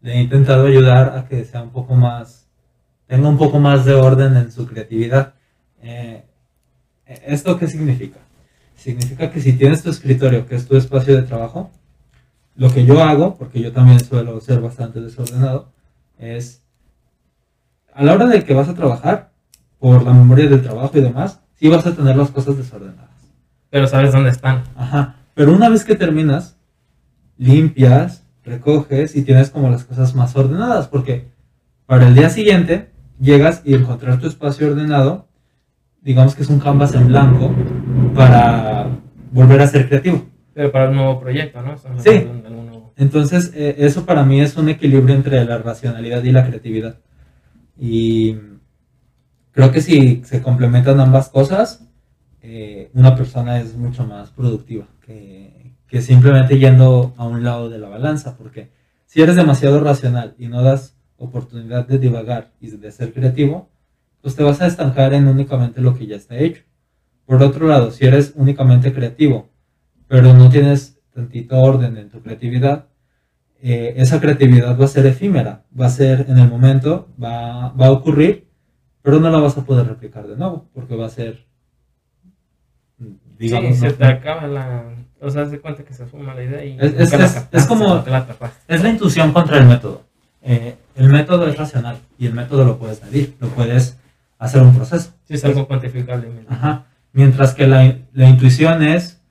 le 0.02 0.12
he 0.12 0.20
intentado 0.22 0.66
ayudar 0.66 1.16
a 1.16 1.26
que 1.28 1.44
sea 1.44 1.62
un 1.62 1.70
poco 1.70 1.94
más, 1.94 2.48
tenga 3.06 3.28
un 3.28 3.38
poco 3.38 3.58
más 3.60 3.84
de 3.84 3.94
orden 3.94 4.36
en 4.36 4.50
su 4.50 4.66
creatividad. 4.66 5.34
Eh, 5.82 6.24
¿Esto 7.06 7.58
qué 7.58 7.66
significa? 7.68 8.18
Significa 8.74 9.30
que 9.30 9.40
si 9.40 9.54
tienes 9.54 9.82
tu 9.82 9.90
escritorio, 9.90 10.46
que 10.46 10.56
es 10.56 10.66
tu 10.66 10.76
espacio 10.76 11.14
de 11.16 11.22
trabajo, 11.22 11.70
lo 12.56 12.72
que 12.72 12.84
yo 12.84 13.02
hago, 13.02 13.36
porque 13.36 13.60
yo 13.60 13.72
también 13.72 14.00
suelo 14.00 14.40
ser 14.40 14.60
bastante 14.60 15.00
desordenado, 15.00 15.72
es 16.18 16.62
a 17.92 18.04
la 18.04 18.14
hora 18.14 18.26
de 18.26 18.44
que 18.44 18.54
vas 18.54 18.68
a 18.68 18.74
trabajar, 18.74 19.32
por 19.84 20.02
la 20.02 20.14
memoria 20.14 20.48
del 20.48 20.62
trabajo 20.62 20.92
y 20.94 21.02
demás, 21.02 21.40
sí 21.56 21.68
vas 21.68 21.86
a 21.86 21.94
tener 21.94 22.16
las 22.16 22.30
cosas 22.30 22.56
desordenadas. 22.56 23.10
Pero 23.68 23.86
sabes 23.86 24.12
dónde 24.12 24.30
están. 24.30 24.62
Ajá. 24.76 25.16
Pero 25.34 25.52
una 25.52 25.68
vez 25.68 25.84
que 25.84 25.94
terminas, 25.94 26.56
limpias, 27.36 28.24
recoges 28.44 29.14
y 29.14 29.22
tienes 29.22 29.50
como 29.50 29.68
las 29.68 29.84
cosas 29.84 30.14
más 30.14 30.34
ordenadas, 30.36 30.88
porque 30.88 31.28
para 31.84 32.08
el 32.08 32.14
día 32.14 32.30
siguiente 32.30 32.92
llegas 33.20 33.60
y 33.64 33.74
encontrar 33.74 34.18
tu 34.18 34.26
espacio 34.26 34.68
ordenado, 34.68 35.28
digamos 36.00 36.34
que 36.34 36.44
es 36.44 36.48
un 36.48 36.60
canvas 36.60 36.94
en 36.94 37.08
blanco 37.08 37.54
para 38.14 38.88
volver 39.32 39.60
a 39.60 39.66
ser 39.66 39.88
creativo. 39.88 40.26
Pero 40.52 40.70
para 40.70 40.88
un 40.90 40.96
nuevo 40.96 41.20
proyecto, 41.20 41.60
¿no? 41.62 41.76
Sí. 41.98 42.26
nuevo- 42.48 42.92
Entonces, 42.96 43.50
eh, 43.54 43.74
eso 43.78 44.04
para 44.06 44.24
mí 44.24 44.40
es 44.40 44.56
un 44.56 44.68
equilibrio 44.68 45.14
entre 45.14 45.44
la 45.44 45.58
racionalidad 45.58 46.22
y 46.22 46.30
la 46.32 46.46
creatividad. 46.46 46.98
Y 47.78 48.36
creo 49.50 49.72
que 49.72 49.80
si 49.80 50.22
se 50.24 50.40
complementan 50.42 51.00
ambas 51.00 51.28
cosas, 51.28 51.84
eh, 52.40 52.90
una 52.94 53.16
persona 53.16 53.58
es 53.60 53.74
mucho 53.76 54.06
más 54.06 54.30
productiva 54.30 54.86
que, 55.04 55.72
que 55.88 56.00
simplemente 56.02 56.58
yendo 56.58 57.14
a 57.16 57.26
un 57.26 57.42
lado 57.42 57.68
de 57.68 57.78
la 57.78 57.88
balanza. 57.88 58.36
Porque 58.36 58.70
si 59.06 59.22
eres 59.22 59.34
demasiado 59.34 59.80
racional 59.80 60.34
y 60.38 60.46
no 60.46 60.62
das 60.62 60.96
oportunidad 61.16 61.86
de 61.88 61.98
divagar 61.98 62.52
y 62.60 62.70
de 62.70 62.92
ser 62.92 63.12
creativo, 63.12 63.68
pues 64.20 64.36
te 64.36 64.42
vas 64.44 64.60
a 64.60 64.66
estancar 64.66 65.14
en 65.14 65.26
únicamente 65.26 65.80
lo 65.80 65.96
que 65.96 66.06
ya 66.06 66.16
está 66.16 66.36
hecho. 66.36 66.62
Por 67.26 67.42
otro 67.42 67.66
lado, 67.68 67.90
si 67.90 68.04
eres 68.06 68.32
únicamente 68.36 68.92
creativo, 68.92 69.48
pero 70.08 70.32
no 70.34 70.48
tienes 70.50 70.98
tantito 71.14 71.56
orden 71.60 71.96
en 71.96 72.08
tu 72.10 72.20
creatividad, 72.20 72.86
eh, 73.62 73.94
esa 73.96 74.20
creatividad 74.20 74.78
va 74.78 74.84
a 74.84 74.88
ser 74.88 75.06
efímera, 75.06 75.62
va 75.78 75.86
a 75.86 75.90
ser 75.90 76.26
en 76.28 76.38
el 76.38 76.48
momento, 76.48 77.08
va, 77.22 77.70
va 77.70 77.86
a 77.86 77.90
ocurrir, 77.92 78.46
pero 79.00 79.20
no 79.20 79.30
la 79.30 79.38
vas 79.38 79.56
a 79.56 79.64
poder 79.64 79.86
replicar 79.86 80.26
de 80.26 80.36
nuevo, 80.36 80.68
porque 80.74 80.96
va 80.96 81.06
a 81.06 81.10
ser, 81.10 81.46
digamos, 83.38 83.74
sí, 83.76 83.80
se 83.80 83.92
te 83.92 84.04
acaba 84.04 84.46
la... 84.46 84.84
O 85.20 85.30
sea, 85.30 85.46
de 85.46 85.58
cuenta 85.60 85.84
que 85.84 85.94
se 85.94 86.04
fuma 86.06 86.34
la 86.34 86.42
idea 86.44 86.64
y... 86.64 86.76
Es- 86.78 86.94
es- 86.94 87.12
la 87.18 87.24
es- 87.24 87.32
captaste, 87.32 87.56
es 87.56 87.66
como- 87.66 88.04
la 88.06 88.26
es 88.68 88.82
la 88.82 88.88
intuición 88.90 89.32
contra 89.32 89.58
el 89.58 89.66
método. 89.66 90.02
Eh, 90.42 90.76
el 90.96 91.08
método 91.10 91.46
es 91.48 91.56
racional 91.56 91.98
y 92.18 92.26
el 92.26 92.34
método 92.34 92.64
lo 92.66 92.78
puedes 92.78 93.02
medir, 93.02 93.34
lo 93.40 93.48
puedes 93.48 93.98
hacer 94.38 94.62
un 94.62 94.74
proceso. 94.74 95.12
Sí, 95.24 95.34
es 95.34 95.44
algo 95.46 95.66
cuantificable. 95.66 96.28
Ajá. 96.48 96.84
Mientras 97.14 97.54
que 97.54 97.66
la, 97.66 97.96
la 98.12 98.28
intuición 98.28 98.82
es, 98.82 99.22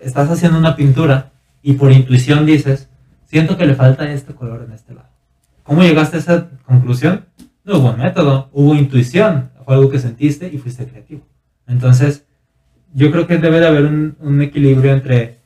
estás 0.00 0.30
haciendo 0.30 0.58
una 0.58 0.76
pintura 0.76 1.32
y 1.62 1.74
por 1.74 1.92
intuición 1.92 2.46
dices, 2.46 2.88
siento 3.26 3.56
que 3.56 3.66
le 3.66 3.74
falta 3.74 4.10
este 4.10 4.34
color 4.34 4.64
en 4.66 4.72
este 4.72 4.94
lado. 4.94 5.08
¿Cómo 5.64 5.82
llegaste 5.82 6.16
a 6.16 6.20
esa 6.20 6.48
conclusión? 6.64 7.26
No 7.64 7.78
hubo 7.78 7.92
método, 7.92 8.48
hubo 8.52 8.74
intuición, 8.74 9.50
fue 9.64 9.74
algo 9.74 9.90
que 9.90 9.98
sentiste 9.98 10.48
y 10.48 10.58
fuiste 10.58 10.86
creativo. 10.86 11.22
Entonces, 11.66 12.24
yo 12.94 13.10
creo 13.10 13.26
que 13.26 13.38
debe 13.38 13.60
de 13.60 13.66
haber 13.66 13.84
un, 13.84 14.42
equilibrio 14.42 14.92
entre, 14.92 15.38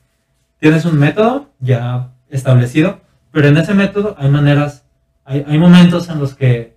tienes 0.59 0.85
un 0.85 0.97
método 0.97 1.49
ya 1.59 2.13
establecido, 2.29 3.01
pero 3.31 3.47
en 3.47 3.57
ese 3.57 3.73
método 3.73 4.15
hay 4.17 4.29
maneras, 4.29 4.85
hay 5.25 5.57
momentos 5.57 6.09
en 6.09 6.19
los 6.19 6.35
que 6.35 6.75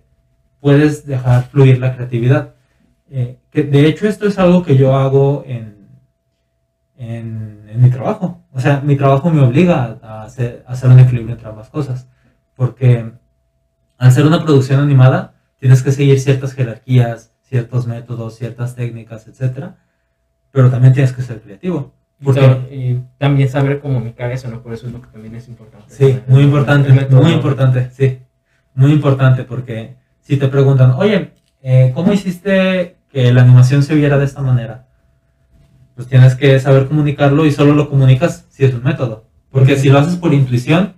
puedes 0.59 1.05
dejar 1.05 1.49
fluir 1.49 1.79
la 1.79 1.95
creatividad. 1.95 2.55
Eh, 3.11 3.37
que 3.49 3.63
de 3.63 3.87
hecho 3.87 4.07
esto 4.07 4.27
es 4.27 4.37
algo 4.37 4.63
que 4.63 4.77
yo 4.77 4.95
hago 4.95 5.43
en, 5.47 5.87
en, 6.97 7.63
en 7.69 7.81
mi 7.81 7.89
trabajo. 7.89 8.41
O 8.51 8.59
sea, 8.59 8.81
mi 8.81 8.95
trabajo 8.95 9.29
me 9.29 9.41
obliga 9.41 9.99
a 10.01 10.23
hacer, 10.23 10.63
a 10.67 10.73
hacer 10.73 10.89
un 10.89 10.99
equilibrio 10.99 11.33
entre 11.35 11.47
ambas 11.49 11.69
cosas. 11.69 12.07
Porque 12.55 13.11
al 13.97 14.11
ser 14.11 14.25
una 14.25 14.43
producción 14.43 14.79
animada, 14.79 15.33
tienes 15.59 15.81
que 15.81 15.91
seguir 15.91 16.19
ciertas 16.19 16.53
jerarquías, 16.53 17.33
ciertos 17.41 17.87
métodos, 17.87 18.35
ciertas 18.35 18.75
técnicas, 18.75 19.27
etc. 19.27 19.69
Pero 20.51 20.69
también 20.69 20.93
tienes 20.93 21.13
que 21.13 21.21
ser 21.21 21.41
creativo. 21.41 21.93
Y 22.19 22.25
Porque, 22.25 22.41
sab- 22.41 22.71
Y 22.71 23.01
también 23.17 23.47
saber 23.49 23.79
comunicar 23.79 24.31
eso, 24.31 24.49
¿no? 24.49 24.61
Por 24.61 24.73
eso 24.73 24.87
es 24.87 24.93
lo 24.93 25.01
que 25.01 25.07
también 25.07 25.35
es 25.35 25.47
importante. 25.47 25.85
sí, 25.87 26.19
muy 26.27 26.43
importante, 26.43 26.91
muy 27.09 27.31
importante, 27.31 27.89
sí. 27.91 28.19
Muy 28.75 28.91
importante 28.91 29.43
porque 29.45 29.95
si 30.21 30.37
te 30.37 30.47
preguntan, 30.47 30.91
oye, 30.91 31.31
eh, 31.61 31.91
¿cómo 31.95 32.13
hiciste 32.13 32.97
que 33.11 33.31
la 33.33 33.41
animación 33.41 33.83
se 33.83 33.95
viera 33.95 34.17
de 34.17 34.25
esta 34.25 34.41
manera? 34.41 34.87
Pues 35.95 36.07
tienes 36.07 36.35
que 36.35 36.59
saber 36.59 36.87
comunicarlo 36.87 37.45
y 37.45 37.51
solo 37.51 37.73
lo 37.73 37.89
comunicas 37.89 38.45
si 38.49 38.65
es 38.65 38.73
un 38.73 38.83
método. 38.83 39.25
Porque 39.51 39.75
si 39.75 39.89
lo 39.89 39.99
haces 39.99 40.15
por 40.15 40.33
intuición, 40.33 40.93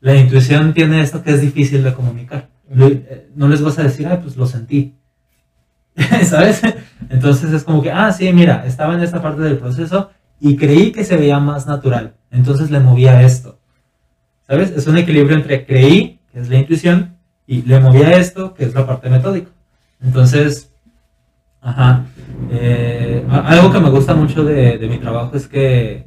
la 0.00 0.16
intuición 0.16 0.74
tiene 0.74 1.00
esto 1.00 1.22
que 1.22 1.30
es 1.30 1.40
difícil 1.40 1.84
de 1.84 1.94
comunicar. 1.94 2.48
Eh, 2.76 3.30
no 3.34 3.48
les 3.48 3.62
vas 3.62 3.78
a 3.78 3.84
decir, 3.84 4.06
ah, 4.08 4.20
pues 4.20 4.36
lo 4.36 4.46
sentí. 4.46 4.96
¿Sabes? 6.24 6.62
Entonces 7.08 7.52
es 7.52 7.64
como 7.64 7.82
que, 7.82 7.92
ah, 7.92 8.12
sí, 8.12 8.32
mira, 8.32 8.64
estaba 8.66 8.94
en 8.94 9.02
esta 9.02 9.22
parte 9.22 9.42
del 9.42 9.58
proceso 9.58 10.10
y 10.40 10.56
creí 10.56 10.90
que 10.90 11.04
se 11.04 11.16
veía 11.16 11.38
más 11.38 11.66
natural. 11.66 12.16
Entonces 12.30 12.70
le 12.70 12.80
movía 12.80 13.22
esto. 13.22 13.60
¿Sabes? 14.46 14.70
Es 14.70 14.86
un 14.86 14.98
equilibrio 14.98 15.36
entre 15.36 15.64
creí, 15.64 16.20
que 16.32 16.40
es 16.40 16.48
la 16.48 16.58
intuición, 16.58 17.16
y 17.46 17.62
le 17.62 17.78
movía 17.78 18.16
esto, 18.16 18.54
que 18.54 18.64
es 18.64 18.74
la 18.74 18.86
parte 18.86 19.08
metódica. 19.08 19.50
Entonces, 20.00 20.71
ajá. 21.62 22.04
eh, 22.50 23.26
algo 23.30 23.72
que 23.72 23.80
me 23.80 23.90
gusta 23.90 24.14
mucho 24.14 24.44
de, 24.44 24.78
de 24.78 24.88
mi 24.88 24.98
trabajo 24.98 25.36
es 25.36 25.46
que, 25.48 26.06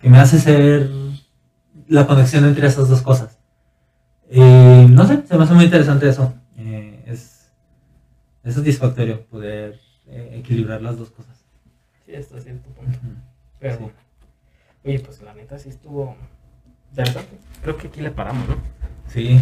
que 0.00 0.08
me 0.08 0.18
hace 0.18 0.38
ser 0.38 0.90
la 1.88 2.06
conexión 2.06 2.44
entre 2.44 2.66
esas 2.68 2.88
dos 2.88 3.02
cosas. 3.02 3.38
Y 4.30 4.40
no 4.40 5.06
sé, 5.06 5.22
se 5.26 5.36
me 5.36 5.44
hace 5.44 5.54
muy 5.54 5.64
interesante 5.64 6.08
eso. 6.08 6.32
Eh, 6.56 7.02
es, 7.06 7.50
es 8.44 8.54
satisfactorio 8.54 9.26
poder 9.26 9.78
eh, 10.06 10.36
equilibrar 10.38 10.80
las 10.80 10.98
dos 10.98 11.10
cosas. 11.10 11.44
Sí, 12.06 12.14
hasta 12.14 12.40
cierto 12.40 12.70
punto. 12.70 12.98
Pero, 13.60 13.76
Sí. 13.76 13.84
oye, 14.84 14.98
pues 15.00 15.20
la 15.22 15.34
neta 15.34 15.58
sí 15.58 15.68
estuvo 15.68 16.16
interesante. 16.90 17.38
Creo 17.62 17.76
que 17.76 17.88
aquí 17.88 18.00
le 18.00 18.10
paramos, 18.10 18.48
¿no? 18.48 18.56
Sí, 19.08 19.38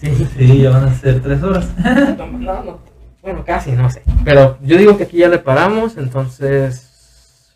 Sí. 0.00 0.26
sí, 0.36 0.62
ya 0.62 0.70
van 0.70 0.84
a 0.84 0.94
ser 0.94 1.20
tres 1.20 1.42
horas. 1.42 1.68
No, 2.16 2.26
no, 2.26 2.62
no, 2.64 2.78
bueno, 3.22 3.44
casi, 3.44 3.72
no 3.72 3.90
sé. 3.90 4.02
Pero 4.24 4.58
yo 4.62 4.76
digo 4.76 4.96
que 4.96 5.04
aquí 5.04 5.18
ya 5.18 5.28
le 5.28 5.38
paramos, 5.38 5.96
entonces, 5.96 7.54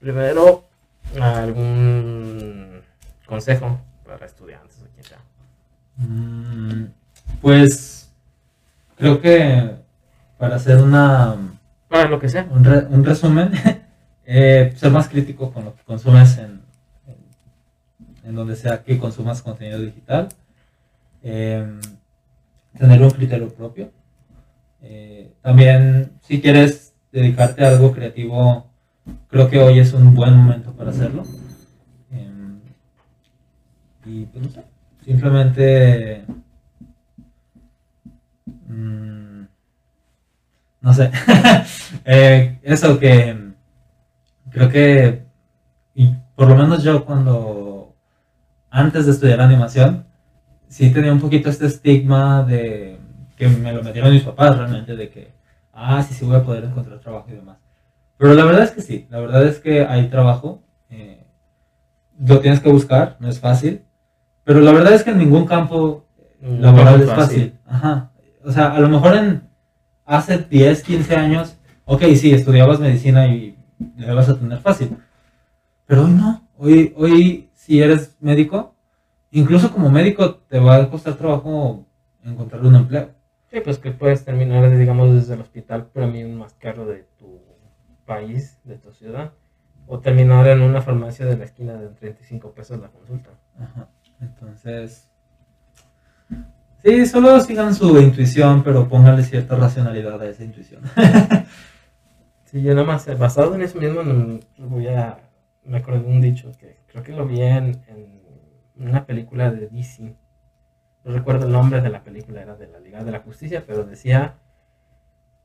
primero, 0.00 0.64
algún 1.20 2.80
consejo 3.26 3.80
para 4.04 4.26
estudiantes. 4.26 4.76
Mm, 5.98 6.84
Pues 7.40 8.10
creo 8.96 9.20
que 9.20 9.76
para 10.38 10.56
hacer 10.56 10.76
una, 10.82 11.36
Para 11.88 12.08
lo 12.08 12.18
que 12.18 12.28
sea. 12.28 12.46
un, 12.50 12.64
re- 12.64 12.86
un 12.90 13.04
resumen, 13.04 13.50
eh, 14.26 14.74
ser 14.76 14.90
más 14.90 15.08
crítico 15.08 15.52
con 15.52 15.64
lo 15.64 15.74
que 15.74 15.82
consumes 15.84 16.36
en, 16.38 16.60
en, 17.06 17.16
en 18.24 18.34
donde 18.34 18.56
sea 18.56 18.82
que 18.82 18.98
consumas 18.98 19.40
contenido 19.42 19.80
digital, 19.80 20.28
em, 21.22 21.80
tener 22.78 23.00
un 23.02 23.10
criterio 23.10 23.48
propio. 23.54 23.90
Eh, 24.80 25.32
también, 25.42 26.12
si 26.22 26.40
quieres 26.40 26.94
dedicarte 27.12 27.64
a 27.64 27.68
algo 27.68 27.92
creativo, 27.92 28.70
creo 29.28 29.48
que 29.48 29.58
hoy 29.58 29.78
es 29.78 29.92
un 29.92 30.14
buen 30.14 30.36
momento 30.36 30.72
para 30.72 30.90
hacerlo. 30.90 31.24
Em, 32.10 32.60
y 34.04 34.24
pues 34.26 34.44
no 34.44 34.50
sé, 34.50 34.62
simplemente... 35.04 36.24
mm, 38.68 39.42
no 40.80 40.94
sé. 40.94 41.10
Eh, 42.04 42.58
eso 42.62 42.98
que 43.00 43.36
creo 44.50 44.68
que, 44.70 45.22
y 45.94 46.14
por 46.34 46.48
lo 46.48 46.56
menos 46.56 46.82
yo 46.82 47.04
cuando 47.04 47.94
antes 48.70 49.06
de 49.06 49.12
estudiar 49.12 49.40
animación, 49.40 50.06
sí 50.68 50.90
tenía 50.90 51.12
un 51.12 51.20
poquito 51.20 51.50
este 51.50 51.66
estigma 51.66 52.42
de 52.42 52.98
que 53.36 53.48
me 53.48 53.72
lo 53.72 53.82
metieron 53.82 54.12
mis 54.12 54.22
papás 54.22 54.56
realmente, 54.56 54.96
de 54.96 55.10
que, 55.10 55.32
ah, 55.72 56.02
sí, 56.02 56.14
sí 56.14 56.24
voy 56.24 56.36
a 56.36 56.42
poder 56.42 56.64
encontrar 56.64 56.98
trabajo 57.00 57.26
y 57.30 57.34
demás. 57.34 57.58
Pero 58.16 58.34
la 58.34 58.44
verdad 58.44 58.64
es 58.64 58.70
que 58.70 58.82
sí, 58.82 59.06
la 59.10 59.20
verdad 59.20 59.46
es 59.46 59.58
que 59.60 59.84
hay 59.84 60.08
trabajo, 60.08 60.62
eh, 60.90 61.26
lo 62.18 62.40
tienes 62.40 62.60
que 62.60 62.70
buscar, 62.70 63.16
no 63.20 63.28
es 63.28 63.38
fácil, 63.38 63.82
pero 64.44 64.60
la 64.60 64.72
verdad 64.72 64.94
es 64.94 65.02
que 65.04 65.10
en 65.10 65.18
ningún 65.18 65.44
campo 65.44 66.06
laboral 66.40 67.02
es 67.02 67.10
fácil. 67.10 67.58
Ajá. 67.66 68.10
O 68.44 68.52
sea, 68.52 68.74
a 68.74 68.80
lo 68.80 68.88
mejor 68.88 69.16
en 69.16 69.42
hace 70.04 70.38
10, 70.38 70.82
15 70.82 71.16
años, 71.16 71.56
ok, 71.84 72.02
sí, 72.14 72.32
estudiabas 72.32 72.80
medicina 72.80 73.26
y 73.26 73.58
le 73.96 74.14
vas 74.14 74.28
a 74.28 74.38
tener 74.38 74.58
fácil. 74.58 74.96
Pero 75.84 76.04
hoy 76.04 76.12
no. 76.12 76.48
Hoy, 76.56 76.94
hoy 76.96 77.50
si 77.54 77.82
eres 77.82 78.16
médico, 78.20 78.74
incluso 79.30 79.72
como 79.72 79.90
médico 79.90 80.36
te 80.36 80.58
va 80.58 80.76
a 80.76 80.88
costar 80.88 81.14
trabajo 81.14 81.84
encontrar 82.24 82.64
un 82.64 82.76
empleo. 82.76 83.10
Sí, 83.56 83.62
pues 83.62 83.78
que 83.78 83.90
puedes 83.90 84.22
terminar, 84.22 84.70
digamos, 84.76 85.14
desde 85.14 85.32
el 85.32 85.40
hospital 85.40 85.86
premium 85.86 86.32
más 86.32 86.52
caro 86.52 86.84
de 86.84 87.06
tu 87.18 87.40
país, 88.04 88.58
de 88.64 88.76
tu 88.76 88.92
ciudad, 88.92 89.32
o 89.86 89.98
terminar 89.98 90.46
en 90.48 90.60
una 90.60 90.82
farmacia 90.82 91.24
de 91.24 91.38
la 91.38 91.44
esquina 91.44 91.72
de 91.72 91.88
35 91.88 92.52
pesos 92.52 92.78
la 92.78 92.88
consulta. 92.88 93.30
Ajá. 93.58 93.88
Entonces, 94.20 95.10
Sí, 96.84 97.06
solo 97.06 97.40
sigan 97.40 97.74
su 97.74 97.98
intuición, 97.98 98.62
pero 98.62 98.86
pónganle 98.90 99.22
cierta 99.22 99.56
racionalidad 99.56 100.20
a 100.20 100.28
esa 100.28 100.44
intuición. 100.44 100.82
sí, 102.44 102.60
yo 102.60 102.74
nada 102.74 102.86
más, 102.86 103.06
basado 103.18 103.54
en 103.54 103.62
eso 103.62 103.78
mismo, 103.78 104.02
voy 104.58 104.88
a. 104.88 105.18
Me 105.64 105.78
acuerdo 105.78 106.02
de 106.02 106.08
un 106.08 106.20
dicho 106.20 106.52
que 106.60 106.76
creo 106.88 107.02
que 107.02 107.12
lo 107.12 107.26
vi 107.26 107.40
en, 107.40 107.80
en 107.88 108.20
una 108.76 109.06
película 109.06 109.50
de 109.50 109.66
DC. 109.68 110.14
No 111.06 111.12
recuerdo 111.12 111.46
el 111.46 111.52
nombre 111.52 111.80
de 111.80 111.88
la 111.88 112.04
película, 112.04 112.42
era 112.42 112.54
de 112.54 112.66
la 112.66 112.80
Liga 112.80 113.02
de 113.02 113.12
la 113.12 113.20
Justicia, 113.20 113.64
pero 113.66 113.84
decía: 113.84 114.34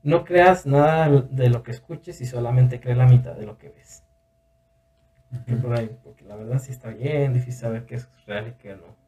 No 0.02 0.24
creas 0.24 0.66
nada 0.66 1.08
de 1.08 1.48
lo 1.48 1.62
que 1.62 1.70
escuches 1.70 2.20
y 2.20 2.26
solamente 2.26 2.80
cree 2.80 2.96
la 2.96 3.06
mitad 3.06 3.34
de 3.34 3.46
lo 3.46 3.56
que 3.56 3.70
ves. 3.70 4.04
por 5.62 5.78
ahí, 5.78 5.96
porque 6.04 6.24
la 6.24 6.36
verdad 6.36 6.58
sí 6.58 6.72
está 6.72 6.90
bien 6.90 7.32
difícil 7.32 7.60
saber 7.60 7.86
qué 7.86 7.94
es 7.94 8.08
real 8.26 8.48
y 8.48 8.52
qué 8.60 8.76
no 8.76 9.02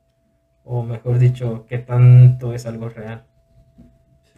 o 0.65 0.83
mejor 0.83 1.19
dicho, 1.19 1.67
qué 1.69 1.79
tanto 1.79 2.55
es 2.55 2.67
algo 2.67 2.89
real. 2.89 3.25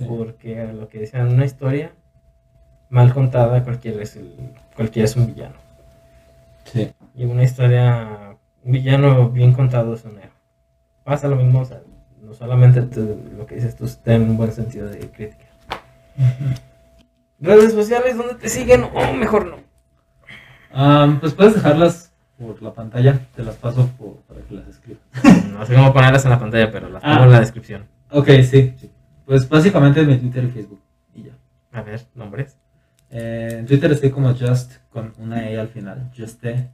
Porque 0.06 0.66
lo 0.72 0.88
que 0.88 0.98
decían, 0.98 1.28
una 1.28 1.44
historia 1.44 1.92
mal 2.90 3.14
contada, 3.14 3.62
cualquiera 3.62 4.02
es, 4.02 4.16
el, 4.16 4.52
cualquiera 4.74 5.06
es 5.06 5.16
un 5.16 5.26
villano. 5.26 5.56
Sí. 6.64 6.92
Y 7.14 7.24
una 7.24 7.44
historia, 7.44 8.36
un 8.62 8.72
villano 8.72 9.30
bien 9.30 9.52
contado 9.52 9.94
es 9.94 10.04
un 10.04 10.18
héroe. 10.18 10.30
Pasa 11.04 11.28
lo 11.28 11.36
mismo, 11.36 11.60
o 11.60 11.64
sea, 11.64 11.80
no 12.26 12.34
solamente 12.34 12.80
lo 13.36 13.46
que 13.46 13.54
dices 13.54 13.76
tú 13.76 13.88
ten 14.02 14.22
un 14.22 14.36
buen 14.36 14.52
sentido 14.52 14.88
de 14.88 14.98
crítica. 15.10 15.46
Redes 17.38 17.72
sociales, 17.72 18.16
¿dónde 18.16 18.34
te 18.34 18.48
siguen? 18.48 18.84
O 18.94 19.12
mejor 19.12 19.46
no. 19.46 21.18
Pues 21.20 21.34
puedes 21.34 21.54
dejarlas 21.54 22.12
por 22.36 22.60
la 22.62 22.74
pantalla, 22.74 23.20
te 23.34 23.42
las 23.42 23.54
paso 23.56 23.88
para 24.26 24.40
que 24.40 24.54
las 24.54 24.68
escribas. 24.68 25.02
no 25.52 25.64
sé 25.64 25.74
cómo 25.74 25.92
ponerlas 25.92 26.24
en 26.24 26.30
la 26.32 26.40
pantalla, 26.40 26.70
pero 26.70 26.88
las 26.88 27.02
pongo 27.02 27.24
en 27.24 27.30
la 27.30 27.36
ah. 27.36 27.40
descripción. 27.40 27.86
Ok, 28.10 28.28
sí, 28.42 28.74
Pues 29.24 29.48
básicamente 29.48 30.04
mi 30.04 30.18
Twitter 30.18 30.44
y 30.44 30.48
Facebook. 30.48 30.80
Y 31.14 31.22
ya. 31.24 31.32
A 31.72 31.82
ver, 31.82 32.02
nombres. 32.14 32.58
Eh, 33.10 33.56
en 33.60 33.66
Twitter 33.66 33.92
estoy 33.92 34.10
como 34.10 34.34
Just 34.34 34.74
con 34.90 35.12
una 35.18 35.48
E 35.48 35.58
al 35.58 35.68
final. 35.68 36.10
Juste, 36.16 36.70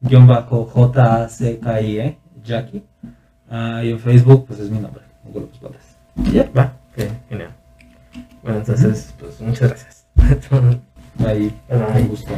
guion 0.00 0.26
bajo 0.26 0.64
J-C-K-I-E, 0.64 2.18
Jackie. 2.44 2.84
Ah, 3.54 3.84
y 3.84 3.90
en 3.90 4.00
Facebook, 4.00 4.46
pues 4.46 4.60
es 4.60 4.70
mi 4.70 4.78
nombre, 4.78 5.02
Hugo 5.28 5.40
López 5.40 5.60
Valdés. 5.60 6.32
Ya, 6.32 6.50
va, 6.56 6.72
ok, 6.92 7.04
genial. 7.28 7.50
Bueno, 8.42 8.58
entonces, 8.60 9.12
pues 9.18 9.42
muchas 9.42 9.68
gracias. 9.68 10.06
Ahí, 11.26 11.54
un 11.68 12.08
gusto. 12.08 12.32